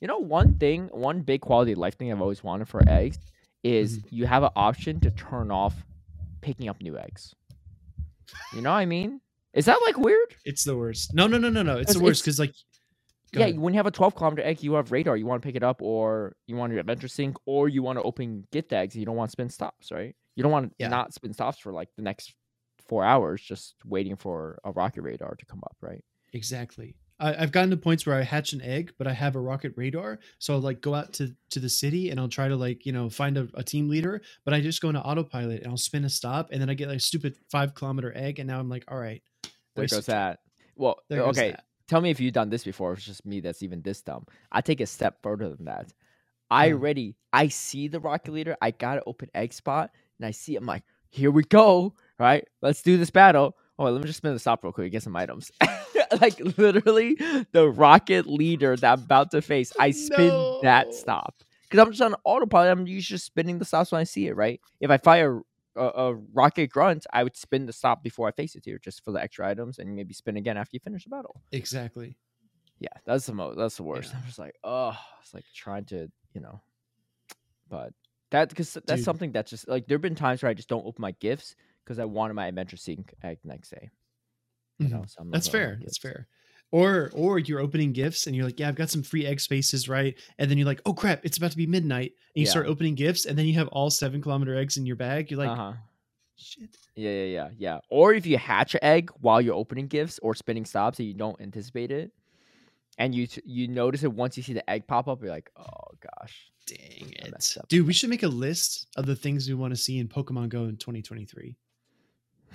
You 0.00 0.08
know, 0.08 0.18
one 0.18 0.54
thing, 0.54 0.88
one 0.92 1.20
big 1.20 1.40
quality 1.42 1.72
of 1.72 1.78
life 1.78 1.96
thing 1.98 2.10
I've 2.10 2.22
always 2.22 2.42
wanted 2.42 2.68
for 2.68 2.82
eggs 2.88 3.18
is 3.62 3.98
Mm-hmm. 3.98 4.14
you 4.16 4.26
have 4.26 4.42
an 4.44 4.50
option 4.56 5.00
to 5.00 5.10
turn 5.10 5.50
off 5.50 5.74
picking 6.40 6.68
up 6.68 6.80
new 6.80 6.96
eggs. 6.96 7.34
You 8.54 8.62
know 8.62 8.70
what 8.70 8.76
I 8.78 8.86
mean? 8.86 9.20
Is 9.52 9.64
that 9.66 9.78
like 9.84 9.98
weird? 9.98 10.34
It's 10.44 10.64
the 10.64 10.76
worst. 10.76 11.12
No, 11.12 11.26
no, 11.26 11.36
no, 11.36 11.50
no, 11.50 11.62
no. 11.62 11.76
It's 11.78 11.92
the 11.94 12.00
worst 12.00 12.22
because 12.22 12.38
like, 12.38 12.54
yeah, 13.32 13.46
ahead. 13.46 13.58
when 13.58 13.74
you 13.74 13.78
have 13.78 13.86
a 13.86 13.90
12 13.90 14.14
kilometer 14.14 14.42
egg, 14.42 14.62
you 14.62 14.74
have 14.74 14.92
radar. 14.92 15.16
You 15.16 15.26
want 15.26 15.42
to 15.42 15.46
pick 15.46 15.56
it 15.56 15.62
up, 15.62 15.82
or 15.82 16.36
you 16.46 16.56
want 16.56 16.72
to 16.72 16.78
adventure 16.78 17.08
sync, 17.08 17.36
or 17.46 17.68
you 17.68 17.82
want 17.82 17.98
to 17.98 18.02
open 18.02 18.46
gift 18.52 18.72
eggs. 18.72 18.96
You 18.96 19.04
don't 19.04 19.16
want 19.16 19.28
to 19.30 19.32
spin 19.32 19.50
stops, 19.50 19.90
right? 19.92 20.14
You 20.36 20.42
don't 20.44 20.52
want 20.52 20.70
to 20.70 20.74
Yeah. 20.78 20.88
not 20.88 21.12
spin 21.12 21.32
stops 21.32 21.58
for 21.58 21.72
like 21.72 21.88
the 21.96 22.02
next 22.02 22.34
four 22.88 23.04
hours, 23.04 23.42
just 23.42 23.74
waiting 23.84 24.16
for 24.16 24.58
a 24.64 24.70
rocket 24.72 25.02
radar 25.02 25.34
to 25.34 25.44
come 25.46 25.60
up, 25.64 25.76
right? 25.80 26.02
exactly. 26.32 26.94
I, 27.20 27.42
I've 27.42 27.52
gotten 27.52 27.70
to 27.70 27.76
points 27.76 28.06
where 28.06 28.16
I 28.16 28.22
hatch 28.22 28.52
an 28.54 28.62
egg, 28.62 28.92
but 28.98 29.06
I 29.06 29.12
have 29.12 29.36
a 29.36 29.40
rocket 29.40 29.72
radar, 29.76 30.18
so 30.38 30.54
I'll 30.54 30.60
like 30.60 30.80
go 30.80 30.94
out 30.94 31.12
to 31.14 31.34
to 31.50 31.60
the 31.60 31.68
city 31.68 32.10
and 32.10 32.18
I'll 32.18 32.28
try 32.28 32.48
to 32.48 32.56
like 32.56 32.86
you 32.86 32.92
know 32.92 33.08
find 33.10 33.36
a, 33.36 33.48
a 33.54 33.62
team 33.62 33.88
leader, 33.88 34.20
but 34.44 34.54
I 34.54 34.60
just 34.60 34.80
go 34.80 34.88
into 34.88 35.00
autopilot 35.02 35.62
and 35.62 35.70
I'll 35.70 35.76
spin 35.76 36.04
a 36.04 36.10
stop, 36.10 36.48
and 36.50 36.60
then 36.60 36.70
I 36.70 36.74
get 36.74 36.88
like 36.88 36.96
a 36.96 37.00
stupid 37.00 37.36
five 37.50 37.74
kilometer 37.74 38.12
egg, 38.16 38.38
and 38.38 38.48
now 38.48 38.58
I'm 38.58 38.68
like, 38.68 38.84
all 38.88 38.98
right, 38.98 39.22
There 39.76 39.86
goes 39.86 40.06
that. 40.06 40.40
Well, 40.76 40.96
There 41.08 41.22
okay. 41.24 41.56
Tell 41.88 42.00
me 42.00 42.10
if 42.10 42.20
you've 42.20 42.32
done 42.32 42.50
this 42.50 42.64
before. 42.64 42.92
It's 42.92 43.04
just 43.04 43.26
me 43.26 43.40
that's 43.40 43.62
even 43.62 43.82
this 43.82 44.00
dumb. 44.00 44.24
I 44.52 44.60
take 44.60 44.80
a 44.80 44.86
step 44.86 45.18
further 45.22 45.48
than 45.54 45.64
that. 45.66 45.92
I 46.50 46.66
Yeah. 46.66 46.74
already, 46.74 47.16
I 47.32 47.48
see 47.48 47.88
the 47.88 48.00
rocket 48.00 48.32
leader. 48.32 48.56
I 48.62 48.70
got 48.70 48.98
an 48.98 49.02
open 49.06 49.28
egg 49.34 49.52
spot, 49.52 49.90
and 50.18 50.26
I 50.26 50.30
see. 50.30 50.56
I'm 50.56 50.66
like, 50.66 50.84
here 51.08 51.30
we 51.30 51.42
go. 51.44 51.94
Right, 52.18 52.46
let's 52.62 52.82
do 52.82 52.96
this 52.96 53.10
battle. 53.10 53.56
Oh, 53.80 53.90
let 53.90 54.02
me 54.02 54.06
just 54.06 54.18
spin 54.18 54.34
the 54.34 54.38
stop 54.38 54.62
real 54.62 54.74
quick. 54.74 54.92
Get 54.92 55.02
some 55.02 55.16
items. 55.16 55.50
like 56.20 56.38
literally, 56.58 57.14
the 57.52 57.70
rocket 57.74 58.26
leader 58.26 58.76
that 58.76 58.92
I'm 58.92 59.02
about 59.02 59.30
to 59.30 59.40
face. 59.40 59.72
I 59.80 59.90
spin 59.90 60.58
that 60.62 60.92
stop 60.92 61.42
because 61.62 61.82
I'm 61.82 61.90
just 61.90 62.02
on 62.02 62.14
autopilot. 62.24 62.70
I'm 62.70 62.86
usually 62.86 63.16
just 63.16 63.24
spinning 63.24 63.58
the 63.58 63.64
stops 63.64 63.90
when 63.90 64.02
I 64.02 64.04
see 64.04 64.26
it. 64.26 64.36
Right. 64.36 64.60
If 64.80 64.90
I 64.90 64.98
fire 64.98 65.40
a, 65.76 65.82
a 65.82 66.14
rocket 66.34 66.66
grunt, 66.68 67.06
I 67.10 67.24
would 67.24 67.38
spin 67.38 67.64
the 67.64 67.72
stop 67.72 68.02
before 68.02 68.28
I 68.28 68.32
face 68.32 68.54
it 68.54 68.66
here, 68.66 68.78
just 68.78 69.02
for 69.02 69.12
the 69.12 69.22
extra 69.22 69.48
items, 69.48 69.78
and 69.78 69.96
maybe 69.96 70.12
spin 70.12 70.36
again 70.36 70.58
after 70.58 70.74
you 70.74 70.80
finish 70.80 71.04
the 71.04 71.10
battle. 71.10 71.40
exactly. 71.50 72.18
Yeah, 72.80 72.88
that's 73.06 73.24
the 73.24 73.32
most. 73.32 73.56
That's 73.56 73.76
the 73.76 73.82
worst. 73.82 74.10
Yeah. 74.12 74.18
I'm 74.20 74.26
just 74.26 74.38
like, 74.38 74.56
oh, 74.62 74.96
it's 75.22 75.32
like 75.32 75.44
trying 75.54 75.86
to, 75.86 76.10
you 76.34 76.42
know, 76.42 76.60
but 77.70 77.94
that 78.30 78.48
because 78.48 78.74
that's 78.74 78.92
Dude. 78.96 79.04
something 79.04 79.32
that's 79.32 79.50
just 79.50 79.68
like 79.68 79.86
there've 79.86 80.00
been 80.00 80.14
times 80.14 80.42
where 80.42 80.50
I 80.50 80.54
just 80.54 80.68
don't 80.68 80.86
open 80.86 81.00
my 81.00 81.12
gifts 81.12 81.56
because 81.90 81.98
I 81.98 82.04
wanted 82.04 82.34
my 82.34 82.46
adventure 82.46 82.76
egg 83.24 83.38
next 83.42 83.70
day. 83.70 83.90
You 84.78 84.86
Mhm. 84.86 84.90
know, 84.92 85.04
so 85.08 85.24
That's 85.28 85.48
fair. 85.48 85.80
That's 85.82 85.98
fair. 85.98 86.28
Or 86.70 87.10
or 87.14 87.40
you're 87.40 87.58
opening 87.58 87.92
gifts 87.92 88.28
and 88.28 88.36
you're 88.36 88.44
like, 88.44 88.60
yeah, 88.60 88.68
I've 88.68 88.76
got 88.76 88.90
some 88.90 89.02
free 89.02 89.26
egg 89.26 89.40
spaces, 89.40 89.88
right? 89.88 90.16
And 90.38 90.48
then 90.48 90.56
you're 90.56 90.68
like, 90.68 90.80
oh 90.86 90.94
crap, 90.94 91.26
it's 91.26 91.36
about 91.36 91.50
to 91.50 91.56
be 91.56 91.66
midnight, 91.66 92.12
and 92.12 92.40
you 92.40 92.44
Yeah. 92.44 92.50
start 92.50 92.66
opening 92.68 92.94
gifts, 92.94 93.26
and 93.26 93.36
then 93.36 93.46
you 93.46 93.54
have 93.54 93.66
all 93.68 93.90
seven 93.90 94.22
kilometer 94.22 94.54
eggs 94.54 94.76
in 94.76 94.86
your 94.86 94.94
bag. 94.94 95.32
You're 95.32 95.38
like, 95.40 95.50
uh 95.50 95.56
huh. 95.56 95.72
shit. 96.36 96.76
Yeah, 96.94 97.10
yeah, 97.10 97.24
yeah, 97.24 97.50
yeah. 97.58 97.80
Or 97.90 98.14
if 98.14 98.24
you 98.24 98.38
hatch 98.38 98.74
an 98.74 98.84
egg 98.84 99.10
while 99.18 99.40
you're 99.40 99.56
opening 99.56 99.88
gifts 99.88 100.20
or 100.20 100.36
spinning 100.36 100.64
stops 100.64 101.00
and 101.00 101.08
you 101.08 101.14
don't 101.14 101.40
anticipate 101.40 101.90
it, 101.90 102.12
and 102.98 103.16
you 103.16 103.26
you 103.44 103.66
notice 103.66 104.04
it 104.04 104.12
once 104.12 104.36
you 104.36 104.44
see 104.44 104.52
the 104.52 104.70
egg 104.70 104.86
pop 104.86 105.08
up, 105.08 105.20
you're 105.22 105.30
like, 105.32 105.50
oh 105.56 105.88
gosh. 106.20 106.46
Dang 106.66 107.10
it. 107.10 107.56
Dude, 107.68 107.84
we 107.84 107.92
should 107.92 108.10
make 108.10 108.22
a 108.22 108.28
list 108.28 108.86
of 108.94 109.04
the 109.06 109.16
things 109.16 109.48
we 109.48 109.54
want 109.54 109.72
to 109.72 109.76
see 109.76 109.98
in 109.98 110.06
Pokemon 110.06 110.50
Go 110.50 110.66
in 110.66 110.76
2023. 110.76 111.56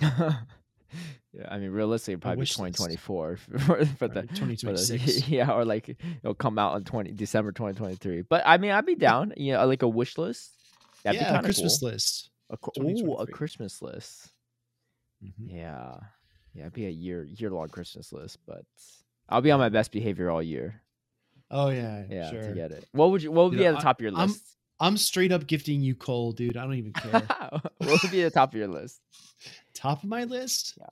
yeah, 0.00 1.48
I 1.48 1.58
mean, 1.58 1.70
realistically, 1.70 2.12
it'd 2.14 2.22
probably 2.22 2.36
be 2.36 2.40
wish 2.40 2.58
list. 2.58 2.78
2024 2.78 3.36
for, 3.36 3.50
the 3.58 3.72
Or 3.72 3.86
for 3.86 4.08
the- 4.08 4.22
2026. 4.22 5.28
yeah, 5.28 5.50
or 5.50 5.64
like 5.64 5.96
it'll 6.22 6.34
come 6.34 6.58
out 6.58 6.76
in 6.76 6.84
20 6.84 7.12
December 7.12 7.52
2023. 7.52 8.22
But 8.22 8.42
I 8.46 8.58
mean, 8.58 8.70
I'd 8.72 8.86
be 8.86 8.94
down. 8.94 9.32
You 9.36 9.54
know, 9.54 9.66
like 9.66 9.82
a 9.82 9.88
wish 9.88 10.18
list. 10.18 10.52
That'd 11.04 11.20
yeah, 11.20 11.32
be 11.32 11.38
of 11.38 11.44
Christmas 11.44 11.78
cool. 11.80 11.90
list. 11.90 12.30
A, 12.50 12.80
ooh, 12.80 13.14
a 13.14 13.26
Christmas 13.26 13.82
list. 13.82 14.28
Mhm. 15.24 15.32
Yeah, 15.52 15.94
yeah, 16.54 16.62
it'd 16.62 16.72
be 16.74 16.86
a 16.86 16.90
year 16.90 17.24
year 17.24 17.50
long 17.50 17.68
Christmas 17.68 18.12
list. 18.12 18.38
But 18.46 18.64
I'll 19.28 19.40
be 19.42 19.50
on 19.50 19.58
my 19.60 19.68
best 19.68 19.92
behavior 19.92 20.30
all 20.30 20.42
year. 20.42 20.80
Oh 21.50 21.68
yeah, 21.70 22.04
Yeah, 22.08 22.30
sure. 22.30 22.42
to 22.48 22.52
get 22.54 22.72
it. 22.72 22.86
What 22.92 23.10
would 23.10 23.22
you? 23.22 23.30
What 23.32 23.44
would 23.44 23.50
Dude, 23.52 23.60
be 23.60 23.66
at 23.66 23.74
the 23.76 23.80
top 23.80 23.98
of 23.98 24.02
your 24.02 24.12
list? 24.12 24.42
I'm 24.78 24.96
straight 24.96 25.32
up 25.32 25.46
gifting 25.46 25.80
you 25.80 25.94
coal, 25.94 26.32
dude. 26.32 26.56
I 26.56 26.62
don't 26.64 26.74
even 26.74 26.92
care. 26.94 27.22
what 27.78 28.02
would 28.02 28.10
be 28.10 28.22
the 28.22 28.30
top 28.30 28.52
of 28.52 28.58
your 28.58 28.68
list? 28.68 29.00
Top 29.74 30.02
of 30.02 30.08
my 30.08 30.24
list? 30.24 30.78
Yeah. 30.78 30.86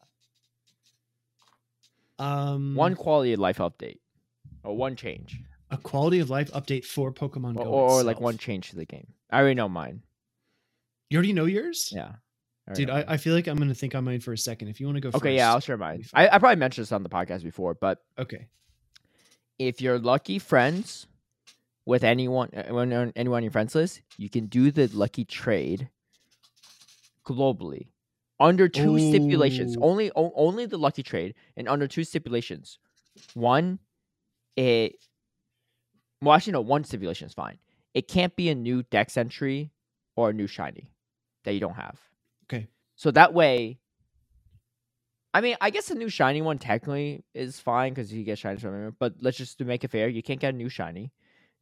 Um 2.18 2.74
One 2.74 2.94
quality 2.94 3.32
of 3.32 3.40
life 3.40 3.58
update, 3.58 3.98
or 4.62 4.76
one 4.76 4.94
change, 4.96 5.40
a 5.70 5.76
quality 5.76 6.20
of 6.20 6.30
life 6.30 6.50
update 6.52 6.84
for 6.84 7.12
Pokemon 7.12 7.56
or, 7.58 7.64
Go. 7.64 7.70
or, 7.70 7.90
or 7.90 8.02
like 8.04 8.20
one 8.20 8.38
change 8.38 8.70
to 8.70 8.76
the 8.76 8.84
game. 8.84 9.08
I 9.30 9.38
already 9.40 9.54
know 9.54 9.68
mine. 9.68 10.02
You 11.10 11.18
already 11.18 11.32
know 11.32 11.44
yours? 11.46 11.90
Yeah. 11.94 12.12
I 12.68 12.72
Dude, 12.72 12.88
I. 12.90 13.04
I 13.08 13.16
feel 13.18 13.34
like 13.34 13.46
I'm 13.48 13.56
gonna 13.58 13.74
think 13.74 13.94
on 13.94 14.04
mine 14.04 14.20
for 14.20 14.32
a 14.32 14.38
second. 14.38 14.68
If 14.68 14.80
you 14.80 14.86
want 14.86 14.96
to 14.96 15.00
go 15.00 15.10
first. 15.10 15.22
Okay, 15.22 15.34
yeah, 15.36 15.50
I'll 15.50 15.60
share 15.60 15.76
mine. 15.76 16.04
I. 16.14 16.28
I 16.28 16.38
probably 16.38 16.56
mentioned 16.56 16.84
this 16.86 16.92
on 16.92 17.02
the 17.02 17.10
podcast 17.10 17.42
before, 17.42 17.74
but 17.74 17.98
Okay. 18.18 18.46
if 19.58 19.80
you're 19.82 19.98
lucky 19.98 20.38
friends 20.38 21.06
with 21.86 22.04
anyone, 22.04 22.50
uh, 22.56 22.74
on- 22.74 23.12
anyone 23.16 23.38
on 23.38 23.42
your 23.42 23.52
friends 23.52 23.74
list, 23.74 24.00
you 24.16 24.30
can 24.30 24.46
do 24.46 24.70
the 24.70 24.86
lucky 24.88 25.24
trade 25.24 25.88
globally 27.26 27.88
under 28.40 28.68
two 28.68 28.98
stipulations. 28.98 29.76
Only 29.80 30.10
o- 30.16 30.32
only 30.34 30.66
the 30.66 30.78
lucky 30.78 31.02
trade, 31.02 31.34
and 31.56 31.68
under 31.68 31.86
two 31.86 32.04
stipulations. 32.04 32.78
One, 33.34 33.78
it. 34.56 34.96
Well, 36.20 36.34
actually, 36.34 36.54
no. 36.54 36.60
One 36.62 36.84
stipulation 36.84 37.26
is 37.26 37.34
fine. 37.34 37.58
It 37.92 38.08
can't 38.08 38.34
be 38.34 38.48
a 38.48 38.54
new 38.54 38.82
dex 38.84 39.16
entry 39.16 39.70
or 40.16 40.30
a 40.30 40.32
new 40.32 40.46
shiny 40.46 40.90
that 41.44 41.52
you 41.52 41.60
don't 41.60 41.74
have. 41.74 42.00
Okay. 42.44 42.66
So 42.96 43.10
that 43.10 43.34
way, 43.34 43.78
I 45.32 45.40
mean, 45.40 45.56
I 45.60 45.70
guess 45.70 45.90
a 45.90 45.94
new 45.94 46.08
shiny 46.08 46.42
one 46.42 46.58
technically 46.58 47.24
is 47.34 47.58
fine 47.60 47.92
because 47.92 48.12
you 48.12 48.24
get 48.24 48.38
shinies 48.38 48.60
from 48.60 48.70
everywhere. 48.70 48.94
But 48.98 49.14
let's 49.20 49.36
just 49.36 49.58
to 49.58 49.64
make 49.64 49.84
it 49.84 49.90
fair, 49.90 50.08
you 50.08 50.22
can't 50.22 50.40
get 50.40 50.54
a 50.54 50.56
new 50.56 50.68
shiny 50.68 51.12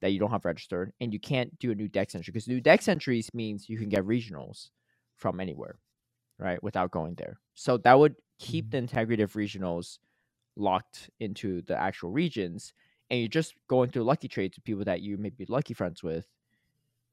that 0.02 0.10
you 0.12 0.20
don't 0.20 0.32
have 0.32 0.46
registered, 0.46 0.94
and 1.00 1.14
you 1.14 1.20
can't 1.20 1.58
do 1.60 1.72
a 1.72 1.76
new 1.76 1.88
dex 1.88 2.14
entry 2.16 2.32
because 2.32 2.48
new 2.48 2.60
dex 2.62 2.88
entries 2.88 3.30
means 3.34 3.70
you 3.70 3.78
can 3.78 3.90
get 3.90 4.04
regionals 4.04 4.70
from 5.16 5.40
anywhere, 5.40 5.80
right? 6.38 6.62
Without 6.62 6.90
going 6.90 7.14
there. 7.16 7.40
So 7.54 7.78
that 7.78 7.98
would 7.98 8.16
keep 8.38 8.70
Mhm. 8.70 8.72
the 8.72 8.78
integrity 8.78 9.22
of 9.22 9.34
regionals 9.34 9.98
locked 10.56 11.10
into 11.20 11.62
the 11.62 11.76
actual 11.76 12.10
regions, 12.10 12.72
and 13.10 13.20
you're 13.20 13.28
just 13.28 13.54
going 13.68 13.90
through 13.90 14.04
lucky 14.04 14.28
trades 14.28 14.56
with 14.58 14.64
people 14.64 14.84
that 14.84 15.02
you 15.02 15.18
may 15.18 15.30
be 15.30 15.46
lucky 15.46 15.74
friends 15.74 16.02
with. 16.02 16.28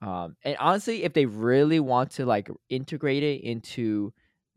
Um, 0.01 0.37
and 0.43 0.55
honestly, 0.59 1.03
if 1.03 1.13
they 1.13 1.25
really 1.25 1.79
want 1.79 2.11
to 2.11 2.25
like 2.25 2.49
integrate 2.69 3.23
it 3.23 3.41
into 3.41 4.13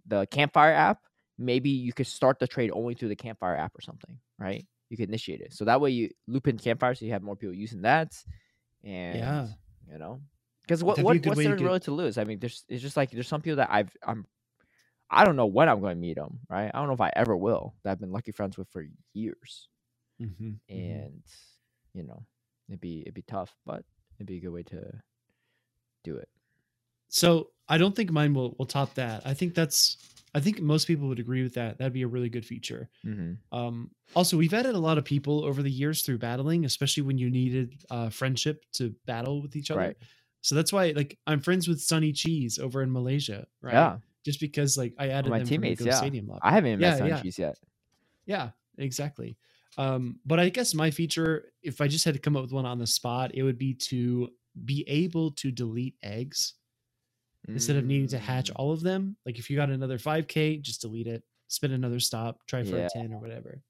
the 0.07 0.26
campfire 0.26 0.72
app, 0.72 1.03
maybe 1.39 1.70
you 1.70 1.93
could 1.93 2.07
start 2.07 2.39
the 2.39 2.47
trade 2.47 2.70
only 2.72 2.95
through 2.95 3.09
the 3.09 3.16
campfire 3.16 3.57
app 3.57 3.76
or 3.76 3.80
something, 3.80 4.20
right? 4.39 4.66
You 4.93 4.99
could 4.99 5.09
initiate 5.09 5.40
it. 5.40 5.55
So 5.55 5.64
that 5.64 5.80
way 5.80 5.90
you 5.90 6.11
loop 6.26 6.49
in 6.49 6.59
campfire 6.59 6.95
so 6.95 7.07
you 7.07 7.12
have 7.12 7.22
more 7.22 7.34
people 7.34 7.55
using 7.55 7.80
that. 7.80 8.12
And 8.84 9.16
Yeah. 9.16 9.49
you 9.90 9.97
know. 9.99 10.20
Because 10.61 10.84
what, 10.84 10.97
That'd 10.97 11.09
be 11.11 11.16
a 11.16 11.20
what 11.20 11.26
what's 11.28 11.43
there 11.47 11.57
really 11.57 11.80
to 11.80 11.93
lose? 11.93 12.18
I 12.18 12.24
mean, 12.24 12.38
there's 12.38 12.66
it's 12.68 12.82
just 12.82 12.99
like 12.99 13.11
there's 13.11 13.26
some 13.26 13.40
people 13.40 13.57
that 13.57 13.70
I've 13.72 13.90
I'm 14.07 14.26
I 15.11 15.24
don't 15.24 15.36
know 15.36 15.47
when 15.47 15.70
I'm 15.70 15.80
going 15.80 15.95
to 15.97 16.01
meet 16.01 16.16
them, 16.16 16.40
right? 16.51 16.70
I 16.72 16.78
don't 16.78 16.88
know 16.88 16.93
if 16.93 17.01
I 17.01 17.11
ever 17.16 17.34
will. 17.34 17.74
That 17.82 17.93
I've 17.93 18.01
been 18.01 18.12
lucky 18.12 18.32
friends 18.32 18.59
with 18.59 18.68
for 18.68 18.84
years, 19.14 19.68
Mhm, 20.20 20.28
mhm. 20.30 20.59
and 20.68 21.22
you 21.95 22.03
know, 22.03 22.22
it'd 22.68 22.80
be 22.82 23.01
it'd 23.01 23.14
be 23.14 23.22
tough, 23.22 23.57
but 23.64 23.82
it'd 24.18 24.26
be 24.26 24.36
a 24.36 24.40
good 24.40 24.53
way 24.53 24.62
to 24.64 24.93
do 26.05 26.16
it. 26.16 26.28
So 27.09 27.49
I 27.66 27.78
don't 27.78 27.97
think 27.97 28.11
mine 28.12 28.34
will 28.34 28.55
will 28.59 28.66
top 28.66 28.93
that. 28.97 29.22
I 29.26 29.32
think 29.32 29.55
that's 29.55 29.97
I 30.35 30.41
think 30.41 30.61
most 30.61 30.87
people 30.87 31.09
would 31.09 31.18
agree 31.18 31.43
with 31.43 31.55
that. 31.55 31.78
That'd 31.78 31.93
be 31.93 32.03
a 32.03 32.09
really 32.09 32.30
good 32.30 32.47
feature. 32.47 32.89
Mm-hmm. 33.05 33.57
Um, 33.57 33.91
also, 34.16 34.37
we've 34.37 34.55
added 34.55 34.74
a 34.74 34.78
lot 34.78 34.97
of 34.97 35.05
people 35.05 35.45
over 35.45 35.62
the 35.62 35.70
years 35.70 36.03
through 36.03 36.18
battling, 36.18 36.64
especially 36.64 37.03
when 37.03 37.18
you 37.18 37.30
needed 37.30 37.85
uh, 37.91 38.09
friendship 38.09 38.64
to 38.72 38.95
battle 39.07 39.43
with 39.43 39.57
each 39.57 39.70
other. 39.70 39.80
Right. 39.80 39.97
So 40.41 40.55
that's 40.55 40.72
why, 40.72 40.93
like, 40.97 41.18
I'm 41.26 41.41
friends 41.41 41.68
with 41.68 41.80
Sunny 41.80 42.12
Cheese 42.12 42.59
over 42.59 42.83
in 42.83 42.91
Malaysia, 42.91 43.47
right? 43.61 43.74
Yeah, 43.74 43.97
Just 44.24 44.41
because, 44.41 44.76
like, 44.76 44.95
I 44.99 45.09
added 45.09 45.30
my 45.30 45.39
them 45.39 45.47
teammates, 45.47 45.80
the 45.80 45.91
yeah. 45.91 45.97
Stadium 45.97 46.26
lobby. 46.26 46.41
I 46.43 46.51
haven't 46.51 46.70
even 46.70 46.80
Yeah, 46.80 46.91
met 46.91 46.99
Sun 46.99 47.09
yeah. 47.09 47.20
Cheese 47.20 47.39
yet. 47.39 47.59
Yeah, 48.26 48.51
exactly. 48.78 49.37
Um, 49.78 50.18
but 50.26 50.41
I 50.41 50.49
guess 50.49 50.74
my 50.74 50.91
feature, 50.91 51.53
if 51.62 51.80
I 51.80 51.89
just 51.89 52.05
had 52.05 52.14
to 52.14 52.20
come 52.20 52.37
up 52.37 52.43
with 52.43 52.53
one 52.53 52.66
on 52.66 52.78
the 52.78 52.87
spot, 52.87 53.33
it 53.35 53.43
would 53.43 53.59
be 53.59 53.74
to 53.74 54.30
be 54.64 54.85
able 54.89 55.30
to 55.33 55.51
delete 55.51 55.95
eggs 56.03 56.55
instead 57.49 57.76
of 57.76 57.84
needing 57.84 58.09
to 58.09 58.18
hatch 58.18 58.51
Mm. 58.51 58.57
all 58.57 58.72
of 58.72 58.82
them. 58.82 59.16
Like 59.26 59.38
if 59.38 59.51
you 59.51 59.57
got 59.57 59.70
another 59.70 59.99
5k, 59.99 60.61
just 60.62 60.80
delete 60.82 61.07
it. 61.09 61.24
spend 61.49 61.74
another 61.74 62.01
stop, 62.01 62.47
try 62.47 62.62
for 62.64 62.76
Yeah. 62.76 62.86
a 62.86 62.88
ten 62.90 63.12
or 63.12 63.18
whatever. 63.20 63.62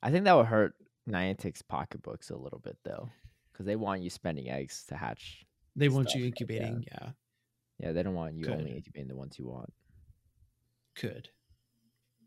I 0.00 0.12
think 0.12 0.24
that 0.26 0.34
would 0.34 0.46
hurt 0.46 0.76
Niantic's 1.08 1.60
pocketbooks 1.60 2.30
a 2.30 2.36
little 2.36 2.60
bit 2.60 2.78
though, 2.84 3.10
because 3.52 3.66
they 3.66 3.74
want 3.74 4.02
you 4.02 4.10
spending 4.10 4.48
eggs 4.48 4.84
to 4.86 4.96
hatch. 4.96 5.44
They 5.74 5.88
want 5.88 6.08
Stuff, 6.10 6.20
you 6.20 6.26
right? 6.26 6.34
Yeah. 6.40 6.42
incubating. 6.46 6.84
Yeah. 6.86 7.10
Yeah, 7.80 7.92
they 7.92 8.02
don't 8.04 8.14
want 8.14 8.34
you 8.36 8.46
only 8.46 8.76
incubating 8.76 9.08
the 9.08 9.16
ones 9.16 9.38
you 9.40 9.46
want. 9.46 9.72
could. 10.94 11.30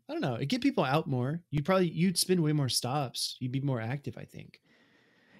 I 0.08 0.12
don't 0.12 0.20
know. 0.20 0.34
It 0.34 0.46
get 0.46 0.60
people 0.60 0.84
out 0.84 1.06
more. 1.06 1.42
You'd 1.50 1.64
probably 1.64 1.88
you'd 1.88 2.18
spend 2.18 2.42
way 2.42 2.52
more 2.52 2.68
stops. 2.68 3.36
You'd 3.40 3.52
be 3.52 3.60
more 3.60 3.80
active. 3.80 4.18
I 4.18 4.24
think. 4.26 4.60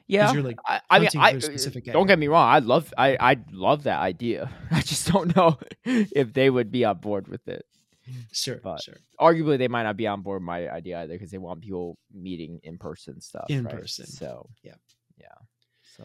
Yeah, 0.07 0.33
you're, 0.33 0.43
like, 0.43 0.59
I, 0.67 0.81
I 0.91 0.99
mean, 0.99 1.09
I 1.19 1.31
for 1.33 1.39
a 1.39 1.41
specific 1.41 1.87
don't 1.87 2.07
get 2.07 2.19
me 2.19 2.29
wrong. 2.29 2.47
I 2.47 2.59
love, 2.59 2.93
I, 2.99 3.17
I 3.19 3.37
love 3.53 3.85
that 3.85 4.01
idea. 4.01 4.51
I 4.71 4.81
just 4.83 5.11
don't 5.11 5.35
know 5.35 5.59
if 5.85 6.33
they 6.35 6.51
would 6.51 6.71
be 6.71 6.85
on 6.85 6.99
board 6.99 7.27
with 7.27 7.49
it. 7.49 7.65
Sure. 8.33 8.61
But- 8.63 8.83
sure. 8.83 8.97
Arguably, 9.19 9.57
they 9.57 9.69
might 9.69 9.85
not 9.85 9.97
be 9.97 10.07
on 10.07 10.21
board 10.21 10.43
with 10.43 10.47
my 10.47 10.69
idea 10.69 11.01
either 11.01 11.15
because 11.15 11.31
they 11.31 11.39
want 11.39 11.63
people 11.63 11.97
meeting 12.13 12.61
in 12.65 12.77
person 12.77 13.21
stuff. 13.23 13.47
In 13.49 13.65
right? 13.65 13.75
person. 13.75 14.07
So 14.07 14.51
Yeah. 14.63 14.75
yeah. 15.19 15.29
So 15.97 16.05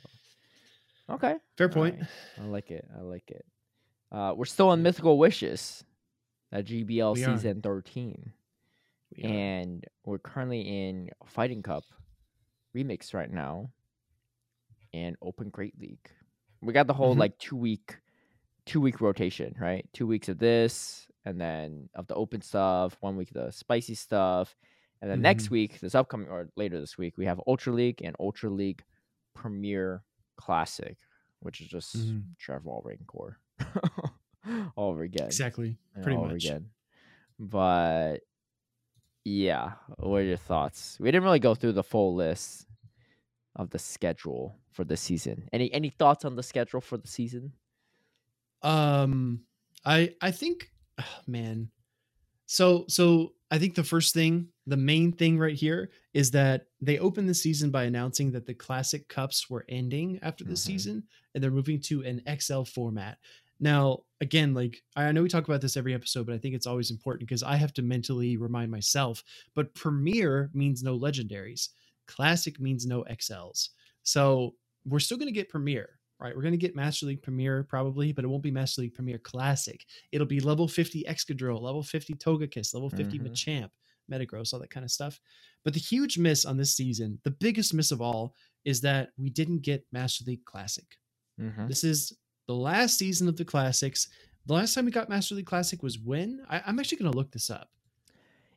okay, 1.16 1.36
Fair 1.58 1.68
all 1.68 1.74
point. 1.74 2.00
right. 2.00 2.08
I 2.40 2.44
like 2.48 2.72
it. 2.72 2.88
I 2.98 3.02
like 3.02 3.30
it. 3.30 3.46
Uh, 4.12 4.34
we're 4.38 4.46
still 4.46 4.70
on 4.70 4.82
Mythical 4.82 5.18
Wishes, 5.18 5.84
at 6.52 6.66
GBL 6.66 7.16
We 7.16 7.26
are. 7.26 7.36
season 7.36 7.62
thirteen. 7.62 8.32
We 9.18 9.24
and 9.24 9.84
we're 10.06 10.20
currently 10.20 10.62
in 10.62 11.10
Fighting 11.26 11.64
Cup 11.64 11.84
remix 12.76 13.14
right 13.14 13.32
now 13.32 13.72
and 14.94 15.16
Open 15.22 15.50
Great 15.50 15.80
League. 15.80 16.10
We 16.62 16.74
got 16.74 16.88
the 16.88 16.94
whole 16.94 17.16
Mhm. 17.16 17.20
like 17.20 17.38
two 17.38 17.56
week 17.56 18.00
two 18.66 18.82
week 18.82 19.02
rotation, 19.02 19.56
right? 19.60 19.88
Two 19.94 20.06
weeks 20.06 20.30
of 20.30 20.38
this 20.38 21.08
and 21.26 21.40
then 21.42 21.90
of 21.96 22.06
the 22.08 22.14
open 22.16 22.42
stuff, 22.42 22.96
one 23.02 23.16
week 23.18 23.30
of 23.30 23.34
the 23.46 23.52
spicy 23.52 23.96
stuff. 23.96 24.56
And 25.02 25.10
then 25.10 25.22
next 25.22 25.48
Mhm. 25.48 25.52
week, 25.52 25.80
this 25.80 25.96
upcoming 25.96 26.28
or 26.28 26.50
later 26.56 26.80
this 26.80 26.98
week, 26.98 27.18
we 27.18 27.26
have 27.26 27.42
Ultra 27.48 27.74
League 27.74 28.02
and 28.04 28.16
Ultra 28.20 28.50
League 28.50 28.84
Premier 29.34 30.04
Classic, 30.36 30.98
which 31.40 31.62
is 31.62 31.68
just 31.68 31.98
Mhm. 31.98 32.36
Trevor 32.38 32.70
core 33.08 33.40
all 34.76 34.90
over 34.92 35.02
again 35.04 35.26
exactly. 35.28 35.78
and 35.96 36.04
Pretty 36.04 36.18
much. 36.20 36.34
again. 36.46 36.70
But 37.40 38.18
yeah, 39.24 39.76
what 39.98 40.18
are 40.22 40.24
your 40.26 40.38
thoughts? 40.38 41.00
We 41.00 41.08
didn't 41.10 41.24
really 41.24 41.40
go 41.40 41.56
through 41.56 41.74
the 41.74 41.84
full 41.84 42.14
list 42.16 42.68
of 43.60 43.70
the 43.72 43.80
schedule 43.80 44.60
for 44.72 44.84
the 44.86 44.98
season. 44.98 45.50
Any 45.54 45.72
any 45.74 45.90
thoughts 45.90 46.26
on 46.26 46.36
the 46.36 46.44
schedule 46.44 46.82
for 46.82 46.98
the 46.98 47.08
season? 47.08 47.54
Um, 48.62 49.46
I 49.86 50.16
I 50.22 50.32
think, 50.32 50.72
ah, 51.00 51.22
man. 51.28 51.72
So 52.48 52.86
so 52.90 53.36
I 53.52 53.60
think 53.60 53.76
the 53.76 53.84
first 53.86 54.14
thing, 54.14 54.50
the 54.68 54.78
main 54.78 55.14
thing 55.14 55.40
right 55.40 55.56
here 55.56 55.92
is 56.14 56.32
that 56.32 56.68
they 56.82 57.00
opened 57.00 57.30
the 57.30 57.36
season 57.36 57.72
by 57.72 57.86
announcing 57.86 58.32
that 58.34 58.46
the 58.46 58.54
classic 58.56 59.08
cups 59.10 59.50
were 59.50 59.66
ending 59.70 60.20
after 60.22 60.46
the 60.46 60.54
Mhm. 60.54 60.58
season 60.58 61.04
and 61.34 61.44
they're 61.44 61.52
moving 61.52 61.82
to 61.84 62.04
an 62.04 62.22
XL 62.28 62.66
format. 62.66 63.20
Now, 63.60 64.06
again, 64.22 64.54
like 64.54 64.84
I 64.96 65.12
know 65.12 65.24
we 65.24 65.30
talk 65.30 65.46
about 65.48 65.62
this 65.62 65.78
every 65.78 65.94
episode, 65.94 66.26
but 66.28 66.36
I 66.36 66.40
think 66.40 66.56
it's 66.56 66.68
always 66.68 66.92
important 66.92 67.28
because 67.28 67.44
I 67.44 67.58
have 67.58 67.74
to 67.76 67.82
mentally 67.84 68.38
remind 68.38 68.72
myself. 68.72 69.24
But 69.56 69.74
Premier 69.76 70.50
means 70.54 70.84
no 70.84 70.98
legendaries. 71.00 71.70
Classic 72.10 72.60
means 72.60 72.86
no 72.86 73.04
XLs. 73.10 73.70
So 74.04 74.56
we're 74.86 75.00
still 75.00 75.18
going 75.18 75.28
to 75.28 75.34
get 75.34 75.50
Premier, 75.50 76.00
right? 76.20 76.36
We're 76.36 76.42
going 76.42 76.54
to 76.54 76.58
get 76.58 76.76
Master 76.76 77.06
League 77.06 77.22
Premier 77.22 77.64
probably, 77.64 78.12
but 78.12 78.26
it 78.26 78.28
won't 78.28 78.44
be 78.44 78.52
Master 78.52 78.82
League 78.82 78.96
Premier 78.96 79.20
Classic. 79.20 79.86
It'll 80.12 80.28
be 80.28 80.40
level 80.40 80.68
50 80.68 81.04
Excadrill, 81.08 81.62
level 81.62 81.84
50 81.84 82.16
Togekiss, 82.16 82.74
level 82.74 82.90
50 82.90 83.20
Mhm. 83.20 83.28
Machamp, 83.28 83.70
Metagross, 84.12 84.54
all 84.54 84.60
that 84.60 84.72
kind 84.72 84.84
of 84.84 84.92
stuff. 84.92 85.20
But 85.64 85.74
the 85.74 85.80
huge 85.80 86.18
miss 86.18 86.46
on 86.46 86.58
this 86.58 86.76
season, 86.76 87.20
the 87.24 87.32
biggest 87.32 87.74
miss 87.74 87.92
of 87.92 88.02
all, 88.02 88.34
is 88.66 88.82
that 88.82 89.10
we 89.18 89.30
didn't 89.30 89.60
get 89.62 89.86
Master 89.92 90.24
League 90.26 90.46
Classic. 90.46 90.98
Mm-hmm. 91.40 91.68
This 91.68 91.84
is 91.84 92.14
the 92.48 92.56
last 92.56 92.98
season 92.98 93.28
of 93.28 93.38
the 93.38 93.46
classics. 93.46 94.08
The 94.48 94.54
last 94.54 94.74
time 94.74 94.86
we 94.86 94.92
got 94.92 95.10
Master 95.10 95.36
League 95.36 95.46
Classic 95.46 95.84
was 95.84 96.00
when? 96.00 96.44
I, 96.50 96.62
I'm 96.66 96.80
actually 96.80 96.98
going 96.98 97.12
to 97.12 97.18
look 97.18 97.32
this 97.32 97.50
up. 97.50 97.70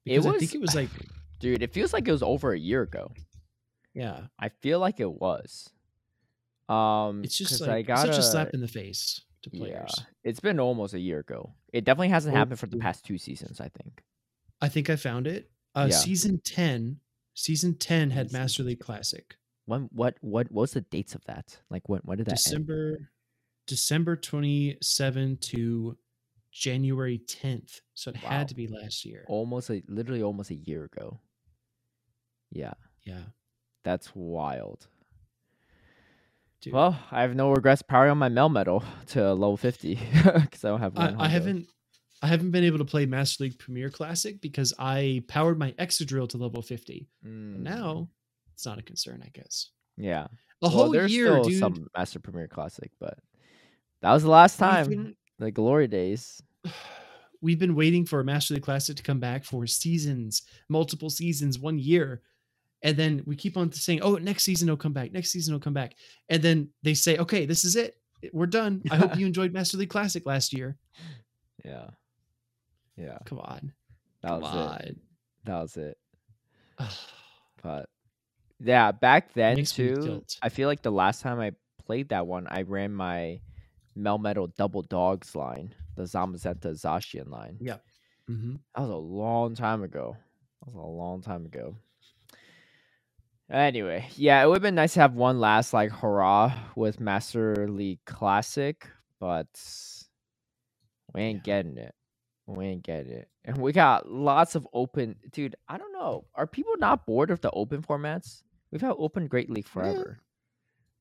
It 0.04 0.16
Because 0.16 0.26
I 0.26 0.38
think 0.38 0.54
it 0.54 0.60
was 0.60 0.74
like, 0.74 0.88
Dude, 1.40 1.60
it 1.62 1.72
feels 1.72 1.92
like 1.92 2.06
it 2.06 2.12
was 2.12 2.22
over 2.22 2.52
a 2.52 2.58
year 2.58 2.82
ago. 2.82 3.10
Yeah, 3.94 4.26
I 4.38 4.48
feel 4.48 4.78
like 4.78 5.00
it 5.00 5.10
was. 5.10 5.70
Um, 6.68 7.22
it's 7.24 7.36
just 7.36 7.60
like 7.60 7.70
I 7.70 7.82
gotta, 7.82 8.12
such 8.12 8.18
a 8.18 8.22
slap 8.22 8.50
in 8.54 8.60
the 8.60 8.68
face 8.68 9.20
to 9.42 9.50
players. 9.50 9.92
yeah, 9.98 10.04
it's 10.24 10.40
been 10.40 10.58
almost 10.60 10.94
a 10.94 11.00
year 11.00 11.18
ago. 11.18 11.52
It 11.72 11.84
definitely 11.84 12.08
hasn't 12.08 12.36
happened 12.36 12.58
for 12.58 12.66
the 12.66 12.76
past 12.78 13.04
two 13.04 13.18
seasons. 13.18 13.60
I 13.60 13.68
think. 13.68 14.02
I 14.60 14.68
think 14.68 14.88
I 14.90 14.96
found 14.96 15.26
it. 15.26 15.50
Uh, 15.74 15.88
Yeah. 15.90 15.96
Season 15.96 16.40
10, 16.44 17.00
season 17.34 17.74
10 17.76 18.10
had 18.10 18.28
Season 18.28 18.40
Master 18.40 18.62
League 18.62 18.80
Classic. 18.80 19.36
When 19.66 19.88
what 19.92 20.16
what 20.20 20.50
what's 20.50 20.72
the 20.74 20.80
dates 20.82 21.14
of 21.14 21.24
that? 21.26 21.58
Like 21.70 21.88
when 21.88 22.00
when 22.04 22.18
did 22.18 22.26
that 22.26 22.32
end? 22.32 22.38
December 22.38 23.10
December 23.66 24.16
27 24.16 25.36
to 25.38 25.96
January 26.50 27.20
10th. 27.26 27.80
So 27.94 28.10
it 28.10 28.22
Wow. 28.22 28.28
had 28.30 28.48
to 28.48 28.54
be 28.54 28.66
last 28.68 29.04
year. 29.04 29.24
Almost 29.28 29.70
a 29.70 29.82
literally 29.88 30.22
almost 30.22 30.50
a 30.50 30.54
year 30.56 30.84
ago. 30.84 31.20
Yeah, 32.50 32.74
Yeah. 33.04 33.22
That's 33.84 34.10
wild. 34.14 34.86
Dude. 36.60 36.72
Well, 36.74 36.96
I 37.10 37.22
have 37.22 37.34
no 37.34 37.50
regrets 37.50 37.82
powering 37.82 38.10
on 38.12 38.18
my 38.18 38.28
Melmetal 38.28 38.84
to 39.08 39.32
level 39.34 39.56
fifty 39.56 39.96
because 40.14 40.64
I 40.64 40.68
don't 40.68 40.80
have 40.80 40.96
one. 40.96 41.16
I 41.20 41.26
hundo. 41.26 41.30
haven't 41.30 41.66
I 42.22 42.28
haven't 42.28 42.52
been 42.52 42.62
able 42.64 42.78
to 42.78 42.84
play 42.84 43.04
Master 43.04 43.44
League 43.44 43.58
Premier 43.58 43.90
Classic 43.90 44.40
because 44.40 44.72
I 44.78 45.24
powered 45.26 45.58
my 45.58 45.72
Excadrill 45.72 46.28
to 46.28 46.36
level 46.36 46.62
50. 46.62 47.08
Mm, 47.26 47.58
now 47.58 48.08
it's 48.54 48.64
not 48.64 48.78
a 48.78 48.82
concern, 48.82 49.22
I 49.26 49.30
guess. 49.30 49.70
yeah, 49.96 50.26
A 50.26 50.28
Well, 50.60 50.70
whole 50.70 50.90
there's 50.92 51.12
year, 51.12 51.26
still 51.32 51.42
dude. 51.48 51.58
some 51.58 51.88
Master 51.96 52.20
Premier 52.20 52.46
Classic, 52.46 52.92
but 53.00 53.18
that 54.02 54.12
was 54.12 54.22
the 54.22 54.30
last 54.30 54.56
time. 54.58 54.88
been- 54.88 55.16
The 55.40 55.50
glory 55.50 55.88
days. 55.88 56.40
we've 57.40 57.58
been 57.58 57.74
waiting 57.74 58.06
for 58.06 58.20
a 58.20 58.24
Master 58.24 58.54
League 58.54 58.62
Classic 58.62 58.94
to 58.96 59.02
come 59.02 59.18
back 59.18 59.42
for 59.44 59.66
seasons, 59.66 60.42
multiple 60.68 61.10
seasons, 61.10 61.58
one 61.58 61.80
year. 61.80 62.22
And 62.82 62.96
then 62.96 63.22
we 63.26 63.36
keep 63.36 63.56
on 63.56 63.70
saying, 63.72 64.00
oh, 64.02 64.16
next 64.16 64.42
season 64.42 64.68
it'll 64.68 64.76
come 64.76 64.92
back. 64.92 65.12
Next 65.12 65.30
season 65.30 65.54
it'll 65.54 65.62
come 65.62 65.72
back. 65.74 65.94
And 66.28 66.42
then 66.42 66.68
they 66.82 66.94
say, 66.94 67.16
okay, 67.18 67.46
this 67.46 67.64
is 67.64 67.76
it. 67.76 67.96
We're 68.32 68.46
done. 68.46 68.82
I 68.90 68.96
hope 68.96 69.16
you 69.16 69.26
enjoyed 69.32 69.52
Master 69.52 69.76
League 69.76 69.90
Classic 69.90 70.24
last 70.26 70.52
year. 70.52 70.76
Yeah, 71.64 71.90
yeah, 72.96 73.18
Come 73.24 73.38
on. 73.38 73.72
that 74.22 74.28
Come 74.30 74.40
was 74.42 74.50
on. 74.54 74.80
it. 74.80 74.96
That 75.44 75.60
was 75.62 75.76
it. 75.76 75.96
But 77.62 77.88
yeah, 78.58 78.90
back 78.90 79.32
then 79.34 79.62
too. 79.64 80.24
I 80.42 80.48
feel 80.48 80.68
like 80.68 80.82
the 80.82 80.90
last 80.90 81.22
time 81.22 81.38
I 81.38 81.52
played 81.84 82.08
that 82.08 82.26
one, 82.26 82.46
I 82.50 82.62
ran 82.62 82.92
my 82.92 83.40
Melmetal 83.96 84.52
Double 84.56 84.82
Dogs 84.82 85.36
line, 85.36 85.72
the 85.96 86.02
Zamazenta 86.02 86.72
Zacian 86.74 87.28
line. 87.30 87.58
Yeah. 87.60 87.76
Mhm. 88.28 88.58
That 88.74 88.82
was 88.82 88.90
a 88.90 88.96
long 88.96 89.54
time 89.54 89.82
ago. 89.84 90.16
That 90.64 90.74
was 90.74 90.82
a 90.82 90.86
long 90.86 91.22
time 91.22 91.44
ago. 91.46 91.76
Anyway, 93.52 94.08
yeah, 94.16 94.42
it 94.42 94.46
would 94.46 94.54
have 94.54 94.62
been 94.62 94.74
nice 94.74 94.94
to 94.94 95.00
have 95.00 95.14
one 95.14 95.38
last 95.38 95.74
like 95.74 95.92
hurrah 95.92 96.54
with 96.74 97.00
Master 97.00 97.68
League 97.68 98.02
Classic, 98.06 98.88
but 99.20 99.46
we 101.14 101.20
ain't 101.20 101.46
Yeah. 101.46 101.56
getting 101.60 101.76
it. 101.76 101.94
We 102.46 102.64
ain't 102.64 102.82
getting 102.82 103.12
it. 103.12 103.28
And 103.44 103.58
we 103.58 103.72
got 103.72 104.10
lots 104.10 104.54
of 104.54 104.66
open 104.72 105.16
dude, 105.30 105.54
I 105.68 105.76
don't 105.76 105.92
know. 105.92 106.24
Are 106.34 106.46
people 106.46 106.72
not 106.78 107.04
bored 107.04 107.30
of 107.30 107.42
the 107.42 107.50
open 107.50 107.82
formats? 107.82 108.42
We've 108.70 108.80
had 108.80 108.94
open 108.96 109.26
Great 109.28 109.50
League 109.50 109.68
forever. 109.68 110.20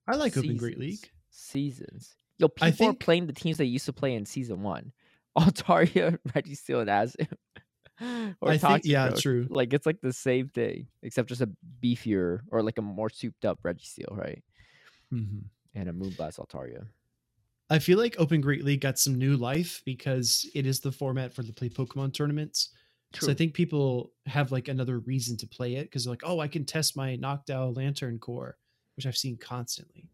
I 0.05 0.15
like 0.15 0.35
Open 0.35 0.57
Great 0.57 0.77
League. 0.77 1.09
Seasons. 1.29 2.15
Yo, 2.37 2.49
people 2.49 2.87
I 2.87 2.89
are 2.89 2.93
playing 2.93 3.27
the 3.27 3.33
teams 3.33 3.57
they 3.57 3.65
used 3.65 3.85
to 3.85 3.93
play 3.93 4.13
in 4.13 4.25
season 4.25 4.61
one. 4.61 4.91
Altaria, 5.37 6.17
Registeel, 6.29 6.81
and 6.81 6.89
Azim. 6.89 7.27
or 8.41 8.49
I 8.51 8.57
think, 8.57 8.81
yeah, 8.85 9.09
Toxicroak. 9.09 9.21
true. 9.21 9.47
Like 9.49 9.73
it's 9.73 9.85
like 9.85 10.01
the 10.01 10.13
same 10.13 10.49
thing, 10.49 10.87
except 11.03 11.29
just 11.29 11.41
a 11.41 11.49
beefier 11.81 12.41
or 12.51 12.63
like 12.63 12.77
a 12.77 12.81
more 12.81 13.09
souped 13.09 13.45
up 13.45 13.59
Registeel, 13.63 14.15
right? 14.17 14.43
Mhm. 15.13 15.43
And 15.75 15.89
a 15.89 15.93
Moonblast 15.93 16.39
Altaria. 16.39 16.85
I 17.69 17.79
feel 17.79 17.97
like 17.97 18.15
Open 18.19 18.41
Great 18.41 18.65
League 18.65 18.81
got 18.81 18.99
some 18.99 19.15
new 19.17 19.37
life 19.37 19.81
because 19.85 20.49
it 20.53 20.65
is 20.65 20.81
the 20.81 20.91
format 20.91 21.33
for 21.33 21.43
the 21.43 21.53
play 21.53 21.69
Pokemon 21.69 22.13
tournaments. 22.13 22.69
True. 23.13 23.27
So 23.27 23.31
I 23.31 23.35
think 23.35 23.53
people 23.53 24.11
have 24.25 24.51
like 24.51 24.67
another 24.67 24.99
reason 24.99 25.37
to 25.37 25.47
play 25.47 25.75
it 25.75 25.83
because 25.83 26.03
they're 26.03 26.11
like, 26.11 26.23
oh, 26.25 26.39
I 26.39 26.47
can 26.49 26.65
test 26.65 26.97
my 26.97 27.15
Noctowl 27.17 27.75
Lanturn 27.75 28.19
Core, 28.19 28.57
which 28.95 29.05
I've 29.05 29.17
seen 29.17 29.37
constantly. 29.37 30.09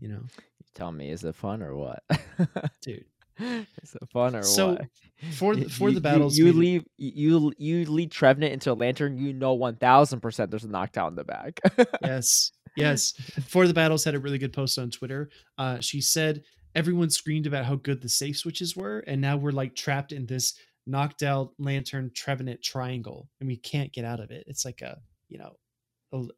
You 0.00 0.08
know, 0.08 0.20
Tell 0.74 0.92
me, 0.92 1.10
is 1.10 1.24
it 1.24 1.34
fun 1.34 1.62
or 1.62 1.74
what? 1.74 2.02
dude. 2.82 3.04
Is 3.38 3.94
it 3.94 4.08
fun 4.12 4.34
or 4.36 4.42
So, 4.42 4.70
what? 4.72 4.86
For 5.32 5.56
the, 5.56 5.68
for 5.68 5.88
you- 5.88 5.94
the 5.94 6.00
battles, 6.00 6.36
you, 6.36 6.46
you 6.46 6.52
we- 6.52 6.58
leave 6.58 6.84
you 6.98 7.52
you 7.58 7.84
lead 7.86 8.10
Trevenant 8.10 8.52
into 8.52 8.72
a 8.72 8.74
lanturn. 8.74 9.16
You 9.18 9.32
know 9.32 9.54
one 9.54 9.76
thousand 9.76 10.20
percent 10.20 10.50
there's 10.50 10.64
a 10.64 10.68
Noctowl 10.68 11.08
in 11.08 11.14
the 11.14 11.24
back. 11.24 11.60
yes, 12.02 12.52
yes. 12.76 13.12
For 13.48 13.66
the 13.66 13.74
battles 13.74 14.04
had 14.04 14.14
a 14.14 14.18
really 14.20 14.38
good 14.38 14.52
post 14.52 14.78
on 14.78 14.90
Twitter. 14.90 15.30
Uh, 15.58 15.80
she 15.80 16.00
said 16.00 16.42
everyone 16.74 17.08
screamed 17.10 17.46
about 17.46 17.64
how 17.64 17.76
good 17.76 18.02
the 18.02 18.08
safe 18.08 18.36
switches 18.36 18.76
were, 18.76 18.98
and 19.06 19.20
now 19.20 19.36
we're 19.36 19.50
like 19.52 19.74
trapped 19.74 20.12
in 20.12 20.26
this 20.26 20.54
knocked 20.88 21.22
out 21.24 21.50
lanturn 21.58 22.10
trevenant 22.14 22.62
triangle 22.62 23.28
and 23.40 23.48
we 23.48 23.56
can't 23.56 23.92
get 23.92 24.04
out 24.04 24.20
of 24.20 24.30
it 24.30 24.44
it's 24.46 24.64
like 24.64 24.82
a 24.82 24.96
you 25.28 25.36
know 25.36 25.56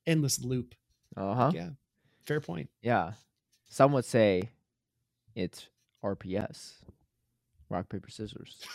endless 0.07 0.40
loop 0.42 0.74
Uh 1.18 1.34
huh. 1.34 1.51
yeah 1.55 1.68
fair 2.24 2.40
point 2.40 2.70
Yeah. 2.80 3.12
Some 3.68 3.92
would 3.92 4.07
say 4.07 4.49
it's 5.34 5.66
RPS, 6.05 6.74
rock 7.70 7.88
paper 7.88 8.11
scissors. 8.11 8.61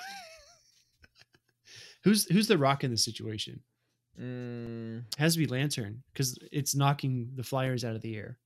who's 2.04 2.30
who's 2.32 2.48
the 2.48 2.58
rock 2.58 2.84
in 2.84 2.92
this 2.92 3.06
situation 3.06 3.62
Mm, 4.22 5.06
has 5.18 5.34
to 5.34 5.40
be 5.40 5.48
lanturn 5.48 6.04
because 6.14 6.38
it's 6.52 6.76
knocking 6.76 7.32
the 7.36 7.42
flyers 7.42 7.84
out 7.84 7.96
of 7.96 8.02
the 8.02 8.16
air 8.16 8.38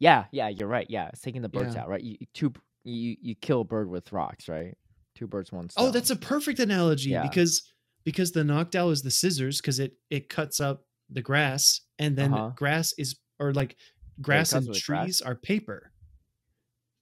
yeah, 0.00 0.24
yeah, 0.30 0.48
you're 0.48 0.68
right. 0.68 0.86
Yeah, 0.90 1.08
it's 1.08 1.22
taking 1.22 1.40
the 1.40 1.48
birds 1.48 1.74
Yeah. 1.74 1.82
out, 1.82 1.88
right? 1.88 2.02
You 2.02 2.16
you- 2.20 2.26
two 2.34 2.52
you 2.84 3.16
you 3.22 3.34
kill 3.36 3.60
a 3.62 3.64
bird 3.64 3.88
with 3.88 4.12
rocks, 4.12 4.46
right? 4.48 4.76
Two 5.14 5.26
birds, 5.28 5.52
one 5.52 5.70
stone. 5.70 5.86
oh 5.86 5.90
that's 5.92 6.10
a 6.10 6.16
perfect 6.16 6.58
analogy 6.58 7.10
Yeah. 7.10 7.22
because 7.22 7.70
because 8.04 8.32
the 8.32 8.42
Noctowl 8.42 8.90
is 8.92 9.02
the 9.02 9.10
scissors 9.12 9.60
because 9.60 9.78
it 9.78 9.92
it 10.10 10.28
cuts 10.28 10.60
up 10.60 10.84
the 11.08 11.22
grass 11.22 11.82
and 12.00 12.16
then 12.16 12.34
Uh-huh. 12.34 12.50
grass 12.56 12.92
is 12.98 13.14
or 13.38 13.54
like 13.54 13.76
grass 14.20 14.52
and 14.52 14.66
with 14.66 14.84
grass? 14.84 15.04
trees 15.04 15.22
are 15.22 15.36
paper 15.36 15.92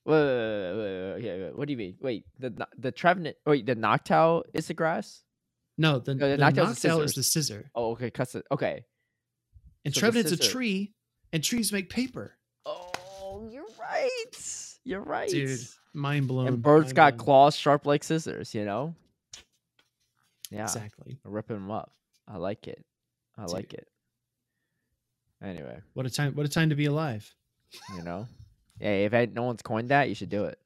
Wait, 0.06 0.14
wait, 0.14 1.14
wait, 1.22 1.40
wait, 1.40 1.56
what 1.56 1.66
do 1.66 1.72
you 1.72 1.78
mean? 1.78 1.96
Wait, 2.00 2.26
the 2.38 2.66
the 2.78 2.92
Trevenant. 2.92 3.36
Wait, 3.46 3.64
the 3.64 3.74
Noctowl 3.74 4.42
is 4.52 4.66
the 4.66 4.74
grass. 4.74 5.22
no 5.78 5.98
the, 5.98 6.14
No, 6.14 6.28
the 6.28 6.36
the 6.36 6.36
knocked, 6.36 6.58
owl's 6.58 6.84
is 6.84 7.14
the 7.14 7.22
scissor 7.22 7.70
Oh, 7.74 7.92
okay, 7.92 8.10
cuts 8.10 8.34
it. 8.34 8.44
Okay. 8.50 8.84
and 9.84 9.94
So 9.94 10.00
trevenant's 10.00 10.32
a 10.32 10.36
tree 10.36 10.92
and 11.32 11.42
trees 11.42 11.72
make 11.72 11.88
paper 11.90 12.36
Oh, 12.66 13.48
you're 13.50 13.66
right. 13.80 14.76
You're 14.84 15.00
right, 15.00 15.28
dude 15.28 15.60
mind 15.94 16.28
blown 16.28 16.48
And 16.48 16.62
birds 16.62 16.86
mind 16.88 16.96
got 16.96 17.16
blown. 17.16 17.24
claws 17.24 17.56
sharp 17.56 17.86
like 17.86 18.04
scissors. 18.04 18.54
You 18.54 18.64
know. 18.64 18.94
Yeah, 20.50 20.64
exactly 20.64 21.18
ripping 21.24 21.56
them 21.56 21.70
up. 21.70 21.92
I 22.28 22.36
like 22.36 22.68
it. 22.68 22.84
I 23.38 23.44
like 23.46 23.72
it. 23.74 23.88
Anyway, 25.42 25.80
what 25.94 26.04
a 26.06 26.10
time 26.10 26.34
what 26.34 26.46
a 26.46 26.48
time 26.48 26.68
to 26.70 26.76
be 26.76 26.84
alive 26.86 27.32
you 27.96 28.02
know, 28.02 28.28
hey, 28.80 29.04
if 29.04 29.14
I, 29.14 29.26
no 29.26 29.42
one's 29.44 29.62
coined 29.62 29.88
that, 29.90 30.08
you 30.08 30.14
should 30.14 30.28
do 30.30 30.44
it. 30.44 30.58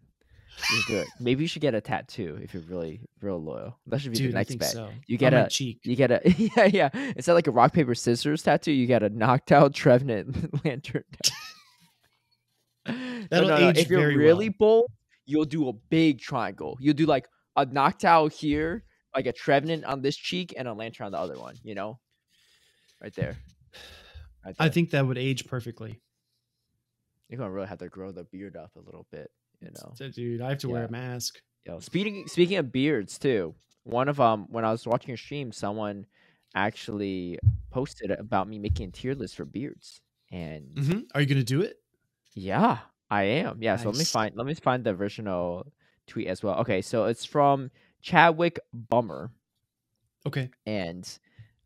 You 0.59 0.77
should 0.81 0.93
do 0.93 0.99
it. 1.01 1.09
Maybe 1.21 1.45
you 1.45 1.49
should 1.49 1.63
get 1.63 1.75
a 1.75 1.81
tattoo 1.81 2.39
if 2.43 2.53
you're 2.53 2.63
really 2.65 3.01
real 3.21 3.41
loyal. 3.41 3.79
That 3.87 4.01
should 4.01 4.11
be 4.13 4.19
dude 4.19 4.33
the 4.33 4.37
i 4.37 4.41
next 4.41 4.49
think 4.49 4.61
bet. 4.61 4.71
so 4.71 4.89
You 5.07 5.17
get 5.17 5.33
my 5.33 5.41
a- 5.41 5.49
cheek 5.49 5.79
You 5.85 5.95
get 5.95 6.11
a 6.11 6.21
yeah 6.37 6.65
yeah. 6.65 6.89
Instead 6.93 7.33
of 7.33 7.37
like 7.37 7.47
a 7.47 7.53
rock 7.53 7.73
paper 7.73 7.95
scissors 7.95 8.43
tattoo, 8.43 8.73
you 8.73 8.87
get 8.87 9.03
a 9.05 9.11
Noctowl 9.11 9.73
Trevenant 9.75 10.65
lanturn. 10.65 11.05
That'll 12.87 13.49
no, 13.49 13.59
no, 13.59 13.69
age 13.69 13.79
If 13.79 13.91
you're 13.91 14.01
very 14.01 14.17
really 14.17 14.49
well. 14.49 14.57
bold, 14.59 14.91
you'll 15.27 15.45
do 15.45 15.69
a 15.69 15.73
big 15.73 16.21
triangle. 16.21 16.77
You'll 16.81 16.95
do 16.95 17.07
like 17.07 17.29
a 17.57 17.67
Noctowl 17.67 18.33
here, 18.33 18.85
like 19.15 19.27
a 19.27 19.33
Trevenant 19.33 19.85
on 19.85 20.01
this 20.03 20.17
cheek, 20.17 20.55
and 20.57 20.67
a 20.67 20.73
lanturn 20.73 21.07
on 21.07 21.13
the 21.13 21.19
other 21.19 21.39
one. 21.39 21.55
You 21.63 21.75
know, 21.75 21.99
right 23.03 23.15
there. 23.15 23.37
Right 24.45 24.55
i 24.59 24.69
think 24.69 24.91
that 24.91 25.07
would 25.07 25.19
age 25.19 25.47
perfectly 25.47 26.01
you're 27.29 27.39
gonna 27.39 27.51
really 27.51 27.67
have 27.69 27.79
to 27.79 27.89
grow 27.89 28.13
the 28.13 28.25
beard 28.25 28.57
up 28.57 28.73
a 28.77 28.81
little 28.81 29.07
bit. 29.11 29.31
You 29.61 29.71
know. 29.71 29.93
So, 29.95 30.09
dude 30.09 30.41
i 30.41 30.51
have 30.51 30.59
to 30.59 30.69
wear 30.69 30.85
a 30.85 30.91
mask 30.91 31.41
Yo, 31.67 31.79
speaking 31.81 32.27
speaking 32.29 32.57
of 32.57 32.73
beards 32.73 33.19
too, 33.19 33.55
one 33.85 34.09
of 34.09 34.21
um 34.21 34.47
when 34.51 34.65
I 34.65 34.71
was 34.71 34.87
watching 34.87 35.09
your 35.09 35.17
stream, 35.17 35.53
someone 35.53 36.07
actually 36.55 37.39
posted 37.71 38.11
about 38.11 38.49
me 38.49 38.59
making 38.59 38.89
a 38.89 38.93
tier 38.93 39.15
list 39.15 39.37
for 39.37 39.45
beards, 39.45 40.01
and 40.31 40.67
Mhm. 40.79 41.05
are 41.15 41.21
you 41.21 41.27
gonna 41.27 41.43
do 41.43 41.61
it 41.63 41.77
yeah, 42.35 42.81
I 43.11 43.25
am. 43.25 43.63
Yeah, 43.63 43.77
so 43.77 43.91
let 43.91 43.99
me 43.99 44.05
find 44.05 44.35
let 44.37 44.47
me 44.47 44.55
find 44.55 44.85
the 44.85 44.91
original 44.95 45.73
tweet 46.07 46.29
as 46.29 46.43
well. 46.43 46.57
Okay, 46.61 46.83
so 46.83 47.07
it's 47.07 47.25
from 47.25 47.71
Chadwick 48.03 48.61
Bummer, 48.73 49.33
okay 50.27 50.51
and 50.67 51.19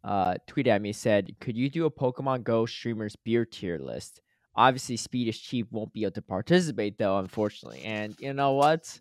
uh 0.04 0.34
tweeted 0.48 0.68
at 0.68 0.82
me 0.82 0.92
said, 0.92 1.36
"Could 1.40 1.56
you 1.56 1.70
do 1.70 1.84
a 1.86 1.90
Pokemon 1.90 2.44
Go 2.44 2.66
streamers 2.66 3.16
beard 3.16 3.52
tier 3.52 3.78
list?" 3.78 4.21
Obviously, 4.54 4.96
Speediest 4.96 5.42
Chief 5.42 5.66
won't 5.70 5.92
be 5.92 6.02
able 6.02 6.12
to 6.12 6.22
participate 6.22 6.98
though, 6.98 7.18
unfortunately. 7.18 7.82
And 7.84 8.14
you 8.20 8.32
know 8.32 8.52
what? 8.52 9.00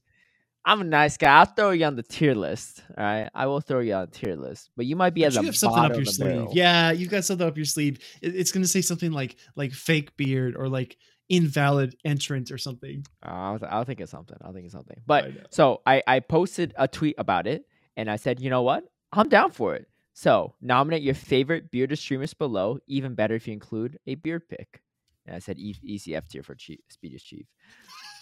I'm 0.63 0.81
a 0.81 0.83
nice 0.83 1.17
guy. 1.17 1.39
I'll 1.39 1.45
throw 1.45 1.71
you 1.71 1.85
on 1.85 1.95
the 1.95 2.03
tier 2.03 2.35
list. 2.35 2.83
All 2.95 3.03
right, 3.03 3.29
I 3.33 3.47
will 3.47 3.61
throw 3.61 3.79
you 3.79 3.95
on 3.95 4.05
the 4.05 4.11
tier 4.11 4.35
list, 4.35 4.69
but 4.77 4.85
you 4.85 4.95
might 4.95 5.15
be 5.15 5.25
at 5.25 5.29
But 5.29 5.35
the 5.35 5.41
you 5.41 5.45
have 5.47 5.57
something 5.57 5.83
up 5.83 5.95
your 5.95 6.05
sleeve. 6.05 6.29
barrel. 6.29 6.51
Yeah, 6.53 6.91
you've 6.91 7.09
got 7.09 7.25
something 7.25 7.47
up 7.47 7.57
your 7.57 7.65
sleeve. 7.65 7.99
It's 8.21 8.51
gonna 8.51 8.67
say 8.67 8.81
something 8.81 9.11
like 9.11 9.37
like 9.55 9.71
fake 9.71 10.15
beard 10.17 10.55
or 10.55 10.69
like 10.69 10.97
invalid 11.31 11.95
entrance 12.03 12.51
or 12.51 12.57
something. 12.57 13.05
I'll, 13.23 13.57
I'll 13.69 13.85
think 13.85 14.01
of 14.01 14.09
something. 14.09 14.37
I'll 14.41 14.53
think 14.53 14.65
of 14.65 14.71
something. 14.71 14.97
But 15.07 15.33
know. 15.33 15.41
so 15.49 15.81
I, 15.85 16.03
I 16.05 16.19
posted 16.19 16.73
a 16.77 16.89
tweet 16.89 17.15
about 17.17 17.47
it 17.47 17.65
and 17.95 18.11
I 18.11 18.17
said, 18.17 18.41
you 18.41 18.49
know 18.49 18.63
what? 18.63 18.83
I'm 19.13 19.29
down 19.29 19.51
for 19.51 19.73
it. 19.75 19.87
So 20.13 20.55
nominate 20.61 21.03
your 21.03 21.15
favorite 21.15 21.71
bearded 21.71 21.99
streamers 21.99 22.33
below. 22.33 22.79
Even 22.85 23.15
better 23.15 23.33
if 23.33 23.47
you 23.47 23.53
include 23.53 23.97
a 24.05 24.15
beard 24.15 24.49
pick. 24.49 24.81
I 25.29 25.39
said 25.39 25.59
e- 25.59 25.75
easy 25.83 26.15
F 26.15 26.27
tier 26.27 26.43
for 26.43 26.55
chief, 26.55 26.79
Speediest 26.89 27.25
Chief. 27.25 27.45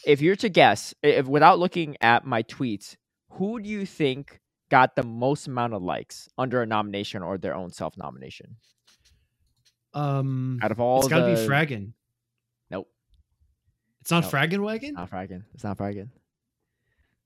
If 0.06 0.22
you're 0.22 0.36
to 0.38 0.50
guess, 0.50 0.94
if 1.04 1.28
without 1.28 1.60
looking 1.60 1.96
at 2.02 2.26
my 2.26 2.44
tweets, 2.44 2.96
who 3.32 3.60
do 3.60 3.70
you 3.70 3.86
think 3.86 4.40
got 4.70 4.96
the 4.96 5.04
most 5.04 5.48
amount 5.48 5.74
of 5.74 5.82
likes 5.82 6.28
under 6.38 6.62
a 6.62 6.66
nomination 6.66 7.22
or 7.24 7.38
their 7.38 7.56
own 7.56 7.72
self 7.72 7.96
nomination? 7.98 8.58
Um, 9.94 10.60
Out 10.62 10.72
of 10.72 10.80
all 10.80 11.00
it's 11.00 11.08
got 11.08 11.26
to 11.26 11.36
the 11.36 11.42
be 11.42 11.48
Fraggin. 11.48 11.94
Nope. 12.70 12.88
It's 14.02 14.12
not 14.12 14.24
Nope. 14.24 14.32
Fraggin 14.32 14.64
Wagon. 14.64 14.94
Not 14.94 15.10
Fraggin. 15.10 15.44
It's 15.54 15.64
not 15.64 15.78
Fraggin. 15.78 16.10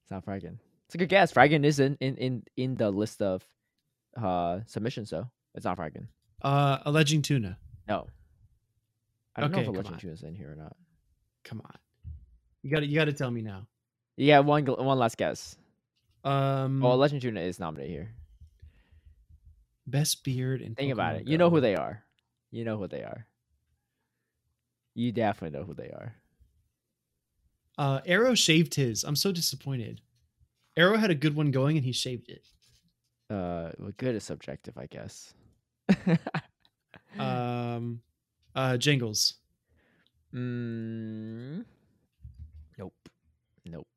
It's 0.04 0.12
not 0.12 0.26
Fraggin. 0.26 0.58
It's 0.86 0.96
a 0.96 0.98
good 0.98 1.10
guess. 1.10 1.32
Fraggin 1.34 1.66
is 1.66 1.80
in, 1.80 1.98
in, 2.00 2.16
in, 2.18 2.44
in 2.56 2.76
the 2.76 2.90
list 2.92 3.22
of 3.22 3.46
uh 4.22 4.60
submissions 4.66 5.10
though. 5.10 5.30
It's 5.56 5.66
not 5.66 5.78
Fraggin. 5.78 6.08
Uh, 6.42 6.80
alleging 6.86 7.22
tuna. 7.22 7.58
No. 7.88 8.08
I 9.36 9.42
don't 9.42 9.52
Okay, 9.54 9.64
know 9.64 9.72
if 9.72 9.78
Legend 9.78 9.96
on. 9.96 10.00
Tuna 10.00 10.14
is 10.14 10.24
in 10.24 10.36
here 10.36 10.52
or 10.52 10.56
not. 10.56 10.76
Come 11.44 11.62
on, 11.62 11.76
you 12.62 12.72
got 12.72 12.82
to 12.82 12.86
you 12.86 12.96
got 12.96 13.06
to 13.06 13.14
tell 13.14 13.32
me 13.32 13.42
now. 13.42 13.68
You 14.18 14.28
got 14.28 14.46
one 14.46 14.66
one 14.66 14.98
last 15.00 15.18
guess. 15.18 15.56
Um, 16.24 16.80
Well, 16.80 16.98
Legend 16.98 17.22
Tuna 17.22 17.42
is 17.42 17.60
nominated 17.60 17.92
here. 17.92 18.14
best 19.88 20.24
beard 20.24 20.62
and 20.62 20.78
Think 20.78 20.94
about 20.94 21.16
Pokemon 21.16 21.22
it. 21.22 21.28
You 21.28 21.38
know 21.38 21.50
who 21.50 21.60
they 21.62 21.76
are. 21.76 22.04
You 22.52 22.64
know 22.64 22.78
who 22.78 22.88
they 22.88 23.04
are. 23.04 23.26
You 24.96 25.12
definitely 25.12 25.58
know 25.58 25.66
who 25.66 25.74
they 25.74 25.90
are. 25.90 26.16
Uh, 27.78 28.00
Arrow 28.06 28.36
shaved 28.36 28.76
his. 28.76 29.04
I'm 29.04 29.16
so 29.16 29.32
disappointed. 29.32 30.02
Arrow 30.78 30.98
had 30.98 31.10
a 31.10 31.16
good 31.16 31.36
one 31.36 31.50
going 31.52 31.76
and 31.78 31.84
he 31.86 31.92
shaved 31.92 32.30
it. 32.30 32.46
Uh, 33.30 33.72
well, 33.80 33.92
good 33.98 34.16
is 34.16 34.24
subjective, 34.24 34.78
I 34.78 34.86
guess. 34.86 35.34
Um, 37.20 38.02
uh, 38.56 38.78
Jingles. 38.78 39.36
mm, 40.34 41.64
nope. 42.78 42.94
Nope. 43.66 43.88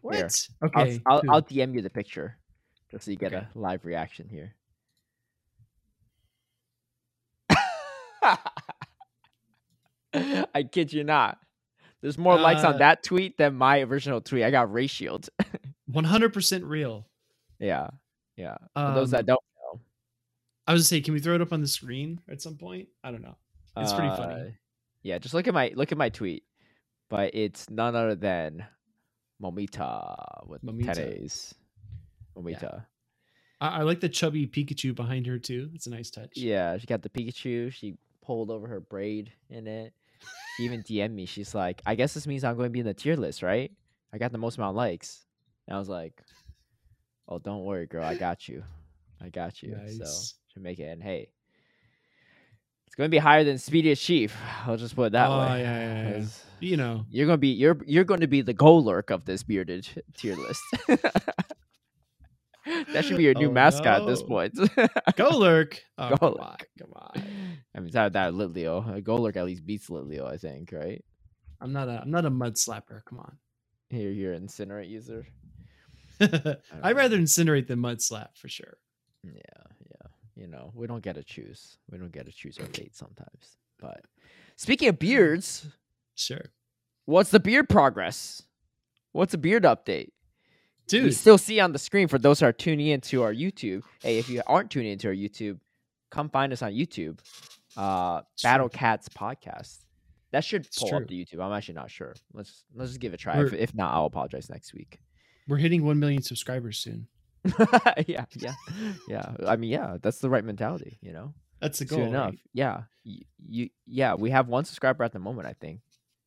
What? 0.00 0.16
Here, 0.16 0.28
Okay. 0.62 1.00
I'll, 1.06 1.22
I'll. 1.28 1.34
I'll 1.36 1.42
DM 1.42 1.74
you 1.74 1.82
the 1.82 1.90
picture 1.90 2.36
just 2.90 3.04
so 3.06 3.10
you 3.10 3.16
get 3.16 3.32
Okay. 3.34 3.46
a 3.54 3.58
live 3.58 3.84
reaction 3.84 4.28
here. 4.28 4.54
I 10.14 10.62
kid 10.70 10.92
you 10.92 11.04
not. 11.04 11.38
There's 12.00 12.18
more 12.18 12.38
likes 12.38 12.62
on 12.64 12.74
Uh, 12.74 12.78
that 12.78 13.02
tweet 13.02 13.36
than 13.38 13.54
my 13.54 13.80
original 13.80 14.20
tweet. 14.20 14.44
I 14.44 14.50
got 14.50 14.68
ratioed. 14.68 15.28
100% 15.90 16.62
real. 16.64 17.06
yeah. 17.58 17.88
Yeah. 18.36 18.56
For 18.74 18.92
those 18.94 19.10
that 19.12 19.20
Um, 19.20 19.26
don't 19.26 19.40
know. 19.62 19.80
I 20.66 20.72
was 20.72 20.80
gonna 20.82 20.86
say, 20.86 21.00
can 21.00 21.14
we 21.14 21.20
throw 21.20 21.34
it 21.36 21.40
up 21.40 21.52
on 21.52 21.60
the 21.60 21.68
screen 21.68 22.20
at 22.28 22.42
some 22.42 22.56
point? 22.56 22.88
I 23.02 23.10
don't 23.12 23.22
know. 23.22 23.36
It's 23.76 23.92
pretty 23.92 24.08
uh, 24.08 24.16
funny. 24.16 24.56
Yeah, 25.02 25.18
just 25.18 25.34
look 25.34 25.48
at 25.48 25.54
my 25.54 25.72
look 25.74 25.92
at 25.92 25.98
my 25.98 26.08
tweet. 26.08 26.44
But 27.10 27.34
it's 27.34 27.68
none 27.68 27.94
other 27.94 28.14
than 28.14 28.64
Momita 29.42 30.46
with 30.46 30.62
Momita. 30.62 30.94
Teres. 30.94 31.54
Momita. 32.36 32.86
I, 33.60 33.68
I 33.68 33.82
like 33.82 34.00
the 34.00 34.08
chubby 34.08 34.46
Pikachu 34.46 34.94
behind 34.94 35.26
her 35.26 35.38
too. 35.38 35.70
It's 35.74 35.86
a 35.86 35.90
nice 35.90 36.10
touch. 36.10 36.32
Yeah, 36.34 36.78
she 36.78 36.86
got 36.86 37.02
the 37.02 37.08
Pikachu. 37.08 37.72
She 37.72 37.96
pulled 38.24 38.50
over 38.50 38.66
her 38.66 38.80
braid 38.80 39.32
in 39.50 39.66
it. 39.66 39.92
She 40.56 40.64
even 40.64 40.82
DM'd 40.88 41.14
me. 41.14 41.26
She's 41.26 41.54
like, 41.54 41.82
I 41.84 41.94
guess 41.94 42.14
this 42.14 42.26
means 42.26 42.42
I'm 42.42 42.56
going 42.56 42.68
to 42.68 42.72
be 42.72 42.80
in 42.80 42.86
the 42.86 42.94
tier 42.94 43.16
list, 43.16 43.42
right? 43.42 43.70
I 44.12 44.18
got 44.18 44.32
the 44.32 44.38
most 44.38 44.56
amount 44.56 44.70
of 44.70 44.76
likes. 44.76 45.24
And 45.66 45.76
I 45.76 45.78
was 45.78 45.88
like, 45.88 46.20
Oh, 47.28 47.38
don't 47.38 47.64
worry, 47.64 47.86
girl. 47.86 48.04
I 48.04 48.14
got 48.16 48.48
you. 48.48 48.62
I 49.20 49.28
got 49.30 49.62
you. 49.62 49.76
So 49.88 50.04
Nice. 50.04 50.34
should 50.52 50.62
make 50.62 50.78
it. 50.78 50.84
And 50.88 51.02
hey, 51.02 51.30
it's 52.94 52.96
going 52.96 53.10
to 53.10 53.14
be 53.14 53.18
higher 53.18 53.42
than 53.42 53.56
Speediest 53.56 54.00
Chief. 54.00 54.36
I'll 54.68 54.76
just 54.76 54.94
put 54.94 55.06
it 55.06 55.12
that 55.14 55.28
oh 55.28 55.38
way. 55.40 55.62
yeah, 55.62 55.78
yeah, 55.80 56.18
yeah. 56.18 56.24
You 56.60 56.76
know, 56.76 57.04
You're 57.10 57.26
gonna 57.26 57.36
be 57.38 57.48
you're 57.48 57.76
you're 57.84 58.04
going 58.04 58.20
to 58.20 58.28
be 58.28 58.40
the 58.40 58.54
Golurk 58.54 59.10
of 59.10 59.24
this 59.24 59.42
bearded 59.42 59.86
tier 60.16 60.36
list. 60.36 60.62
that 62.92 63.04
should 63.04 63.16
be 63.16 63.24
your 63.24 63.34
new 63.34 63.48
Oh, 63.48 63.52
mascot 63.52 64.02
at 64.02 64.06
this 64.06 64.22
point. 64.22 64.54
Golurk. 65.18 65.80
Oh, 65.98 66.10
Go 66.10 66.16
come 66.16 66.34
Lurk. 66.34 66.40
on, 66.40 66.56
come 66.78 66.92
on. 66.94 67.22
I 67.74 67.80
mean, 67.80 67.90
that 67.90 68.12
that 68.12 68.32
Litleo. 68.32 68.88
Uh, 68.88 69.00
Golurk 69.00 69.36
at 69.36 69.44
least 69.44 69.66
beats 69.66 69.88
Litleo, 69.90 70.24
I 70.32 70.36
think, 70.36 70.70
right? 70.72 71.04
I'm 71.60 71.72
not 71.72 71.88
a 71.88 72.00
I'm 72.00 72.10
not 72.12 72.24
a 72.24 72.30
mud 72.30 72.54
slapper. 72.54 73.04
Come 73.04 73.18
on. 73.18 73.36
Here, 73.90 74.10
you're 74.10 74.32
an 74.32 74.46
incinerate 74.46 74.88
user. 74.88 75.26
I'd 76.20 76.96
rather 76.96 77.18
incinerate 77.18 77.66
than 77.66 77.80
mud 77.80 78.00
slap 78.00 78.38
for 78.38 78.48
sure. 78.48 78.78
Yeah. 79.24 79.64
You 80.36 80.48
know, 80.48 80.72
we 80.74 80.86
don't 80.86 81.02
get 81.02 81.14
to 81.14 81.22
choose. 81.22 81.78
We 81.90 81.98
don't 81.98 82.10
get 82.12 82.26
to 82.26 82.32
choose 82.32 82.58
our 82.58 82.66
fate 82.66 82.96
sometimes. 82.96 83.56
But 83.78 84.00
speaking 84.56 84.88
of 84.88 84.98
beards, 84.98 85.66
Sure. 86.16 86.44
what's 87.04 87.30
the 87.30 87.40
beard 87.40 87.68
progress? 87.68 88.42
What's 89.12 89.32
the 89.32 89.38
beard 89.38 89.62
update? 89.62 90.10
You 90.90 91.00
Dude, 91.02 91.14
still 91.14 91.38
see 91.38 91.60
on 91.60 91.72
the 91.72 91.78
screen 91.78 92.08
for 92.08 92.18
those 92.18 92.40
who 92.40 92.46
are 92.46 92.52
tuning 92.52 92.88
into 92.88 93.22
our 93.22 93.32
YouTube. 93.32 93.82
Hey, 94.02 94.18
if 94.18 94.28
you 94.28 94.42
aren't 94.46 94.70
tuning 94.70 94.92
into 94.92 95.08
our 95.08 95.14
YouTube, 95.14 95.58
come 96.10 96.28
find 96.28 96.52
us 96.52 96.62
on 96.62 96.72
YouTube. 96.72 97.18
Uh 97.76 98.22
Battle. 98.42 98.68
Catz 98.68 99.08
podcast. 99.08 99.78
That 100.32 100.44
should 100.44 100.68
pull 100.76 100.94
up 100.94 101.06
the 101.08 101.24
YouTube. 101.24 101.40
I'm 101.40 101.52
actually 101.52 101.74
not 101.74 101.90
sure. 101.90 102.14
Let's 102.32 102.64
let's 102.74 102.90
just 102.90 103.00
give 103.00 103.12
it 103.12 103.20
a 103.20 103.22
try. 103.22 103.40
If, 103.40 103.52
if 103.52 103.74
not, 103.74 103.94
I'll 103.94 104.06
apologize 104.06 104.50
next 104.50 104.74
week. 104.74 104.98
we're 105.48 105.56
hitting 105.58 105.84
1 105.84 105.98
million 105.98 106.22
subscribers 106.22 106.76
soon. 106.78 107.06
yeah, 108.06 108.24
yeah, 108.34 108.54
yeah. 109.08 109.34
I 109.46 109.56
mean, 109.56 109.70
yeah, 109.70 109.98
that's 110.00 110.18
the 110.18 110.30
right 110.30 110.44
mentality, 110.44 110.98
you 111.02 111.12
know. 111.12 111.34
That's 111.60 111.78
the 111.78 111.86
Soon 111.86 112.08
enough. 112.08 112.30
right? 112.30 112.38
Yeah. 112.52 112.82
You, 113.04 113.20
you 113.46 113.68
yeah, 113.86 114.14
we 114.14 114.30
have 114.30 114.48
one 114.48 114.64
subscriber 114.64 115.04
at 115.04 115.12
the 115.12 115.18
moment, 115.18 115.46
I 115.46 115.52
think, 115.54 115.80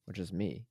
which 0.05 0.19
is 0.19 0.31
me. 0.33 0.65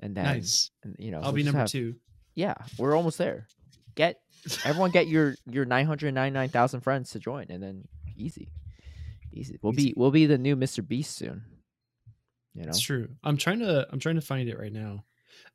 And 0.00 0.14
then 0.16 0.24
Nice. 0.24 0.70
and, 0.84 0.94
you 0.98 1.10
know, 1.10 1.20
I'll 1.20 1.32
be 1.32 1.42
number 1.42 1.60
have- 1.60 1.68
two. 1.70 1.96
Yeah, 2.34 2.54
we're 2.78 2.96
almost 2.96 3.18
there. 3.18 3.48
Get 3.96 4.20
everyone 4.64 4.92
get 4.92 5.08
your 5.08 5.34
your 5.50 5.64
999,000 5.64 6.80
friends 6.82 7.10
to 7.10 7.18
join 7.18 7.46
and 7.50 7.60
then 7.60 7.88
easy. 8.16 8.52
Easy. 9.32 9.58
We'll 9.60 9.72
Easy. 9.74 9.88
be 9.88 9.94
we'll 9.96 10.12
be 10.12 10.26
the 10.26 10.38
new 10.38 10.54
Mr. 10.56 10.86
Beast 10.86 11.16
soon. 11.16 11.42
You 12.54 12.62
know. 12.62 12.68
It's 12.68 12.80
true. 12.80 13.08
I'm 13.24 13.36
trying 13.36 13.58
to 13.58 13.88
I'm 13.90 13.98
trying 13.98 14.14
to 14.14 14.20
find 14.20 14.48
it 14.48 14.58
right 14.58 14.72
now. 14.72 15.04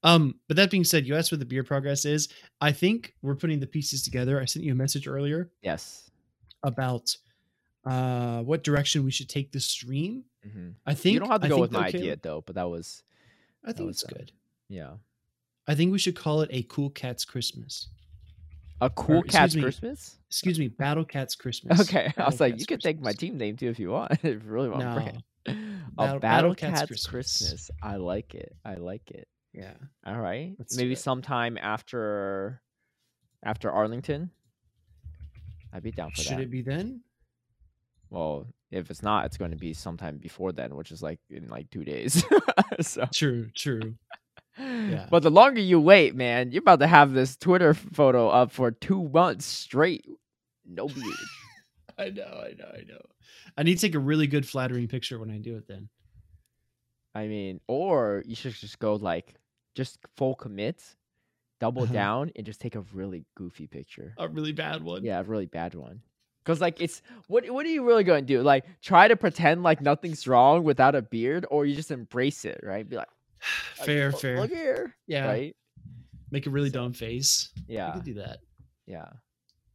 Um, 0.03 0.35
but 0.47 0.57
that 0.57 0.69
being 0.71 0.83
said, 0.83 1.05
you 1.07 1.15
asked 1.15 1.31
what 1.31 1.39
the 1.39 1.45
beer 1.45 1.63
progress 1.63 2.03
is. 2.05 2.29
I 2.59 2.71
think 2.71 3.13
we're 3.21 3.35
putting 3.35 3.59
the 3.59 3.67
pieces 3.67 4.03
together. 4.03 4.39
I 4.41 4.45
sent 4.45 4.65
you 4.65 4.71
a 4.73 4.75
message 4.75 5.07
earlier 5.07 5.49
Yes. 5.61 6.09
about 6.63 7.15
uh 7.85 8.41
what 8.43 8.63
direction 8.63 9.03
we 9.03 9.11
should 9.11 9.27
take 9.29 9.51
the 9.51 9.59
stream. 9.59 10.23
hmm 10.43 10.69
I 10.85 10.93
think 10.93 11.13
You 11.15 11.19
don't 11.19 11.29
have 11.29 11.41
to 11.41 11.47
I 11.47 11.49
go 11.49 11.59
with 11.59 11.71
my 11.71 11.79
though, 11.91 11.97
idea 11.99 12.15
though, 12.21 12.41
but 12.45 12.55
that 12.55 12.69
was 12.69 13.03
I 13.65 13.73
think 13.73 13.87
was, 13.87 14.03
it's 14.03 14.11
good. 14.13 14.31
yeah. 14.69 14.91
I 15.67 15.75
think 15.75 15.91
we 15.93 15.97
should 15.99 16.15
call 16.15 16.41
it 16.41 16.49
a 16.51 16.63
Cool 16.63 16.89
Cats 16.89 17.23
Christmas. 17.25 17.87
A 18.81 18.89
cool 18.89 19.19
excuse 19.19 19.31
cat's 19.31 19.55
me, 19.55 19.61
Christmas? 19.61 20.17
Excuse 20.29 20.59
me, 20.59 20.67
Battle 20.67 21.05
Cats 21.05 21.35
Christmas. 21.35 21.79
Okay. 21.79 22.11
I 22.17 22.25
was 22.25 22.41
like, 22.41 22.53
Cats 22.53 22.61
you 22.61 22.65
can 22.67 22.79
take 22.79 22.99
my 22.99 23.13
team 23.13 23.37
name 23.37 23.55
too 23.55 23.69
if 23.69 23.79
you 23.79 23.91
want. 23.91 24.11
if 24.23 24.23
you 24.23 24.39
really 24.43 24.67
want 24.69 24.81
to 24.81 24.89
No, 24.89 24.95
bring 24.95 25.07
it. 25.07 25.15
A 25.45 25.51
Battle- 25.51 25.93
Battle, 25.95 26.19
Battle 26.19 26.55
Cats, 26.55 26.79
Cats 26.79 26.87
Christmas. 26.87 27.07
Christmas. 27.39 27.71
I 27.81 27.95
like 27.95 28.35
it. 28.35 28.53
I 28.65 28.75
like 28.75 29.09
it. 29.11 29.27
Yeah. 29.53 29.73
All 30.05 30.19
right. 30.19 30.55
Maybe 30.75 30.95
sometime 30.95 31.57
after 31.57 32.61
after 33.43 33.71
Arlington. 33.71 34.31
I'd 35.71 35.83
be 35.83 35.91
down 35.91 36.11
for 36.11 36.17
Should 36.17 36.25
that. 36.25 36.29
Should 36.35 36.39
it 36.43 36.51
be 36.51 36.61
then? 36.61 37.01
Well, 38.09 38.47
if 38.69 38.91
it's 38.91 39.01
not, 39.01 39.25
it's 39.25 39.37
going 39.37 39.51
to 39.51 39.57
be 39.57 39.73
sometime 39.73 40.17
before 40.17 40.51
then, 40.51 40.75
which 40.75 40.91
is 40.91 41.01
like 41.01 41.19
in 41.29 41.47
like 41.47 41.69
two 41.71 41.83
days. 41.83 42.23
so, 42.81 43.05
True, 43.13 43.49
true. 43.55 43.95
Yeah. 44.55 45.07
but 45.09 45.23
the 45.23 45.31
longer 45.31 45.61
you 45.61 45.79
wait, 45.79 46.13
man, 46.13 46.51
you're 46.51 46.59
about 46.61 46.77
to 46.81 46.85
have 46.85 47.11
this 47.11 47.35
Twitter 47.35 47.73
photo 47.73 48.29
up 48.29 48.51
for 48.51 48.69
two 48.69 49.09
months 49.09 49.45
straight. 49.47 50.05
No 50.63 50.87
beard. 50.87 51.15
I 51.97 52.09
know, 52.09 52.21
I 52.23 52.53
know, 52.55 52.67
I 52.71 52.83
know. 52.87 53.01
I 53.57 53.63
need 53.63 53.79
to 53.79 53.81
take 53.87 53.95
a 53.95 53.99
really 53.99 54.27
good 54.27 54.47
flattering 54.47 54.87
picture 54.87 55.17
when 55.17 55.31
I 55.31 55.39
do 55.39 55.57
it 55.57 55.67
then. 55.67 55.89
I 57.15 57.25
mean, 57.25 57.61
or 57.67 58.21
you 58.27 58.35
should 58.35 58.53
just 58.53 58.77
go 58.77 58.93
like 58.93 59.33
just 59.75 59.97
full 60.17 60.35
commit, 60.35 60.83
double 61.59 61.83
Uh-huh. 61.83 61.93
down, 61.93 62.31
and 62.35 62.45
just 62.45 62.59
take 62.61 62.75
a 62.75 62.81
really 62.93 63.25
goofy 63.35 63.67
picture. 63.67 64.13
A 64.17 64.27
really 64.27 64.51
bad 64.53 64.83
one. 64.83 65.03
Yeah, 65.03 65.19
a 65.19 65.23
really 65.23 65.45
bad 65.47 65.75
one. 65.75 66.01
Cause 66.45 66.59
like 66.59 66.81
it's 66.81 67.01
what 67.27 67.49
what 67.49 67.65
are 67.65 67.69
you 67.69 67.85
really 67.87 68.03
gonna 68.03 68.21
do? 68.21 68.41
Like 68.41 68.65
try 68.81 69.07
to 69.07 69.15
pretend 69.15 69.63
like 69.63 69.79
nothing's 69.81 70.27
wrong 70.27 70.63
without 70.65 70.93
a 70.93 71.01
beard, 71.01 71.45
or 71.49 71.65
you 71.65 71.73
just 71.73 71.89
embrace 71.89 72.43
it, 72.43 72.59
right? 72.63 72.87
Be 72.87 72.97
like, 72.97 73.07
Fair, 73.75 74.11
"Look- 74.11 74.19
fair. 74.21 74.41
Look 74.41 74.51
here, 74.51 74.93
yeah. 75.07 75.25
right? 75.25 75.55
Make 76.31 76.45
a 76.45 76.49
really 76.49 76.69
So- 76.69 76.79
dumb 76.81 76.93
face. 76.93 77.49
Yeah, 77.67 77.93
could 77.93 78.03
do 78.03 78.15
that. 78.15 78.39
yeah, 78.85 79.07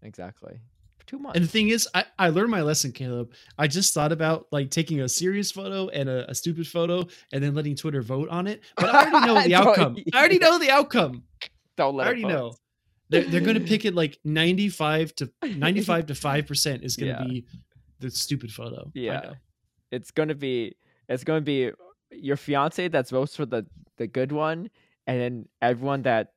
exactly. 0.02 0.60
For 1.08 1.18
much. 1.18 1.36
And 1.36 1.44
the 1.44 1.48
thing 1.48 1.68
is, 1.70 1.88
I, 1.94 2.04
I 2.18 2.28
learned 2.28 2.50
my 2.50 2.62
lesson, 2.62 2.92
Caleb. 2.92 3.32
I 3.58 3.66
just 3.66 3.94
thought 3.94 4.12
about 4.12 4.46
like 4.52 4.70
taking 4.70 5.00
a 5.00 5.08
serious 5.08 5.50
photo 5.50 5.88
and 5.88 6.08
a, 6.08 6.30
a 6.30 6.34
stupid 6.34 6.66
photo 6.66 7.06
and 7.32 7.42
then 7.42 7.54
letting 7.54 7.74
Twitter 7.76 8.02
vote 8.02 8.28
on 8.28 8.46
it. 8.46 8.62
But 8.76 8.94
I 8.94 9.10
already 9.10 9.26
know 9.26 9.42
the 9.42 9.54
outcome. 9.54 9.96
I 10.14 10.18
already 10.18 10.38
know 10.38 10.58
the 10.58 10.70
outcome. 10.70 11.22
Don't 11.76 11.94
let 11.96 12.04
it 12.04 12.08
already 12.08 12.24
know. 12.24 12.54
They're, 13.10 13.24
they're 13.24 13.40
going 13.40 13.58
to 13.58 13.64
pick 13.64 13.84
it 13.86 13.94
like 13.94 14.18
95 14.24 15.14
to 15.16 15.30
95 15.42 16.06
to 16.06 16.12
5% 16.12 16.82
is 16.84 16.96
going 16.96 17.14
to 17.14 17.22
Yeah. 17.22 17.26
be 17.26 17.46
the 18.00 18.10
stupid 18.10 18.52
photo. 18.52 18.90
Yeah, 18.94 19.32
it's 19.90 20.10
gonna 20.10 20.34
be 20.34 20.76
it's 21.08 21.24
gonna 21.24 21.40
be 21.40 21.72
your 22.12 22.36
fiance 22.36 22.86
that 22.86 23.08
votes 23.08 23.34
for 23.34 23.44
the 23.46 23.66
the 23.96 24.06
good 24.06 24.30
one, 24.30 24.70
and 25.06 25.20
then 25.20 25.48
everyone 25.60 26.02
that 26.02 26.32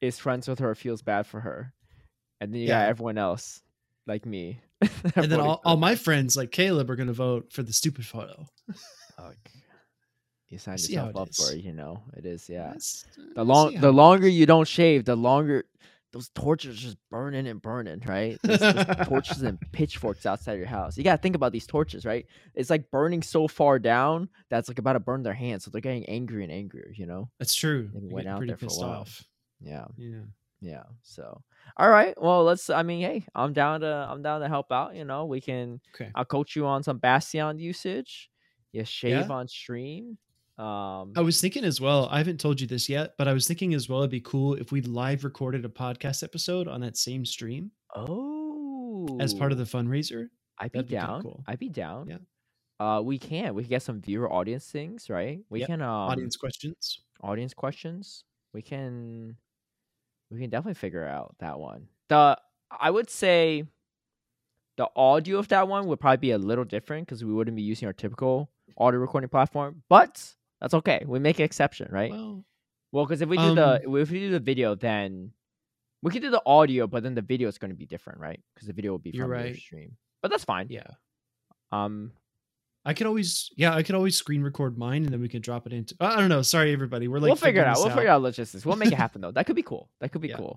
is 0.00 0.18
friends 0.18 0.48
with 0.48 0.60
her 0.60 0.74
feels 0.74 1.02
bad 1.02 1.26
for 1.26 1.40
her, 1.40 1.74
and 2.40 2.54
then 2.54 2.60
you 2.62 2.68
got 2.68 2.88
everyone 2.88 3.18
else 3.18 3.60
like 4.06 4.26
me. 4.26 4.60
And 5.16 5.30
then 5.30 5.40
all, 5.40 5.60
all 5.64 5.76
my 5.76 5.94
friends 5.94 6.36
like 6.36 6.50
Caleb 6.50 6.90
are 6.90 6.96
going 6.96 7.06
to 7.08 7.12
vote 7.14 7.52
for 7.52 7.62
the 7.62 7.72
stupid 7.72 8.04
photo. 8.06 8.46
Oh, 9.16 9.28
Fuck. 9.28 9.36
You 10.48 10.58
signed 10.58 10.80
See 10.80 10.94
yourself 10.94 11.16
up 11.16 11.34
for 11.34 11.52
it, 11.52 11.62
you 11.64 11.72
know. 11.72 12.02
It 12.16 12.26
is, 12.26 12.48
yeah. 12.48 12.66
That's- 12.66 13.04
uh, 13.16 13.22
The 13.36 13.44
long 13.44 13.74
the 13.80 13.92
longer 13.92 14.26
you 14.28 14.44
don't 14.44 14.66
shave, 14.66 15.04
the 15.04 15.14
longer 15.16 15.64
those 16.12 16.28
torches 16.34 16.76
just 16.78 16.96
burning 17.10 17.46
and 17.48 17.60
burning, 17.62 18.00
right? 18.06 18.38
There's, 18.42 18.58
there's 18.60 19.08
torches 19.08 19.42
and 19.42 19.58
pitchforks 19.72 20.26
outside 20.26 20.58
your 20.58 20.66
house. 20.66 20.96
You 20.96 21.02
gotta 21.04 21.22
think 21.22 21.34
about 21.36 21.52
these 21.52 21.66
torches, 21.66 22.04
right? 22.04 22.26
It's 22.54 22.70
like 22.70 22.90
burning 22.90 23.22
so 23.22 23.46
far 23.48 23.78
down 23.78 24.28
that's 24.50 24.68
like 24.68 24.78
about 24.78 24.92
to 24.94 25.00
burn 25.00 25.22
their 25.22 25.32
hands, 25.34 25.64
so 25.64 25.70
they're 25.70 25.80
getting 25.80 26.04
angrier 26.06 26.42
and 26.42 26.52
angrier, 26.52 26.92
you 26.94 27.06
know? 27.06 27.30
That's 27.38 27.54
true. 27.54 27.90
They 27.94 28.12
went 28.12 28.28
out 28.28 28.44
there 28.46 28.56
for 28.56 28.66
a 28.66 28.68
while. 28.68 29.00
off. 29.00 29.24
Yeah, 29.60 29.86
Yeah. 29.96 30.22
Yeah. 30.64 30.84
So 31.02 31.42
all 31.76 31.90
right. 31.90 32.14
Well 32.20 32.42
let's 32.44 32.70
I 32.70 32.82
mean, 32.82 33.02
hey, 33.02 33.24
I'm 33.34 33.52
down 33.52 33.80
to 33.82 34.06
I'm 34.10 34.22
down 34.22 34.40
to 34.40 34.48
help 34.48 34.72
out, 34.72 34.94
you 34.96 35.04
know. 35.04 35.26
We 35.26 35.40
can 35.40 35.80
Okay. 35.94 36.10
I'll 36.14 36.24
coach 36.24 36.56
you 36.56 36.66
on 36.66 36.82
some 36.82 36.98
Bastion 36.98 37.58
usage. 37.58 38.30
You 38.72 38.84
shave 38.84 39.26
Yeah. 39.28 39.32
on 39.32 39.46
stream. 39.48 40.18
Um 40.58 41.12
I 41.16 41.20
was 41.20 41.40
thinking 41.40 41.64
as 41.64 41.80
well. 41.80 42.08
I 42.10 42.18
haven't 42.18 42.40
told 42.40 42.60
you 42.60 42.66
this 42.66 42.88
yet, 42.88 43.14
but 43.18 43.28
I 43.28 43.32
was 43.32 43.46
thinking 43.46 43.74
as 43.74 43.88
well. 43.88 44.00
It'd 44.00 44.10
be 44.10 44.20
cool 44.20 44.54
if 44.54 44.72
we 44.72 44.80
live 44.82 45.24
recorded 45.24 45.64
a 45.64 45.68
podcast 45.68 46.22
episode 46.22 46.66
on 46.68 46.80
that 46.80 46.96
same 46.96 47.24
stream 47.24 47.70
Oh, 47.96 49.18
as 49.20 49.34
part 49.34 49.52
of 49.52 49.58
the 49.58 49.64
fundraiser. 49.64 50.28
I'd 50.58 50.72
be 50.72 50.78
that'd 50.78 50.88
be 50.88 50.94
down. 50.94 51.22
cool. 51.22 51.44
I'd 51.46 51.58
be 51.58 51.68
down. 51.68 52.08
Yeah. 52.08 52.18
Uh, 52.80 53.00
we 53.00 53.18
can. 53.18 53.54
We 53.54 53.62
can 53.62 53.70
get 53.70 53.82
some 53.82 54.00
viewer 54.00 54.32
audience 54.32 54.70
things, 54.70 55.08
right? 55.10 55.40
We 55.50 55.60
Yep. 55.60 55.66
can 55.68 55.82
um 55.82 56.10
Audience 56.10 56.36
questions. 56.36 57.00
audience 57.22 57.54
questions. 57.54 58.24
We 58.52 58.62
can 58.62 59.36
we 60.30 60.40
can 60.40 60.50
definitely 60.50 60.74
figure 60.74 61.06
out 61.06 61.34
that 61.40 61.58
one. 61.58 61.88
The 62.08 62.38
I 62.70 62.90
would 62.90 63.10
say 63.10 63.64
the 64.76 64.88
audio 64.96 65.38
of 65.38 65.48
that 65.48 65.68
one 65.68 65.86
would 65.86 66.00
probably 66.00 66.16
be 66.18 66.30
a 66.32 66.38
little 66.38 66.64
different 66.64 67.06
because 67.06 67.24
we 67.24 67.32
wouldn't 67.32 67.56
be 67.56 67.62
using 67.62 67.86
our 67.86 67.92
typical 67.92 68.50
audio 68.76 69.00
recording 69.00 69.30
platform, 69.30 69.82
but 69.88 70.34
that's 70.60 70.74
okay. 70.74 71.04
We 71.06 71.18
make 71.18 71.38
an 71.38 71.44
exception, 71.44 71.88
right? 71.90 72.10
Well, 72.10 72.44
Well, 72.92 73.04
because 73.04 73.20
if 73.20 73.28
we 73.28 73.36
do 73.36 73.54
the 73.54 73.82
Um, 73.86 73.96
if 73.96 74.10
we 74.10 74.20
do 74.20 74.30
the 74.30 74.40
video, 74.40 74.74
then 74.74 75.32
we 76.02 76.10
can 76.10 76.22
do 76.22 76.30
the 76.30 76.42
audio, 76.44 76.86
but 76.86 77.02
then 77.02 77.14
the 77.14 77.22
video 77.22 77.48
is 77.48 77.58
going 77.58 77.70
to 77.70 77.76
be 77.76 77.86
different, 77.86 78.20
right? 78.20 78.40
Because 78.54 78.66
the 78.66 78.72
video 78.72 78.92
will 78.92 78.98
be 78.98 79.10
from 79.12 79.20
your 79.20 79.28
right. 79.28 79.56
stream. 79.56 79.96
But 80.22 80.30
that's 80.30 80.44
fine. 80.44 80.68
yeah. 80.70 80.86
Um, 81.72 82.12
I 82.84 82.92
could 82.94 83.06
always, 83.06 83.50
yeah, 83.56 83.74
I 83.74 83.82
could 83.82 83.94
always 83.94 84.16
screen 84.16 84.42
record 84.42 84.76
mine 84.76 85.04
and 85.04 85.12
then 85.12 85.20
we 85.20 85.28
could 85.28 85.42
drop 85.42 85.66
it 85.66 85.72
into. 85.72 85.94
I 86.00 86.20
don't 86.20 86.28
know. 86.28 86.42
Sorry, 86.42 86.72
everybody. 86.72 87.08
We're 87.08 87.18
like, 87.18 87.28
we'll 87.28 87.36
figure 87.36 87.62
it 87.62 87.66
out. 87.66 87.78
We'll 87.78 87.88
figure 87.90 88.08
out 88.10 88.20
logistics. 88.22 88.66
We'll 88.66 88.76
make 88.76 88.92
it 88.92 88.96
happen 88.96 89.20
though. 89.22 89.30
That 89.30 89.46
could 89.46 89.56
be 89.56 89.62
cool. 89.62 89.88
That 90.00 90.12
could 90.12 90.20
be 90.20 90.28
Yeah, 90.28 90.36
cool. 90.36 90.56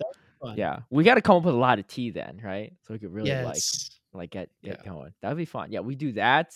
Yeah, 0.55 0.79
we 0.89 1.03
got 1.03 1.15
to 1.15 1.21
come 1.21 1.37
up 1.37 1.43
with 1.43 1.55
a 1.55 1.57
lot 1.57 1.79
of 1.79 1.87
tea 1.87 2.11
then, 2.11 2.39
right? 2.43 2.73
So 2.83 2.93
we 2.93 2.99
could 2.99 3.11
really 3.13 3.29
Yes. 3.29 3.89
like 4.13 4.21
like 4.21 4.29
get 4.31 4.49
get 4.63 4.81
Yeah. 4.83 4.91
going. 4.91 5.13
That'd 5.21 5.37
be 5.37 5.45
fun. 5.45 5.71
Yeah, 5.71 5.79
we 5.81 5.95
do 5.95 6.11
that. 6.13 6.53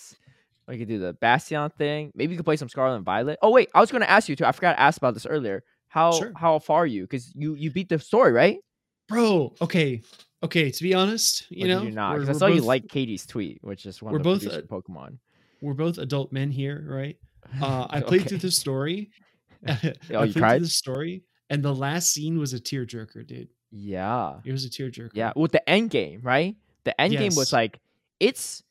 We 0.68 0.77
could 0.77 0.88
do 0.88 0.99
the 0.99 1.14
Bastion 1.14 1.69
thing. 1.77 2.11
Maybe 2.15 2.34
you 2.34 2.38
could 2.38 2.45
play 2.45 2.56
some 2.57 2.69
Scarlet 2.69 2.95
and 2.98 3.06
Violet. 3.06 3.39
Oh 3.41 3.52
wait, 3.52 3.69
I 3.73 3.80
was 3.81 3.91
going 3.91 4.02
to 4.02 4.10
ask 4.10 4.30
you 4.30 4.35
too. 4.35 4.45
I 4.45 4.52
forgot 4.52 4.73
to 4.73 4.80
ask 4.80 4.98
about 4.98 5.14
this 5.15 5.26
earlier. 5.26 5.64
How 5.88 6.11
Sure. 6.11 6.31
how 6.35 6.60
far 6.60 6.84
are 6.84 6.85
you? 6.85 7.03
Because 7.03 7.34
you 7.35 7.56
you 7.56 7.72
beat 7.72 7.89
the 7.89 7.98
story, 7.99 8.31
right? 8.31 8.60
Bro, 9.07 9.56
okay. 9.61 10.02
Okay. 10.43 10.72
To 10.72 10.84
be 10.84 10.93
honest, 10.93 11.45
you 11.49 11.65
Or 11.65 11.68
know, 11.69 11.81
you 11.84 11.91
not? 11.91 12.11
we're- 12.14 12.22
Because 12.26 12.38
I 12.38 12.39
saw 12.48 12.53
you 12.53 12.61
like 12.61 12.88
Katie's 12.88 13.26
tweet, 13.26 13.60
which 13.61 13.85
is 13.85 14.02
one 14.02 14.14
we're 14.14 14.19
of 14.19 14.23
the 14.23 14.30
both, 14.30 14.48
uh, 14.48 14.61
Pokemon. 14.61 15.18
We're 15.61 15.73
both 15.73 15.97
adult 15.97 16.31
men 16.31 16.51
here, 16.51 16.83
right? 16.88 17.17
Uh, 17.61 17.85
I 17.89 17.99
played 18.01 18.29
through 18.29 18.38
the 18.38 18.51
story. 18.51 19.09
I 19.67 19.93
Oh, 20.13 20.23
you 20.23 20.31
played 20.31 20.33
tried? 20.33 20.57
through 20.57 20.65
the 20.67 20.69
story, 20.69 21.23
and 21.49 21.61
the 21.63 21.73
last 21.75 22.13
scene 22.13 22.38
was 22.39 22.53
a 22.53 22.59
tearjerker, 22.59 23.27
dude. 23.27 23.49
Yeah. 23.71 24.39
It 24.45 24.51
was 24.53 24.63
a 24.65 24.69
tearjerker. 24.69 25.11
Yeah. 25.13 25.33
With 25.35 25.51
the 25.51 25.67
end 25.69 25.89
game, 25.89 26.21
right? 26.23 26.55
The 26.85 26.99
end 27.01 27.13
game 27.13 27.35
was 27.35 27.51
like 27.51 27.79
it's 28.19 28.63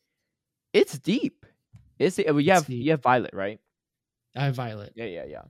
it's 0.72 0.98
deep. 0.98 1.44
It's 1.98 2.16
well, 2.18 2.40
you 2.40 2.50
It's 2.52 2.60
have 2.60 2.66
deep. 2.68 2.84
you 2.84 2.90
have 2.92 3.02
Violet, 3.02 3.34
right? 3.34 3.60
I 4.36 4.44
have 4.46 4.54
Violet. 4.54 4.92
Yeah, 4.96 5.06
yeah, 5.06 5.24
yeah. 5.24 5.42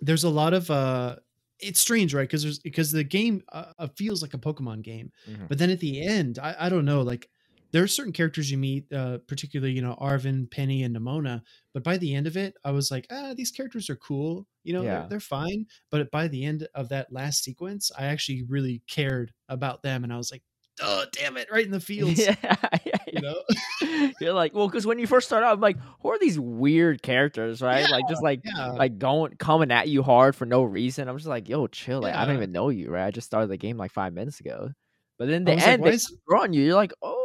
There's 0.00 0.24
a 0.24 0.30
lot 0.30 0.52
of 0.54 0.70
uh 0.70 1.16
it's 1.60 1.78
strange, 1.80 2.12
right? 2.14 2.22
Because 2.28 2.42
there's 2.42 2.58
because 2.58 2.90
the 2.90 3.04
game 3.04 3.42
uh, 3.52 3.72
uh, 3.78 3.88
feels 3.96 4.22
like 4.22 4.34
a 4.34 4.38
Pokemon 4.38 4.82
game, 4.82 5.12
Mhm. 5.30 5.48
but 5.48 5.58
then 5.58 5.70
at 5.70 5.80
the 5.80 6.02
end, 6.06 6.38
I, 6.42 6.54
I 6.58 6.68
don't 6.68 6.84
know, 6.84 7.02
like 7.02 7.28
there 7.72 7.82
are 7.82 7.88
certain 7.88 8.12
characters 8.12 8.50
you 8.50 8.58
meet, 8.58 8.90
uh, 8.92 9.18
particularly 9.26 9.72
you 9.72 9.82
know 9.82 9.94
Arven, 9.98 10.46
Penny, 10.50 10.82
and 10.82 10.96
Nemona. 10.96 11.42
But 11.74 11.84
by 11.84 11.96
the 11.98 12.14
end 12.14 12.26
of 12.26 12.36
it, 12.36 12.54
I 12.64 12.70
was 12.70 12.90
like, 12.90 13.06
ah, 13.10 13.34
these 13.36 13.50
characters 13.50 13.90
are 13.90 13.96
cool. 13.96 14.46
You 14.64 14.72
know, 14.74 14.82
Yeah. 14.82 15.00
they're, 15.00 15.08
they're 15.10 15.20
fine. 15.20 15.66
But 15.90 16.10
by 16.10 16.28
the 16.28 16.44
end 16.44 16.66
of 16.74 16.88
that 16.90 17.12
last 17.12 17.42
sequence, 17.44 17.90
I 17.98 18.06
actually 18.06 18.44
really 18.48 18.82
cared 18.88 19.32
about 19.48 19.82
them, 19.82 20.04
and 20.04 20.12
I 20.12 20.16
was 20.16 20.30
like, 20.32 20.42
oh 20.82 21.04
damn 21.12 21.36
it, 21.38 21.48
right 21.50 21.64
in 21.64 21.70
the 21.72 21.80
fields. 21.92 22.18
yeah, 22.18 22.34
yeah, 22.42 22.96
You 23.12 23.20
know, 23.22 23.42
You're 24.20 24.32
like, 24.34 24.54
well, 24.54 24.68
because 24.68 24.86
when 24.86 24.98
you 24.98 25.06
first 25.06 25.26
start 25.26 25.42
out, 25.44 25.54
I'm 25.54 25.60
like, 25.60 25.76
who 26.02 26.10
are 26.10 26.18
these 26.18 26.38
weird 26.38 27.02
characters, 27.02 27.60
right? 27.62 27.88
like, 27.90 28.04
just 28.08 28.22
like, 28.22 28.40
like 28.74 28.98
going 28.98 29.34
coming 29.38 29.70
at 29.70 29.88
you 29.88 30.02
hard 30.02 30.34
for 30.36 30.44
no 30.46 30.62
reason. 30.64 31.08
I'm 31.08 31.16
just 31.16 31.28
like, 31.28 31.48
yo, 31.48 31.66
chill. 31.66 32.00
Like, 32.02 32.14
I 32.14 32.24
don't 32.26 32.36
even 32.36 32.52
know 32.52 32.68
you, 32.68 32.90
right? 32.90 33.06
I 33.06 33.10
just 33.10 33.26
started 33.26 33.48
the 33.48 33.56
game 33.56 33.76
like 33.76 33.92
five 33.92 34.12
minutes 34.12 34.40
ago. 34.40 34.70
But 35.18 35.28
then 35.28 35.44
the 35.44 35.54
like, 35.54 35.66
end, 35.66 35.82
why 35.82 35.88
they 35.90 35.94
is- 35.94 36.14
on 36.38 36.52
you. 36.52 36.62
You're 36.62 36.74
like, 36.74 36.92
oh, 37.00 37.15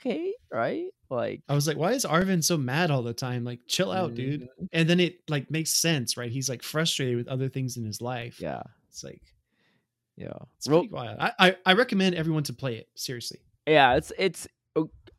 okay, 0.00 0.34
right? 0.52 0.86
Like, 1.10 1.42
I 1.48 1.54
was 1.54 1.66
like, 1.66 1.76
why 1.76 1.92
is 1.92 2.04
Arven 2.04 2.42
so 2.42 2.56
mad 2.56 2.90
all 2.90 3.02
the 3.02 3.14
time? 3.14 3.44
Like, 3.44 3.60
chill 3.66 3.90
out, 3.90 4.14
dude. 4.14 4.42
Mm-hmm. 4.42 4.64
And 4.72 4.88
then 4.88 5.00
it 5.00 5.20
like 5.28 5.50
makes 5.50 5.70
sense, 5.70 6.16
right? 6.16 6.30
He's 6.30 6.48
like 6.48 6.62
frustrated 6.62 7.16
with 7.16 7.28
other 7.28 7.48
things 7.48 7.76
in 7.76 7.84
his 7.84 8.00
life. 8.02 8.40
yeah, 8.40 8.62
It's 8.88 9.02
like 9.02 9.22
yeah. 10.16 10.32
it's 10.56 10.66
Real- 10.68 10.86
wild. 10.90 11.16
I, 11.20 11.32
I 11.38 11.56
I 11.66 11.72
recommend 11.74 12.14
everyone 12.14 12.42
to 12.44 12.52
play 12.52 12.76
it. 12.76 12.88
Seriously. 12.94 13.38
Yeah, 13.66 13.96
it's 13.96 14.12
it's. 14.18 14.46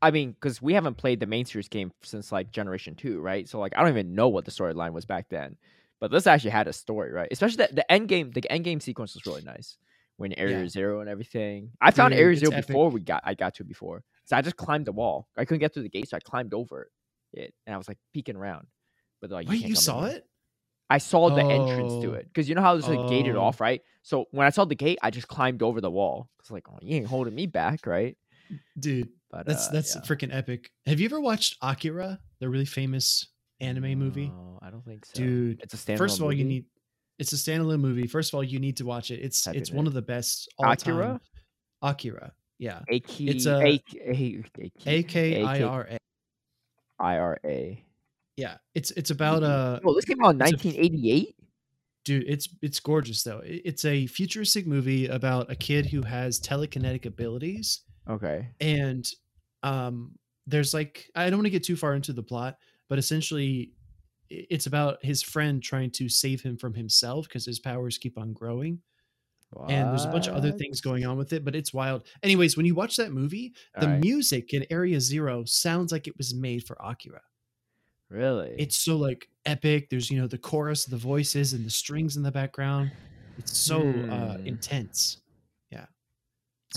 I 0.01 0.11
mean, 0.11 0.31
because 0.31 0.61
we 0.61 0.73
haven't 0.73 0.95
played 0.95 1.19
the 1.19 1.25
main 1.25 1.43
series 1.43 1.67
game 1.67 1.91
since 2.03 2.31
like 2.31 2.51
Generation 2.51 2.95
Two, 2.95 3.19
right? 3.19 3.47
So 3.49 3.59
like, 3.59 3.73
I 3.75 3.81
don't 3.81 3.89
even 3.89 4.15
know 4.15 4.29
what 4.29 4.45
the 4.45 4.51
storyline 4.51 4.93
was 4.93 5.05
back 5.05 5.27
then. 5.29 5.57
But 5.99 6.11
this 6.11 6.25
actually 6.27 6.51
had 6.51 6.69
a 6.69 6.73
story, 6.73 7.11
right? 7.11 7.27
Especially 7.31 7.57
the, 7.67 7.73
the 7.75 7.91
end 7.91 8.07
game. 8.07 8.31
The 8.31 8.49
end 8.49 8.63
game 8.63 8.79
sequence 8.79 9.13
was 9.15 9.25
really 9.25 9.41
nice 9.41 9.75
when 10.15 10.31
Area 10.33 10.61
Yeah. 10.61 10.67
Zero 10.69 11.01
and 11.01 11.09
everything. 11.09 11.71
I 11.81 11.91
found 11.91 12.11
Dude, 12.13 12.21
Area 12.21 12.37
Zero 12.37 12.53
epic. 12.53 12.67
before 12.67 12.89
we 12.89 13.01
got. 13.01 13.21
I 13.25 13.33
got 13.33 13.55
to 13.55 13.63
it 13.63 13.67
before, 13.67 14.03
so 14.29 14.37
I 14.37 14.41
just 14.43 14.55
climbed 14.57 14.85
the 14.85 14.91
wall. 14.91 15.27
I 15.35 15.43
couldn't 15.45 15.59
get 15.59 15.73
through 15.73 15.83
the 15.83 15.89
gate, 15.89 16.07
so 16.07 16.15
I 16.17 16.19
climbed 16.19 16.53
over 16.53 16.89
it, 17.33 17.53
and 17.65 17.73
I 17.73 17.77
was 17.77 17.87
like 17.87 17.97
peeking 18.13 18.35
around. 18.35 18.67
But 19.21 19.31
like, 19.31 19.49
Wait, 19.49 19.59
can't 19.61 19.69
you 19.69 19.75
saw 19.75 20.05
in. 20.05 20.17
it? 20.17 20.25
I 20.91 20.97
saw 20.99 21.29
the 21.29 21.41
entrance 21.43 22.01
to 22.03 22.11
Oh. 22.11 22.13
it 22.13 22.25
because 22.27 22.47
you 22.47 22.55
know 22.55 22.61
how 22.61 22.75
it's 22.75 22.87
like 22.87 23.09
gated 23.09 23.35
Oh. 23.35 23.41
off, 23.43 23.59
right? 23.59 23.81
So 24.03 24.25
when 24.31 24.45
I 24.47 24.49
saw 24.51 24.65
the 24.65 24.75
gate, 24.75 24.99
I 25.03 25.09
just 25.11 25.27
climbed 25.27 25.61
over 25.63 25.81
the 25.81 25.91
wall. 25.91 26.29
It's 26.39 26.49
like, 26.51 26.67
oh, 26.69 26.77
you 26.81 26.95
ain't 26.97 27.07
holding 27.07 27.33
me 27.35 27.47
back, 27.47 27.85
right? 27.87 28.15
Dude, 28.79 29.09
But 29.31 29.45
that's 29.45 29.67
uh, 29.67 29.71
that's 29.71 29.95
yeah. 29.95 30.01
freaking 30.01 30.33
epic. 30.33 30.71
Have 30.85 30.99
you 30.99 31.05
ever 31.05 31.19
watched 31.19 31.57
Akira, 31.61 32.19
the 32.39 32.49
really 32.49 32.65
famous 32.65 33.27
anime 33.59 33.97
movie? 33.99 34.29
No, 34.29 34.57
I 34.61 34.69
don't 34.71 34.83
think 34.85 35.05
so. 35.05 35.13
Dude, 35.13 35.61
it's 35.61 35.73
a 35.73 35.77
standalone. 35.77 35.97
First 35.97 36.17
of 36.17 36.23
all, 36.23 36.33
you 36.33 36.43
movie? 36.45 36.53
need 36.55 36.65
it's 37.19 37.33
a 37.33 37.35
standalone 37.35 37.81
movie. 37.81 38.07
First 38.07 38.31
of 38.31 38.35
all, 38.37 38.43
you 38.43 38.59
need 38.59 38.77
to 38.77 38.85
watch 38.85 39.11
it. 39.11 39.19
It's 39.21 39.43
Type 39.43 39.55
it's 39.55 39.69
it 39.69 39.75
one 39.75 39.85
of 39.85 39.93
the 39.93 40.01
best 40.01 40.47
all 40.57 40.71
Akira? 40.71 41.07
time. 41.07 41.19
Akira. 41.83 42.31
Yeah. 42.59 42.81
It's 42.89 43.45
a- 43.45 43.57
A- 43.57 43.81
A- 44.05 44.43
A- 44.59 44.71
A 44.85 45.03
K 45.03 45.43
I 45.43 45.61
R 45.63 45.87
A. 45.89 45.97
I-R-A. 46.99 47.83
Yeah. 48.35 48.57
It's 48.75 48.91
it's 48.91 49.09
about 49.09 49.43
uh 49.43 49.79
Oh, 49.85 49.93
this 49.95 50.05
came 50.05 50.21
out 50.23 50.31
in 50.31 50.37
1988. 50.39 51.35
dude 52.05 52.23
it's 52.27 52.49
it's 52.61 52.79
gorgeous 52.79 53.23
though 53.23 53.41
it's 53.43 53.85
a 53.85 54.07
futuristic 54.07 54.65
movie 54.67 55.07
about 55.07 55.49
a 55.51 55.55
kid 55.55 55.85
who 55.85 56.01
has 56.01 56.39
telekinetic 56.39 57.05
abilities 57.05 57.81
Okay. 58.09 58.47
and 58.61 59.05
um 59.63 60.13
there's 60.47 60.73
like 60.73 61.09
i 61.15 61.29
don't 61.29 61.39
want 61.39 61.45
to 61.45 61.49
get 61.51 61.63
too 61.63 61.75
far 61.75 61.93
into 61.93 62.13
the 62.13 62.23
plot 62.23 62.57
but 62.87 62.97
essentially 62.97 63.71
it's 64.29 64.65
about 64.65 65.03
his 65.03 65.21
friend 65.21 65.61
trying 65.61 65.91
to 65.91 66.07
save 66.09 66.41
him 66.41 66.55
from 66.57 66.73
himself 66.73 67.27
because 67.27 67.45
his 67.45 67.59
powers 67.59 67.97
keep 67.97 68.17
on 68.17 68.31
growing 68.33 68.79
and 69.67 69.89
there's 69.89 70.05
a 70.05 70.11
bunch 70.11 70.27
of 70.27 70.35
other 70.35 70.51
things 70.51 70.79
going 70.81 71.05
on 71.05 71.17
with 71.17 71.33
it 71.33 71.43
but 71.43 71.55
it's 71.55 71.73
wild 71.73 72.05
anyways 72.23 72.55
when 72.55 72.65
you 72.65 72.75
watch 72.75 72.95
that 72.97 73.11
movie 73.11 73.53
the 73.79 73.85
Alright. 73.87 73.99
music 74.01 74.53
in 74.53 74.65
area 74.69 74.99
zero 75.01 75.43
sounds 75.45 75.91
like 75.91 76.07
it 76.07 76.17
was 76.17 76.33
made 76.35 76.63
for 76.65 76.77
akira 76.83 77.21
Really? 78.09 78.55
it's 78.57 78.75
so 78.77 78.97
like 78.97 79.27
epic 79.45 79.89
there's 79.89 80.09
you 80.11 80.19
know 80.19 80.27
the 80.27 80.37
chorus 80.37 80.85
the 80.85 80.97
voices 80.97 81.53
and 81.53 81.65
the 81.65 81.69
strings 81.69 82.15
in 82.17 82.23
the 82.23 82.31
background 82.31 82.91
it's 83.37 83.57
so 83.57 83.81
uh 83.81 84.37
Hmm. 84.37 84.45
intense 84.47 85.17
yeah 85.71 85.85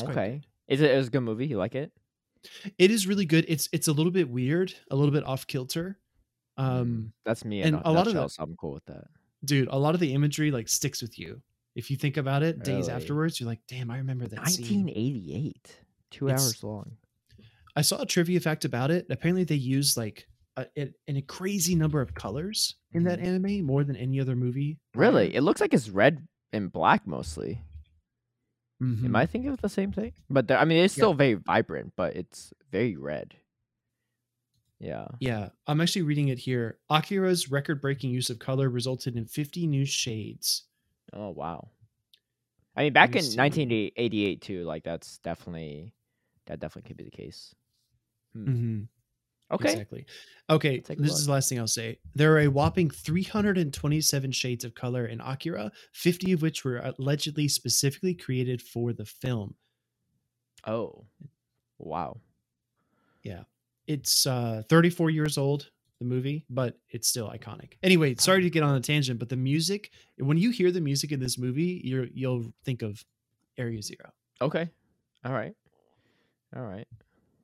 okay. 0.01 0.41
Is 0.69 0.81
it, 0.81 0.91
it 0.93 0.97
was 0.97 1.09
a 1.09 1.11
good 1.11 1.21
movie? 1.21 1.47
You 1.47 1.59
like 1.59 1.75
it? 1.75 1.93
it 2.79 2.91
is 2.91 3.07
really 3.07 3.25
good 3.27 3.45
it's 3.49 3.69
it's 3.73 3.89
a 3.89 3.93
little 3.93 4.13
bit 4.13 4.29
weird 4.29 4.75
a 4.91 4.97
little 4.97 5.13
bit 5.13 5.25
off 5.25 5.47
kilter 5.47 5.99
um 6.57 7.13
That's 7.25 7.45
me. 7.45 7.63
and 7.63 7.77
in 7.77 7.83
a 7.85 7.93
lot 7.93 8.07
of 8.09 8.31
so 8.33 8.43
I'm 8.43 8.57
cool 8.57 8.73
with 8.75 8.85
that. 8.87 9.05
dude 9.45 9.69
a 9.69 9.77
lot 9.79 9.95
of 9.95 10.01
the 10.01 10.13
imagery 10.15 10.51
like 10.51 10.69
sticks 10.69 11.01
with 11.03 11.19
you 11.19 11.41
if 11.75 11.91
you 11.91 11.97
think 11.97 12.17
about 12.17 12.43
it 12.43 12.63
days 12.63 12.89
Really? 12.89 12.93
afterwards 13.03 13.41
you're 13.41 13.49
like 13.49 13.61
damn 13.69 13.91
i 13.91 13.97
remember 13.99 14.27
that 14.27 14.47
scene 14.49 14.85
1988. 14.87 15.81
Two 16.11 16.29
It's- 16.29 16.43
hours 16.45 16.63
long. 16.65 16.97
i 17.77 17.83
saw 17.83 18.03
a 18.03 18.07
trivia 18.07 18.41
fact 18.41 18.65
about 18.65 18.91
it 18.91 19.07
apparently 19.11 19.45
they 19.45 19.55
use 19.55 19.97
like 19.97 20.27
a, 20.57 20.67
a, 20.77 20.89
in 21.07 21.17
a 21.17 21.23
crazy 21.23 21.75
number 21.75 22.01
of 22.03 22.15
colors 22.15 22.75
in 22.93 23.05
that 23.05 23.19
anime 23.21 23.65
more 23.65 23.85
than 23.85 23.97
any 23.97 24.21
other 24.21 24.37
movie 24.37 24.79
Mm-hmm. 24.95 25.01
Really? 25.01 25.35
It 25.35 25.41
looks 25.43 25.61
like 25.63 25.73
it's 25.73 25.89
red 25.89 26.27
and 26.53 26.71
black 26.71 27.07
mostly. 27.07 27.63
Mhm. 28.83 29.05
Am 29.07 29.17
I 29.17 29.25
thinking 29.25 29.51
of 29.51 29.63
the 29.63 29.71
same 29.71 29.91
thing? 29.93 30.13
But 30.29 30.51
I 30.51 30.67
mean, 30.67 30.85
it's 30.85 30.95
Yeah. 30.95 31.01
still 31.03 31.15
very 31.15 31.35
vibrant, 31.35 31.95
but 31.97 32.15
it's 32.17 32.53
very 32.71 32.97
red. 32.99 33.35
Yeah. 34.79 35.07
Yeah, 35.21 35.49
I'm 35.67 35.81
actually 35.81 36.03
reading 36.03 36.29
it 36.29 36.41
here. 36.41 36.79
Akira's 36.91 37.51
record 37.51 37.81
breaking 37.81 38.11
use 38.11 38.29
of 38.29 38.39
color 38.39 38.69
resulted 38.69 39.17
in 39.17 39.25
50 39.25 39.67
new 39.67 39.87
shades. 39.87 40.65
Oh 41.13 41.31
wow. 41.31 41.69
I 42.77 42.85
mean, 42.85 42.93
back 42.93 43.15
in 43.17 43.23
see. 43.23 43.37
1988 43.37 44.41
too. 44.41 44.65
Like 44.65 44.83
that's 44.83 45.19
definitely 45.19 45.93
that 46.47 46.61
definitely 46.61 46.89
could 46.89 46.97
be 46.97 47.05
the 47.05 47.11
case. 47.11 47.55
Hmm. 48.35 48.49
Mhm, 48.49 48.89
Okay. 49.53 49.73
Exactly. 49.73 50.07
Okay, 50.49 50.81
this 50.81 50.99
look. 50.99 51.09
is 51.09 51.27
the 51.27 51.33
last 51.33 51.49
thing 51.49 51.59
I'll 51.59 51.67
say. 51.67 51.99
There 52.15 52.33
are 52.35 52.41
a 52.41 52.49
whopping 52.49 52.91
327 52.91 54.33
shades 54.33 54.65
of 54.65 54.75
color 54.75 55.07
in 55.07 55.21
Akira, 55.21 55.71
50 55.93 56.33
of 56.33 56.43
which 56.43 56.65
were 56.65 56.79
allegedly 56.99 57.49
specifically 57.49 58.15
created 58.15 58.61
for 58.63 58.93
the 58.93 59.05
film. 59.05 59.55
Oh. 60.67 61.05
Wow. 61.79 62.21
Yeah. 63.23 63.43
It's 63.87 64.27
uh 64.27 64.63
34 64.69 65.11
years 65.11 65.37
old, 65.37 65.71
the 66.03 66.09
movie, 66.15 66.45
but 66.51 66.79
it's 66.91 67.09
still 67.09 67.29
iconic. 67.31 67.75
Anyway, 67.83 68.15
sorry 68.19 68.43
to 68.43 68.51
get 68.51 68.63
on 68.63 68.75
a 68.75 68.81
tangent, 68.81 69.19
but 69.19 69.29
the 69.29 69.37
music, 69.37 69.91
when 70.19 70.39
you 70.39 70.51
hear 70.51 70.71
the 70.71 70.81
music 70.81 71.13
in 71.13 71.21
this 71.21 71.39
movie, 71.39 71.81
you're 71.85 72.07
you'll 72.13 72.53
think 72.65 72.83
of 72.83 73.05
Area 73.57 73.81
Zero. 73.83 74.13
Okay. 74.41 74.69
All 75.25 75.33
right. 75.33 75.55
All 76.57 76.63
right. 76.65 76.87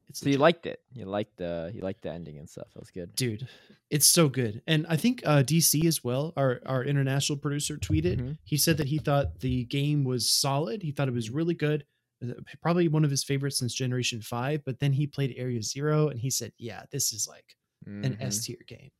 It's 0.08 0.20
So 0.20 0.28
you 0.30 0.38
liked 0.38 0.66
it. 0.66 0.80
You 0.94 1.04
liked 1.04 1.36
the 1.36 1.70
you 1.74 1.82
liked 1.82 2.02
the 2.02 2.10
ending 2.10 2.38
and 2.38 2.48
stuff. 2.48 2.68
That 2.74 2.80
was 2.80 2.90
good. 2.90 3.14
dude 3.14 3.46
it's 3.90 4.06
so 4.06 4.28
good 4.28 4.60
and 4.66 4.84
i 4.90 4.96
think 4.98 5.22
uh 5.24 5.42
dc 5.42 5.82
as 5.86 6.04
well 6.04 6.34
our 6.36 6.60
our 6.66 6.84
international 6.84 7.38
producer 7.38 7.78
tweeted 7.78 8.18
Mhm. 8.20 8.36
he 8.44 8.58
said 8.58 8.76
that 8.76 8.88
he 8.88 8.98
thought 8.98 9.40
the 9.40 9.64
game 9.64 10.04
was 10.04 10.30
solid 10.30 10.82
he 10.82 10.92
thought 10.92 11.08
it 11.08 11.14
was 11.14 11.30
really 11.30 11.54
good 11.54 11.86
uh, 12.22 12.34
probably 12.60 12.86
one 12.88 13.02
of 13.02 13.10
his 13.10 13.24
favorites 13.24 13.56
since 13.56 13.72
generation 13.72 14.20
5 14.20 14.62
but 14.66 14.78
then 14.80 14.92
he 14.92 15.06
played 15.06 15.32
area 15.38 15.62
zero 15.62 16.08
and 16.08 16.20
he 16.20 16.28
said 16.28 16.52
yeah 16.58 16.82
this 16.90 17.14
is 17.14 17.26
like 17.26 17.56
an 18.02 18.14
Mhm. 18.14 18.22
s 18.22 18.40
tier 18.44 18.58
game 18.66 18.90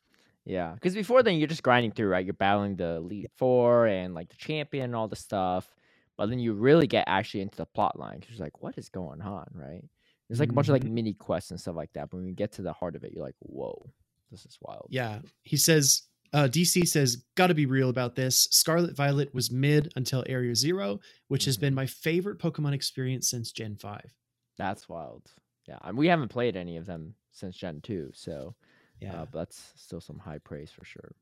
Yeah, 0.45 0.75
because 0.75 0.95
before 0.95 1.23
then 1.23 1.37
you're 1.39 1.49
just 1.49 1.63
grinding 1.63 1.93
through, 1.93 2.09
right? 2.09 2.25
You're 2.25 2.35
battling 2.35 2.77
the 2.77 2.97
Elite 2.97 3.31
Four 3.37 3.87
and 3.87 4.15
like 4.15 4.29
the 4.31 4.37
champion 4.37 4.87
and 4.87 4.97
all 4.97 5.09
the 5.09 5.17
stuff, 5.17 5.75
but 6.17 6.29
then 6.31 6.39
you 6.39 6.55
really 6.55 6.87
get 6.87 7.05
actually 7.07 7.43
into 7.43 7.57
the 7.57 7.67
plot 7.67 7.99
line 7.99 8.21
because 8.21 8.39
you're 8.39 8.47
like, 8.47 8.63
what 8.63 8.79
is 8.79 8.89
going 8.89 9.21
on, 9.23 9.47
right? 9.55 9.85
There's 10.29 10.41
like 10.41 10.51
a 10.51 10.55
bunch 10.55 10.69
of 10.69 10.73
like 10.73 10.85
mini 10.85 11.15
quests 11.15 11.51
and 11.51 11.61
stuff 11.61 11.77
like 11.77 11.93
that. 11.95 12.11
But 12.11 12.19
when 12.19 12.27
you 12.27 12.35
get 12.35 12.53
to 12.53 12.63
the 12.63 12.73
heart 12.73 12.97
of 12.97 13.05
it, 13.05 13.13
you're 13.13 13.25
like, 13.25 13.37
whoa, 13.41 13.91
this 14.31 14.45
is 14.47 14.59
wild. 14.61 14.87
yeah 14.91 15.21
he 15.43 15.57
says 15.57 16.03
uh, 16.35 16.47
DC 16.47 16.87
says, 16.87 17.25
"Got 17.37 17.47
to 17.47 17.55
be 17.55 17.65
real 17.65 17.89
about 17.89 18.15
this. 18.15 18.49
Scarlet 18.51 18.95
Violet 18.95 19.33
was 19.33 19.51
mid 19.51 19.91
until 19.97 20.23
Area 20.27 20.55
Zero, 20.55 21.01
which 21.29 21.47
has 21.47 21.57
Mhm. 21.57 21.61
been 21.61 21.75
my 21.75 21.87
favorite 21.87 22.39
Pokemon 22.39 22.75
experience 22.75 23.31
since 23.31 23.51
Gen 23.51 23.77
Five. 23.77 24.15
That's 24.59 24.89
wild. 24.91 25.33
Yeah, 25.67 25.79
and 25.83 25.97
we 25.97 26.07
haven't 26.09 26.29
played 26.29 26.55
any 26.55 26.77
of 26.77 26.85
them 26.85 27.15
since 27.31 27.57
Gen 27.57 27.81
Two, 27.81 28.11
so 28.13 28.55
Yeah, 29.01 29.23
uh, 29.23 29.27
but 29.31 29.39
that's 29.39 29.73
still 29.77 30.01
some 30.01 30.19
high 30.19 30.39
praise 30.39 30.71
for 30.71 30.85
sure. 30.85 31.13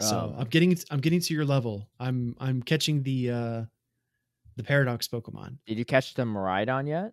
So 0.00 0.16
Um, 0.16 0.34
I'm 0.38 0.46
getting 0.48 0.76
I'm 0.90 1.00
getting 1.00 1.20
to 1.20 1.34
your 1.34 1.44
level. 1.44 1.88
I'm 1.98 2.36
I'm 2.38 2.62
catching 2.62 3.02
the 3.02 3.30
uh 3.30 3.64
the 4.56 4.62
paradox 4.62 5.08
Pokemon. 5.08 5.58
Did 5.66 5.78
you 5.78 5.84
catch 5.84 6.14
the 6.14 6.22
Miraidon 6.24 6.86
yet? 6.88 7.12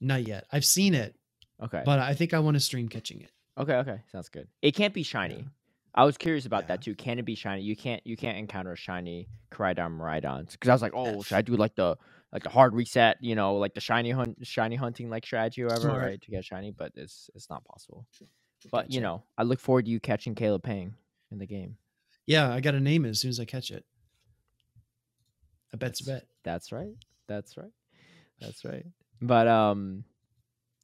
Not 0.00 0.26
yet. 0.26 0.46
I've 0.50 0.64
seen 0.64 0.94
it, 0.94 1.14
Okay. 1.62 1.82
but 1.84 1.98
I 2.00 2.14
think 2.14 2.34
I 2.34 2.40
want 2.40 2.54
to 2.56 2.60
stream 2.60 2.88
catching 2.88 3.20
it. 3.20 3.30
Okay, 3.56 3.74
okay, 3.76 4.00
sounds 4.10 4.28
good. 4.28 4.48
It 4.62 4.72
can't 4.74 4.94
be 4.94 5.02
shiny. 5.02 5.36
Yeah. 5.36 5.42
I 5.94 6.04
was 6.04 6.16
curious 6.16 6.46
about 6.46 6.64
Yeah. 6.64 6.68
that 6.68 6.82
too. 6.82 6.94
Can 6.94 7.18
it 7.18 7.24
be 7.24 7.34
shiny? 7.34 7.62
You 7.62 7.76
can't. 7.76 8.04
You 8.06 8.16
can't 8.16 8.38
encounter 8.38 8.72
a 8.72 8.76
shiny 8.76 9.28
Koraidon 9.52 9.96
Miraidons 9.98 10.52
because 10.52 10.70
I 10.70 10.72
was 10.72 10.82
like, 10.82 10.94
oh, 10.94 11.22
should 11.22 11.36
I 11.36 11.42
do 11.42 11.54
like 11.56 11.74
the 11.76 11.96
like 12.32 12.46
a 12.46 12.50
hard 12.50 12.74
reset? 12.74 13.18
You 13.20 13.34
know, 13.34 13.56
like 13.56 13.74
the 13.74 13.80
shiny 13.80 14.10
hunt, 14.10 14.38
shiny 14.46 14.76
hunting 14.76 15.10
like 15.10 15.24
strategy 15.26 15.62
or 15.62 15.66
whatever, 15.66 15.88
Smart. 15.88 16.02
right? 16.02 16.22
To 16.22 16.30
get 16.30 16.44
shiny, 16.44 16.70
but 16.70 16.92
it's 16.96 17.30
it's 17.34 17.50
not 17.50 17.64
possible. 17.64 18.06
But 18.70 18.92
you 18.92 19.00
know, 19.00 19.22
I 19.36 19.42
look 19.42 19.60
forward 19.60 19.86
to 19.86 19.90
you 19.90 20.00
catching 20.00 20.34
Caleb 20.34 20.62
Peng 20.62 20.94
in 21.30 21.38
the 21.38 21.46
game. 21.46 21.76
Yeah, 22.26 22.52
I 22.52 22.60
got 22.60 22.72
to 22.72 22.80
name 22.80 23.04
it 23.04 23.10
as 23.10 23.20
soon 23.20 23.30
as 23.30 23.40
I 23.40 23.44
catch 23.44 23.70
it. 23.70 23.84
A 25.72 25.76
bet's 25.76 26.00
a 26.00 26.04
bet. 26.04 26.26
That's 26.44 26.70
right. 26.70 26.94
That's 27.26 27.56
right. 27.56 27.72
That's 28.40 28.64
right. 28.64 28.84
But 29.20 29.48
um, 29.48 30.04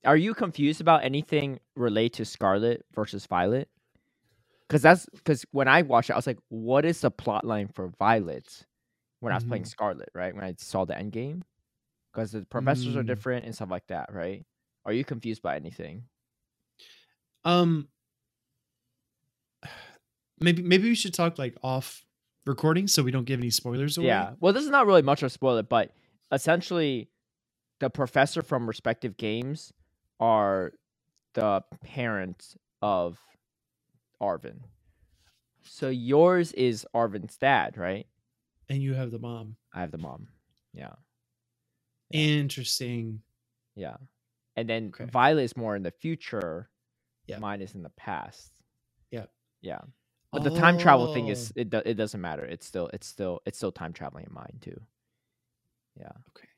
are 0.05 0.17
you 0.17 0.35
confused 0.35 0.81
about 0.81 1.05
anything 1.05 1.61
related 1.77 2.15
to 2.15 2.25
Scarlet 2.25 2.85
versus 2.95 3.27
Violet? 3.27 3.69
Because 4.67 4.83
that's 4.83 5.07
because 5.07 5.45
when 5.51 5.69
I 5.69 5.83
watched 5.83 6.11
it, 6.11 6.15
I 6.15 6.17
was 6.17 6.27
like, 6.27 6.39
"What 6.49 6.85
is 6.85 7.01
the 7.01 7.11
plot 7.11 7.45
line 7.45 7.69
for 7.69 7.89
Violet?" 7.99 8.67
When 9.21 9.33
I 9.33 9.37
was 9.37 9.45
playing 9.45 9.65
Mhm. 9.65 9.69
Scarlet, 9.69 10.11
right? 10.15 10.35
When 10.35 10.45
I 10.45 10.55
saw 10.59 10.85
the 10.85 10.97
end 10.97 11.13
game, 11.13 11.43
because 12.13 12.33
the 12.33 12.45
professors 12.47 12.97
are 12.97 13.03
Mm. 13.03 13.07
different 13.07 13.45
and 13.47 13.55
stuff 13.55 13.71
like 13.71 13.87
that, 13.89 14.13
right? 14.13 14.47
Are 14.85 14.93
you 14.93 15.05
confused 15.05 15.43
by 15.43 15.57
anything? 15.57 16.09
Um, 17.45 17.89
maybe 20.41 20.63
maybe 20.63 20.89
we 20.89 20.95
should 20.95 21.15
talk 21.15 21.39
like 21.39 21.57
off 21.63 22.05
recording 22.47 22.87
so 22.89 23.03
we 23.03 23.11
don't 23.11 23.25
give 23.25 23.41
any 23.41 23.51
spoilers 23.51 23.99
away. 23.99 24.07
Yeah. 24.07 24.35
Well, 24.41 24.53
this 24.53 24.65
is 24.65 24.71
not 24.71 24.87
really 24.87 25.03
much 25.03 25.23
of 25.23 25.27
a 25.27 25.31
spoiler, 25.31 25.63
but 25.63 25.93
essentially, 26.33 27.11
the 27.81 27.91
professor 27.91 28.43
from 28.43 28.67
respective 28.67 29.17
games 29.17 29.73
are 30.21 30.73
the 31.35 31.63
parents 31.83 32.57
of 32.83 33.21
Arven. 34.21 34.65
So 35.63 35.89
yours 35.89 36.53
is 36.53 36.87
Arven's 36.95 37.37
dad, 37.37 37.77
right? 37.77 38.07
And 38.69 38.83
you 38.83 38.95
have 38.95 39.11
the 39.11 39.19
mom. 39.19 39.57
I 39.73 39.81
have 39.81 39.91
the 39.91 39.99
mom. 39.99 40.29
Yeah. 40.73 40.93
Yeah. 42.11 42.21
Interesting. 42.21 43.21
Yeah. 43.77 43.97
And 44.57 44.69
then 44.69 44.89
Okay. 44.95 45.05
Violet 45.11 45.43
is 45.45 45.57
more 45.57 45.77
in 45.77 45.83
the 45.83 45.91
future. 45.91 46.69
Yeah. 47.27 47.39
Mine 47.39 47.61
is 47.61 47.75
in 47.75 47.83
the 47.83 47.91
past. 47.91 48.51
Yeah. 49.11 49.27
Yeah. 49.61 49.81
But 50.33 50.45
the 50.45 50.51
time 50.51 50.79
travel 50.79 51.15
thing 51.15 51.27
Oh. 51.29 51.31
is 51.33 51.53
it 51.57 51.73
it 51.73 51.95
doesn't 51.95 52.21
matter. 52.21 52.45
It's 52.45 52.67
still 52.67 52.89
it's 52.93 53.07
still 53.07 53.41
it's 53.47 53.57
still 53.57 53.73
time 53.73 53.93
traveling 53.93 54.27
in 54.29 54.35
mine 54.35 54.59
too. 54.61 54.79
Yeah. 55.99 56.13
Okay. 56.37 56.49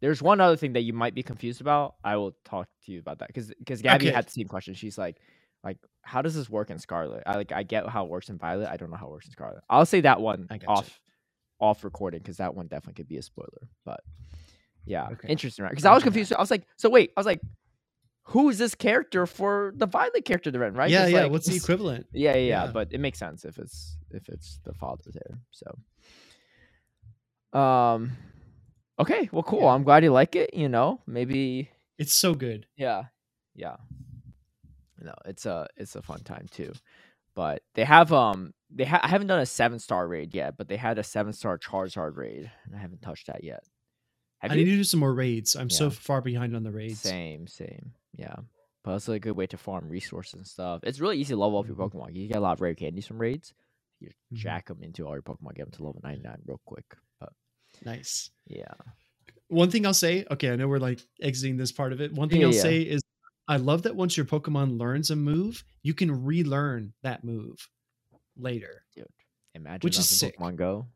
There's 0.00 0.22
one 0.22 0.40
other 0.40 0.56
thing 0.56 0.72
that 0.72 0.82
you 0.82 0.94
might 0.94 1.14
be 1.14 1.22
confused 1.22 1.60
about. 1.60 1.96
I 2.02 2.16
will 2.16 2.34
talk 2.44 2.68
to 2.86 2.92
you 2.92 2.98
about 3.00 3.18
that 3.18 3.28
because 3.28 3.48
because 3.58 3.82
Gabby 3.82 4.06
Okay. 4.06 4.14
had 4.14 4.26
the 4.26 4.30
same 4.30 4.48
question. 4.48 4.72
She's 4.74 4.96
like, 4.96 5.18
like, 5.62 5.76
how 6.02 6.22
does 6.22 6.34
this 6.34 6.48
work 6.48 6.70
in 6.70 6.78
Scarlet? 6.78 7.22
I 7.26 7.36
like 7.36 7.52
I 7.52 7.62
get 7.62 7.86
how 7.88 8.04
it 8.04 8.10
works 8.10 8.30
in 8.30 8.38
Violet. 8.38 8.68
I 8.70 8.76
don't 8.78 8.90
know 8.90 8.96
how 8.96 9.08
it 9.08 9.10
works 9.12 9.26
in 9.26 9.32
Scarlet. 9.32 9.62
I'll 9.68 9.84
say 9.86 10.00
that 10.02 10.20
one 10.20 10.48
off 10.66 10.98
off 11.60 11.84
recording 11.84 12.20
because 12.20 12.38
that 12.38 12.54
one 12.54 12.66
definitely 12.66 12.94
could 12.94 13.08
be 13.08 13.18
a 13.18 13.22
spoiler. 13.22 13.68
But 13.84 14.00
yeah, 14.86 15.08
Okay. 15.12 15.28
interesting, 15.28 15.62
right? 15.64 15.70
Because 15.70 15.84
I 15.84 15.92
was 15.92 16.02
confused. 16.02 16.32
I 16.32 16.40
was 16.40 16.50
like, 16.50 16.66
so 16.76 16.88
wait, 16.90 17.12
I 17.16 17.20
was 17.20 17.26
like, 17.26 17.40
who 18.24 18.48
is 18.48 18.58
this 18.58 18.74
character 18.74 19.26
for 19.26 19.72
the 19.76 19.86
Violet 19.86 20.24
character 20.24 20.50
they're 20.50 20.64
in, 20.64 20.74
right? 20.74 20.90
Yeah, 20.90 21.06
yeah. 21.06 21.22
like, 21.22 21.32
What's 21.32 21.46
the 21.46 21.56
equivalent? 21.56 22.06
yeah, 22.12 22.32
yeah, 22.34 22.38
yeah, 22.38 22.64
Yeah. 22.66 22.70
But 22.72 22.88
it 22.92 22.98
makes 22.98 23.18
sense 23.18 23.44
if 23.44 23.58
it's 23.58 23.96
if 24.10 24.28
it's 24.28 24.58
the 24.64 24.72
father 24.74 25.04
there. 25.12 25.38
So, 25.50 27.58
um, 27.58 28.12
okay, 28.98 29.28
well, 29.32 29.42
cool. 29.42 29.60
Yeah. 29.62 29.68
I'm 29.74 29.82
glad 29.82 30.04
you 30.04 30.12
like 30.12 30.36
it. 30.36 30.54
You 30.54 30.68
know, 30.68 31.00
maybe, 31.06 31.70
It's 31.98 32.14
so 32.14 32.34
good. 32.34 32.66
yeah, 32.76 33.04
yeah. 33.54 33.76
No, 35.02 35.14
it's 35.24 35.46
a 35.46 35.66
it's 35.76 35.96
a 35.96 36.02
fun 36.02 36.20
time 36.20 36.46
too. 36.50 36.72
But 37.34 37.62
they 37.74 37.84
have 37.84 38.12
um 38.12 38.52
they 38.70 38.84
ha- 38.84 39.00
I 39.02 39.08
haven't 39.08 39.26
done 39.28 39.40
a 39.40 39.46
seven 39.46 39.78
star 39.78 40.06
raid 40.06 40.34
yet, 40.34 40.56
but 40.56 40.68
they 40.68 40.76
had 40.76 40.98
a 40.98 41.02
seven 41.04 41.32
star 41.32 41.58
Charizard 41.58 42.16
raid, 42.16 42.50
and 42.64 42.74
I 42.74 42.78
haven't 42.78 43.02
touched 43.02 43.26
that 43.28 43.42
yet. 43.44 43.62
Have 44.38 44.52
I 44.52 44.54
you? 44.54 44.64
need 44.64 44.70
to 44.70 44.76
do 44.78 44.84
some 44.84 45.00
more 45.00 45.12
raids. 45.14 45.54
I'm 45.56 45.68
so 45.70 45.90
far 45.90 46.20
behind 46.22 46.56
on 46.56 46.62
the 46.62 46.70
raids. 46.72 47.00
Same, 47.00 47.46
same. 47.46 47.92
Yeah. 48.16 48.36
But 48.82 48.94
it's 48.94 49.08
a 49.08 49.18
good 49.18 49.36
way 49.36 49.46
to 49.48 49.58
farm 49.58 49.88
resources 49.90 50.34
and 50.34 50.46
stuff. 50.46 50.80
It's 50.84 51.00
really 51.00 51.18
easy 51.18 51.34
to 51.34 51.40
level 51.40 51.58
up 51.58 51.66
your 51.66 51.76
Mhm. 51.76 51.92
Pokemon. 51.92 52.14
You 52.16 52.26
get 52.28 52.38
a 52.38 52.40
lot 52.40 52.52
of 52.54 52.60
rare 52.62 52.74
candies 52.74 53.06
from 53.06 53.18
raids. 53.20 53.52
You 53.98 54.08
Mhm. 54.32 54.36
jack 54.38 54.68
them 54.68 54.82
into 54.82 55.06
all 55.06 55.12
your 55.12 55.20
Pokemon, 55.22 55.54
get 55.56 55.64
them 55.64 55.72
to 55.72 55.82
level 55.84 56.00
99 56.02 56.40
real 56.46 56.60
quick. 56.64 56.86
But 57.18 57.34
Nice. 57.84 58.30
yeah. 58.46 58.72
One 59.48 59.70
thing 59.70 59.84
I'll 59.84 59.92
say, 59.92 60.24
okay, 60.30 60.50
I 60.52 60.56
know 60.56 60.68
we're 60.68 60.78
like 60.78 61.00
exiting 61.20 61.58
this 61.58 61.72
part 61.72 61.92
of 61.92 62.00
it. 62.00 62.12
One 62.14 62.30
thing 62.30 62.40
Yeah, 62.40 62.46
I'll 62.46 62.54
yeah. 62.54 62.62
say 62.62 62.80
is 62.80 63.02
I 63.50 63.56
love 63.56 63.82
that 63.82 63.96
once 63.96 64.16
your 64.16 64.26
Pokemon 64.26 64.78
learns 64.78 65.10
a 65.10 65.16
move, 65.16 65.64
you 65.82 65.92
can 65.92 66.24
relearn 66.24 66.92
that 67.02 67.24
move 67.24 67.68
later. 68.36 68.84
Imagine 69.54 69.80
Which 69.82 69.98
is 69.98 70.08
sick. 70.08 70.38
Pokemon 70.38 70.56
Go. 70.56 70.86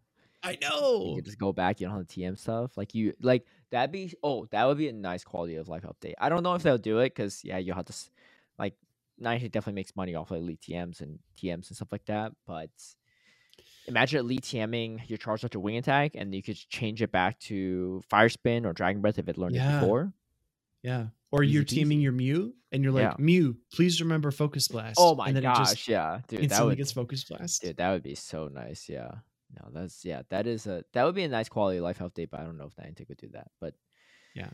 I 0.45 0.53
You 0.53 0.59
know. 0.61 1.15
can 1.17 1.25
just 1.25 1.39
go 1.39 1.53
back, 1.53 1.81
you 1.81 1.87
don't 1.89 1.97
have 1.97 2.07
the 2.07 2.23
TM 2.23 2.39
stuff. 2.39 2.77
Like 2.77 2.95
you 2.95 3.13
like 3.21 3.45
that'd 3.71 3.91
be 3.91 4.15
oh, 4.23 4.47
that 4.53 4.65
would 4.67 4.79
be 4.79 4.89
a 4.89 4.93
nice 4.93 5.25
quality 5.25 5.57
of 5.57 5.69
life 5.69 5.83
update. 5.83 6.15
I 6.19 6.29
don't 6.29 6.43
know 6.45 6.55
if 6.55 6.63
they'll 6.63 6.79
do 6.79 7.01
it 7.01 7.11
because 7.11 7.43
yeah, 7.43 7.59
you'll 7.59 7.75
have 7.77 7.87
to 7.87 7.95
like 8.59 8.75
Niantic 9.21 9.51
definitely 9.53 9.73
makes 9.73 9.97
money 9.97 10.15
off 10.15 10.31
of 10.31 10.37
elite 10.39 10.61
TMs 10.61 11.01
and 11.01 11.19
TMs 11.37 11.69
and 11.69 11.77
stuff 11.77 11.91
like 11.91 12.05
that. 12.07 12.33
But 12.47 12.71
imagine 13.87 14.21
elite 14.21 14.43
TMing 14.43 15.09
your 15.09 15.19
Charizard 15.19 15.51
to 15.51 15.61
wing 15.61 15.77
attack 15.79 16.13
and 16.15 16.35
you 16.35 16.43
could 16.43 16.57
change 16.69 17.03
it 17.03 17.11
back 17.11 17.39
to 17.41 18.03
fire 18.09 18.29
spin 18.29 18.65
or 18.67 18.73
dragon 18.73 19.03
breath 19.03 19.19
if 19.19 19.29
it 19.29 19.39
learned 19.39 19.57
Yeah. 19.57 19.79
it 19.79 19.81
before. 19.81 20.13
Yeah. 20.83 21.07
Or 21.35 21.43
Easy 21.43 21.55
you're 21.55 21.65
teaming 21.65 22.01
your 22.01 22.13
Mew 22.13 22.55
and 22.71 22.85
you're 22.85 22.93
like, 22.93 23.03
Yeah. 23.03 23.15
Mew, 23.19 23.57
please 23.73 24.01
remember 24.01 24.31
Focus 24.31 24.69
Blast. 24.69 25.01
Oh 25.01 25.17
my 25.17 25.27
and 25.27 25.37
then 25.37 25.43
It 25.43 25.47
gosh, 25.47 25.71
just 25.71 25.89
yeah. 25.89 26.21
Dude, 26.29 26.49
that 26.49 26.65
would 26.65 26.77
gets 26.77 26.93
Focus 26.93 27.25
Blast. 27.25 27.61
dude, 27.61 27.77
that 27.79 27.91
would 27.91 28.05
be 28.05 28.15
so 28.15 28.47
nice, 28.47 28.89
yeah. 28.89 29.11
No, 29.61 29.69
that's 29.73 30.05
yeah, 30.05 30.23
that 30.31 30.47
is 30.47 30.69
a 30.69 30.85
that 30.93 31.03
would 31.05 31.17
be 31.17 31.25
a 31.25 31.29
nice 31.29 31.49
quality 31.49 31.79
of 31.79 31.85
life 31.85 31.99
update, 31.99 32.31
but 32.31 32.39
I 32.39 32.45
don't 32.45 32.57
know 32.57 32.67
if 32.67 32.77
Niantic 32.77 33.09
would 33.09 33.19
do 33.19 33.29
that. 33.33 33.49
But 33.61 33.75
Yeah. 34.35 34.51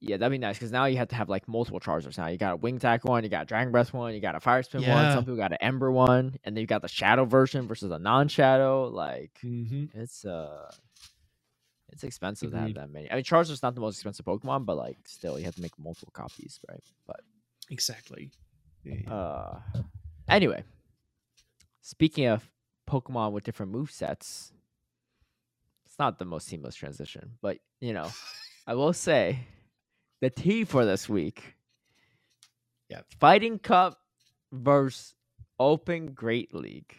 Yeah, 0.00 0.18
that'd 0.18 0.30
be 0.30 0.36
nice 0.36 0.56
because 0.58 0.72
now 0.72 0.84
you 0.84 0.98
have 0.98 1.08
to 1.08 1.14
have 1.14 1.30
like 1.30 1.48
multiple 1.48 1.80
Charizards. 1.80 2.18
Now 2.18 2.26
you 2.26 2.36
got 2.36 2.52
a 2.52 2.56
Wing 2.56 2.76
Attack 2.76 3.04
one, 3.06 3.24
you 3.24 3.30
got 3.30 3.44
a 3.44 3.46
Dragon 3.46 3.72
Breath 3.72 3.94
one, 3.94 4.12
you 4.12 4.20
got 4.20 4.34
a 4.34 4.40
Fire 4.40 4.62
Spin 4.62 4.86
one. 4.86 5.10
Some 5.12 5.24
people 5.24 5.36
got 5.36 5.52
an 5.52 5.58
Ember 5.62 5.90
one, 5.90 6.36
and 6.44 6.54
then 6.54 6.60
you 6.60 6.66
got 6.66 6.82
the 6.82 6.88
Shadow 6.88 7.24
version 7.24 7.66
versus 7.66 7.90
a 7.90 7.98
non-Shadow. 7.98 8.88
Like 8.88 9.38
hmm 9.40 9.84
it's 9.94 10.26
uh, 10.26 10.70
it's 11.94 12.02
expensive 12.02 12.50
to 12.50 12.58
have 12.58 12.74
that 12.74 12.90
many. 12.90 13.08
I 13.10 13.14
mean, 13.14 13.24
Charizard's 13.24 13.62
not 13.62 13.76
the 13.76 13.80
most 13.80 13.94
expensive 13.94 14.26
Pokemon, 14.26 14.66
but 14.66 14.76
like 14.76 14.98
still, 15.06 15.38
you 15.38 15.44
have 15.44 15.54
to 15.54 15.62
make 15.62 15.78
multiple 15.78 16.10
copies, 16.12 16.58
right? 16.68 16.82
But 17.06 17.20
Exactly. 17.70 18.32
Yeah. 18.82 19.10
uh, 19.10 19.58
anyway, 20.28 20.64
speaking 21.80 22.26
of 22.26 22.50
Pokemon 22.90 23.30
with 23.30 23.44
different 23.44 23.70
move 23.70 23.92
sets, 23.92 24.52
it's 25.86 25.98
not 25.98 26.18
the 26.18 26.24
most 26.24 26.48
seamless 26.48 26.74
transition, 26.74 27.38
but 27.40 27.58
you 27.80 27.92
know, 27.92 28.10
I 28.66 28.74
will 28.74 28.92
say 28.92 29.38
the 30.20 30.30
T 30.30 30.64
for 30.64 30.84
this 30.84 31.08
week. 31.08 31.54
Yeah. 32.88 33.02
Fighting 33.20 33.60
Cup 33.60 33.98
versus 34.52 35.14
Open 35.60 36.08
Great 36.12 36.52
League. 36.52 36.94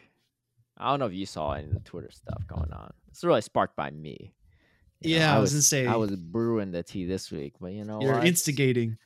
I 0.77 0.89
don't 0.89 0.99
know 0.99 1.05
if 1.05 1.13
you 1.13 1.25
saw 1.25 1.51
any 1.53 1.67
of 1.67 1.73
the 1.73 1.79
Twitter 1.81 2.11
stuff 2.11 2.47
going 2.47 2.71
on. 2.71 2.93
It's 3.09 3.23
really 3.23 3.41
sparked 3.41 3.75
by 3.75 3.91
me. 3.91 4.33
You 5.11 5.19
know, 5.21 5.21
Yeah, 5.21 5.35
I 5.35 5.39
was 5.39 5.53
gonna 5.53 5.61
I 5.85 5.97
was 5.97 6.15
brewing 6.15 6.71
the 6.71 6.83
tea 6.83 7.05
this 7.05 7.31
week, 7.31 7.55
but 7.59 7.73
you 7.73 7.85
know 7.85 8.01
You're 8.01 8.15
what? 8.15 8.27
instigating. 8.27 8.97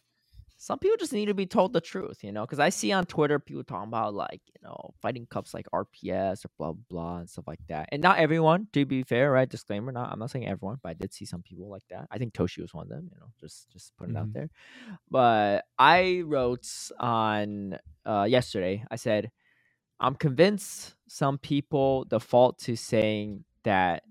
some 0.57 0.79
people 0.79 0.97
just 0.97 1.13
need 1.13 1.27
to 1.27 1.33
be 1.33 1.45
told 1.45 1.73
the 1.73 1.81
truth, 1.81 2.23
you 2.23 2.31
know, 2.31 2.41
because 2.45 2.59
I 2.59 2.69
see 2.69 2.91
on 2.91 3.05
Twitter 3.05 3.39
people 3.39 3.63
talking 3.63 3.87
about 3.89 4.13
like, 4.13 4.41
you 4.47 4.61
know, 4.63 4.93
fighting 5.01 5.25
cups 5.27 5.53
like 5.53 5.67
RPS 5.73 6.45
or 6.45 6.49
blah 6.57 6.73
blah 6.73 6.83
blah 6.89 7.17
and 7.19 7.29
stuff 7.29 7.47
like 7.47 7.61
that. 7.69 7.89
And 7.91 8.01
not 8.01 8.19
everyone, 8.19 8.67
to 8.73 8.85
be 8.85 9.03
fair, 9.03 9.31
right? 9.31 9.49
Disclaimer, 9.49 9.91
not 9.91 10.11
I'm 10.11 10.19
not 10.19 10.31
saying 10.31 10.47
everyone, 10.47 10.79
but 10.83 10.89
I 10.89 10.93
did 10.95 11.13
see 11.13 11.25
some 11.25 11.43
people 11.43 11.69
like 11.69 11.83
that. 11.89 12.07
I 12.11 12.17
think 12.17 12.33
Toshi 12.33 12.61
was 12.61 12.73
one 12.73 12.83
of 12.85 12.89
them, 12.89 13.09
you 13.11 13.19
know, 13.19 13.27
just 13.39 13.69
just 13.71 13.95
putting 13.97 14.15
it 14.15 14.19
out 14.19 14.29
Mhm. 14.29 14.33
there. 14.33 14.49
But 15.09 15.65
I 15.79 16.21
wrote 16.25 16.67
on 16.99 17.79
uh 18.05 18.27
yesterday, 18.29 18.85
I 18.91 18.97
said, 18.97 19.31
I'm 19.99 20.15
convinced 20.15 20.95
some 21.07 21.37
people 21.37 22.05
default 22.05 22.59
to 22.59 22.75
saying 22.75 23.45
that 23.63 24.03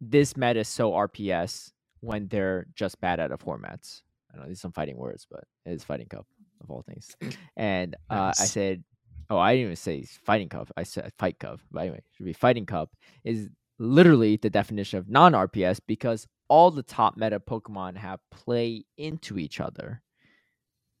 this 0.00 0.36
meta 0.36 0.60
is 0.60 0.68
so 0.68 0.92
RPS 0.92 1.72
when 2.00 2.28
they're 2.28 2.66
just 2.74 3.00
bad 3.00 3.20
at 3.20 3.32
a 3.32 3.38
formats. 3.38 4.02
I 4.32 4.38
know 4.38 4.46
these 4.46 4.58
are 4.58 4.60
some 4.60 4.72
fighting 4.72 4.96
words, 4.96 5.26
but 5.30 5.44
it 5.66 5.72
is 5.72 5.84
fighting 5.84 6.06
cup 6.06 6.26
of 6.60 6.70
all 6.70 6.82
things. 6.82 7.16
And 7.56 7.96
uh, 8.08 8.32
I 8.38 8.44
said, 8.44 8.84
oh, 9.30 9.38
I 9.38 9.54
didn't 9.54 9.64
even 9.64 9.76
say 9.76 10.04
fighting 10.24 10.48
cup. 10.48 10.70
I 10.76 10.84
said 10.84 11.12
fight 11.18 11.38
cup. 11.40 11.60
But 11.72 11.80
anyway, 11.80 11.98
it 11.98 12.04
should 12.16 12.26
be 12.26 12.32
fighting 12.32 12.66
cup 12.66 12.90
is 13.24 13.48
literally 13.78 14.36
the 14.36 14.50
definition 14.50 14.98
of 14.98 15.08
non 15.08 15.32
RPS 15.32 15.80
because 15.86 16.26
all 16.48 16.70
the 16.70 16.82
top 16.82 17.16
meta 17.16 17.40
Pokemon 17.40 17.96
have 17.96 18.20
play 18.30 18.84
into 18.96 19.38
each 19.38 19.60
other. 19.60 20.02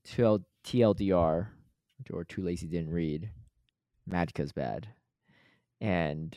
TL- 0.06 0.44
TLDR, 0.64 1.48
or 2.10 2.24
too 2.24 2.42
lazy 2.42 2.66
didn't 2.66 2.90
read. 2.92 3.30
Magika's 4.08 4.52
bad. 4.52 4.88
And 5.80 6.36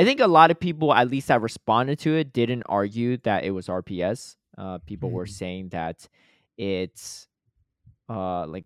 I 0.00 0.04
think 0.04 0.20
a 0.20 0.26
lot 0.26 0.50
of 0.50 0.58
people, 0.60 0.94
at 0.94 1.10
least 1.10 1.28
that 1.28 1.42
responded 1.42 1.98
to 2.00 2.16
it, 2.16 2.32
didn't 2.32 2.64
argue 2.64 3.18
that 3.18 3.44
it 3.44 3.50
was 3.52 3.68
RPS. 3.68 4.36
Uh, 4.58 4.78
people 4.86 5.10
were 5.10 5.26
Mhm. 5.26 5.30
saying 5.40 5.68
that 5.70 6.08
it's 6.58 7.28
uh 8.08 8.46
like 8.46 8.64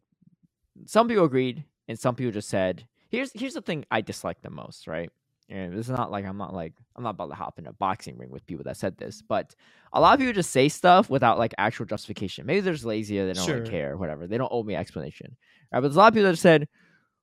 some 0.86 1.08
people 1.08 1.24
agreed 1.24 1.64
and 1.88 1.98
some 1.98 2.14
people 2.16 2.32
just 2.32 2.48
said 2.48 2.86
here's 3.10 3.32
here's 3.34 3.54
the 3.54 3.62
thing 3.62 3.84
I 3.90 4.00
dislike 4.00 4.40
the 4.42 4.50
most, 4.50 4.86
right? 4.86 5.10
And 5.48 5.72
this 5.74 5.88
is 5.88 5.96
not 5.96 6.10
like 6.10 6.24
I'm 6.24 6.38
not 6.38 6.54
like 6.54 6.74
I'm 6.96 7.04
not 7.04 7.10
about 7.10 7.28
to 7.30 7.34
hop 7.36 7.58
in 7.58 7.66
a 7.66 7.72
boxing 7.72 8.16
ring 8.18 8.30
with 8.30 8.46
people 8.46 8.64
that 8.64 8.76
said 8.78 8.96
this, 8.98 9.22
but 9.22 9.54
a 9.92 10.00
lot 10.00 10.14
of 10.14 10.20
people 10.20 10.32
just 10.32 10.50
say 10.52 10.68
stuff 10.68 11.10
without 11.10 11.38
like 11.38 11.54
actual 11.58 11.86
justification. 11.86 12.46
Maybe 12.46 12.60
they're 12.60 12.72
just 12.74 12.84
lazy 12.86 13.20
or 13.20 13.26
they 13.26 13.34
don't 13.34 13.48
really 13.48 13.60
Sure. 13.60 13.70
care, 13.70 13.96
whatever. 13.96 14.26
They 14.26 14.38
don't 14.38 14.52
owe 14.52 14.64
me 14.64 14.74
explanation. 14.76 15.36
Right? 15.72 15.80
But 15.80 15.88
there's 15.88 15.96
a 15.96 16.00
lot 16.00 16.08
of 16.08 16.14
people 16.14 16.30
that 16.30 16.38
said 16.38 16.68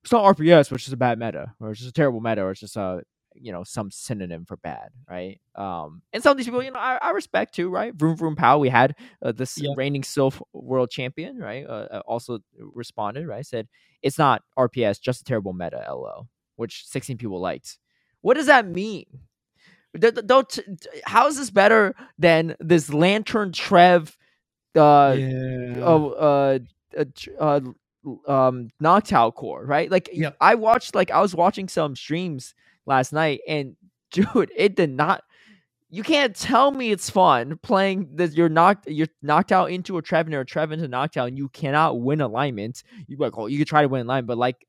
it's 0.03 0.11
not 0.13 0.23
RPS, 0.38 0.71
which 0.71 0.88
is 0.88 0.93
a 0.93 0.97
bad 0.97 1.19
meta, 1.19 1.53
or 1.59 1.71
it's 1.71 1.79
just 1.81 1.89
a 1.91 1.93
terrible 1.93 2.21
meta, 2.21 2.43
or 2.43 2.51
it's 2.51 2.61
just 2.61 2.77
uh 2.77 3.01
you 3.36 3.52
know 3.52 3.64
some 3.64 3.91
synonym 3.91 4.45
for 4.45 4.58
bad, 4.58 4.90
right? 5.10 5.40
Um, 5.56 6.02
and 6.14 6.22
some 6.24 6.32
of 6.32 6.38
these 6.38 6.45
people, 6.45 6.64
you 6.64 6.72
know, 6.72 6.80
I, 6.80 6.98
I 7.02 7.12
respect 7.12 7.56
too, 7.56 7.70
right? 7.70 7.94
Vroom 7.94 8.16
Vroom 8.18 8.36
Pow, 8.36 8.60
we 8.60 8.70
had 8.70 8.95
uh, 9.22 9.32
this 9.32 9.58
Yeah. 9.58 9.74
reigning 9.76 10.02
Silph 10.03 10.41
world 10.53 10.90
champion, 10.91 11.38
right? 11.38 11.66
Uh, 11.66 11.88
uh, 11.91 12.02
also 12.08 12.40
responded, 12.58 13.28
right? 13.28 13.45
Said 13.45 13.68
it's 14.02 14.18
not 14.18 14.44
RPS, 14.58 14.99
just 14.99 15.22
a 15.22 15.24
terrible 15.24 15.53
meta, 15.53 15.84
LO, 15.88 16.28
which 16.56 16.86
16 16.88 17.18
people 17.18 17.40
liked. 17.40 17.78
What 18.22 18.36
does 18.36 18.48
that 18.48 18.68
mean? 18.68 19.06
Don't. 19.98 20.60
How 21.06 21.28
is 21.28 21.38
this 21.38 21.49
better 21.49 21.95
than 22.18 22.56
this 22.60 22.94
Lanturn 22.94 23.52
Trev? 23.52 24.18
Uh, 24.76 25.18
yeah. 25.20 25.82
uh, 25.84 26.08
uh, 26.08 26.60
uh, 27.40 27.60
um, 28.28 28.70
Noctowl 28.82 29.34
core, 29.36 29.66
right? 29.66 29.91
Like, 29.91 30.10
y- 30.14 30.22
Yep. 30.22 30.38
I 30.40 30.56
watched, 30.56 30.95
like, 30.95 31.12
I 31.12 31.22
was 31.22 31.36
watching 31.36 31.68
some 31.68 31.95
streams 31.95 32.56
last 32.86 33.14
night, 33.14 33.41
and 33.48 33.76
dude, 34.12 34.52
it 34.56 34.76
did 34.76 34.90
not. 34.91 35.24
You 35.90 36.03
can't 36.03 36.34
tell 36.36 36.72
me 36.72 36.91
it's 36.91 37.10
fun 37.10 37.58
playing 37.64 38.16
that 38.16 38.32
you're 38.34 38.48
knocked, 38.48 38.88
you're 38.88 39.08
Noctowl 39.26 39.70
into 39.70 39.98
a 39.98 40.02
Trevin 40.02 40.34
or 40.34 40.41
a 40.41 40.45
Trevin 40.45 40.80
to 40.80 40.88
Noctowl, 40.88 41.28
and 41.28 41.38
you 41.38 41.49
cannot 41.49 41.99
win 41.99 42.22
alignment. 42.22 42.82
You 43.08 43.18
like, 43.18 43.38
oh, 43.38 43.48
you 43.48 43.58
could 43.58 43.68
try 43.68 43.82
to 43.82 43.90
win 43.90 44.02
alignment, 44.06 44.28
but 44.28 44.38
like 44.38 44.66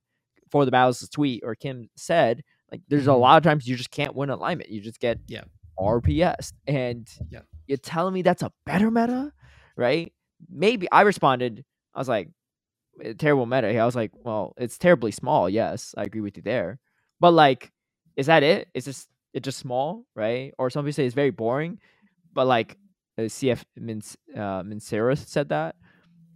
for 0.51 0.65
the 0.65 0.73
battles 0.73 1.09
tweet 1.11 1.43
or 1.45 1.55
Kim 1.55 1.89
said, 1.97 2.43
like, 2.73 2.81
there's 2.89 3.07
a 3.07 3.11
Mhm. 3.11 3.21
lot 3.21 3.37
of 3.37 3.45
times 3.45 3.69
you 3.69 3.77
just 3.77 3.93
can't 3.93 4.17
win 4.17 4.31
alignment. 4.31 4.71
You 4.71 4.81
just 4.81 4.99
get 4.99 5.19
Yeah. 5.29 5.45
RPS, 5.79 6.53
and 6.67 7.09
Yeah. 7.31 7.43
you're 7.67 7.79
telling 7.79 8.15
me 8.15 8.23
that's 8.23 8.43
a 8.43 8.53
better 8.67 8.91
meta, 8.91 9.33
right? 9.77 10.13
Maybe 10.51 10.89
I 10.91 11.03
responded. 11.03 11.65
I 11.95 11.99
was 12.01 12.09
like, 12.09 12.31
"Eh, 13.01 13.13
terrible 13.19 13.47
meta. 13.47 13.79
I 13.79 13.85
was 13.87 13.95
like, 13.97 14.11
well, 14.25 14.55
it's 14.59 14.77
terribly 14.77 15.13
small. 15.13 15.49
Yes, 15.49 15.95
I 15.97 16.03
agree 16.05 16.21
with 16.21 16.37
you 16.37 16.43
there. 16.43 16.81
But 17.21 17.31
like, 17.33 17.71
is 18.17 18.27
that 18.27 18.43
it? 18.43 18.69
Is 18.75 18.85
this 18.87 19.09
it 19.33 19.43
just 19.43 19.59
small, 19.59 20.07
right? 20.15 20.53
Or 20.59 20.71
some 20.71 20.85
people 20.85 20.95
say 20.95 21.07
it's 21.07 21.15
very 21.15 21.31
boring. 21.31 21.81
But 22.35 22.47
like, 22.47 22.77
uh, 23.19 23.23
CF 23.23 23.65
Min 23.77 24.03
uh, 24.37 24.63
said 25.17 25.51
that. 25.51 25.77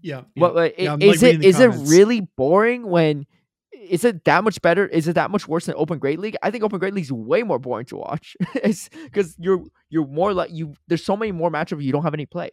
yeah. 0.03 0.23
yeah. 0.35 0.41
What 0.43 0.55
Yeah, 0.79 0.95
I'm, 0.95 1.03
is 1.03 1.23
like, 1.23 1.35
it 1.35 1.45
it 1.61 1.89
really 1.91 2.21
boring 2.37 2.87
when? 2.89 3.27
Is 3.73 4.05
it 4.05 4.25
that 4.25 4.43
much 4.45 4.61
better? 4.63 4.87
Is 4.87 5.07
it 5.09 5.15
that 5.15 5.31
much 5.31 5.47
worse 5.47 5.67
than 5.67 5.75
Open 5.79 5.99
Great 5.99 6.19
League? 6.19 6.37
I 6.43 6.51
think 6.51 6.65
Open 6.65 6.79
Great 6.79 6.95
League 6.95 7.05
is 7.05 7.13
way 7.13 7.43
more 7.43 7.59
boring 7.59 7.87
to 7.87 7.97
watch. 7.97 8.37
it's 8.55 8.89
because 8.89 9.37
you're 9.39 9.63
you're 9.91 10.07
more 10.07 10.33
like 10.35 10.51
you. 10.53 10.75
There's 10.89 11.05
so 11.05 11.17
many 11.17 11.33
more 11.33 11.51
matchups 11.51 11.83
you 11.83 11.93
don't 11.93 12.03
have 12.05 12.15
any 12.15 12.27
play. 12.27 12.51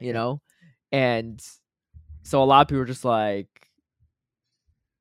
You 0.00 0.12
know, 0.12 0.40
and 0.92 1.40
so 2.24 2.42
a 2.42 2.46
lot 2.46 2.62
of 2.62 2.68
people 2.68 2.82
are 2.82 2.86
just 2.86 3.04
like, 3.04 3.48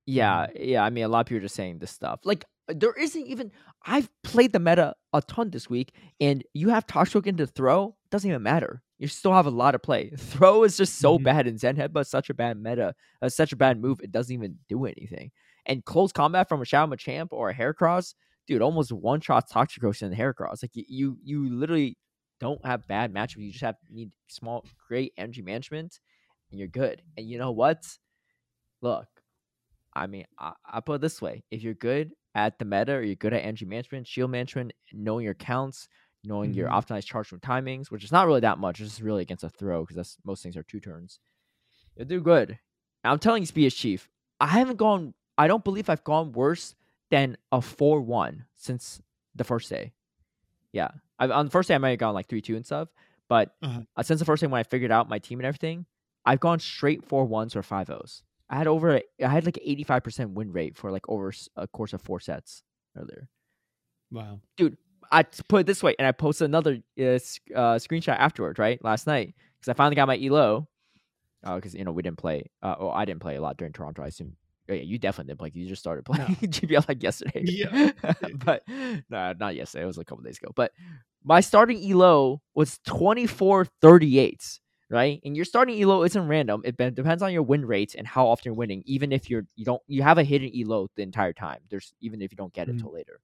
yeah, 0.06 0.48
yeah. 0.56 0.84
I 0.84 0.90
mean, 0.90 1.04
a 1.06 1.08
lot 1.08 1.22
of 1.22 1.26
people 1.28 1.38
are 1.40 1.42
just 1.42 1.56
saying 1.56 1.80
this 1.80 1.92
stuff. 1.92 2.22
Like, 2.26 2.46
there 2.76 2.94
isn't 2.94 3.28
even. 3.28 3.52
I've 3.86 4.10
played 4.24 4.54
the 4.54 4.60
meta 4.60 4.96
a 5.14 5.22
ton 5.22 5.50
this 5.50 5.70
week, 5.70 5.94
and 6.20 6.44
you 6.54 6.70
have 6.70 6.86
Toxic 6.88 7.28
into 7.28 7.48
throw. 7.48 7.96
Doesn't 8.10 8.30
even 8.30 8.44
matter. 8.44 8.82
You 9.00 9.08
still 9.08 9.34
have 9.34 9.48
a 9.48 9.52
lot 9.52 9.74
of 9.74 9.82
play. 9.82 10.12
Throw 10.18 10.64
is 10.64 10.78
just 10.78 11.00
so 11.00 11.18
Mhm. 11.18 11.24
bad 11.24 11.48
in 11.48 11.58
Zen 11.58 11.76
Headbutt, 11.76 12.06
such 12.06 12.30
a 12.30 12.36
bad 12.36 12.58
meta, 12.62 12.94
uh, 13.22 13.30
such 13.30 13.52
a 13.52 13.56
bad 13.56 13.80
move. 13.82 14.00
It 14.02 14.12
doesn't 14.12 14.34
even 14.34 14.60
do 14.70 14.86
anything. 14.86 15.32
And 15.66 15.84
close 15.86 16.12
combat 16.12 16.48
from 16.48 16.62
a 16.62 16.66
Shadow 16.66 16.94
Machamp 16.96 17.30
or 17.32 17.50
a 17.50 17.56
Heracross, 17.56 18.14
dude, 18.46 18.62
almost 18.62 18.92
one 18.92 19.20
shot 19.22 19.50
Toxicroak 19.50 20.02
in 20.04 20.12
the 20.12 20.16
Heracross. 20.16 20.62
Like 20.64 20.72
y- 20.76 20.86
you, 20.88 21.18
you 21.24 21.50
literally 21.50 21.98
don't 22.40 22.64
have 22.64 22.86
bad 22.88 23.12
matchup. 23.12 23.38
You 23.38 23.52
just 23.52 23.64
have 23.64 23.78
need 23.90 24.12
small, 24.28 24.66
great 24.88 25.14
energy 25.18 25.42
management, 25.42 26.00
and 26.52 26.60
you're 26.60 26.68
good. 26.68 27.02
And 27.18 27.28
you 27.28 27.40
know 27.40 27.52
what? 27.52 27.84
Look, 28.82 29.08
I 29.94 30.08
mean, 30.08 30.26
I, 30.40 30.54
I 30.66 30.80
put 30.80 30.96
it 30.96 31.02
this 31.02 31.22
way: 31.22 31.44
if 31.52 31.64
you're 31.64 31.74
good 31.74 32.12
at 32.36 32.60
the 32.60 32.66
meta, 32.66 32.94
or 32.94 33.02
you're 33.02 33.16
good 33.16 33.34
at 33.34 33.44
energy 33.44 33.66
management, 33.66 34.08
shield 34.08 34.32
management, 34.32 34.74
knowing 34.94 35.26
your 35.26 35.34
counts, 35.34 35.88
knowing 36.24 36.54
your 36.54 36.70
Mhm. 36.70 36.74
optimized 36.74 37.06
charge 37.06 37.28
from 37.28 37.40
timings, 37.40 37.90
which 37.92 38.04
is 38.04 38.12
not 38.12 38.28
really 38.28 38.40
that 38.42 38.58
much. 38.60 38.80
It's 38.80 38.92
just 38.92 39.02
really 39.02 39.22
against 39.24 39.44
a 39.44 39.50
throw 39.50 39.82
because 39.82 39.96
that's 39.96 40.18
most 40.24 40.44
things 40.44 40.56
are 40.56 40.64
two 40.64 40.80
turns. 40.80 41.20
You'll 41.96 42.08
do 42.08 42.22
good. 42.22 42.50
And 43.04 43.12
I'm 43.12 43.20
telling 43.20 43.42
you, 43.44 43.48
Speed 43.48 43.72
Chief, 43.72 44.10
I 44.40 44.48
haven't 44.48 44.78
gone. 44.78 45.14
I 45.38 45.48
don't 45.48 45.64
believe 45.64 45.90
I've 45.90 46.04
gone 46.04 46.32
worse 46.32 46.76
than 47.10 47.38
a 47.52 47.62
four-one 47.62 48.46
since 48.56 49.02
the 49.36 49.44
first 49.44 49.70
day. 49.70 49.94
Yeah, 50.72 50.92
I, 51.20 51.28
on 51.28 51.46
the 51.46 51.52
first 51.52 51.68
day 51.68 51.76
I 51.76 51.80
might 51.80 51.90
have 51.90 52.00
gone 52.00 52.14
like 52.14 52.28
three-two 52.28 52.56
and 52.56 52.66
stuff, 52.66 52.90
but 53.28 53.56
Uh-huh. 53.62 53.82
uh, 53.98 54.04
since 54.04 54.20
the 54.20 54.26
first 54.26 54.42
day 54.42 54.48
when 54.48 54.60
I 54.60 54.64
figured 54.64 54.92
out 54.92 55.10
my 55.10 55.20
team 55.20 55.40
and 55.40 55.46
everything, 55.46 55.86
I've 56.26 56.40
gone 56.40 56.60
straight 56.60 57.04
four 57.04 57.26
ones 57.26 57.56
or 57.56 57.64
five 57.64 57.90
O's. 57.90 58.24
I 58.52 58.58
had 58.58 58.68
over, 58.68 58.98
a- 58.98 59.26
I 59.26 59.30
had 59.30 59.46
like 59.46 59.58
eighty 59.64 59.84
five 59.84 60.04
percent 60.04 60.32
win 60.32 60.52
rate 60.52 60.78
for 60.78 60.92
like 60.92 61.08
over 61.10 61.34
a 61.56 61.68
course 61.68 61.94
of 61.94 62.02
four 62.02 62.20
sets 62.20 62.64
earlier. 62.98 63.28
Wow. 64.12 64.42
dude, 64.58 64.78
I 65.12 65.24
put 65.24 65.62
it 65.62 65.66
this 65.68 65.82
way, 65.82 65.96
and 65.98 66.06
I 66.08 66.12
posted 66.12 66.46
another 66.46 66.80
uh, 67.00 67.04
uh, 67.04 67.80
screenshot 67.80 68.18
afterwards, 68.20 68.60
right, 68.60 68.84
last 68.84 69.08
night, 69.08 69.34
because 69.60 69.70
I 69.70 69.74
finally 69.74 69.96
got 69.96 70.08
my 70.08 70.20
elo. 70.22 70.68
Because 71.44 71.74
you 71.74 71.84
know 71.86 71.92
we 71.92 72.04
didn't 72.04 72.18
play, 72.20 72.52
uh, 72.62 72.76
oh 72.78 72.92
I 72.92 73.06
didn't 73.06 73.22
play 73.22 73.38
a 73.38 73.42
lot 73.42 73.58
during 73.58 73.74
Toronto. 73.74 74.04
I 74.04 74.08
assume, 74.08 74.36
oh, 74.70 74.74
yeah, 74.74 74.84
you 74.84 75.00
definitely 75.00 75.32
didn't 75.32 75.40
play. 75.40 75.52
You 75.56 75.68
just 75.68 75.82
started 75.82 76.06
playing 76.06 76.36
GBL 76.36 76.86
like 76.88 77.02
yesterday. 77.02 77.44
Yeah. 77.46 77.92
but 78.46 78.64
no, 78.68 79.34
not 79.40 79.56
yesterday. 79.56 79.84
It 79.84 79.88
was 79.88 79.98
a 79.98 80.06
couple 80.06 80.24
days 80.24 80.38
ago. 80.38 80.52
But 80.56 80.72
my 81.24 81.40
starting 81.40 81.84
elo 81.90 82.42
was 82.54 82.80
24-38, 82.88 84.60
right? 84.92 85.20
And 85.26 85.36
your 85.36 85.46
starting 85.46 85.82
elo 85.82 86.04
isn't 86.04 86.28
random. 86.28 86.62
It 86.66 86.78
be- 86.78 86.92
depends 86.92 87.24
on 87.24 87.34
your 87.34 87.44
win 87.44 87.66
rates 87.66 87.96
and 87.96 88.06
how 88.06 88.28
often 88.28 88.44
you're 88.46 88.54
winning. 88.56 88.84
Even 88.86 89.12
if 89.12 89.30
you're 89.30 89.46
you 89.56 89.66
don't 89.66 89.82
you 89.88 90.04
have 90.04 90.18
a 90.18 90.24
hidden 90.24 90.52
elo 90.56 90.90
the 90.96 91.02
entire 91.02 91.34
time. 91.34 91.60
There's 91.70 91.94
even 92.02 92.22
if 92.22 92.32
you 92.32 92.36
don't 92.38 92.54
get 92.54 92.70
it 92.70 92.76
Mm. 92.76 92.82
till 92.82 92.94
later. 92.94 93.20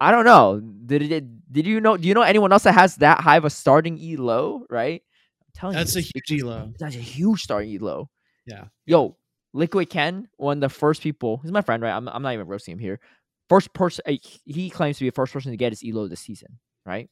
I 0.00 0.10
don't 0.10 0.24
know. 0.24 0.60
Did 0.60 1.02
it? 1.02 1.52
Did 1.52 1.66
you 1.66 1.80
know? 1.80 1.96
Do 1.96 2.06
you 2.08 2.14
know 2.14 2.22
anyone 2.22 2.52
else 2.52 2.64
that 2.64 2.74
has 2.74 2.96
that 2.96 3.20
high 3.20 3.36
of 3.36 3.44
a 3.44 3.50
starting 3.50 3.98
elo? 3.98 4.66
Right? 4.68 5.02
I'm 5.40 5.52
telling 5.54 5.76
That's 5.76 5.94
you, 5.94 6.00
a 6.00 6.20
huge 6.28 6.42
elo. 6.42 6.72
That's 6.78 6.96
a 6.96 6.98
huge 6.98 7.42
starting 7.42 7.74
elo. 7.80 8.10
Yeah. 8.44 8.64
Yo, 8.86 9.16
Liquid 9.52 9.88
Ken, 9.88 10.28
one 10.36 10.58
of 10.58 10.60
the 10.60 10.68
first 10.68 11.00
people. 11.00 11.38
He's 11.42 11.52
my 11.52 11.62
friend, 11.62 11.82
right? 11.82 11.96
I'm, 11.96 12.08
I'm 12.08 12.22
not 12.22 12.34
even 12.34 12.46
roasting 12.48 12.72
him 12.72 12.78
here. 12.80 13.00
First 13.48 13.72
person, 13.72 14.02
uh, 14.06 14.14
he 14.44 14.68
claims 14.68 14.98
to 14.98 15.04
be 15.04 15.08
the 15.10 15.14
first 15.14 15.32
person 15.32 15.52
to 15.52 15.56
get 15.56 15.72
his 15.72 15.82
elo 15.86 16.08
this 16.08 16.20
season, 16.20 16.58
right? 16.84 17.08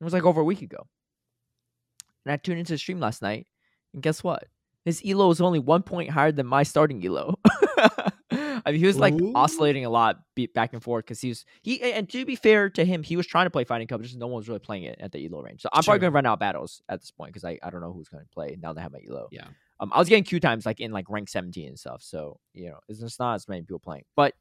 It 0.00 0.04
was 0.04 0.12
like 0.12 0.24
over 0.24 0.40
a 0.40 0.44
week 0.44 0.62
ago. 0.62 0.86
And 2.26 2.32
I 2.32 2.36
tuned 2.36 2.58
into 2.58 2.72
the 2.72 2.78
stream 2.78 2.98
last 2.98 3.22
night, 3.22 3.46
and 3.94 4.02
guess 4.02 4.24
what? 4.24 4.46
His 4.84 5.00
elo 5.06 5.30
is 5.30 5.40
only 5.40 5.60
one 5.60 5.82
point 5.84 6.10
higher 6.10 6.32
than 6.32 6.46
my 6.46 6.64
starting 6.64 7.04
elo. 7.04 7.36
I 8.66 8.72
mean, 8.72 8.80
he 8.80 8.86
was 8.86 8.98
like 8.98 9.14
Ooh. 9.14 9.32
oscillating 9.34 9.84
a 9.84 9.90
lot 9.90 10.18
be- 10.34 10.48
back 10.48 10.72
and 10.72 10.82
forth 10.82 11.04
because 11.04 11.20
he 11.20 11.28
was 11.28 11.44
he. 11.62 11.80
And 11.80 12.08
to 12.10 12.24
be 12.24 12.34
fair 12.34 12.68
to 12.70 12.84
him, 12.84 13.04
he 13.04 13.16
was 13.16 13.28
trying 13.28 13.46
to 13.46 13.50
play 13.50 13.62
Fighting 13.62 13.86
Cup, 13.86 14.02
just 14.02 14.16
no 14.16 14.26
one 14.26 14.38
was 14.38 14.48
really 14.48 14.58
playing 14.58 14.82
it 14.82 14.98
at 15.00 15.12
the 15.12 15.24
elo 15.24 15.40
range. 15.40 15.62
So 15.62 15.68
I'm 15.72 15.84
probably 15.84 16.00
gonna 16.00 16.10
run 16.10 16.26
out 16.26 16.34
of 16.34 16.38
battles 16.40 16.82
at 16.88 17.00
this 17.00 17.12
point 17.12 17.32
because 17.32 17.44
I, 17.44 17.60
I 17.62 17.70
don't 17.70 17.80
know 17.80 17.92
who's 17.92 18.08
gonna 18.08 18.24
play 18.34 18.58
now 18.60 18.72
that 18.72 18.80
I 18.80 18.82
have 18.82 18.92
my 18.92 19.00
elo. 19.08 19.28
Yeah. 19.30 19.46
Um, 19.78 19.92
I 19.94 19.98
was 20.00 20.08
getting 20.08 20.24
queue 20.24 20.40
times 20.40 20.66
like 20.66 20.80
in 20.80 20.90
like 20.90 21.08
rank 21.08 21.28
17 21.28 21.68
and 21.68 21.78
stuff. 21.78 22.02
So, 22.02 22.40
you 22.54 22.66
know, 22.70 22.80
it's 22.88 22.98
just 22.98 23.20
not 23.20 23.34
as 23.34 23.46
many 23.46 23.62
people 23.62 23.78
playing. 23.78 24.04
But 24.16 24.34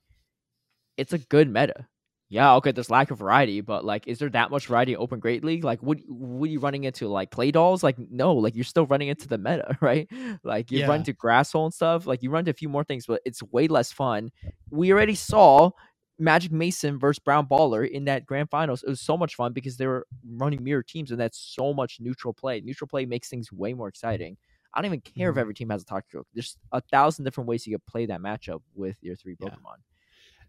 it's 0.98 1.14
a 1.14 1.20
good 1.20 1.52
meta. 1.52 1.88
Yeah, 2.28 2.56
okay, 2.56 2.72
there's 2.72 2.90
lack 2.90 3.12
of 3.12 3.20
variety, 3.20 3.62
but 3.62 3.86
like 3.86 4.08
is 4.08 4.18
there 4.18 4.30
that 4.30 4.50
much 4.50 4.66
variety 4.68 4.94
in 4.94 5.00
Open 5.00 5.20
Great 5.20 5.44
League? 5.44 5.64
Like 5.64 5.82
would 5.84 6.00
are 6.00 6.46
you 6.48 6.60
running 6.60 6.84
into? 6.86 7.08
Like 7.08 7.30
play 7.30 7.52
dolls? 7.52 7.84
Like 7.84 7.98
no, 8.00 8.34
like 8.34 8.56
you're 8.56 8.64
still 8.64 8.88
running 8.88 9.10
into 9.10 9.28
the 9.28 9.38
meta, 9.38 9.78
right? 9.82 10.10
Like 10.44 10.72
you 10.72 10.82
run 10.82 10.90
Yeah. 10.90 10.96
into 10.98 11.14
grass 11.14 11.52
hole 11.52 11.66
and 11.66 11.74
stuff, 11.74 12.08
like 12.08 12.24
you 12.24 12.32
run 12.32 12.40
into 12.40 12.52
a 12.52 12.56
few 12.56 12.68
more 12.70 12.84
things, 12.84 13.06
but 13.06 13.22
it's 13.26 13.44
way 13.44 13.68
less 13.68 13.92
fun. 13.92 14.32
We 14.72 14.92
already 14.92 15.14
saw 15.16 15.70
Magic 16.18 16.52
Mason 16.52 16.98
versus 16.98 17.20
Brown 17.20 17.46
Baller 17.46 17.88
in 17.88 18.06
that 18.06 18.26
grand 18.26 18.50
finals. 18.50 18.82
It 18.82 18.90
was 18.90 19.02
so 19.02 19.16
much 19.18 19.36
fun 19.36 19.54
because 19.54 19.78
they 19.78 19.86
were 19.86 20.08
running 20.36 20.64
mirror 20.64 20.82
teams 20.82 21.12
and 21.12 21.20
that's 21.20 21.38
so 21.38 21.74
much 21.76 21.98
neutral 22.00 22.34
play. 22.34 22.60
Neutral 22.62 22.88
play 22.88 23.06
makes 23.06 23.30
things 23.30 23.52
way 23.52 23.74
more 23.76 23.88
exciting. 23.90 24.36
I 24.74 24.82
don't 24.82 24.88
even 24.88 25.02
care 25.02 25.30
if 25.30 25.36
Mhm. 25.36 25.40
every 25.42 25.54
team 25.54 25.70
has 25.70 25.84
a 25.84 25.86
Toxicroak. 25.86 26.24
There's 26.34 26.58
a 26.72 26.82
thousand 26.82 27.24
different 27.26 27.48
ways 27.48 27.68
you 27.68 27.76
could 27.78 27.86
play 27.86 28.06
that 28.08 28.20
matchup 28.20 28.62
with 28.74 28.96
your 29.02 29.16
three 29.16 29.36
Yeah. 29.40 29.50
Pokemon. 29.50 29.76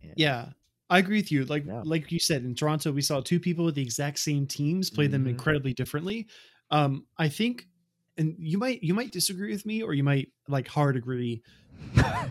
And- 0.03 0.12
Yeah. 0.16 0.48
I 0.89 0.99
agree 0.99 1.19
with 1.19 1.33
you. 1.33 1.45
Like 1.47 1.65
Yeah. 1.67 1.83
like 1.85 2.11
you 2.13 2.19
said 2.19 2.45
in 2.45 2.55
Toronto, 2.55 2.93
we 2.93 3.03
saw 3.03 3.21
two 3.21 3.41
people 3.41 3.65
with 3.65 3.75
the 3.75 3.83
exact 3.83 4.19
same 4.19 4.47
teams 4.47 4.91
play 4.91 5.07
them 5.09 5.25
Mhm. 5.25 5.31
incredibly 5.31 5.73
differently. 5.75 6.27
Um, 6.71 7.07
I 7.19 7.29
think, 7.29 7.69
and 8.17 8.35
you 8.39 8.59
might 8.59 8.83
you 8.83 8.95
might 8.95 9.13
disagree 9.13 9.51
with 9.53 9.67
me, 9.67 9.83
or 9.83 9.95
you 9.95 10.05
might 10.05 10.33
like 10.49 10.69
hard 10.69 10.97
agree. 10.97 11.43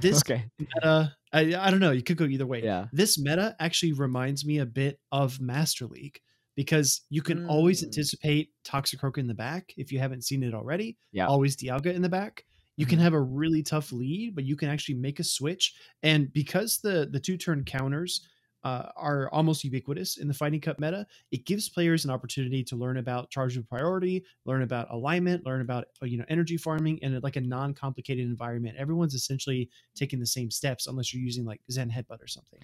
This 0.02 0.22
okay. 0.26 0.46
meta, 0.60 1.16
I, 1.34 1.56
I 1.56 1.70
don't 1.72 1.80
know. 1.80 1.92
You 1.92 2.02
could 2.04 2.18
go 2.18 2.26
either 2.26 2.46
way. 2.48 2.64
Yeah. 2.64 2.88
This 2.94 3.20
meta 3.20 3.56
actually 3.60 3.94
reminds 3.94 4.46
me 4.46 4.60
a 4.60 4.66
bit 4.66 5.00
of 5.12 5.40
Master 5.40 5.86
League 5.86 6.20
because 6.56 7.02
you 7.10 7.22
can 7.22 7.46
always 7.46 7.82
Mm. 7.82 7.88
anticipate 7.88 8.50
Toxicroak 8.64 9.18
in 9.18 9.28
the 9.28 9.34
back 9.34 9.74
if 9.78 9.92
you 9.92 10.00
haven't 10.00 10.24
seen 10.24 10.42
it 10.44 10.54
already. 10.54 10.98
Yeah. 11.12 11.28
Always 11.28 11.56
Dialga 11.58 11.94
in 11.94 12.02
the 12.02 12.10
back. 12.10 12.46
You 12.78 12.86
can 12.86 13.00
Mhm. 13.00 13.04
have 13.04 13.14
a 13.14 13.22
really 13.22 13.62
tough 13.64 13.92
lead, 13.92 14.36
but 14.36 14.44
you 14.46 14.56
can 14.56 14.70
actually 14.70 14.96
make 14.96 15.20
a 15.20 15.24
switch. 15.24 15.76
And 16.04 16.32
because 16.34 16.80
the 16.80 17.08
the 17.12 17.20
two 17.20 17.38
turn 17.38 17.64
counters 17.66 18.22
uh, 18.66 18.90
are 18.98 19.30
almost 19.32 19.64
ubiquitous 19.64 20.18
in 20.18 20.28
the 20.28 20.34
Fighting 20.34 20.60
Cup 20.60 20.80
meta, 20.80 21.06
it 21.32 21.46
gives 21.46 21.70
players 21.70 22.04
an 22.04 22.10
opportunity 22.12 22.64
to 22.64 22.76
learn 22.76 22.98
about 22.98 23.30
charge 23.30 23.56
of 23.58 23.70
priority, 23.70 24.26
learn 24.46 24.64
about 24.64 24.88
alignment, 24.92 25.46
learn 25.46 25.62
about 25.62 25.86
uh, 26.02 26.06
you 26.08 26.18
know 26.18 26.26
energy 26.30 26.58
farming, 26.58 27.00
and 27.04 27.22
like 27.24 27.36
a 27.36 27.42
non 27.42 27.74
complicated 27.74 28.26
environment. 28.26 28.76
Everyone's 28.78 29.14
essentially 29.14 29.70
taking 29.96 30.20
the 30.20 30.26
same 30.26 30.50
steps, 30.52 30.88
unless 30.88 31.14
you're 31.14 31.24
using 31.24 31.46
like 31.46 31.62
Zen 31.72 31.90
Headbutt 31.90 32.22
or 32.22 32.28
something. 32.28 32.60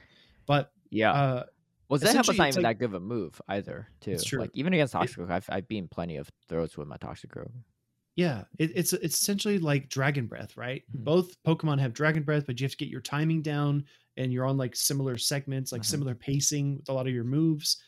But 0.48 0.72
Yeah. 0.90 1.12
uh, 1.14 1.44
Well, 1.88 2.00
Zen 2.00 2.16
Headbutt's 2.16 2.38
not 2.38 2.48
even 2.50 2.64
like- 2.64 2.78
that 2.78 2.80
good 2.80 2.86
of 2.86 2.94
a 2.96 3.00
move 3.00 3.40
either, 3.48 3.88
too. 4.02 4.12
It's 4.12 4.24
true. 4.24 4.40
Like 4.40 4.52
even 4.56 4.74
against 4.74 4.94
Toxic 4.94 5.30
I've 5.30 5.46
I've 5.50 5.68
beaten 5.68 5.88
plenty 5.88 6.18
of 6.18 6.30
throws 6.50 6.76
with 6.78 6.88
my 6.88 6.98
Toxic 6.98 7.30
Yeah, 8.16 8.44
it, 8.60 8.72
it's 8.76 8.94
it's 8.94 9.20
essentially 9.20 9.58
like 9.58 9.90
Dragon 9.90 10.28
Breath, 10.28 10.58
right? 10.58 10.84
Mhm. 10.96 11.04
Both 11.04 11.42
Pokemon 11.44 11.80
have 11.80 11.94
Dragon 11.94 12.24
Breath, 12.24 12.46
but 12.46 12.60
you 12.60 12.66
have 12.66 12.72
to 12.72 12.78
get 12.78 12.90
your 12.90 13.02
timing 13.02 13.42
down, 13.42 13.86
and 14.18 14.34
you're 14.34 14.46
on 14.46 14.58
like 14.58 14.76
similar 14.76 15.18
segments, 15.18 15.72
like 15.72 15.82
Mhm. 15.82 15.86
similar 15.86 16.16
pacing 16.16 16.78
with 16.78 16.90
a 16.90 16.94
lot 16.94 17.08
of 17.08 17.14
your 17.14 17.24
moves. 17.24 17.82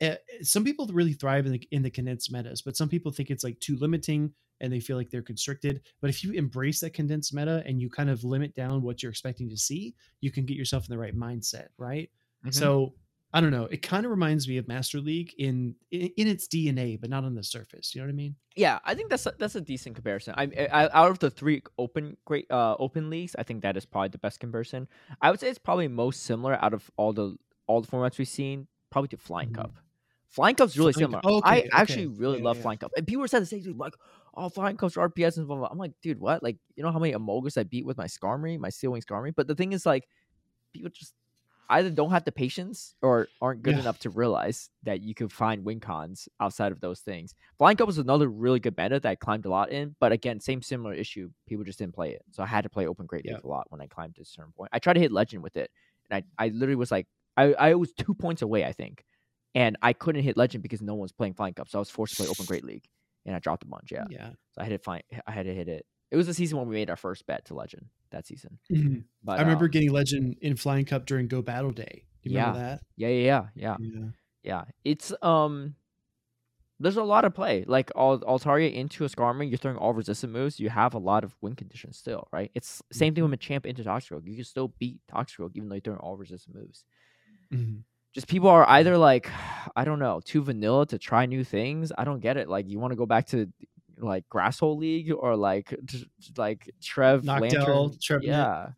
Uh, 0.00 0.16
some 0.42 0.64
people 0.64 0.86
really 0.88 1.14
thrive 1.14 1.46
in 1.46 1.52
the 1.52 1.68
in 1.72 1.82
the 1.82 1.90
condensed 1.90 2.30
metas, 2.30 2.62
but 2.62 2.76
some 2.76 2.88
people 2.88 3.10
think 3.12 3.30
it's 3.30 3.44
like 3.44 3.58
too 3.60 3.76
limiting, 3.76 4.32
and 4.60 4.72
they 4.72 4.80
feel 4.80 4.96
like 4.96 5.10
they're 5.10 5.22
constricted. 5.22 5.82
But 6.00 6.10
if 6.10 6.22
you 6.22 6.32
embrace 6.32 6.80
that 6.80 6.92
condensed 6.94 7.34
meta 7.34 7.62
and 7.66 7.80
you 7.80 7.90
kind 7.90 8.10
of 8.10 8.22
limit 8.24 8.54
down 8.54 8.82
what 8.82 9.02
you're 9.02 9.10
expecting 9.10 9.48
to 9.50 9.56
see, 9.56 9.94
you 10.20 10.30
can 10.30 10.46
get 10.46 10.56
yourself 10.56 10.86
in 10.86 10.90
the 10.90 10.98
right 10.98 11.16
mindset, 11.16 11.68
right? 11.78 12.10
Mm-hmm. 12.44 12.50
So 12.50 12.94
I 13.36 13.40
don't 13.42 13.50
know. 13.50 13.64
It 13.66 13.82
kind 13.82 14.06
of 14.06 14.10
reminds 14.10 14.48
me 14.48 14.56
of 14.56 14.66
Master 14.66 14.98
League 14.98 15.34
in, 15.36 15.76
in 15.90 16.10
in 16.16 16.26
its 16.26 16.48
DNA, 16.48 16.96
but 16.96 17.10
not 17.10 17.24
on 17.24 17.34
the 17.34 17.42
surface. 17.42 17.94
You 17.94 18.00
know 18.00 18.06
what 18.06 18.12
I 18.12 18.16
mean? 18.16 18.36
Yeah, 18.56 18.78
I 18.84 18.94
think 18.94 19.10
that's 19.10 19.26
a, 19.26 19.34
that's 19.38 19.54
a 19.54 19.60
decent 19.60 19.94
comparison. 19.96 20.34
I, 20.38 20.44
I 20.72 20.88
out 20.98 21.10
of 21.10 21.18
the 21.18 21.28
three 21.30 21.62
open 21.76 22.16
great 22.24 22.50
uh 22.50 22.74
open 22.78 23.10
leagues, 23.10 23.36
I 23.38 23.42
think 23.42 23.62
that 23.62 23.76
is 23.76 23.84
probably 23.84 24.08
the 24.08 24.18
best 24.18 24.40
comparison. 24.40 24.88
I 25.20 25.30
would 25.30 25.40
say 25.40 25.50
it's 25.50 25.58
probably 25.58 25.88
most 25.88 26.22
similar 26.22 26.54
out 26.64 26.72
of 26.72 26.90
all 26.96 27.12
the 27.12 27.36
all 27.66 27.82
the 27.82 27.88
formats 27.88 28.16
we've 28.18 28.28
seen, 28.28 28.68
probably 28.90 29.08
to 29.08 29.18
Flying 29.18 29.50
Mhm. 29.50 29.52
Cup. 29.52 29.78
Flying 30.28 30.56
Cup's 30.56 30.78
really 30.78 30.94
Flying 30.94 30.94
similar. 30.94 31.22
Cup- 31.22 31.36
I 31.42 31.66
okay, 31.72 31.72
actually 31.72 32.06
really 32.06 32.38
Yeah, 32.38 32.44
love 32.44 32.58
yeah. 32.58 32.62
Flying 32.62 32.78
Cup, 32.78 32.92
and 32.96 33.06
people 33.06 33.20
were 33.20 33.28
saying 33.28 33.42
the 33.42 33.46
same 33.46 33.62
thing, 33.62 33.76
like, 33.76 33.94
"Oh, 34.34 34.48
Flying 34.48 34.76
Cup's 34.78 34.96
RPS 34.96 35.36
and 35.36 35.46
blah, 35.46 35.56
blah 35.56 35.66
blah." 35.66 35.72
I'm 35.72 35.78
like, 35.78 35.92
dude, 36.02 36.18
what? 36.20 36.42
Like, 36.42 36.58
you 36.76 36.82
know 36.82 36.92
how 36.92 36.98
many 36.98 37.12
Amogus 37.12 37.58
I 37.58 37.62
beat 37.64 37.84
with 37.86 37.98
my 37.98 38.06
Skarmory, 38.06 38.58
my 38.58 38.70
Steel 38.70 38.92
Wing 38.92 39.02
Skarmory? 39.02 39.34
But 39.34 39.46
the 39.48 39.54
thing 39.54 39.72
is, 39.72 39.84
like, 39.86 40.08
people 40.74 40.90
just 40.90 41.14
either 41.68 41.90
don't 41.90 42.10
have 42.10 42.24
the 42.24 42.32
patience 42.32 42.94
or 43.02 43.28
aren't 43.40 43.62
good 43.62 43.74
Yeah. 43.74 43.80
enough 43.80 43.98
to 44.00 44.10
realize 44.10 44.70
that 44.84 45.00
you 45.02 45.14
can 45.14 45.28
find 45.28 45.64
win 45.64 45.80
cons 45.80 46.28
outside 46.40 46.72
of 46.72 46.80
those 46.80 47.00
things. 47.00 47.34
Blind 47.58 47.78
Cup 47.78 47.86
was 47.86 47.98
another 47.98 48.28
really 48.28 48.60
good 48.60 48.76
meta 48.76 49.00
that 49.00 49.08
I 49.08 49.14
climbed 49.14 49.46
a 49.46 49.50
lot 49.50 49.70
in, 49.70 49.96
but 50.00 50.12
again, 50.12 50.40
same 50.40 50.62
similar 50.62 50.94
issue. 50.94 51.30
People 51.46 51.64
just 51.64 51.78
didn't 51.78 51.94
play 51.94 52.12
it, 52.12 52.22
so 52.30 52.42
I 52.42 52.46
had 52.46 52.62
to 52.62 52.68
play 52.70 52.86
Open 52.86 53.06
Great 53.06 53.24
League 53.24 53.44
a 53.44 53.48
lot 53.48 53.66
when 53.70 53.80
I 53.80 53.86
climbed 53.86 54.14
to 54.16 54.22
a 54.22 54.24
certain 54.24 54.52
point. 54.52 54.70
I 54.72 54.78
tried 54.78 54.94
to 54.94 55.00
hit 55.00 55.12
Legend 55.12 55.42
with 55.42 55.56
it, 55.56 55.70
and 56.10 56.24
I, 56.38 56.44
I 56.44 56.48
literally 56.48 56.76
was 56.76 56.90
like, 56.90 57.06
I, 57.36 57.52
I 57.54 57.74
was 57.74 57.92
two 57.92 58.14
points 58.14 58.42
away, 58.42 58.64
I 58.64 58.72
think, 58.72 59.04
and 59.54 59.76
I 59.82 59.92
couldn't 59.92 60.22
hit 60.22 60.36
Legend 60.36 60.62
because 60.62 60.82
no 60.82 60.94
one 60.94 61.02
was 61.02 61.12
playing 61.12 61.34
Flying 61.34 61.54
Cup, 61.54 61.68
so 61.68 61.78
I 61.78 61.80
was 61.80 61.90
forced 61.90 62.16
to 62.16 62.22
play 62.22 62.28
Open 62.30 62.44
Great 62.46 62.64
League, 62.64 62.84
and 63.24 63.34
I 63.34 63.38
dropped 63.40 63.62
a 63.62 63.66
bunch. 63.66 63.90
Yeah, 63.92 64.04
Yeah. 64.10 64.30
so 64.52 64.60
I 64.60 64.64
had 64.64 64.70
to 64.70 64.78
find, 64.78 65.02
I 65.26 65.30
had 65.32 65.46
to 65.46 65.54
hit 65.54 65.68
it. 65.68 65.84
It 66.10 66.16
was 66.16 66.26
the 66.26 66.34
season 66.34 66.58
when 66.58 66.68
we 66.68 66.74
made 66.74 66.90
our 66.90 66.96
first 66.96 67.26
bet 67.26 67.44
to 67.46 67.54
Legend 67.54 67.86
that 68.10 68.26
season. 68.26 68.58
Mhm. 68.70 69.04
But 69.24 69.38
I 69.38 69.42
remember 69.42 69.64
um, 69.66 69.70
getting 69.70 69.90
Legend 69.90 70.36
in 70.40 70.56
Flying 70.56 70.84
Cup 70.84 71.04
during 71.06 71.26
Go 71.28 71.42
Battle 71.42 71.72
Day. 71.72 72.04
Do 72.22 72.30
you 72.30 72.36
remember 72.38 72.58
that? 72.60 72.80
yeah, 72.96 73.08
yeah, 73.08 73.24
yeah, 73.24 73.46
yeah. 73.54 73.76
Yeah. 73.80 74.08
Yeah, 74.42 74.64
it's 74.84 75.12
um, 75.22 75.74
there's 76.78 76.96
a 76.96 77.02
lot 77.02 77.24
of 77.24 77.34
play. 77.34 77.64
Like 77.66 77.90
all 77.96 78.18
Altaria 78.20 78.72
into 78.72 79.04
a 79.04 79.08
Skarmory, 79.08 79.48
you're 79.48 79.58
throwing 79.58 79.78
all 79.78 79.92
resistant 79.92 80.32
moves. 80.32 80.60
You 80.60 80.68
have 80.68 80.94
a 80.94 80.98
lot 80.98 81.24
of 81.24 81.34
win 81.40 81.54
conditions 81.56 81.96
still, 81.96 82.28
right? 82.32 82.50
It's 82.54 82.82
same 82.92 83.14
thing 83.14 83.28
with 83.28 83.38
Machamp 83.38 83.66
into 83.66 83.82
Toxicroak. 83.82 84.26
You 84.26 84.36
can 84.36 84.44
still 84.44 84.68
beat 84.78 85.00
Toxicroak 85.12 85.52
even 85.54 85.68
though 85.68 85.74
you're 85.76 85.80
throwing 85.80 85.98
all 86.00 86.16
resistant 86.16 86.54
moves. 86.54 86.84
Mhm. 87.52 87.82
Just 88.12 88.28
people 88.28 88.48
are 88.48 88.68
either 88.68 88.96
like, 88.96 89.28
I 89.76 89.84
don't 89.84 89.98
know, 89.98 90.20
too 90.24 90.42
vanilla 90.42 90.86
to 90.86 90.98
try 90.98 91.26
new 91.26 91.44
things. 91.44 91.92
I 91.96 92.04
don't 92.04 92.20
get 92.20 92.36
it. 92.36 92.48
Like 92.48 92.68
you 92.68 92.78
want 92.78 92.92
to 92.92 92.96
go 92.96 93.06
back 93.06 93.26
to 93.28 93.50
like 93.98 94.24
Grasshole 94.28 94.76
League 94.78 95.12
or 95.12 95.36
like 95.36 95.74
t- 95.86 96.06
like 96.36 96.70
Trev 96.82 97.24
Lanturn. 97.24 97.98
Trevenant, 98.02 98.22
Yeah, 98.22 98.68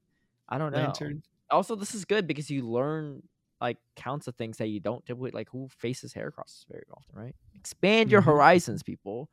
I 0.49 0.59
don't 0.59 0.73
know. 0.73 0.79
Lanturn. 0.79 1.23
also 1.51 1.75
this 1.77 1.95
is 1.95 2.05
good 2.05 2.27
because 2.27 2.51
you 2.51 2.67
learn 2.69 3.23
like 3.61 3.79
counts 3.97 4.29
of 4.29 4.37
things 4.37 4.59
that 4.59 4.69
you 4.69 4.79
don't 4.81 5.05
typically 5.05 5.33
like 5.33 5.49
who 5.51 5.69
faces 5.69 6.13
Heracross 6.15 6.65
very 6.71 6.85
often 6.97 7.15
right? 7.17 7.35
Expand 7.55 8.11
your 8.13 8.21
Mhm. 8.23 8.27
horizons 8.27 8.83
people. 8.83 9.29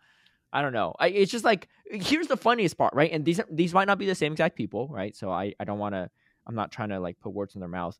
I 0.52 0.62
don't 0.62 0.74
know. 0.74 0.96
I, 1.00 1.08
it's 1.10 1.32
just 1.32 1.44
like 1.46 1.68
here's 1.86 2.28
the 2.28 2.38
funniest 2.38 2.78
part 2.78 2.94
right? 2.96 3.12
And 3.12 3.24
these 3.26 3.40
these 3.52 3.74
might 3.74 3.86
not 3.88 3.98
be 4.00 4.06
the 4.06 4.16
same 4.16 4.32
exact 4.32 4.56
people 4.56 4.88
right? 4.88 5.16
So 5.16 5.30
i 5.30 5.54
i 5.60 5.64
don't 5.66 5.78
want 5.80 5.94
to 5.96 6.10
i'm 6.48 6.56
not 6.56 6.72
trying 6.72 6.90
to 6.90 7.00
like 7.00 7.20
put 7.20 7.34
words 7.34 7.54
in 7.56 7.60
their 7.60 7.70
mouth. 7.70 8.00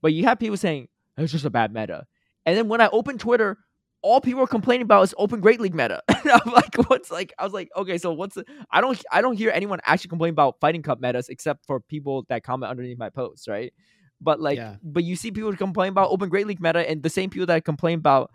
But 0.00 0.12
you 0.14 0.24
have 0.24 0.38
people 0.38 0.56
saying 0.56 0.88
it's 1.18 1.32
just 1.32 1.44
a 1.44 1.50
bad 1.50 1.72
meta. 1.74 2.06
And 2.46 2.56
then 2.56 2.68
when 2.68 2.80
i 2.80 2.88
open 2.88 3.18
twitter 3.18 3.58
all 4.06 4.20
people 4.20 4.42
are 4.42 4.46
complaining 4.58 4.84
about 4.88 5.02
is 5.02 5.14
open 5.18 5.40
great 5.40 5.60
league 5.60 5.74
meta 5.74 6.00
i'm 6.08 6.52
like 6.52 6.74
what's 6.88 7.10
like 7.10 7.32
i 7.38 7.44
was 7.44 7.52
like 7.52 7.68
okay 7.76 7.98
so 7.98 8.12
what's 8.12 8.34
the 8.36 8.44
i 8.70 8.80
don't 8.80 9.02
i 9.10 9.20
don't 9.20 9.36
hear 9.36 9.50
anyone 9.50 9.80
actually 9.84 10.08
complain 10.08 10.30
about 10.30 10.58
fighting 10.60 10.82
cup 10.82 11.00
metas 11.00 11.28
except 11.28 11.66
for 11.66 11.80
people 11.80 12.24
that 12.28 12.42
comment 12.44 12.70
underneath 12.70 12.98
my 12.98 13.10
posts 13.10 13.48
right 13.48 13.72
but 14.20 14.40
like, 14.40 14.56
Yeah. 14.56 14.76
but 14.82 15.04
you 15.04 15.14
see 15.14 15.30
people 15.30 15.54
complain 15.56 15.90
about 15.90 16.08
Open 16.10 16.30
Great 16.30 16.46
League 16.46 16.60
meta, 16.60 16.88
and 16.88 17.02
the 17.02 17.10
same 17.10 17.28
people 17.28 17.44
that 17.46 17.66
complain 17.66 17.98
about 17.98 18.30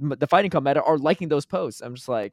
the 0.00 0.26
Fighting 0.26 0.50
Cup 0.50 0.64
meta 0.64 0.82
are 0.82 0.98
liking 0.98 1.28
those 1.28 1.46
posts. 1.46 1.80
I'm 1.82 1.94
just 1.94 2.08
like, 2.08 2.32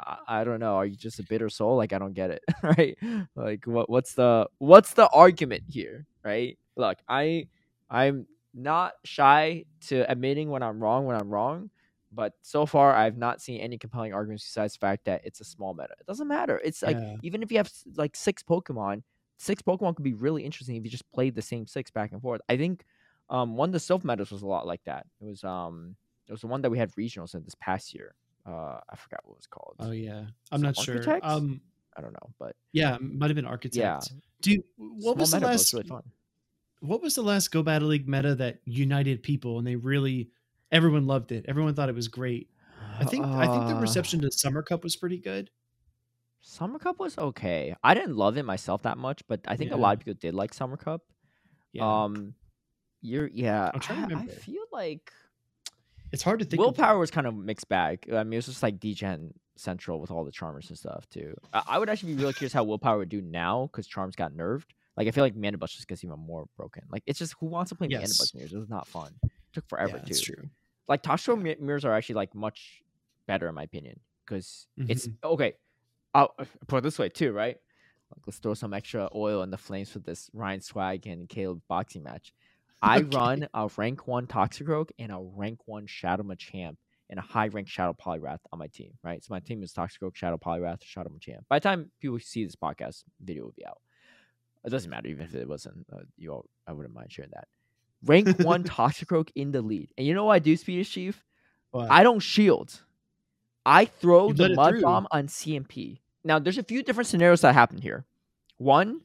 I, 0.00 0.16
I 0.26 0.44
don't 0.44 0.58
know. 0.58 0.74
Are 0.74 0.86
you 0.86 0.96
just 0.96 1.20
a 1.20 1.22
bitter 1.22 1.48
soul? 1.48 1.76
Like, 1.76 1.92
I 1.92 1.98
don't 2.00 2.14
get 2.14 2.30
it, 2.32 2.42
right? 2.64 2.98
Like, 3.36 3.64
what 3.66 3.88
what's 3.88 4.14
the 4.14 4.48
what's 4.58 4.94
the 4.94 5.08
argument 5.10 5.62
here, 5.68 6.04
right? 6.24 6.58
Look, 6.76 6.98
I 7.08 7.46
I'm 7.88 8.26
not 8.52 8.94
shy 9.04 9.66
to 9.88 10.10
admitting 10.10 10.50
when 10.50 10.64
I'm 10.64 10.82
wrong 10.82 11.06
when 11.06 11.14
I'm 11.14 11.30
wrong, 11.30 11.70
but 12.16 12.32
so 12.42 12.66
far 12.66 12.94
I've 12.96 13.16
not 13.16 13.40
seen 13.40 13.60
any 13.60 13.78
compelling 13.78 14.12
arguments 14.12 14.44
besides 14.44 14.72
the 14.72 14.78
fact 14.80 15.04
that 15.04 15.20
it's 15.24 15.40
a 15.40 15.44
small 15.44 15.72
meta. 15.74 15.94
It 16.00 16.06
doesn't 16.06 16.26
matter. 16.26 16.60
It's 16.64 16.82
like 16.82 16.96
Yeah. 16.96 17.16
even 17.22 17.42
if 17.42 17.52
you 17.52 17.58
have 17.58 17.70
like 17.96 18.16
six 18.16 18.42
Pokemon, 18.42 19.02
six 19.36 19.62
Pokemon 19.62 19.94
could 19.96 20.02
be 20.04 20.14
really 20.14 20.42
interesting 20.44 20.76
if 20.76 20.84
you 20.84 20.90
just 20.90 21.10
played 21.12 21.34
the 21.34 21.42
same 21.42 21.66
six 21.66 21.90
back 21.90 22.10
and 22.12 22.20
forth. 22.20 22.40
I 22.48 22.56
think 22.56 22.84
um 23.30 23.56
one 23.56 23.68
of 23.68 23.72
the 23.72 23.80
self 23.80 24.02
metas 24.04 24.30
was 24.32 24.42
a 24.42 24.46
lot 24.46 24.66
like 24.66 24.82
that. 24.84 25.06
It 25.20 25.24
was 25.24 25.44
um 25.44 25.94
it 26.26 26.32
was 26.32 26.40
the 26.40 26.46
one 26.48 26.62
that 26.62 26.70
we 26.70 26.78
had 26.78 26.90
regionals 26.92 27.34
in 27.36 27.44
this 27.44 27.54
past 27.60 27.94
year. 27.94 28.14
Uh 28.46 28.80
I 28.88 28.96
forgot 28.96 29.20
what 29.24 29.32
it 29.34 29.38
was 29.38 29.46
called. 29.46 29.76
Oh 29.78 29.92
yeah. 29.92 30.24
I'm 30.50 30.62
not 30.62 30.76
sure. 30.76 30.94
Architects? 30.96 31.26
Um 31.28 31.60
I 31.96 32.00
don't 32.02 32.12
know, 32.12 32.30
but 32.38 32.56
yeah, 32.72 32.96
it 32.96 33.02
might 33.02 33.30
have 33.30 33.36
been 33.36 33.46
Architect. 33.46 33.76
yeah. 33.76 34.00
Dude, 34.42 34.62
what 34.76 35.00
small 35.02 35.14
was 35.16 35.30
the 35.32 35.40
last 35.40 35.72
really 35.72 35.88
fun. 35.88 36.02
what 36.80 37.00
was 37.02 37.14
the 37.14 37.22
last 37.22 37.50
Go 37.50 37.62
Battle 37.62 37.88
League 37.88 38.06
meta 38.08 38.34
that 38.34 38.60
united 38.64 39.22
people 39.22 39.58
and 39.58 39.66
they 39.66 39.76
really 39.76 40.30
everyone 40.72 41.06
loved 41.06 41.32
it. 41.32 41.44
Everyone 41.48 41.74
thought 41.74 41.88
it 41.88 41.94
was 41.94 42.08
great. 42.08 42.50
I 42.98 43.04
think 43.04 43.24
I 43.26 43.46
think 43.46 43.66
the 43.68 43.76
Uh, 43.76 43.80
reception 43.80 44.20
to 44.22 44.30
Summer 44.30 44.62
Cup 44.62 44.82
was 44.82 44.96
pretty 44.96 45.18
good. 45.18 45.50
Summer 46.40 46.78
Cup 46.78 46.98
was 46.98 47.18
okay. 47.18 47.74
I 47.82 47.94
didn't 47.94 48.16
love 48.16 48.36
it 48.38 48.44
myself 48.44 48.82
that 48.82 48.98
much, 48.98 49.26
but 49.26 49.40
I 49.48 49.56
think 49.56 49.72
a 49.72 49.76
lot 49.76 49.94
of 49.94 49.98
people 50.00 50.14
did 50.20 50.34
like 50.34 50.54
Summer 50.54 50.76
Cup. 50.76 51.02
Yeah. 51.72 52.04
Um, 52.04 52.34
you're 53.02 53.28
yeah. 53.34 53.70
I'm 53.74 53.80
trying 53.80 54.08
to 54.08 54.16
I- 54.16 54.20
I 54.22 54.26
feel 54.28 54.62
like 54.72 55.12
it's 56.12 56.22
hard 56.22 56.38
to 56.38 56.44
think 56.44 56.60
of- 56.60 56.64
willpower 56.66 56.98
was 56.98 57.10
kind 57.10 57.26
of 57.26 57.34
mixed 57.34 57.68
bag. 57.68 58.08
I 58.12 58.22
mean, 58.24 58.34
it 58.34 58.36
was 58.36 58.46
just 58.46 58.62
like 58.62 58.78
DGen 58.78 59.32
Central 59.56 60.00
with 60.00 60.10
all 60.10 60.24
the 60.24 60.30
charmers 60.32 60.68
and 60.68 60.78
stuff 60.78 61.08
too. 61.08 61.34
I, 61.52 61.62
I 61.70 61.78
would 61.78 61.88
actually 61.90 62.14
be 62.14 62.20
really 62.22 62.32
curious 62.34 62.52
how 62.52 62.62
willpower 62.64 62.98
would 62.98 63.08
do 63.08 63.20
now 63.20 63.66
because 63.70 63.86
charms 63.86 64.14
got 64.16 64.32
nerfed. 64.32 64.66
Like 64.96 65.08
I 65.08 65.10
feel 65.10 65.24
like 65.24 65.34
Mana 65.36 65.58
Bus 65.58 65.72
just 65.72 65.88
gets 65.88 66.04
even 66.04 66.18
more 66.18 66.46
broken. 66.56 66.84
Like 66.90 67.02
it's 67.06 67.18
just 67.18 67.34
who 67.40 67.46
wants 67.46 67.68
to 67.70 67.74
play 67.74 67.88
Mana 67.88 68.00
Yes. 68.02 68.16
Bus 68.18 68.34
mirrors? 68.34 68.52
It 68.52 68.68
not 68.70 68.86
fun. 68.86 69.12
Took 69.56 69.68
forever 69.70 69.96
yeah, 69.96 70.02
too. 70.02 70.08
that's 70.08 70.20
true. 70.20 70.50
Like 70.86 71.02
Toshiro 71.02 71.40
mi- 71.40 71.56
mirrors 71.58 71.86
are 71.86 71.94
actually 71.94 72.16
like 72.16 72.34
much 72.34 72.82
better 73.26 73.48
in 73.48 73.54
my 73.54 73.62
opinion 73.62 73.98
because 74.26 74.66
it's 74.76 75.08
okay. 75.24 75.54
I'll 76.14 76.34
uh, 76.38 76.44
put 76.66 76.76
it 76.76 76.82
this 76.82 76.98
way 76.98 77.08
too, 77.08 77.32
right? 77.32 77.56
Like, 78.14 78.26
let's 78.26 78.38
throw 78.38 78.52
some 78.52 78.74
extra 78.74 79.08
oil 79.14 79.42
in 79.42 79.50
the 79.50 79.56
flames 79.56 79.90
for 79.90 80.00
this 80.00 80.28
Ryan 80.34 80.60
Swag 80.60 81.06
and 81.06 81.26
Caleb 81.26 81.62
boxing 81.68 82.02
match. 82.02 82.34
I 82.82 82.98
Okay. 82.98 83.08
run 83.08 83.48
a 83.54 83.70
rank 83.78 84.06
one 84.06 84.26
Toxicroak 84.26 84.90
and 84.98 85.10
a 85.10 85.18
rank 85.18 85.60
one 85.64 85.86
Shadow 85.86 86.22
Machamp 86.22 86.76
and 87.08 87.18
a 87.18 87.22
high 87.22 87.48
rank 87.48 87.66
Shadow 87.66 87.96
Poliwrath 87.98 88.40
on 88.52 88.58
my 88.58 88.66
team, 88.66 88.92
right? 89.02 89.24
So 89.24 89.28
my 89.32 89.40
team 89.40 89.62
is 89.62 89.72
Toxicroak, 89.72 90.14
Shadow 90.14 90.36
Poliwrath, 90.36 90.84
Shadow 90.84 91.08
Machamp. 91.10 91.40
By 91.48 91.60
the 91.60 91.62
time 91.62 91.90
people 91.98 92.18
see 92.20 92.44
this 92.44 92.56
podcast, 92.56 93.04
video 93.24 93.44
will 93.44 93.54
be 93.56 93.64
out. 93.64 93.80
It 94.64 94.70
doesn't 94.70 94.90
matter 94.90 95.08
even 95.08 95.24
if 95.24 95.34
it 95.34 95.48
wasn't. 95.48 95.86
Uh, 95.90 96.00
you 96.18 96.32
all, 96.32 96.44
I 96.66 96.72
wouldn't 96.72 96.94
mind 96.94 97.10
sharing 97.10 97.30
that. 97.32 97.48
Rank 98.06 98.28
one 98.38 98.64
Toxicroak 98.64 99.30
in 99.34 99.52
the 99.52 99.62
lead, 99.62 99.92
and 99.98 100.06
you 100.06 100.14
know 100.14 100.24
what 100.24 100.34
I 100.34 100.38
do, 100.38 100.56
Speediest 100.56 100.90
Chief? 100.90 101.22
But 101.72 101.90
I 101.90 102.02
don't 102.02 102.20
shield. 102.20 102.80
I 103.64 103.84
throw 103.86 104.28
You 104.28 104.34
the 104.34 104.48
mud 104.50 104.74
through. 104.74 104.82
bomb 104.82 105.06
on 105.10 105.26
CMP. 105.26 106.00
Now, 106.24 106.38
there's 106.38 106.58
a 106.58 106.62
few 106.62 106.82
different 106.82 107.08
scenarios 107.08 107.40
that 107.42 107.54
happen 107.54 107.78
here. 107.80 108.04
One, 108.58 109.00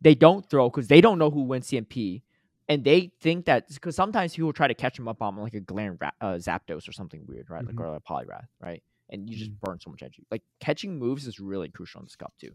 they 0.00 0.14
don't 0.14 0.48
throw 0.48 0.68
because 0.70 0.88
they 0.88 1.00
don't 1.00 1.18
know 1.18 1.30
who 1.30 1.42
wins 1.42 1.68
CMP, 1.68 2.22
and 2.68 2.84
they 2.84 3.10
think 3.20 3.46
that 3.46 3.68
because 3.68 3.96
sometimes 3.96 4.34
people 4.36 4.52
try 4.52 4.68
to 4.68 4.74
catch 4.74 4.96
them 4.96 5.08
up 5.08 5.22
on 5.22 5.36
like 5.36 5.54
a 5.54 5.60
Glaring 5.60 5.98
Ra- 6.00 6.10
uh, 6.20 6.34
Zapdos 6.34 6.88
or 6.88 6.92
something 6.92 7.24
weird, 7.26 7.48
right? 7.50 7.62
Mhm. 7.64 7.68
Like 7.68 7.80
or 7.80 7.96
a 7.96 8.00
Poliwrath, 8.00 8.46
right? 8.60 8.82
And 9.10 9.28
you 9.28 9.36
just 9.36 9.50
Mhm. 9.50 9.60
burn 9.60 9.80
so 9.80 9.90
much 9.90 10.02
energy. 10.02 10.24
Like 10.30 10.42
catching 10.60 10.98
moves 10.98 11.26
is 11.26 11.40
really 11.40 11.68
crucial 11.68 12.00
in 12.00 12.06
this 12.06 12.16
cup 12.16 12.32
too. 12.38 12.54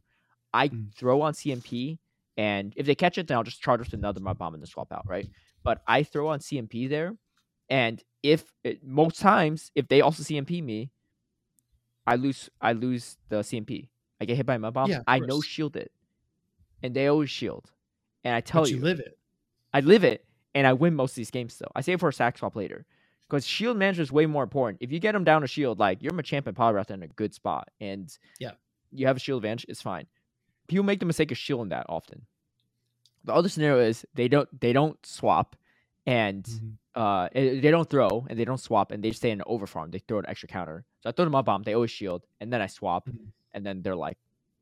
I 0.54 0.70
Mm. 0.70 0.94
throw 0.96 1.22
on 1.22 1.34
CMP, 1.34 2.00
and 2.38 2.74
if 2.76 2.86
they 2.86 2.96
catch 2.96 3.18
it, 3.18 3.28
then 3.28 3.38
I'll 3.38 3.44
just 3.44 3.62
charge 3.62 3.80
with 3.80 3.94
another 3.94 4.20
mud 4.20 4.38
bomb 4.38 4.54
and 4.54 4.62
then 4.62 4.68
swap 4.68 4.92
out, 4.92 5.06
right? 5.08 5.28
But 5.68 5.82
I 5.86 6.04
throw 6.04 6.30
on 6.30 6.40
CMP 6.40 6.88
there, 6.88 7.14
and 7.70 8.02
if 8.24 8.54
it, 8.64 8.86
most 8.86 9.20
times 9.20 9.70
if 9.76 9.90
they 9.90 10.00
also 10.00 10.24
CMP 10.24 10.64
me, 10.64 10.92
I 12.08 12.16
lose 12.16 12.50
I 12.62 12.72
lose 12.72 13.18
the 13.28 13.40
CMP. 13.42 13.90
I 14.22 14.26
get 14.26 14.38
hit 14.38 14.46
by 14.46 14.58
my 14.58 14.70
bomb. 14.70 14.90
Yeah, 14.90 15.02
I 15.06 15.20
no 15.20 15.26
course. 15.28 15.46
shield 15.46 15.76
it, 15.76 15.92
and 16.82 16.94
they 16.96 17.08
always 17.08 17.30
shield. 17.30 17.70
And 18.24 18.34
I 18.34 18.40
tell 18.40 18.62
but 18.62 18.72
you, 18.72 18.78
you 18.78 18.82
live 18.84 19.02
it. 19.02 19.18
I 19.74 19.82
live 19.82 20.06
it, 20.06 20.24
and 20.56 20.66
I 20.66 20.72
win 20.72 20.96
most 20.96 21.12
of 21.12 21.16
these 21.18 21.32
games 21.32 21.54
still. 21.56 21.72
I 21.76 21.82
save 21.82 22.00
for 22.00 22.08
a 22.08 22.14
sack 22.14 22.38
swap 22.38 22.56
later 22.56 22.86
because 23.28 23.46
shield 23.46 23.76
management 23.76 24.08
is 24.08 24.12
way 24.14 24.26
more 24.26 24.44
important. 24.44 24.82
If 24.82 24.94
you 24.94 25.00
get 25.00 25.16
him 25.16 25.26
down 25.26 25.42
to 25.42 25.48
shield, 25.48 25.80
like 25.80 26.02
you're 26.02 26.14
Machamp 26.14 26.48
and 26.48 26.56
Poliwrath 26.56 26.92
in 26.92 27.04
a 27.04 27.08
good 27.10 27.34
spot, 27.34 27.68
and 27.82 28.10
Yeah. 28.40 28.52
you 28.94 29.06
have 29.06 29.18
a 29.18 29.20
shield 29.20 29.44
advantage, 29.44 29.66
it's 29.68 29.82
fine. 29.82 30.08
People 30.70 30.86
make 30.86 31.02
the 31.02 31.06
mistake 31.06 31.32
of 31.34 31.38
shielding 31.38 31.70
that 31.70 31.86
often. 31.90 32.26
The 33.28 33.34
other 33.34 33.50
scenario 33.50 33.80
is 33.80 34.06
they 34.16 34.28
don't 34.28 34.50
they 34.60 34.74
don't 34.74 34.98
swap, 35.06 35.56
and 36.08 36.44
Mhm. 36.46 36.78
uh 36.96 37.30
eh, 37.34 37.60
they 37.62 37.70
don't 37.72 37.90
throw 37.90 38.26
and 38.30 38.40
they 38.40 38.46
don't 38.46 38.58
swap 38.60 38.92
and 38.92 39.04
they 39.04 39.12
stay 39.12 39.32
in 39.32 39.42
an 39.42 39.46
overfarm. 39.48 39.92
They 39.92 40.00
throw 40.00 40.20
an 40.20 40.26
extra 40.28 40.48
counter. 40.50 40.86
So 41.02 41.10
I 41.10 41.12
throw 41.14 41.26
them 41.26 41.36
up 41.36 41.46
bomb. 41.46 41.64
They 41.64 41.74
always 41.76 41.92
shield, 41.92 42.26
and 42.40 42.52
then 42.52 42.62
I 42.62 42.68
swap, 42.68 43.08
Mhm. 43.10 43.28
and 43.54 43.66
then 43.66 43.82
they're 43.84 43.96
like 44.08 44.18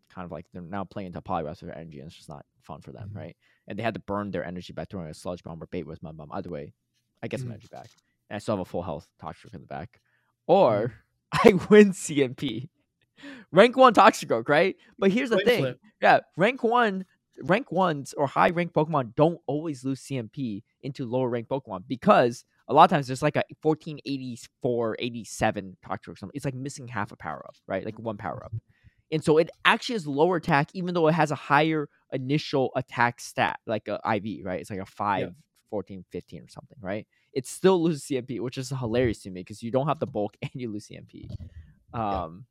kind 0.09 0.25
of 0.25 0.31
like 0.31 0.45
they're 0.51 0.61
now 0.63 0.83
playing 0.83 1.07
into 1.07 1.21
Poliwrath 1.21 1.61
with 1.61 1.71
energy, 1.75 1.99
and 1.99 2.07
it's 2.07 2.15
just 2.15 2.29
not 2.29 2.45
fun 2.61 2.81
for 2.81 2.91
them, 2.91 3.09
Mhm. 3.09 3.15
right? 3.15 3.37
And 3.67 3.77
they 3.77 3.83
had 3.83 3.93
to 3.93 3.99
burn 3.99 4.31
their 4.31 4.45
energy 4.45 4.73
by 4.73 4.85
throwing 4.85 5.09
a 5.09 5.13
sludge 5.13 5.43
bomb 5.43 5.61
or 5.61 5.67
bait 5.67 5.83
with 5.85 6.01
my 6.01 6.11
bomb. 6.11 6.31
Either 6.31 6.49
way, 6.49 6.73
I 7.21 7.27
get 7.27 7.39
some 7.39 7.49
Mhm. 7.49 7.53
energy 7.53 7.67
back, 7.71 7.89
and 8.29 8.35
I 8.35 8.39
still 8.39 8.55
have 8.55 8.61
a 8.67 8.71
full 8.73 8.81
health 8.83 9.07
Toxic 9.19 9.53
in 9.53 9.61
the 9.61 9.67
back. 9.67 10.01
Or 10.47 10.93
I 11.31 11.53
win 11.69 11.91
CMP, 11.93 12.69
rank 13.51 13.77
one 13.77 13.93
Toxic 13.93 14.31
right? 14.49 14.75
But 14.97 15.11
here's 15.11 15.29
the 15.29 15.37
Coin 15.37 15.45
thing, 15.45 15.79
yeah, 16.01 16.19
rank 16.37 16.63
one, 16.63 17.05
rank 17.43 17.71
ones 17.71 18.13
or 18.13 18.27
high 18.27 18.49
rank 18.49 18.73
Pokemon 18.73 19.15
don't 19.15 19.39
always 19.47 19.83
lose 19.83 20.01
CMP 20.01 20.63
into 20.81 21.05
lower 21.05 21.29
rank 21.29 21.47
Pokemon 21.47 21.83
because 21.87 22.45
a 22.67 22.73
lot 22.73 22.85
of 22.85 22.89
times 22.89 23.07
there's 23.07 23.21
like 23.21 23.35
a 23.35 23.43
1484, 23.61 24.97
87 24.99 25.77
Toxic 25.85 26.13
or 26.13 26.15
something. 26.15 26.35
It's 26.35 26.45
like 26.45 26.55
missing 26.55 26.87
half 26.87 27.11
a 27.11 27.15
power 27.15 27.43
up, 27.47 27.55
right? 27.67 27.85
Like 27.85 27.99
one 27.99 28.17
power 28.17 28.43
up. 28.43 28.53
And 29.11 29.23
so 29.23 29.37
it 29.37 29.49
actually 29.65 29.93
has 29.93 30.07
lower 30.07 30.37
attack, 30.37 30.69
even 30.73 30.93
though 30.93 31.07
it 31.07 31.13
has 31.13 31.29
a 31.31 31.35
higher 31.35 31.89
initial 32.11 32.71
attack 32.75 33.19
stat, 33.19 33.59
like 33.67 33.87
a 33.87 33.99
IV, 34.15 34.43
right? 34.45 34.59
It's 34.59 34.71
like 34.71 34.79
a 34.79 34.85
5, 34.85 35.33
14, 35.69 36.05
15 36.11 36.41
or 36.41 36.47
something, 36.47 36.77
right? 36.81 37.05
It 37.33 37.45
still 37.45 37.83
loses 37.83 38.03
CMP, 38.05 38.39
which 38.39 38.57
is 38.57 38.69
hilarious 38.69 39.21
to 39.23 39.29
me 39.29 39.41
because 39.41 39.61
you 39.61 39.69
don't 39.69 39.87
have 39.87 39.99
the 39.99 40.07
bulk 40.07 40.35
and 40.41 40.51
you 40.55 40.71
lose 40.71 40.87
CMP. 40.87 41.29
Um, 41.93 42.45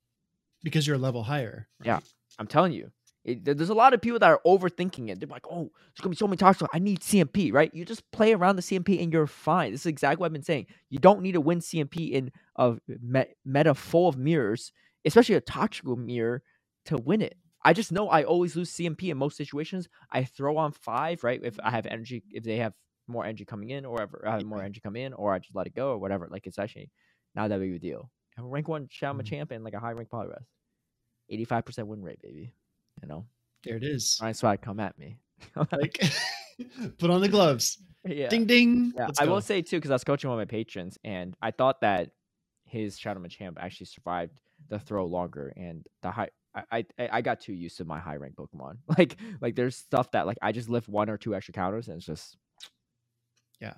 because 0.63 0.87
you're 0.87 0.97
a 0.97 0.99
level 0.99 1.25
higher. 1.25 1.69
Yeah. 1.83 2.01
I'm 2.39 2.47
telling 2.47 2.73
you, 2.73 2.91
it, 3.25 3.45
there's 3.45 3.71
a 3.71 3.75
lot 3.75 3.95
of 3.95 4.03
people 4.03 4.19
that 4.19 4.31
are 4.31 4.41
overthinking 4.47 5.09
it. 5.11 5.19
They're 5.19 5.29
like, 5.29 5.47
"Oh, 5.51 5.71
there's 5.73 6.01
gonna 6.01 6.11
be 6.11 6.17
so 6.17 6.27
many 6.27 6.37
toxic. 6.37 6.69
I 6.75 6.79
need 6.79 7.01
CMP, 7.01 7.53
right?" 7.53 7.73
You 7.75 7.85
just 7.85 8.09
play 8.11 8.33
around 8.35 8.57
the 8.57 8.63
CMP 8.63 9.03
and 9.03 9.13
you're 9.13 9.27
fine. 9.27 9.73
This 9.73 9.83
is 9.83 9.87
exactly 9.87 10.21
what 10.21 10.27
I've 10.27 10.33
been 10.33 10.43
saying. 10.43 10.67
You 10.91 10.99
don't 10.99 11.23
need 11.23 11.33
to 11.33 11.41
win 11.41 11.61
CMP 11.61 12.13
in 12.13 12.31
a 12.57 12.77
meta 13.45 13.75
full 13.75 14.09
of 14.09 14.17
mirrors, 14.19 14.73
especially 15.05 15.37
a 15.37 15.41
toxic 15.41 15.87
mirror, 15.87 16.43
to 16.87 16.99
win 16.99 17.23
it. 17.23 17.37
I 17.63 17.73
just 17.73 17.93
know 17.93 18.11
I 18.11 18.25
always 18.25 18.57
lose 18.57 18.71
CMP 18.71 19.11
in 19.11 19.17
most 19.17 19.39
situations. 19.39 19.89
I 20.11 20.25
throw 20.25 20.59
on 20.59 20.73
five, 20.73 21.25
right? 21.25 21.41
If 21.43 21.59
I 21.63 21.71
have 21.71 21.87
energy, 21.87 22.23
if 22.31 22.45
they 22.45 22.59
have 22.59 22.75
more 23.09 23.25
energy 23.25 23.47
coming 23.47 23.71
in, 23.71 23.87
or 23.87 24.03
ever 24.03 24.23
I 24.27 24.33
have 24.33 24.45
more 24.45 24.61
energy 24.61 24.81
come 24.81 24.97
in, 24.97 25.15
or 25.15 25.33
I 25.33 25.39
just 25.39 25.55
let 25.55 25.67
it 25.67 25.75
go, 25.75 25.93
or 25.93 25.99
whatever. 25.99 26.29
Like 26.31 26.47
it's 26.47 26.59
actually 26.59 26.91
not 27.35 27.49
that 27.49 27.59
big 27.59 27.71
of 27.71 27.77
a 27.77 27.79
deal. 27.79 28.11
And 28.37 28.51
rank 28.53 28.69
one 28.69 28.89
Shadow 28.91 29.19
Mhm. 29.19 29.25
Machamp 29.25 29.51
and 29.51 29.65
like 29.65 29.75
a 29.75 29.81
high 29.81 29.93
rank 29.93 30.11
Poliwrath. 30.11 30.45
85% 31.31 31.87
win 31.89 32.03
rate, 32.03 32.21
baby. 32.21 32.53
You 33.05 33.09
know, 33.09 33.27
There 33.65 33.77
it 33.77 33.83
is. 33.85 34.19
Ryan 34.23 34.35
Swag, 34.35 34.63
come 34.63 34.81
at 34.81 34.99
me. 34.99 35.19
Like, 35.73 36.03
put 36.99 37.11
on 37.11 37.21
the 37.21 37.29
gloves. 37.29 37.79
yeah. 38.07 38.29
Ding 38.29 38.47
ding. 38.47 38.93
yeah. 38.97 39.09
I 39.19 39.27
will 39.27 39.41
say 39.43 39.61
too, 39.61 39.77
because 39.77 39.91
I 39.91 39.95
was 39.95 40.05
coaching 40.05 40.31
one 40.31 40.41
of 40.41 40.49
my 40.49 40.51
patrons, 40.51 40.97
and 41.05 41.37
I 41.43 41.51
thought 41.51 41.81
that 41.83 42.11
his 42.65 42.99
Shadow 42.99 43.21
Machamp 43.21 43.57
actually 43.59 43.87
survived 43.87 44.33
the 44.69 44.79
throw 44.79 45.05
longer, 45.07 45.53
and 45.57 45.85
the 46.03 46.11
high. 46.11 46.31
I, 46.71 46.87
I 46.99 47.09
I 47.19 47.21
got 47.21 47.41
too 47.41 47.53
used 47.53 47.77
to 47.79 47.85
my 47.85 47.99
high 47.99 48.17
rank 48.17 48.37
Pokemon. 48.37 48.79
Like 48.99 49.17
like 49.41 49.55
there's 49.57 49.77
stuff 49.77 50.13
that 50.13 50.25
like 50.27 50.39
I 50.41 50.53
just 50.53 50.69
lift 50.71 50.89
one 50.89 51.11
or 51.11 51.19
two 51.19 51.35
extra 51.35 51.53
counters 51.53 51.89
and 51.89 51.97
it's 51.97 52.07
just 52.07 52.37
Yeah. 53.61 53.75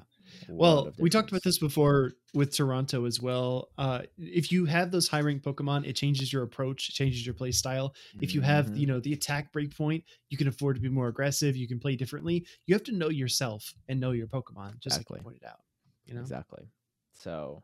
Well, 0.49 0.93
we 0.99 1.11
talked 1.11 1.31
about 1.31 1.43
this 1.43 1.59
before 1.59 2.13
with 2.35 2.55
Toronto 2.55 3.05
as 3.05 3.21
well. 3.21 3.69
Uh, 3.79 4.03
if 4.19 4.53
you 4.53 4.65
have 4.67 4.91
those 4.91 5.09
high 5.09 5.21
rank 5.21 5.43
Pokemon, 5.43 5.87
it 5.87 5.95
changes 5.95 6.33
your 6.33 6.43
approach, 6.43 6.91
changes 6.95 7.25
your 7.25 7.35
play 7.35 7.53
style. 7.53 7.95
If 8.21 8.35
you 8.35 8.41
have, 8.43 8.67
Mhm. 8.67 8.79
you 8.79 8.87
know, 8.87 9.01
the 9.01 9.13
attack 9.13 9.53
breakpoint, 9.53 10.05
you 10.29 10.37
can 10.37 10.49
afford 10.49 10.77
to 10.77 10.83
be 10.83 10.89
more 10.89 11.09
aggressive. 11.09 11.57
You 11.57 11.69
can 11.69 11.79
play 11.79 11.97
differently. 11.97 12.47
You 12.67 12.75
have 12.75 12.85
to 12.85 12.93
know 12.93 13.09
yourself 13.09 13.75
and 13.89 14.01
know 14.01 14.13
your 14.13 14.27
Pokemon, 14.27 14.79
just 14.81 14.99
like 14.99 15.11
you 15.11 15.17
pointed 15.23 15.45
out. 15.45 15.61
You 16.07 16.15
know, 16.15 16.21
Exactly. 16.21 16.69
So, 17.13 17.63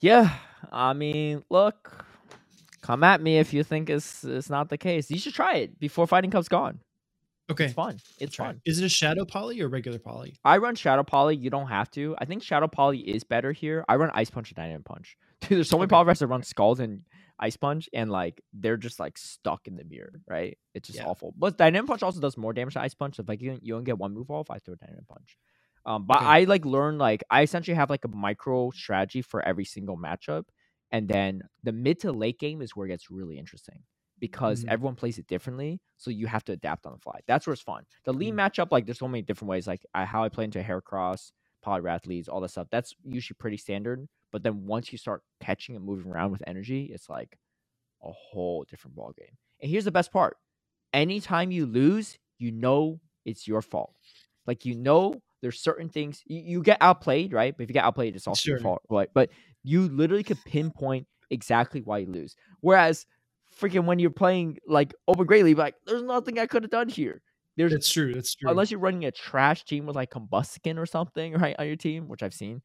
yeah, 0.00 0.38
I 0.72 0.92
mean, 0.92 1.44
look, 1.50 2.04
come 2.82 3.04
at 3.04 3.20
me 3.20 3.38
if 3.38 3.52
you 3.52 3.62
think 3.64 3.90
it's 3.90 4.24
it's 4.24 4.50
not 4.50 4.68
the 4.68 4.78
case. 4.78 5.10
You 5.10 5.18
should 5.18 5.34
try 5.34 5.56
it 5.56 5.78
before 5.78 6.06
Fighting 6.06 6.30
Cup's 6.30 6.48
gone. 6.48 6.80
Okay. 7.50 7.64
It's 7.66 7.74
fun. 7.74 7.98
It's 8.18 8.36
fun. 8.36 8.60
Is 8.64 8.78
it 8.80 8.84
a 8.84 8.88
Shadow 8.88 9.24
Poly 9.24 9.60
or 9.60 9.68
regular 9.68 9.98
Poly? 9.98 10.34
I 10.44 10.58
run 10.58 10.74
Shadow 10.74 11.02
Poly. 11.02 11.36
You 11.36 11.50
don't 11.50 11.66
have 11.68 11.90
to. 11.92 12.14
I 12.18 12.24
think 12.24 12.42
Shadow 12.42 12.68
Poly 12.68 12.98
is 12.98 13.24
better 13.24 13.52
here. 13.52 13.84
I 13.88 13.96
run 13.96 14.10
Ice 14.14 14.30
Punch 14.30 14.50
and 14.50 14.56
Dynamic 14.56 14.84
Punch. 14.84 15.16
Dude, 15.40 15.50
there's 15.58 15.68
so 15.68 15.78
many 15.78 15.86
Okay. 15.86 15.96
Poliwraths 15.96 16.18
that 16.20 16.26
run 16.28 16.42
Skulls 16.42 16.80
and 16.80 17.02
Ice 17.40 17.56
Punch, 17.56 17.88
and 17.92 18.10
like 18.10 18.40
they're 18.52 18.76
just 18.76 19.00
like 19.00 19.16
stuck 19.18 19.66
in 19.66 19.76
the 19.76 19.84
mirror, 19.84 20.20
right? 20.28 20.56
It's 20.74 20.86
just 20.88 20.98
Yeah. 21.00 21.06
awful. 21.06 21.34
But 21.36 21.56
Dynamic 21.58 21.88
Punch 21.88 22.02
also 22.02 22.20
does 22.20 22.36
more 22.36 22.52
damage 22.52 22.74
to 22.74 22.80
Ice 22.82 22.94
Punch. 22.94 23.16
So 23.16 23.22
if 23.22 23.28
like 23.28 23.40
you, 23.40 23.58
you 23.62 23.74
don't 23.74 23.84
get 23.84 23.98
one 23.98 24.12
move 24.14 24.30
off, 24.30 24.50
I 24.50 24.58
throw 24.58 24.74
Dynamic 24.74 25.08
Punch. 25.08 25.36
Um, 25.86 26.06
but 26.06 26.18
Okay. 26.18 26.26
I 26.26 26.44
like 26.44 26.64
learn 26.66 26.98
like 26.98 27.24
I 27.30 27.42
essentially 27.42 27.74
have 27.74 27.88
like 27.90 28.04
a 28.04 28.08
micro 28.08 28.70
strategy 28.70 29.22
for 29.22 29.40
every 29.42 29.64
single 29.64 29.96
matchup, 29.96 30.44
and 30.92 31.08
then 31.08 31.42
the 31.62 31.72
mid 31.72 32.00
to 32.00 32.12
late 32.12 32.38
game 32.38 32.60
is 32.60 32.76
where 32.76 32.86
it 32.86 32.90
gets 32.90 33.10
really 33.10 33.38
interesting 33.38 33.82
because 34.20 34.64
Mhm. 34.64 34.68
everyone 34.68 34.96
plays 34.96 35.18
it 35.18 35.26
differently, 35.26 35.80
so 35.96 36.10
you 36.10 36.26
have 36.26 36.44
to 36.44 36.52
adapt 36.52 36.86
on 36.86 36.92
the 36.92 36.98
fly. 36.98 37.20
That's 37.26 37.46
where 37.46 37.52
it's 37.54 37.62
fun. 37.62 37.84
The 38.04 38.12
lead 38.12 38.34
Mhm. 38.34 38.36
matchup, 38.36 38.68
like 38.70 38.86
there's 38.86 38.98
so 38.98 39.08
many 39.08 39.22
different 39.22 39.50
ways, 39.50 39.66
like 39.66 39.84
I, 39.94 40.04
how 40.04 40.24
I 40.24 40.28
play 40.28 40.44
into 40.44 40.62
hair 40.62 40.80
Heracross, 40.80 41.32
Poliwrath 41.64 42.06
leads, 42.06 42.28
all 42.28 42.40
that 42.40 42.50
stuff. 42.50 42.68
That's 42.70 42.94
usually 43.04 43.36
pretty 43.38 43.56
standard. 43.58 44.06
But 44.32 44.42
then 44.42 44.66
once 44.66 44.92
you 44.92 44.98
start 44.98 45.22
catching 45.40 45.76
and 45.76 45.84
moving 45.84 46.12
around 46.12 46.32
with 46.32 46.42
energy, 46.46 46.86
it's 46.92 47.08
like 47.08 47.38
a 48.02 48.12
whole 48.12 48.64
different 48.64 48.96
ball 48.96 49.12
game. 49.18 49.36
And 49.60 49.70
here's 49.70 49.84
the 49.84 49.90
best 49.92 50.12
part: 50.12 50.36
anytime 50.92 51.50
you 51.50 51.66
lose, 51.66 52.18
you 52.38 52.52
know 52.52 53.00
it's 53.24 53.48
your 53.48 53.62
fault. 53.62 53.94
Like 54.46 54.64
you 54.64 54.74
know 54.76 55.22
there's 55.42 55.60
certain 55.60 55.88
things 55.88 56.22
you, 56.26 56.40
you 56.40 56.62
get 56.62 56.78
outplayed, 56.80 57.32
right? 57.32 57.56
But 57.56 57.64
if 57.64 57.70
you 57.70 57.74
get 57.74 57.84
outplayed, 57.84 58.16
it's 58.16 58.28
also 58.28 58.50
your 58.50 58.58
fault, 58.58 58.82
right? 58.90 59.10
But 59.14 59.30
you 59.62 59.88
literally 59.88 60.24
could 60.24 60.44
pinpoint 60.44 61.06
exactly 61.30 61.82
why 61.82 61.98
you 61.98 62.06
lose. 62.06 62.36
Whereas 62.60 63.06
freaking 63.60 63.84
when 63.86 63.98
you're 63.98 64.10
playing 64.10 64.58
like 64.66 64.94
Open 65.08 65.26
Great 65.26 65.44
League, 65.44 65.58
like 65.58 65.76
there's 65.86 66.02
nothing 66.02 66.38
I 66.38 66.46
could 66.46 66.62
have 66.64 66.70
done 66.70 66.88
here. 66.88 67.22
There's 67.56 67.74
That's 67.74 67.90
true. 67.90 68.14
That's 68.14 68.34
true. 68.34 68.48
unless 68.50 68.70
you're 68.70 68.80
running 68.80 69.04
a 69.04 69.12
trash 69.12 69.64
team 69.64 69.86
with 69.86 69.96
like 69.96 70.10
Combusken 70.10 70.78
or 70.78 70.86
something, 70.86 71.34
right, 71.34 71.56
on 71.58 71.66
your 71.66 71.76
team, 71.76 72.08
which 72.08 72.22
I've 72.22 72.34
seen 72.34 72.62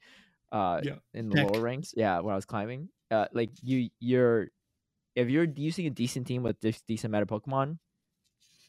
uh 0.52 0.82
Yeah. 0.82 1.00
in 1.14 1.30
the 1.30 1.36
Heck. 1.36 1.48
lower 1.48 1.62
ranks. 1.62 1.94
Yeah, 1.98 2.20
when 2.22 2.34
I 2.34 2.36
was 2.38 2.46
climbing. 2.46 2.90
Uh 3.12 3.28
like 3.34 3.52
you 3.64 3.90
you're 4.00 4.50
if 5.16 5.30
you're 5.30 5.46
using 5.56 5.88
a 5.88 5.92
decent 5.92 6.28
team 6.28 6.44
with 6.44 6.60
this 6.62 6.82
decent 6.84 7.14
meta 7.14 7.26
Pokemon, 7.28 7.80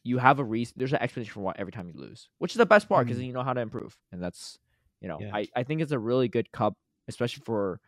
you 0.05 0.19
have 0.19 0.39
a 0.39 0.45
reason 0.45 0.75
there's 0.77 0.93
an 0.93 1.03
explanation 1.03 1.33
for 1.33 1.41
why 1.41 1.53
every 1.57 1.73
time 1.73 1.89
you 1.89 1.95
lose. 1.95 2.29
Which 2.39 2.53
is 2.53 2.59
the 2.59 2.67
best 2.67 2.89
part 2.89 3.07
because 3.07 3.17
Mhm. 3.17 3.19
then 3.19 3.27
you 3.27 3.33
know 3.33 3.43
how 3.43 3.53
to 3.53 3.61
improve. 3.61 3.99
And 4.13 4.23
that's 4.23 4.59
you 5.01 5.09
know, 5.09 5.21
Yeah. 5.21 5.31
I, 5.33 5.47
I 5.55 5.63
think 5.63 5.83
it's 5.83 5.93
a 5.93 5.99
really 5.99 6.29
good 6.29 6.51
cup, 6.53 6.75
especially 7.09 7.43
for 7.45 7.81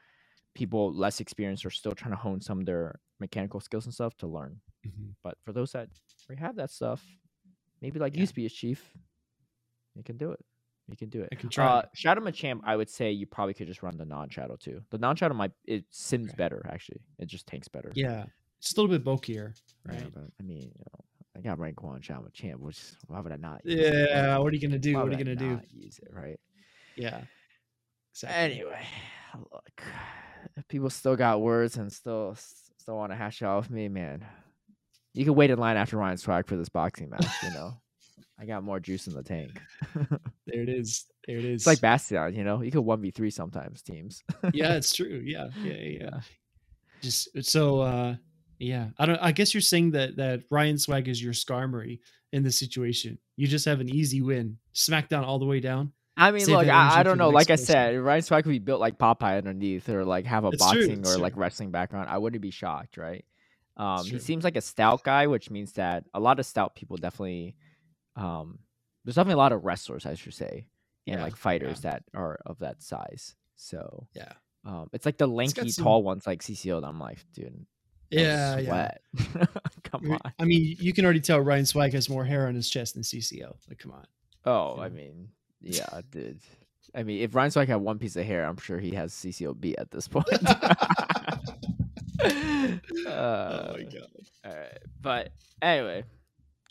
people 0.54 0.92
less 0.94 1.20
experienced 1.20 1.66
or 1.66 1.70
still 1.70 1.92
trying 1.92 2.12
to 2.12 2.16
hone 2.18 2.40
some 2.40 2.60
of 2.60 2.66
their 2.66 3.00
mechanical 3.20 3.60
skills 3.60 3.84
and 3.84 3.94
stuff 3.94 4.16
to 4.18 4.26
learn. 4.26 4.60
Mhm. 4.86 5.14
But 5.22 5.38
for 5.42 5.52
those 5.52 5.72
that 5.72 5.88
already 6.28 6.40
have 6.42 6.56
that 6.56 6.70
stuff, 6.70 7.04
maybe 7.80 7.98
like 7.98 8.14
Yeah. 8.14 8.20
you 8.20 8.26
Speed 8.26 8.50
Chief, 8.50 8.96
you 9.94 10.02
can 10.04 10.16
do 10.16 10.32
it. 10.32 10.44
You 10.86 10.96
can 10.96 11.10
do 11.10 11.22
it. 11.22 11.28
I 11.32 11.34
can 11.34 11.50
try. 11.50 11.66
Uh, 11.66 11.82
Shadow 11.94 12.22
Machamp, 12.22 12.60
I 12.64 12.74
would 12.76 12.88
say 12.88 13.12
you 13.12 13.26
probably 13.26 13.52
could 13.54 13.66
just 13.66 13.82
run 13.82 13.96
the 13.98 14.06
non-shadow 14.06 14.56
too. 14.56 14.82
The 14.90 14.98
non-shadow 14.98 15.34
might 15.34 15.52
it 15.66 15.84
sims 15.90 16.30
Okay. 16.30 16.36
better 16.36 16.64
actually. 16.70 17.02
It 17.18 17.26
just 17.26 17.46
tanks 17.46 17.68
better. 17.68 17.92
yeah, 17.94 18.24
it's 18.58 18.72
a 18.72 18.80
little 18.80 18.88
bit 18.96 19.04
bulkier, 19.04 19.54
Yeah, 19.86 19.92
right? 19.92 20.12
but 20.14 20.30
I 20.40 20.42
mean, 20.42 20.62
you 20.74 20.84
know, 20.86 21.04
I 21.36 21.40
got 21.40 21.58
rank 21.58 21.82
one 21.82 22.00
Shadow 22.00 22.22
Machamp, 22.26 22.60
which 22.60 22.80
why 23.06 23.20
would 23.20 23.32
I 23.32 23.36
not? 23.36 23.64
use 23.66 23.80
Yeah. 23.80 24.36
it? 24.36 24.42
What 24.42 24.52
are 24.52 24.56
you 24.56 24.62
gonna 24.62 24.78
do? 24.78 24.94
Why 24.94 25.02
What 25.02 25.12
are 25.12 25.18
you 25.18 25.24
gonna 25.24 25.36
do? 25.36 25.60
Use 25.70 25.98
it 25.98 26.08
right. 26.12 26.40
Yeah. 26.96 27.24
Exactly. 28.12 28.60
Anyway, 28.62 28.86
look, 29.52 29.82
people 30.68 30.88
still 30.90 31.16
got 31.16 31.42
words 31.42 31.76
and 31.76 31.92
still 31.92 32.34
still 32.88 32.96
want 32.96 33.12
to 33.12 33.16
hash 33.16 33.42
it 33.42 33.44
out 33.44 33.58
with 33.58 33.70
me, 33.70 33.86
man. 33.86 34.24
You 35.12 35.26
can 35.26 35.34
wait 35.34 35.50
in 35.50 35.58
line 35.58 35.76
after 35.76 35.98
Ryan 35.98 36.16
Swag 36.16 36.46
for 36.46 36.56
this 36.56 36.70
boxing 36.70 37.10
match. 37.10 37.26
You 37.42 37.50
know, 37.50 37.74
I 38.40 38.46
got 38.46 38.64
more 38.64 38.80
juice 38.80 39.06
in 39.06 39.12
the 39.12 39.22
tank. 39.22 39.60
There 40.46 40.62
it 40.62 40.70
is. 40.70 41.04
There 41.26 41.36
it 41.36 41.44
is. 41.44 41.56
It's 41.56 41.66
like 41.66 41.82
Bastion, 41.82 42.34
you 42.34 42.42
know, 42.42 42.62
you 42.62 42.70
could 42.70 42.80
one 42.80 43.02
v 43.02 43.10
three 43.10 43.28
sometimes 43.28 43.82
teams. 43.82 44.22
yeah, 44.54 44.72
it's 44.76 44.94
true. 44.94 45.22
Yeah, 45.22 45.48
yeah, 45.62 45.74
yeah. 45.74 45.98
yeah. 46.00 46.20
Just 47.02 47.28
so 47.44 47.80
uh 47.80 48.14
yeah. 48.58 48.88
I 48.98 49.04
don't 49.04 49.18
I 49.18 49.32
guess 49.32 49.52
you're 49.52 49.60
saying 49.60 49.90
that 49.90 50.16
that 50.16 50.44
Ryan 50.50 50.78
Swag 50.78 51.06
is 51.06 51.22
your 51.22 51.34
Skarmory 51.34 51.98
in 52.32 52.42
this 52.42 52.58
situation. 52.58 53.18
You 53.36 53.46
just 53.46 53.66
have 53.66 53.80
an 53.80 53.90
easy 53.90 54.22
win. 54.22 54.56
Smackdown 54.74 55.24
all 55.24 55.38
the 55.38 55.44
way 55.44 55.60
down. 55.60 55.92
I 56.18 56.32
mean, 56.32 56.46
look, 56.46 56.66
I, 56.66 57.00
I 57.00 57.02
don't 57.04 57.16
know. 57.16 57.28
Like 57.30 57.48
I 57.50 57.54
said, 57.54 57.96
Ryan 57.98 58.22
Swag 58.22 58.44
could 58.44 58.50
be 58.50 58.58
built 58.58 58.80
like 58.80 58.98
Popeye 58.98 59.38
underneath, 59.38 59.88
or 59.88 60.04
like 60.04 60.26
have 60.26 60.44
a 60.44 60.48
It's 60.48 60.58
boxing 60.58 61.00
it's 61.00 61.14
or 61.14 61.18
like 61.18 61.36
wrestling 61.36 61.70
background. 61.70 62.08
I 62.10 62.18
wouldn't 62.18 62.42
be 62.42 62.50
shocked, 62.50 62.96
right? 62.96 63.24
Um, 63.76 64.04
he 64.04 64.18
seems 64.18 64.42
like 64.42 64.56
a 64.56 64.60
stout 64.60 65.04
guy, 65.04 65.28
which 65.28 65.50
means 65.50 65.72
that 65.74 66.04
a 66.12 66.18
lot 66.20 66.40
of 66.40 66.46
stout 66.46 66.74
people 66.74 66.96
definitely, 66.96 67.54
um, 68.16 68.58
there's 69.04 69.14
definitely 69.14 69.34
a 69.34 69.38
lot 69.38 69.52
of 69.52 69.64
wrestlers, 69.64 70.04
I 70.04 70.14
should 70.14 70.34
say, 70.34 70.66
and 71.06 71.18
Yeah, 71.18 71.22
like 71.22 71.36
fighters 71.36 71.82
that 71.82 72.02
are 72.12 72.40
of 72.44 72.58
that 72.58 72.82
size. 72.82 73.36
So 73.54 74.08
Yeah. 74.14 74.32
um, 74.64 74.90
it's 74.92 75.06
like 75.06 75.18
the 75.18 75.28
lanky 75.28 75.70
some- 75.70 75.84
tall 75.84 76.02
ones 76.02 76.26
like 76.26 76.42
CCO. 76.42 76.80
That 76.80 76.88
I'm 76.88 76.98
like, 76.98 77.18
dude, 77.32 77.64
Yeah, 78.10 78.58
yeah. 78.58 78.90
Come 79.84 80.10
on. 80.10 80.32
I 80.38 80.44
mean, 80.44 80.76
you 80.80 80.92
can 80.92 81.04
already 81.04 81.20
tell 81.20 81.40
Ryan 81.40 81.64
Swag 81.66 81.92
has 81.92 82.10
more 82.10 82.24
hair 82.24 82.48
on 82.48 82.56
his 82.56 82.68
chest 82.68 82.94
than 82.94 83.04
CCO. 83.04 83.54
Like, 83.68 83.78
come 83.78 83.92
on. 83.92 84.06
Oh, 84.44 84.74
you 84.76 84.82
I 84.82 84.88
mean, 84.88 85.28
yeah, 85.60 86.00
dude. 86.10 86.40
I 86.94 87.02
mean, 87.02 87.20
if 87.22 87.34
Ryan 87.34 87.50
Swag 87.50 87.68
had 87.68 87.76
one 87.76 87.98
piece 87.98 88.16
of 88.16 88.24
hair, 88.24 88.44
I'm 88.44 88.56
sure 88.56 88.78
he 88.78 88.92
has 88.92 89.12
CCOB 89.12 89.74
at 89.78 89.90
this 89.90 90.08
point. 90.08 90.26
oh 92.24 92.78
Uh, 93.06 93.74
my 93.76 93.82
god. 93.84 94.08
All 94.44 94.54
right, 94.54 94.78
but 95.00 95.32
anyway, 95.62 96.04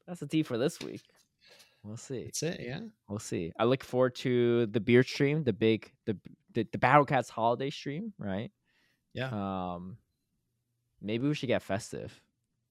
that's 0.08 0.20
the 0.20 0.28
tea 0.28 0.44
for 0.44 0.58
this 0.58 0.80
week. 0.80 1.02
We'll 1.84 1.98
see. 1.98 2.26
That's 2.26 2.44
it. 2.44 2.60
Yeah. 2.62 2.80
We'll 3.08 3.20
see. 3.20 3.52
I 3.58 3.64
look 3.66 3.84
forward 3.84 4.16
to 4.16 4.66
the 4.68 4.80
beer 4.80 5.04
stream, 5.04 5.44
the 5.44 5.54
big 5.54 5.92
the 6.06 6.18
the, 6.54 6.68
the 6.72 6.78
Battle 6.78 7.06
Catz 7.06 7.30
holiday 7.30 7.70
stream, 7.70 8.14
right? 8.18 8.52
Yeah. 9.14 9.30
Um, 9.32 9.98
maybe 11.02 11.28
we 11.28 11.34
should 11.36 11.48
get 11.48 11.62
festive. 11.62 12.20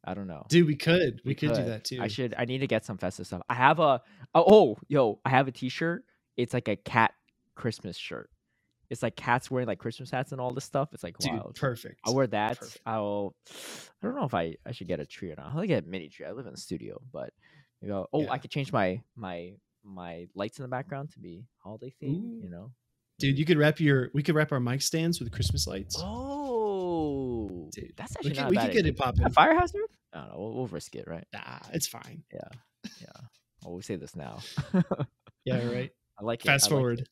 I 0.07 0.15
don't 0.15 0.27
know. 0.27 0.45
Dude, 0.49 0.67
we 0.67 0.77
could. 0.77 1.21
We, 1.25 1.31
We 1.31 1.35
could, 1.35 1.55
do 1.55 1.65
that 1.65 1.85
too. 1.85 1.99
I 2.01 2.09
should. 2.09 2.35
I 2.39 2.45
need 2.45 2.59
to 2.59 2.67
get 2.67 2.85
some 2.85 2.99
festive 2.99 3.27
stuff. 3.27 3.43
I 3.49 3.55
have 3.55 3.81
a. 3.81 4.01
Oh, 4.35 4.45
oh, 4.47 4.77
yo, 4.89 5.21
I 5.25 5.31
have 5.31 5.49
a 5.49 5.53
T-shirt. 5.53 6.05
It's 6.37 6.55
like 6.55 6.69
a 6.69 6.77
cat 6.77 7.13
Christmas 7.55 7.97
shirt. 7.97 8.31
It's 8.89 9.03
like 9.03 9.17
cats 9.17 9.51
wearing 9.51 9.67
like 9.67 9.79
Christmas 9.79 10.11
hats 10.11 10.31
and 10.33 10.41
all 10.41 10.53
this 10.53 10.65
stuff. 10.65 10.91
It's 10.93 11.03
like 11.03 11.19
Dude, 11.19 11.33
wild. 11.33 11.57
perfect. 11.57 12.01
I'll 12.05 12.15
wear 12.15 12.29
that. 12.29 12.59
Perfect. 12.61 12.81
I'll. 12.87 13.35
I 13.51 14.07
don't 14.07 14.15
know 14.15 14.25
if 14.25 14.35
I 14.35 14.55
I 14.65 14.73
should 14.73 14.87
get 14.87 15.01
a 15.01 15.07
tree 15.07 15.33
or 15.33 15.35
not. 15.37 15.53
I'll 15.55 15.67
get 15.67 15.85
a 15.85 15.89
mini 15.89 16.09
tree. 16.09 16.27
I 16.27 16.33
live 16.33 16.47
in 16.47 16.53
the 16.53 16.61
studio, 16.61 17.01
but 17.13 17.31
you 17.81 17.89
know, 17.89 18.07
oh, 18.13 18.23
Yeah. 18.23 18.31
I 18.31 18.39
could 18.39 18.51
change 18.51 18.73
my 18.73 19.03
my 19.17 19.55
my 19.83 20.29
lights 20.35 20.59
in 20.59 20.63
the 20.63 20.69
background 20.69 21.11
to 21.13 21.19
be 21.19 21.47
holiday 21.59 21.93
theme. 21.99 22.41
You 22.43 22.49
know. 22.49 22.71
Dude, 23.19 23.39
you 23.39 23.45
could 23.45 23.59
wrap 23.59 23.81
your 23.81 24.11
we 24.15 24.23
could 24.23 24.35
wrap 24.35 24.53
our 24.53 24.61
mic 24.61 24.83
stands 24.83 25.19
with 25.21 25.33
Christmas 25.33 25.67
lights. 25.67 25.97
Oh, 25.99 27.69
Dude, 27.73 27.93
that's 27.97 28.15
we 28.23 28.31
actually 28.31 28.31
could, 28.31 28.37
not 28.37 28.47
a 28.47 28.51
we 28.51 28.57
could 28.59 28.73
get 28.73 28.87
it 28.87 28.97
popping. 28.97 29.25
A 29.25 29.31
fire 29.31 29.55
hazard? 29.59 29.81
I 30.17 30.21
don't 30.21 30.29
know. 30.31 30.39
We'll, 30.39 30.55
we'll 30.55 30.67
risk 30.69 30.95
it, 30.97 31.07
right? 31.07 31.27
Nah, 31.33 31.59
it's 31.73 31.87
fine. 31.87 32.23
Yeah, 32.33 32.49
yeah. 33.01 33.27
Oh, 33.65 33.75
we 33.75 33.83
say 33.83 33.97
this 33.97 34.17
now. 34.17 34.39
Yeah, 35.45 35.65
right. 35.71 35.91
I 36.19 36.25
like 36.25 36.45
it. 36.45 36.49
Fast 36.49 36.65
I 36.65 36.67
like 36.67 36.71
forward. 36.81 37.01
it. 37.01 37.09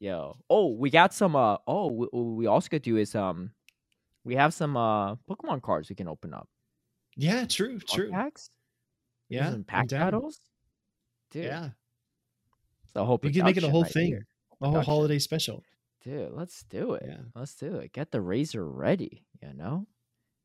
Yo. 0.00 0.36
Oh, 0.50 0.72
we 0.74 0.90
got 0.90 1.14
some. 1.14 1.36
Uh. 1.36 1.58
Oh, 1.68 1.86
we, 1.92 2.08
we 2.12 2.46
also 2.46 2.68
could 2.68 2.82
do 2.82 2.96
is 2.96 3.14
um, 3.14 3.52
we 4.24 4.34
have 4.34 4.52
some 4.52 4.76
uh 4.76 5.14
Pokemon 5.30 5.62
cards 5.62 5.88
we 5.88 5.94
can 5.94 6.08
open 6.08 6.34
up. 6.34 6.48
Yeah, 7.16 7.44
true, 7.44 7.78
Card 7.78 7.86
true. 7.88 8.10
Packs. 8.10 8.50
Yeah. 9.28 9.52
Some 9.52 9.62
pack 9.62 9.88
battles. 9.88 10.40
Dude. 11.30 11.44
Yeah. 11.44 11.68
The 12.92 13.04
whole 13.04 13.20
We 13.22 13.32
could 13.32 13.44
make 13.44 13.56
it 13.56 13.62
a 13.62 13.70
whole 13.70 13.82
right 13.84 13.92
thing. 13.92 14.06
here. 14.08 14.26
A 14.60 14.68
whole 14.68 14.80
holiday 14.80 15.18
special. 15.20 15.62
Dude, 16.04 16.32
let's 16.32 16.64
do 16.64 16.94
it. 16.94 17.04
Yeah. 17.06 17.18
Let's 17.36 17.54
do 17.54 17.76
it. 17.76 17.92
Get 17.92 18.10
the 18.10 18.20
razor 18.20 18.66
ready. 18.68 19.24
You 19.42 19.54
know, 19.54 19.86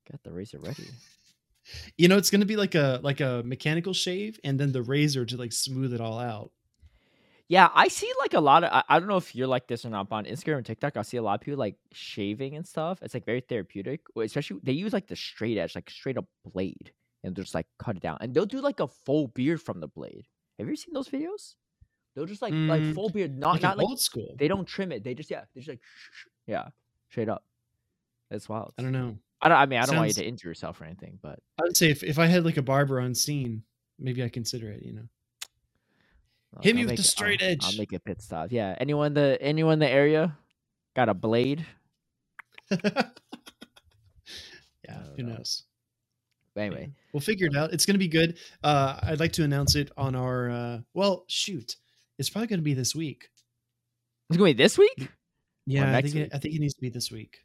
get 0.10 0.22
the 0.24 0.32
razor 0.32 0.60
ready. 0.60 0.88
You 1.98 2.08
know, 2.08 2.18
it's 2.18 2.30
gonna 2.30 2.46
be 2.46 2.56
like 2.56 2.76
a 2.76 3.00
like 3.04 3.22
a 3.22 3.42
mechanical 3.46 3.94
shave 3.94 4.40
and 4.44 4.60
then 4.60 4.72
the 4.72 4.82
razor 4.82 5.26
to 5.26 5.38
like 5.38 5.54
smooth 5.54 5.94
it 5.94 6.02
all 6.02 6.20
out. 6.20 6.52
Yeah, 7.48 7.70
I 7.76 7.90
see 7.90 8.10
like 8.20 8.34
a 8.34 8.40
lot 8.40 8.64
of. 8.64 8.72
I, 8.72 8.84
I 8.88 8.98
don't 9.00 9.10
know 9.10 9.18
if 9.18 9.36
you're 9.36 9.46
like 9.48 9.68
this 9.68 9.84
or 9.84 9.90
not, 9.90 10.08
but 10.08 10.16
on 10.16 10.26
Instagram 10.26 10.58
and 10.58 10.66
TikTok, 10.66 10.96
I 10.96 11.02
see 11.02 11.18
a 11.18 11.22
lot 11.22 11.34
of 11.36 11.42
people 11.42 11.60
like 11.60 11.76
shaving 11.92 12.56
and 12.56 12.66
stuff. 12.66 13.00
It's 13.02 13.14
like 13.14 13.26
very 13.26 13.42
therapeutic. 13.42 14.02
Especially 14.18 14.60
they 14.64 14.72
use 14.72 14.94
like 14.94 15.08
the 15.08 15.18
straight 15.18 15.58
edge, 15.58 15.76
like 15.76 15.90
straight 15.90 16.18
up 16.18 16.26
blade, 16.46 16.94
and 17.26 17.36
just 17.36 17.54
like 17.54 17.68
cut 17.78 17.98
it 17.98 18.02
down. 18.02 18.18
And 18.22 18.34
they'll 18.34 18.46
do 18.46 18.62
like 18.62 18.80
a 18.80 18.88
full 18.88 19.28
beard 19.28 19.62
from 19.62 19.82
the 19.82 19.90
blade. 19.90 20.28
Have 20.60 20.70
you 20.70 20.78
seen 20.78 20.94
those 20.94 21.10
videos? 21.10 21.56
They'll 22.16 22.26
just 22.26 22.42
like 22.42 22.54
like 22.70 22.84
Mm, 22.84 22.94
full 22.96 23.10
beard, 23.10 23.38
not 23.38 23.54
Like, 23.56 23.64
not 23.64 23.78
like 23.78 23.88
old 23.88 24.00
school. 24.00 24.36
they 24.38 24.48
don't 24.48 24.66
trim 24.66 24.94
it. 24.94 25.04
They 25.04 25.14
just 25.14 25.30
yeah, 25.30 25.44
they 25.54 25.60
just 25.60 25.70
like 25.70 25.82
yeah, 26.48 26.70
straight 27.10 27.28
up. 27.28 27.44
It's 28.30 28.48
wild. 28.48 28.74
I 28.78 28.82
don't 28.82 28.94
know. 28.94 29.18
I 29.42 29.50
don't. 29.50 29.58
I 29.58 29.66
mean, 29.66 29.80
I 29.80 29.86
don't 29.86 29.96
want 29.98 30.10
you 30.10 30.14
to 30.16 30.26
injure 30.26 30.48
yourself 30.50 30.80
or 30.82 30.86
anything, 30.86 31.18
but 31.22 31.40
I 31.60 31.64
would 31.64 31.76
say 31.78 31.90
if, 31.90 32.04
if 32.04 32.20
I 32.20 32.28
had 32.28 32.46
like 32.46 32.58
a 32.58 32.62
barber 32.62 33.00
on 33.00 33.16
scene, 33.16 33.64
maybe 34.00 34.24
I 34.24 34.30
consider 34.30 34.70
it, 34.70 34.84
you 34.84 34.94
know. 34.94 35.08
I'll- 36.56 36.62
Hit 36.64 36.76
me 36.76 36.82
I'll 36.82 36.88
with 36.88 36.90
the 36.90 36.92
make 36.94 37.00
it- 37.00 37.04
straight 37.10 37.42
I'll- 37.42 37.50
edge. 37.50 37.60
I'll 37.64 37.78
make 37.78 37.94
a 37.94 38.00
pit 38.00 38.22
stop. 38.22 38.52
Yeah. 38.52 38.76
Anyone 38.80 39.14
the 39.14 39.38
anyone 39.42 39.74
in 39.74 39.80
the 39.80 39.90
area 39.90 40.38
got 40.96 41.10
a 41.10 41.14
blade? 41.14 41.66
yeah, 42.72 42.78
who 45.16 45.24
know. 45.24 45.36
knows? 45.36 45.64
But 46.54 46.62
anyway, 46.62 46.82
Yeah. 46.88 46.94
We'll 47.14 47.22
figure 47.22 47.48
it 47.48 47.56
out. 47.56 47.74
It's 47.74 47.86
gonna 47.86 48.00
be 48.00 48.08
good. 48.08 48.38
Uh 48.64 49.00
I'd 49.04 49.20
like 49.20 49.32
to 49.34 49.44
announce 49.44 49.76
it 49.76 49.92
on 49.98 50.16
our 50.16 50.50
uh 50.50 50.80
well 50.94 51.26
shoot. 51.28 51.78
It's 52.18 52.30
probably 52.30 52.48
gonna 52.48 52.62
be 52.62 52.74
this 52.74 52.94
week. 52.96 53.30
it's 54.30 54.38
gonna 54.38 54.50
be 54.50 54.54
this 54.54 54.78
week. 54.78 55.10
Yeah, 55.66 55.96
I 55.96 56.02
think 56.02 56.16
it. 56.16 56.32
I 56.34 56.38
think 56.40 56.56
it 56.56 56.60
needs 56.60 56.74
to 56.74 56.82
be 56.82 56.90
this 56.90 57.12
week. 57.12 57.40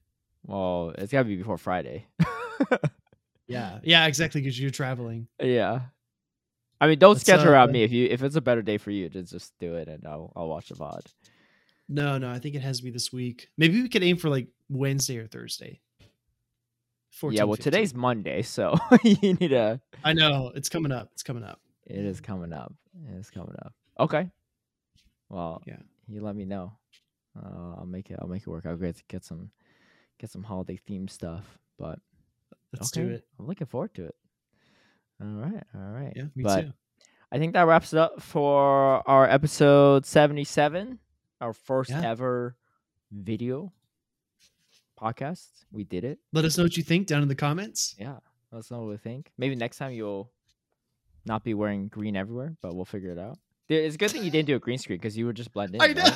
Well, 0.46 0.94
it's 0.96 1.12
gotta 1.12 1.24
be 1.24 1.36
before 1.36 1.58
Friday. 1.58 2.06
Yeah. 3.48 3.78
Yeah, 3.82 4.06
exactly, 4.06 4.40
because 4.40 4.58
you're 4.58 4.70
traveling. 4.70 5.28
yeah. 5.40 5.80
I 6.80 6.88
mean, 6.88 6.98
don't 6.98 7.12
Let's, 7.12 7.22
sketch 7.22 7.44
around 7.46 7.70
uh, 7.70 7.72
me. 7.72 7.84
If 7.84 7.92
you 7.92 8.06
if 8.10 8.22
it's 8.22 8.36
a 8.36 8.40
better 8.40 8.60
day 8.60 8.76
for 8.76 8.90
you, 8.90 9.08
just 9.08 9.32
just 9.32 9.58
do 9.58 9.76
it, 9.76 9.88
and 9.88 10.06
I'll 10.06 10.30
I'll 10.36 10.48
watch 10.48 10.68
the 10.68 10.74
VOD. 10.74 11.06
No, 11.88 12.18
no, 12.18 12.30
I 12.30 12.38
think 12.38 12.54
it 12.54 12.60
has 12.60 12.78
to 12.78 12.84
be 12.84 12.90
this 12.90 13.12
week. 13.12 13.48
Maybe 13.56 13.80
we 13.80 13.88
could 13.88 14.02
aim 14.02 14.18
for 14.18 14.28
like 14.28 14.48
Wednesday 14.68 15.16
or 15.16 15.26
Thursday. 15.26 15.80
14, 17.12 17.36
yeah. 17.36 17.44
Well, 17.44 17.56
15. 17.56 17.72
today's 17.72 17.94
Monday, 17.94 18.42
so 18.42 18.76
you 19.04 19.34
need 19.34 19.48
to. 19.48 19.80
I 20.04 20.12
know 20.12 20.52
it's 20.54 20.68
coming 20.68 20.92
up. 20.92 21.08
It's 21.14 21.22
coming 21.22 21.44
up. 21.44 21.60
It 21.86 22.04
is 22.04 22.20
coming 22.20 22.52
up. 22.52 22.74
It 23.08 23.16
is 23.16 23.30
coming 23.30 23.54
up. 23.64 23.72
Okay. 23.98 24.28
Well, 25.30 25.62
Yeah. 25.66 25.78
You 26.08 26.20
let 26.20 26.36
me 26.36 26.44
know. 26.44 26.72
Uh, 27.34 27.76
I'll 27.78 27.86
make 27.86 28.10
it. 28.10 28.18
I'll 28.20 28.28
make 28.28 28.42
it 28.42 28.48
work. 28.48 28.66
I'll 28.66 28.76
get 28.76 28.96
to 28.96 29.02
get 29.08 29.24
some 29.24 29.50
get 30.18 30.30
some 30.30 30.42
holiday 30.42 30.78
themed 30.88 31.10
stuff. 31.10 31.44
But 31.78 31.98
Let's 32.72 32.96
okay, 32.96 33.06
do 33.08 33.14
it. 33.14 33.24
I'm 33.38 33.46
looking 33.46 33.66
forward 33.66 33.94
to 33.94 34.06
it. 34.06 34.14
All 35.20 35.28
right. 35.28 35.62
All 35.74 35.90
right. 35.90 36.12
Yeah, 36.14 36.24
me 36.34 36.42
but 36.42 36.60
too. 36.62 36.72
I 37.32 37.38
think 37.38 37.54
that 37.54 37.66
wraps 37.66 37.92
it 37.92 37.98
up 37.98 38.20
for 38.22 39.02
our 39.08 39.28
episode 39.28 40.04
77, 40.06 40.98
our 41.40 41.52
first 41.52 41.90
Yeah. 41.90 42.02
ever 42.10 42.56
video 43.10 43.72
podcast. 45.00 45.46
We 45.72 45.84
did 45.84 46.04
it. 46.04 46.18
Let 46.32 46.44
us 46.44 46.56
know 46.56 46.64
what 46.64 46.76
you 46.76 46.82
think 46.82 47.06
down 47.06 47.22
in 47.22 47.28
the 47.28 47.34
comments. 47.34 47.94
Yeah. 47.98 48.18
Let 48.52 48.58
us 48.60 48.70
know 48.70 48.80
what 48.80 48.88
we 48.90 48.96
think. 48.96 49.32
Maybe 49.38 49.54
next 49.54 49.78
time 49.78 49.92
you'll 49.92 50.30
not 51.24 51.42
be 51.44 51.54
wearing 51.54 51.88
green 51.88 52.16
everywhere, 52.16 52.56
but 52.62 52.74
we'll 52.74 52.84
figure 52.84 53.10
it 53.10 53.18
out. 53.18 53.38
It's 53.68 53.96
a 53.96 53.98
good 53.98 54.10
thing 54.12 54.22
you 54.24 54.30
didn't 54.30 54.46
do 54.46 54.54
a 54.54 54.60
green 54.60 54.78
screen 54.78 54.98
because 54.98 55.16
you 55.18 55.26
would 55.26 55.36
just 55.36 55.52
blend 55.52 55.74
in. 55.74 55.80
I 55.82 55.88
know. 55.88 56.02
right? 56.02 56.14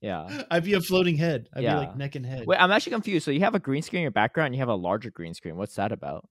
Yeah. 0.00 0.42
I'd 0.50 0.64
be 0.64 0.74
a 0.74 0.80
floating 0.80 1.16
head. 1.16 1.48
I'd 1.54 1.60
be 1.60 1.64
Yeah. 1.64 1.78
like 1.78 1.96
neck 1.96 2.14
and 2.14 2.24
head. 2.26 2.46
Wait, 2.46 2.58
I'm 2.58 2.70
actually 2.70 2.92
confused. 2.92 3.24
So 3.24 3.30
you 3.30 3.40
have 3.40 3.54
a 3.54 3.58
green 3.60 3.82
screen 3.82 4.00
in 4.00 4.04
your 4.04 4.10
background, 4.10 4.46
and 4.46 4.54
you 4.54 4.60
have 4.60 4.68
a 4.68 4.74
larger 4.74 5.10
green 5.10 5.34
screen. 5.34 5.56
What's 5.56 5.74
that 5.76 5.92
about? 5.92 6.28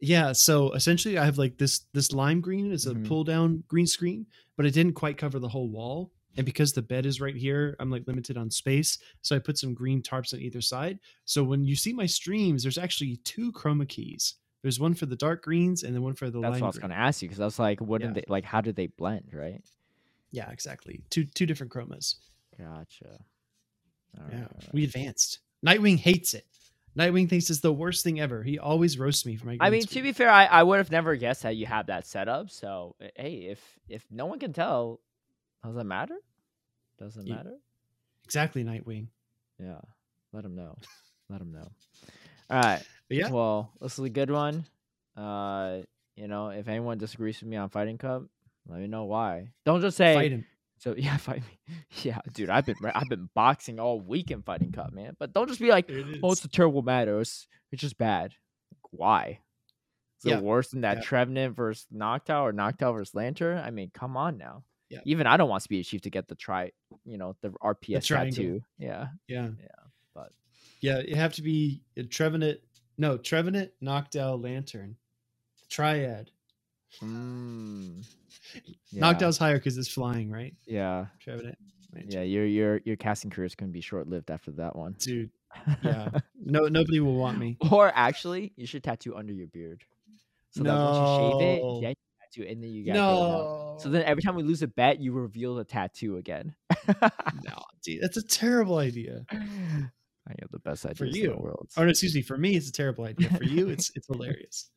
Yeah, 0.00 0.32
so 0.32 0.72
essentially 0.72 1.18
I 1.18 1.24
have 1.26 1.36
like 1.36 1.58
this 1.58 1.80
this 1.92 2.12
lime 2.12 2.40
green 2.40 2.72
is 2.72 2.86
a 2.86 2.94
Mhm. 2.94 3.06
pull 3.06 3.22
down 3.24 3.64
green 3.68 3.86
screen, 3.86 4.26
but 4.56 4.64
it 4.64 4.72
didn't 4.72 4.94
quite 4.94 5.18
cover 5.18 5.38
the 5.38 5.48
whole 5.48 5.68
wall. 5.68 6.10
And 6.36 6.46
because 6.46 6.72
the 6.72 6.80
bed 6.80 7.06
is 7.06 7.20
right 7.20 7.34
here, 7.36 7.76
I'm 7.80 7.90
like 7.90 8.06
limited 8.06 8.36
on 8.38 8.50
space. 8.50 8.98
So 9.20 9.34
I 9.36 9.40
put 9.40 9.58
some 9.58 9.74
green 9.74 10.00
tarps 10.00 10.32
on 10.32 10.40
either 10.40 10.60
side. 10.62 11.00
So 11.26 11.42
when 11.44 11.64
you 11.64 11.74
see 11.76 11.92
my 11.92 12.06
streams, 12.06 12.62
there's 12.62 12.78
actually 12.78 13.16
two 13.24 13.52
chroma 13.52 13.86
keys. 13.88 14.36
There's 14.62 14.78
one 14.80 14.94
for 14.94 15.06
the 15.06 15.16
dark 15.16 15.42
greens 15.42 15.82
and 15.82 15.94
then 15.94 16.02
one 16.02 16.14
for 16.14 16.30
the 16.30 16.40
That's 16.40 16.52
lime 16.52 16.60
what 16.60 16.66
I 16.66 16.68
was 16.68 16.78
going 16.78 16.90
to 16.92 16.96
ask 16.96 17.20
you 17.20 17.28
because 17.28 17.40
I 17.40 17.44
was 17.44 17.58
like, 17.58 17.80
wouldn't 17.80 18.14
Yeah. 18.16 18.22
they 18.22 18.32
like? 18.32 18.44
How 18.44 18.60
did 18.60 18.76
they 18.76 18.86
blend? 18.86 19.30
Right? 19.34 19.60
Yeah, 20.30 20.50
exactly. 20.50 21.02
Two 21.10 21.24
two 21.24 21.44
different 21.46 21.72
chromas. 21.72 22.14
Gotcha. 22.60 23.18
All 24.18 24.24
Yeah, 24.30 24.40
right, 24.40 24.68
we 24.72 24.84
advanced. 24.84 25.40
Nightwing 25.64 25.98
hates 25.98 26.34
it. 26.34 26.44
Nightwing 26.98 27.28
thinks 27.28 27.48
it's 27.50 27.60
the 27.60 27.72
worst 27.72 28.02
thing 28.02 28.18
ever. 28.20 28.42
He 28.42 28.58
always 28.58 28.98
roasts 28.98 29.24
me 29.24 29.36
for 29.36 29.46
my. 29.46 29.52
I 29.60 29.68
green 29.68 29.72
mean, 29.80 29.86
to 29.86 30.02
be 30.02 30.12
fair, 30.12 30.28
I, 30.30 30.46
I 30.46 30.62
would 30.64 30.78
have 30.78 30.90
never 30.90 31.14
guessed 31.16 31.42
that 31.44 31.54
you 31.56 31.66
have 31.66 31.86
that 31.86 32.06
set 32.06 32.28
up. 32.28 32.50
So 32.50 32.96
eh, 33.00 33.08
hey, 33.16 33.32
if 33.50 33.78
if 33.88 34.04
no 34.10 34.26
one 34.26 34.40
can 34.40 34.52
tell, 34.52 35.00
does 35.64 35.76
it 35.76 35.84
matter? 35.84 36.16
Doesn't 36.98 37.26
You- 37.26 37.34
matter. 37.34 37.56
exactly 38.24 38.64
Nightwing. 38.64 39.06
Yeah. 39.58 39.80
Let 40.32 40.44
him 40.44 40.54
know. 40.56 40.76
Let 41.28 41.40
him 41.40 41.52
know. 41.52 41.68
All 42.50 42.60
right. 42.60 42.82
But 43.08 43.16
yeah, 43.16 43.30
Well, 43.30 43.70
this 43.80 43.98
is 43.98 44.04
a 44.04 44.08
good 44.10 44.30
one. 44.30 44.64
Uh, 45.16 45.80
you 46.16 46.26
know, 46.28 46.48
if 46.50 46.66
anyone 46.68 46.98
disagrees 46.98 47.40
with 47.40 47.48
me 47.48 47.56
on 47.56 47.68
Fighting 47.68 47.98
Cup, 47.98 48.24
let 48.68 48.80
me 48.80 48.86
know 48.88 49.04
why. 49.04 49.48
Don't 49.64 49.80
just 49.80 49.96
say 49.96 50.14
fight 50.14 50.32
him. 50.32 50.44
So. 50.80 50.94
Yeah, 50.98 51.16
fight 51.18 51.42
me. 51.42 51.76
Yeah, 52.02 52.18
dude, 52.34 52.50
I've 52.50 52.66
been 52.66 52.76
I've 52.94 53.08
been 53.08 53.28
boxing 53.34 53.78
all 53.78 54.00
week 54.00 54.30
in 54.30 54.42
Fighting 54.42 54.72
Cup, 54.72 54.92
man. 54.92 55.14
But 55.18 55.32
don't 55.32 55.48
just 55.48 55.60
be 55.60 55.68
like, 55.70 55.88
it 55.88 56.18
oh, 56.22 56.32
it's 56.32 56.44
a 56.44 56.48
terrible 56.48 56.82
matter. 56.82 57.20
It's 57.20 57.46
it's 57.70 57.80
just 57.82 57.96
bad. 57.98 58.32
Why? 58.90 59.38
Is 60.24 60.30
Yeah, 60.30 60.38
it 60.38 60.42
worse 60.42 60.68
than 60.68 60.80
that 60.82 60.98
yeah. 60.98 61.02
Trevenant 61.02 61.56
versus 61.56 61.86
Noctowl 61.94 62.42
or 62.42 62.52
Noctowl 62.52 62.94
versus 62.94 63.14
Lanturn? 63.14 63.56
I 63.58 63.70
mean, 63.70 63.90
come 63.94 64.16
on 64.16 64.36
now. 64.36 64.64
Yeah. 64.90 64.98
Even 65.04 65.26
I 65.26 65.36
don't 65.36 65.48
want 65.48 65.60
to 65.60 65.64
Speed 65.64 65.80
a 65.80 65.84
Chief 65.84 66.00
to 66.02 66.10
get 66.10 66.26
the 66.28 66.34
try, 66.34 66.72
you 67.04 67.16
know, 67.16 67.36
the 67.42 67.50
RPS 67.62 68.04
triangle. 68.04 68.34
tattoo. 68.36 68.60
Yeah. 68.78 69.08
Yeah. 69.28 69.48
Yeah, 69.58 69.66
but- 70.14 70.32
yeah, 70.80 70.98
it 70.98 71.14
have 71.14 71.32
to 71.34 71.42
be 71.42 71.82
a 71.96 72.02
Trevenant. 72.02 72.58
No, 72.98 73.16
Trevenant, 73.16 73.70
Noctowl, 73.82 74.42
Lanturn, 74.42 74.96
Triad. 75.70 76.30
Mm. 77.02 78.06
Yeah. 78.90 79.00
Noctowl's 79.00 79.38
higher 79.38 79.54
because 79.56 79.78
it's 79.78 79.88
flying, 79.88 80.30
right? 80.30 80.54
Yeah. 80.66 81.06
Trevenant. 81.20 81.58
man. 81.92 82.04
Yeah, 82.08 82.22
your 82.22 82.44
your 82.46 82.80
your 82.84 82.96
casting 82.96 83.30
career 83.30 83.46
is 83.46 83.54
going 83.54 83.70
to 83.70 83.72
be 83.72 83.80
short 83.80 84.08
lived 84.08 84.30
after 84.30 84.50
that 84.52 84.76
one. 84.76 84.96
dude. 84.98 85.30
Yeah, 85.82 86.08
no, 86.44 86.66
nobody 86.68 87.00
will 87.00 87.16
want 87.16 87.38
me. 87.38 87.56
or 87.70 87.90
actually, 87.94 88.52
you 88.56 88.66
should 88.66 88.84
tattoo 88.84 89.16
under 89.16 89.32
your 89.32 89.48
beard. 89.48 89.82
So 90.50 90.62
that 90.64 90.74
once 90.74 90.96
you 90.96 91.40
shave 91.40 91.48
it, 91.58 91.62
No. 91.62 91.80
then 91.80 91.90
you 91.90 91.94
tattoo, 92.44 92.50
and 92.50 92.62
then 92.62 92.70
you 92.70 92.86
got 92.86 92.94
no. 92.94 93.14
No, 93.14 93.76
So 93.80 93.88
then 93.88 94.02
every 94.04 94.22
time 94.22 94.34
we 94.34 94.42
lose 94.42 94.62
a 94.62 94.68
bet, 94.68 95.00
you 95.00 95.12
reveal 95.12 95.54
the 95.56 95.64
tattoo 95.64 96.16
again. 96.16 96.54
no, 96.88 97.62
dude, 97.84 98.00
that's 98.02 98.16
a 98.16 98.22
terrible 98.26 98.78
idea. 98.78 99.24
I 99.32 100.34
have 100.40 100.50
the 100.52 100.58
best 100.60 100.84
ideas 100.86 100.98
For 100.98 101.04
in 101.06 101.14
you. 101.14 101.28
the 101.30 101.36
world. 101.38 101.70
Oh, 101.76 101.82
no, 101.84 101.88
excuse 101.90 102.14
me. 102.14 102.22
For 102.22 102.36
me, 102.38 102.54
it's 102.56 102.68
a 102.68 102.72
terrible 102.72 103.04
idea. 103.04 103.30
For 103.30 103.42
you, 103.44 103.68
it's 103.68 103.90
it's 103.96 104.06
hilarious. 104.12 104.70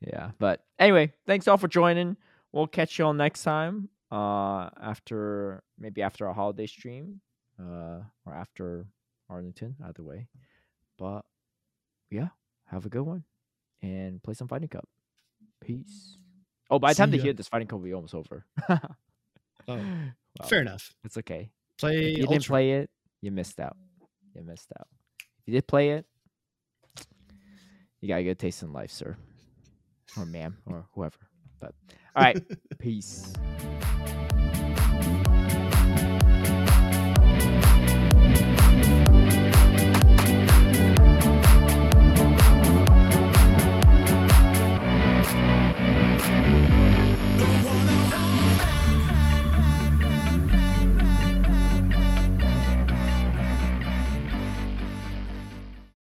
Yeah, 0.00 0.30
but 0.38 0.64
anyway, 0.78 1.12
thanks 1.26 1.48
all 1.48 1.56
for 1.58 1.68
joining. 1.68 2.16
We'll 2.52 2.66
catch 2.66 2.98
you 2.98 3.06
all 3.06 3.14
next 3.14 3.42
time. 3.42 3.88
Uh, 4.10 4.68
after 4.80 5.62
maybe 5.78 6.02
after 6.02 6.26
our 6.26 6.34
holiday 6.34 6.66
stream, 6.66 7.20
uh, 7.58 8.00
or 8.26 8.34
after 8.34 8.86
Arlington, 9.30 9.74
either 9.86 10.02
way. 10.02 10.28
But 10.98 11.22
yeah, 12.10 12.28
have 12.66 12.84
a 12.84 12.90
good 12.90 13.02
one 13.02 13.24
and 13.80 14.22
play 14.22 14.34
some 14.34 14.48
fighting 14.48 14.68
cup. 14.68 14.86
Peace. 15.60 16.18
Oh, 16.70 16.78
by 16.78 16.92
the 16.92 16.96
time 16.98 17.10
they 17.10 17.18
hear 17.18 17.32
this, 17.32 17.48
fighting 17.48 17.68
cup 17.68 17.78
will 17.78 17.84
be 17.86 17.94
almost 17.94 18.14
over. 18.14 18.44
Oh, 19.68 19.76
Well, 19.76 20.48
fair 20.48 20.60
enough. 20.60 20.92
It's 21.04 21.16
okay. 21.18 21.50
Play. 21.78 21.96
If 21.96 22.02
you 22.18 22.22
Ultra. 22.24 22.26
didn't 22.34 22.46
play 22.46 22.72
it, 22.72 22.90
you 23.20 23.30
missed 23.30 23.60
out. 23.60 23.76
You 24.34 24.42
missed 24.42 24.72
out. 24.76 24.88
If 25.20 25.42
you 25.46 25.52
did 25.52 25.68
play 25.68 25.90
it, 25.90 26.04
you 28.02 28.08
got 28.08 28.16
a 28.16 28.24
good 28.24 28.38
taste 28.38 28.62
in 28.62 28.72
life, 28.72 28.90
sir, 28.90 29.16
or 30.18 30.26
ma'am, 30.26 30.58
or 30.66 30.84
whoever. 30.92 31.16
But 31.60 31.74
all 32.16 32.22
right, 32.22 32.42
peace. 32.78 33.32